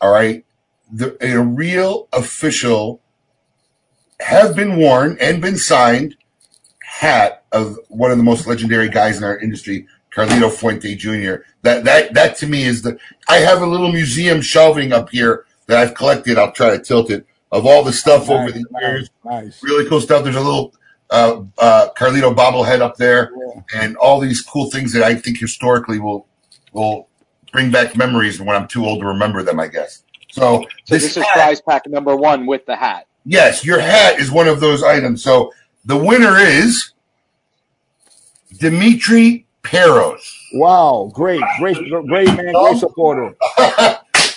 All 0.00 0.10
right. 0.12 0.44
The, 0.92 1.16
a 1.20 1.40
real 1.40 2.08
official 2.12 3.00
have 4.20 4.54
been 4.56 4.76
worn 4.76 5.16
and 5.20 5.40
been 5.40 5.56
signed 5.56 6.16
hat 6.82 7.44
of 7.52 7.78
one 7.88 8.10
of 8.10 8.16
the 8.18 8.22
most 8.24 8.46
legendary 8.46 8.88
guys 8.88 9.16
in 9.18 9.24
our 9.24 9.38
industry, 9.38 9.86
Carlito 10.14 10.50
Fuente 10.50 10.94
Jr. 10.96 11.42
That 11.62 11.84
that 11.84 12.14
that 12.14 12.36
to 12.38 12.46
me 12.46 12.64
is 12.64 12.82
the 12.82 12.98
I 13.28 13.36
have 13.36 13.62
a 13.62 13.66
little 13.66 13.92
museum 13.92 14.40
shelving 14.40 14.92
up 14.92 15.10
here 15.10 15.44
that 15.66 15.78
I've 15.78 15.94
collected. 15.94 16.38
I'll 16.38 16.52
try 16.52 16.70
to 16.70 16.78
tilt 16.82 17.10
it 17.10 17.24
of 17.52 17.66
all 17.66 17.82
the 17.84 17.92
stuff 17.92 18.28
over 18.28 18.44
Nice, 18.44 18.52
the 18.54 18.64
nice, 18.70 18.82
years. 18.82 19.10
nice. 19.24 19.62
Really 19.62 19.88
cool 19.88 20.00
stuff. 20.00 20.24
There's 20.24 20.36
a 20.36 20.40
little 20.40 20.74
uh, 21.10 21.42
uh, 21.58 21.88
Carlito 21.96 22.34
bobblehead 22.34 22.80
up 22.80 22.96
there, 22.96 23.30
and 23.74 23.96
all 23.96 24.20
these 24.20 24.40
cool 24.42 24.70
things 24.70 24.92
that 24.92 25.02
I 25.02 25.14
think 25.14 25.38
historically 25.38 25.98
will 25.98 26.26
will 26.72 27.08
bring 27.52 27.70
back 27.70 27.96
memories 27.96 28.40
when 28.40 28.54
I'm 28.56 28.68
too 28.68 28.84
old 28.86 29.00
to 29.00 29.06
remember 29.06 29.42
them. 29.42 29.58
I 29.60 29.66
guess. 29.68 30.02
So 30.30 30.62
So 30.84 30.94
this, 30.94 31.02
this 31.02 31.16
is 31.16 31.24
hat- 31.24 31.32
prize 31.34 31.60
pack 31.60 31.86
number 31.88 32.14
one 32.16 32.46
with 32.46 32.64
the 32.66 32.76
hat. 32.76 33.06
yes, 33.24 33.64
your 33.64 33.80
hat 33.80 34.18
is 34.20 34.30
one 34.30 34.46
of 34.48 34.60
those 34.60 34.82
items. 34.82 35.22
So 35.24 35.52
the 35.84 35.96
winner 35.96 36.36
is 36.38 36.92
Dimitri 38.58 39.46
Peros. 39.62 40.20
Wow, 40.54 41.10
great, 41.12 41.40
great, 41.58 41.76
great 42.06 42.28
man, 42.28 42.52
great 42.52 42.78
supporter. 42.78 43.34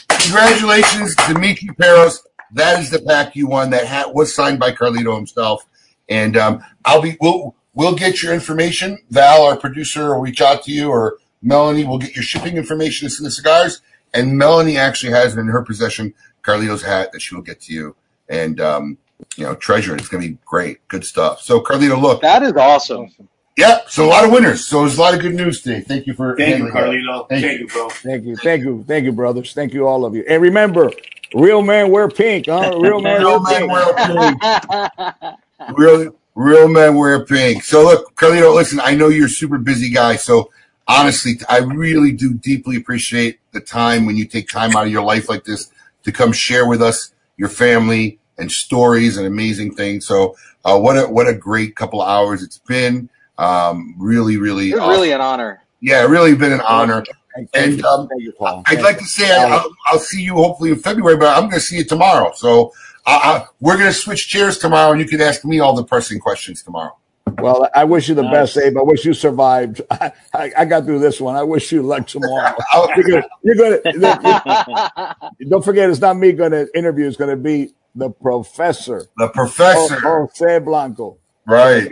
Congratulations, 0.09 1.15
Dimitri 1.27 1.69
Peros. 1.69 2.19
That 2.53 2.79
is 2.79 2.89
the 2.89 2.99
pack 2.99 3.35
you 3.35 3.47
won. 3.47 3.71
That 3.71 3.85
hat 3.85 4.13
was 4.13 4.33
signed 4.33 4.59
by 4.59 4.71
Carlito 4.71 5.15
himself. 5.15 5.65
And 6.09 6.35
um, 6.37 6.63
I'll 6.85 7.01
be 7.01 7.17
we'll 7.21 7.55
we'll 7.73 7.95
get 7.95 8.21
your 8.21 8.33
information. 8.33 8.99
Val, 9.09 9.43
our 9.43 9.57
producer, 9.57 10.13
will 10.13 10.21
reach 10.21 10.41
out 10.41 10.63
to 10.63 10.71
you, 10.71 10.89
or 10.89 11.17
Melanie 11.41 11.85
will 11.85 11.97
get 11.99 12.15
your 12.15 12.23
shipping 12.23 12.57
information 12.57 13.09
to 13.09 13.23
the 13.23 13.31
cigars. 13.31 13.81
And 14.13 14.37
Melanie 14.37 14.77
actually 14.77 15.11
has 15.11 15.35
in 15.35 15.47
her 15.47 15.63
possession 15.63 16.13
Carlito's 16.43 16.83
hat 16.83 17.11
that 17.13 17.21
she 17.21 17.35
will 17.35 17.41
get 17.41 17.61
to 17.61 17.73
you. 17.73 17.95
And 18.29 18.59
um, 18.59 18.97
you 19.37 19.43
know, 19.45 19.55
treasure 19.55 19.95
it. 19.95 19.99
It's 19.99 20.09
gonna 20.09 20.27
be 20.27 20.37
great, 20.45 20.87
good 20.87 21.05
stuff. 21.05 21.41
So 21.41 21.61
Carlito, 21.61 21.99
look, 21.99 22.21
That 22.21 22.43
is 22.43 22.53
awesome. 22.53 23.09
Yeah, 23.55 23.81
so 23.87 24.05
a 24.05 24.09
lot 24.09 24.25
of 24.25 24.31
winners. 24.31 24.65
So 24.65 24.79
there's 24.81 24.97
a 24.97 25.01
lot 25.01 25.13
of 25.13 25.19
good 25.19 25.35
news 25.35 25.61
today. 25.61 25.81
Thank 25.81 26.07
you 26.07 26.15
for 26.15 26.35
Thank 26.35 26.57
you. 26.57 26.71
Carlito. 26.71 27.29
Thank 27.29 27.45
Thank 27.45 27.53
you. 27.53 27.59
you, 27.59 27.67
bro. 27.67 27.89
Thank 27.89 28.25
you, 28.25 28.35
thank 28.35 28.63
you, 28.63 28.83
thank 28.87 29.05
you, 29.05 29.11
brothers. 29.11 29.53
Thank 29.53 29.73
you, 29.73 29.87
all 29.87 30.05
of 30.05 30.15
you. 30.15 30.23
And 30.27 30.41
remember, 30.41 30.91
real 31.35 31.61
men 31.61 31.91
wear 31.91 32.09
pink, 32.09 32.47
huh? 32.47 32.77
Real 32.79 32.99
men 33.01 33.21
Real 33.21 33.39
men 33.41 33.67
wear 33.67 33.93
pink. 33.93 35.35
Real, 35.75 36.15
real 36.35 36.67
men 36.67 36.95
wear 36.95 37.25
pink. 37.25 37.63
So 37.63 37.83
look, 37.83 38.15
Carlito, 38.15 38.53
listen, 38.53 38.79
I 38.81 38.95
know 38.95 39.07
you're 39.09 39.27
a 39.27 39.29
super 39.29 39.57
busy 39.57 39.89
guy. 39.89 40.15
So 40.15 40.51
honestly, 40.87 41.33
I 41.49 41.59
really 41.59 42.11
do 42.11 42.33
deeply 42.33 42.75
appreciate 42.77 43.39
the 43.51 43.59
time 43.61 44.05
when 44.05 44.15
you 44.17 44.25
take 44.25 44.49
time 44.49 44.75
out 44.75 44.85
of 44.85 44.91
your 44.91 45.03
life 45.03 45.29
like 45.29 45.43
this 45.45 45.71
to 46.03 46.11
come 46.11 46.31
share 46.31 46.67
with 46.67 46.81
us 46.81 47.13
your 47.37 47.49
family 47.49 48.19
and 48.37 48.51
stories 48.51 49.17
and 49.17 49.25
amazing 49.27 49.75
things. 49.75 50.05
So 50.05 50.35
uh, 50.65 50.77
what 50.79 50.97
a 50.97 51.03
what 51.07 51.27
a 51.27 51.33
great 51.33 51.75
couple 51.75 52.01
of 52.01 52.07
hours 52.07 52.41
it's 52.43 52.57
been. 52.59 53.09
Um, 53.37 53.95
really, 53.97 54.37
really, 54.37 54.69
It's 54.71 54.79
awesome. 54.79 54.89
really 54.91 55.11
an 55.11 55.21
honor. 55.21 55.61
yeah, 55.81 56.03
really 56.05 56.35
been 56.35 56.53
an 56.53 56.61
honor. 56.61 57.03
Thank 57.35 57.49
And 57.55 57.83
um, 57.85 58.07
you, 58.17 58.31
I'd 58.67 58.81
like 58.83 58.99
to 58.99 59.05
say 59.05 59.35
I'll, 59.35 59.67
I'll 59.87 59.97
see 59.99 60.21
you 60.21 60.35
hopefully 60.35 60.69
in 60.69 60.77
February, 60.77 61.17
but 61.17 61.35
I'm 61.35 61.43
going 61.49 61.53
to 61.53 61.59
see 61.59 61.77
you 61.77 61.83
tomorrow. 61.83 62.31
So 62.35 62.71
I, 63.05 63.11
I, 63.15 63.45
we're 63.59 63.77
going 63.77 63.87
to 63.89 63.93
switch 63.93 64.27
chairs 64.29 64.57
tomorrow, 64.57 64.91
and 64.91 64.99
you 65.01 65.07
can 65.07 65.21
ask 65.21 65.43
me 65.45 65.59
all 65.59 65.75
the 65.75 65.83
pressing 65.83 66.19
questions 66.19 66.63
tomorrow. 66.63 66.97
Well, 67.39 67.67
I 67.73 67.83
wish 67.85 68.09
you 68.09 68.15
the 68.15 68.21
Nice. 68.23 68.53
best, 68.53 68.57
Abe. 68.57 68.77
I 68.77 68.83
wish 68.83 69.05
you 69.05 69.13
survived. 69.13 69.81
I, 69.91 70.11
I, 70.33 70.51
I 70.59 70.65
got 70.65 70.85
through 70.85 70.99
this 70.99 71.19
one. 71.19 71.35
I 71.35 71.43
wish 71.43 71.71
you 71.71 71.81
luck 71.81 72.07
tomorrow. 72.07 72.55
You're 72.95 73.05
gonna, 73.05 73.23
you're 73.43 73.55
gonna 73.55 75.15
don't 75.49 75.63
forget, 75.65 75.89
it's 75.89 75.99
not 75.99 76.17
me 76.17 76.31
going 76.31 76.51
to 76.51 76.67
interview. 76.77 77.07
It's 77.07 77.17
going 77.17 77.29
to 77.31 77.35
be 77.37 77.73
the 77.95 78.09
professor, 78.09 79.05
The 79.17 79.29
professor. 79.29 79.99
Jose 79.99 80.59
Blanco. 80.59 81.17
Right. 81.45 81.91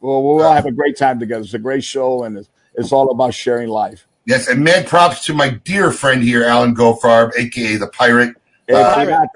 Well, 0.00 0.22
we'll 0.22 0.44
all 0.44 0.52
have 0.52 0.66
a 0.66 0.72
great 0.72 0.96
time 0.96 1.18
together. 1.18 1.42
It's 1.42 1.54
a 1.54 1.58
great 1.58 1.84
show, 1.84 2.24
and 2.24 2.38
it's, 2.38 2.48
it's 2.74 2.92
all 2.92 3.10
about 3.10 3.34
sharing 3.34 3.68
life. 3.68 4.06
Yes, 4.24 4.46
and 4.48 4.62
mad 4.62 4.86
props 4.86 5.24
to 5.26 5.34
my 5.34 5.50
dear 5.50 5.90
friend 5.90 6.22
here, 6.22 6.44
Alan 6.44 6.74
Goldfarb, 6.76 7.32
aka 7.36 7.76
the 7.76 7.88
Pirate, 7.88 8.36
Hey, 8.68 8.74
uh, 8.74 9.26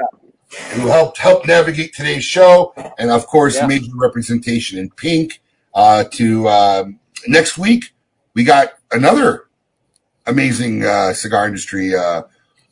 Pirata. 0.57 0.81
who 0.81 0.89
helped 0.89 1.19
help 1.19 1.47
navigate 1.47 1.95
today's 1.95 2.25
show, 2.25 2.73
and 2.99 3.11
of 3.11 3.27
course, 3.27 3.57
Yeah. 3.57 3.67
major 3.67 3.91
representation 3.95 4.79
in 4.79 4.91
pink. 4.91 5.41
Uh, 5.75 6.05
to 6.05 6.49
um, 6.49 6.99
next 7.27 7.59
week, 7.59 7.93
we 8.35 8.45
got 8.45 8.71
another 8.93 9.45
amazing 10.27 10.85
uh, 10.85 11.13
cigar 11.13 11.47
industry. 11.47 11.95
Uh, 11.95 12.23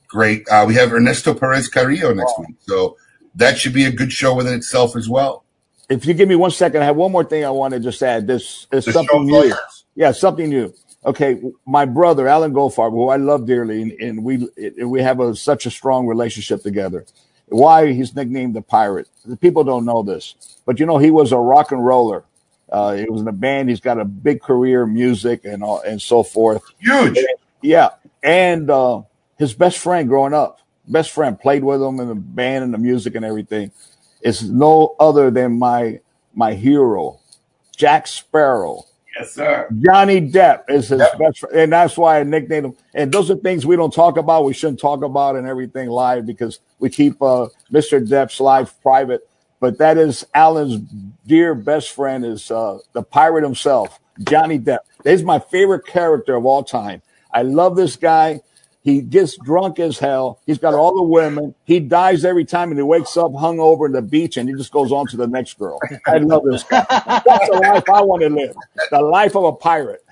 great. 0.09 0.49
Uh, 0.49 0.65
we 0.67 0.75
have 0.75 0.93
Ernesto 0.93 1.35
Perez 1.35 1.69
Carrillo 1.69 2.15
next 2.15 2.39
week, 2.39 2.57
so 2.61 2.97
that 3.35 3.59
should 3.59 3.75
be 3.75 3.85
a 3.85 3.93
good 3.93 4.13
show 4.13 4.35
within 4.35 4.55
itself 4.55 4.97
as 4.97 5.09
well. 5.09 5.45
If 5.91 6.07
you 6.07 6.15
give 6.15 6.29
me 6.29 6.35
one 6.37 6.51
second, 6.51 6.81
I 6.83 6.87
have 6.87 6.97
one 6.97 7.13
more 7.13 7.25
thing 7.25 7.45
I 7.45 7.51
want 7.51 7.75
to 7.75 7.81
just 7.81 8.03
add. 8.03 8.27
This 8.27 8.67
is 8.73 8.87
The 8.87 8.93
something 8.93 9.27
new. 9.27 9.53
Yeah, 9.95 10.13
something 10.13 10.49
new. 10.49 10.73
Okay, 11.05 11.39
my 11.67 11.85
brother 11.85 12.27
Alan 12.27 12.55
Goldfarb, 12.55 12.93
who 12.93 13.09
I 13.11 13.17
love 13.17 13.45
dearly, 13.45 13.83
and, 13.83 13.93
and 13.93 14.25
we 14.25 14.49
and 14.57 14.91
we 14.91 15.03
have 15.03 15.21
a, 15.21 15.37
such 15.37 15.67
a 15.67 15.71
strong 15.71 16.07
relationship 16.07 16.63
together. 16.63 17.05
Why 17.49 17.93
he's 17.93 18.15
nicknamed 18.15 18.55
the 18.55 18.63
Pirate? 18.63 19.09
The 19.25 19.37
People 19.37 19.65
don't 19.65 19.85
know 19.85 20.03
this, 20.03 20.35
but 20.65 20.81
you 20.81 20.87
know 20.87 20.99
he 20.99 21.11
was 21.11 21.33
a 21.33 21.39
rock 21.39 21.73
and 21.73 21.85
roller. 21.85 22.25
Uh, 22.71 22.95
he 22.95 23.09
was 23.09 23.21
in 23.21 23.29
a 23.29 23.33
band. 23.33 23.69
He's 23.69 23.81
got 23.81 24.01
a 24.01 24.05
big 24.05 24.41
career 24.41 24.85
in 24.85 24.95
music 24.95 25.45
and 25.45 25.63
all, 25.63 25.81
and 25.81 26.01
so 26.01 26.23
forth. 26.23 26.63
Huge. 26.81 27.19
Yeah, 27.63 27.91
and 28.23 28.71
uh, 28.71 29.03
his 29.39 29.55
best 29.55 29.79
friend 29.79 30.09
growing 30.09 30.35
up, 30.35 30.61
best 30.89 31.11
friend 31.11 31.39
played 31.39 31.63
with 31.63 31.83
him 31.83 32.01
in 32.01 32.09
the 32.09 32.15
band 32.15 32.65
and 32.65 32.75
the 32.75 32.79
music 32.79 33.15
and 33.15 33.25
everything. 33.25 33.71
Is 34.23 34.49
no 34.51 34.97
other 34.99 35.31
than 35.31 35.59
my 35.59 36.01
my 36.35 36.55
hero, 36.55 37.21
Jack 37.77 38.07
Sparrow. 38.07 38.85
Yes, 39.19 39.33
sir. 39.35 39.71
Johnny 39.81 40.21
Depp 40.21 40.71
is 40.71 40.89
his 40.89 41.01
best 41.19 41.41
friend, 41.41 41.57
and 41.57 41.73
that's 41.73 41.97
why 41.97 42.21
I 42.21 42.25
nicknamed 42.25 42.67
him. 42.67 42.77
And 42.95 43.13
those 43.13 43.31
are 43.31 43.37
things 43.37 43.67
we 43.67 43.77
don't 43.77 43.93
talk 43.93 44.17
about. 44.19 44.45
We 44.45 44.55
shouldn't 44.55 44.81
talk 44.81 45.03
about 45.05 45.37
and 45.37 45.47
everything 45.47 45.89
live 45.89 46.27
because 46.27 46.61
we 46.81 46.91
keep 46.91 47.21
uh, 47.23 47.49
Mr. 47.73 48.07
Depp's 48.07 48.41
life 48.41 48.75
private. 48.83 49.29
But 49.61 49.79
that 49.79 49.99
is 49.99 50.27
Alan's 50.35 50.79
dear 51.27 51.55
best 51.55 51.93
friend 51.93 52.25
is 52.25 52.51
uh, 52.51 52.79
the 52.93 53.03
pirate 53.03 53.45
himself, 53.45 54.01
Johnny 54.21 54.59
Depp. 54.59 54.81
He's 55.05 55.23
my 55.23 55.39
favorite 55.39 55.87
character 55.87 56.37
of 56.37 56.47
all 56.47 56.65
time. 56.65 57.03
I 57.33 57.43
love 57.43 57.77
this 57.77 57.97
guy. 57.97 58.41
He 58.85 59.01
gets 59.01 59.37
drunk 59.39 59.79
as 59.81 59.99
hell. 59.99 60.41
He's 60.47 60.59
got 60.59 60.75
all 60.75 60.95
the 60.95 61.03
women. 61.03 61.55
He 61.65 61.81
dies 61.81 62.23
every 62.25 62.45
time, 62.45 62.69
and 62.71 62.79
he 62.79 62.83
wakes 62.83 63.17
up 63.17 63.33
hungover 63.33 63.87
in 63.87 63.93
the 63.93 64.03
beach, 64.03 64.37
and 64.37 64.47
he 64.47 64.55
just 64.55 64.71
goes 64.73 64.93
on 64.93 65.07
to 65.07 65.17
the 65.17 65.27
next 65.27 65.59
girl. 65.59 65.81
I 66.07 66.19
love 66.19 66.43
this 66.45 66.63
guy. 66.65 66.85
That's 66.89 67.49
the 67.49 67.61
life 67.63 67.85
I 67.89 68.03
want 68.03 68.23
to 68.23 68.29
live. 68.29 68.55
The 68.91 69.01
life 69.01 69.35
of 69.37 69.45
a 69.45 69.53
pirate. 69.53 70.05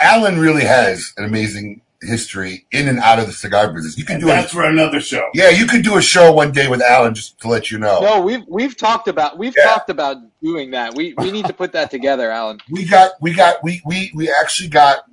Alan 0.00 0.38
really 0.38 0.64
has 0.64 1.12
an 1.16 1.24
amazing 1.24 1.80
history 2.02 2.66
in 2.72 2.88
and 2.88 2.98
out 2.98 3.18
of 3.18 3.26
the 3.26 3.32
cigar 3.32 3.72
business. 3.72 3.96
You 3.96 4.04
can 4.04 4.20
do 4.20 4.26
That's 4.26 4.52
it. 4.52 4.54
for 4.54 4.64
another 4.64 5.00
show. 5.00 5.26
Yeah, 5.32 5.48
you 5.50 5.66
could 5.66 5.82
do 5.82 5.96
a 5.96 6.02
show 6.02 6.32
one 6.32 6.52
day 6.52 6.68
with 6.68 6.82
Alan 6.82 7.14
just 7.14 7.38
to 7.40 7.48
let 7.48 7.70
you 7.70 7.78
know. 7.78 8.00
No, 8.00 8.20
we've 8.20 8.42
we've 8.48 8.76
talked 8.76 9.08
about 9.08 9.38
we've 9.38 9.54
Yeah. 9.56 9.64
talked 9.64 9.88
about 9.90 10.18
doing 10.42 10.72
that. 10.72 10.94
We 10.94 11.14
we 11.16 11.30
need 11.30 11.46
to 11.46 11.54
put 11.54 11.72
that 11.72 11.90
together, 11.90 12.30
Alan. 12.30 12.58
We 12.70 12.84
got, 12.84 13.12
we 13.22 13.32
got, 13.32 13.62
we 13.62 13.80
we 13.86 14.10
we 14.14 14.30
actually 14.30 14.68
got 14.68 15.04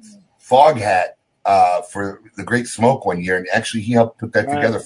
Foghat 0.44 1.10
uh, 1.52 1.82
for 1.92 2.22
the 2.38 2.44
Great 2.44 2.68
Smoke 2.68 3.06
one 3.06 3.20
year, 3.22 3.36
and 3.38 3.48
actually 3.54 3.82
he 3.82 3.94
helped 3.94 4.20
put 4.20 4.32
that 4.34 4.46
Right. 4.48 4.56
together. 4.56 4.82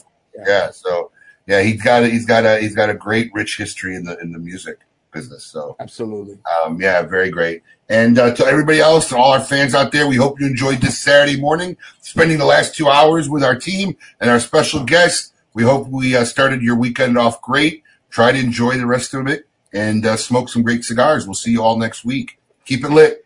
Yeah. 0.47 0.71
so 0.71 1.11
yeah, 1.47 1.61
he's 1.61 1.81
got 1.81 2.03
a, 2.03 2.07
he's 2.09 2.25
got 2.25 2.43
a 2.45 2.59
he's 2.59 2.75
got 2.75 2.89
a 2.89 2.93
great 3.07 3.29
rich 3.33 3.57
history 3.57 3.95
in 3.95 4.03
the 4.05 4.17
in 4.23 4.31
the 4.31 4.39
music 4.39 4.77
business. 5.11 5.43
So 5.45 5.75
Absolutely. 5.79 6.37
um, 6.63 6.81
yeah, 6.81 7.01
very 7.03 7.29
great. 7.29 7.61
And 7.87 8.17
uh, 8.17 8.33
to 8.35 8.43
everybody 8.45 8.79
else 8.79 9.11
and 9.11 9.21
all 9.21 9.31
our 9.31 9.39
fans 9.53 9.75
out 9.75 9.91
there, 9.91 10.07
we 10.07 10.15
hope 10.15 10.39
you 10.39 10.47
enjoyed 10.47 10.79
this 10.81 10.97
Saturday 10.99 11.39
morning, 11.39 11.77
spending 12.01 12.37
the 12.39 12.45
last 12.55 12.73
two 12.75 12.89
hours 12.89 13.29
with 13.29 13.43
our 13.43 13.55
team 13.55 13.95
and 14.19 14.29
our 14.29 14.39
special 14.39 14.83
guests. 14.83 15.33
We 15.53 15.63
hope 15.63 15.87
we 15.87 16.15
uh, 16.15 16.25
started 16.25 16.61
your 16.63 16.75
weekend 16.75 17.17
off 17.17 17.41
great. 17.41 17.83
Try 18.09 18.31
to 18.31 18.39
enjoy 18.39 18.77
the 18.77 18.87
rest 18.87 19.13
of 19.13 19.27
it 19.27 19.47
and 19.71 20.05
uh, 20.05 20.17
smoke 20.17 20.49
some 20.49 20.63
great 20.63 20.83
cigars. 20.83 21.25
We'll 21.27 21.35
see 21.35 21.51
you 21.51 21.61
all 21.61 21.77
next 21.77 22.03
week. 22.03 22.39
Keep 22.65 22.83
it 22.85 22.89
lit. 22.89 23.25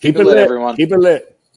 Keep 0.00 0.14
Good 0.16 0.22
it 0.22 0.26
luck, 0.26 0.34
lit, 0.36 0.44
everyone. 0.44 0.76
Keep 0.76 0.92
it 0.92 0.98
lit. 0.98 1.31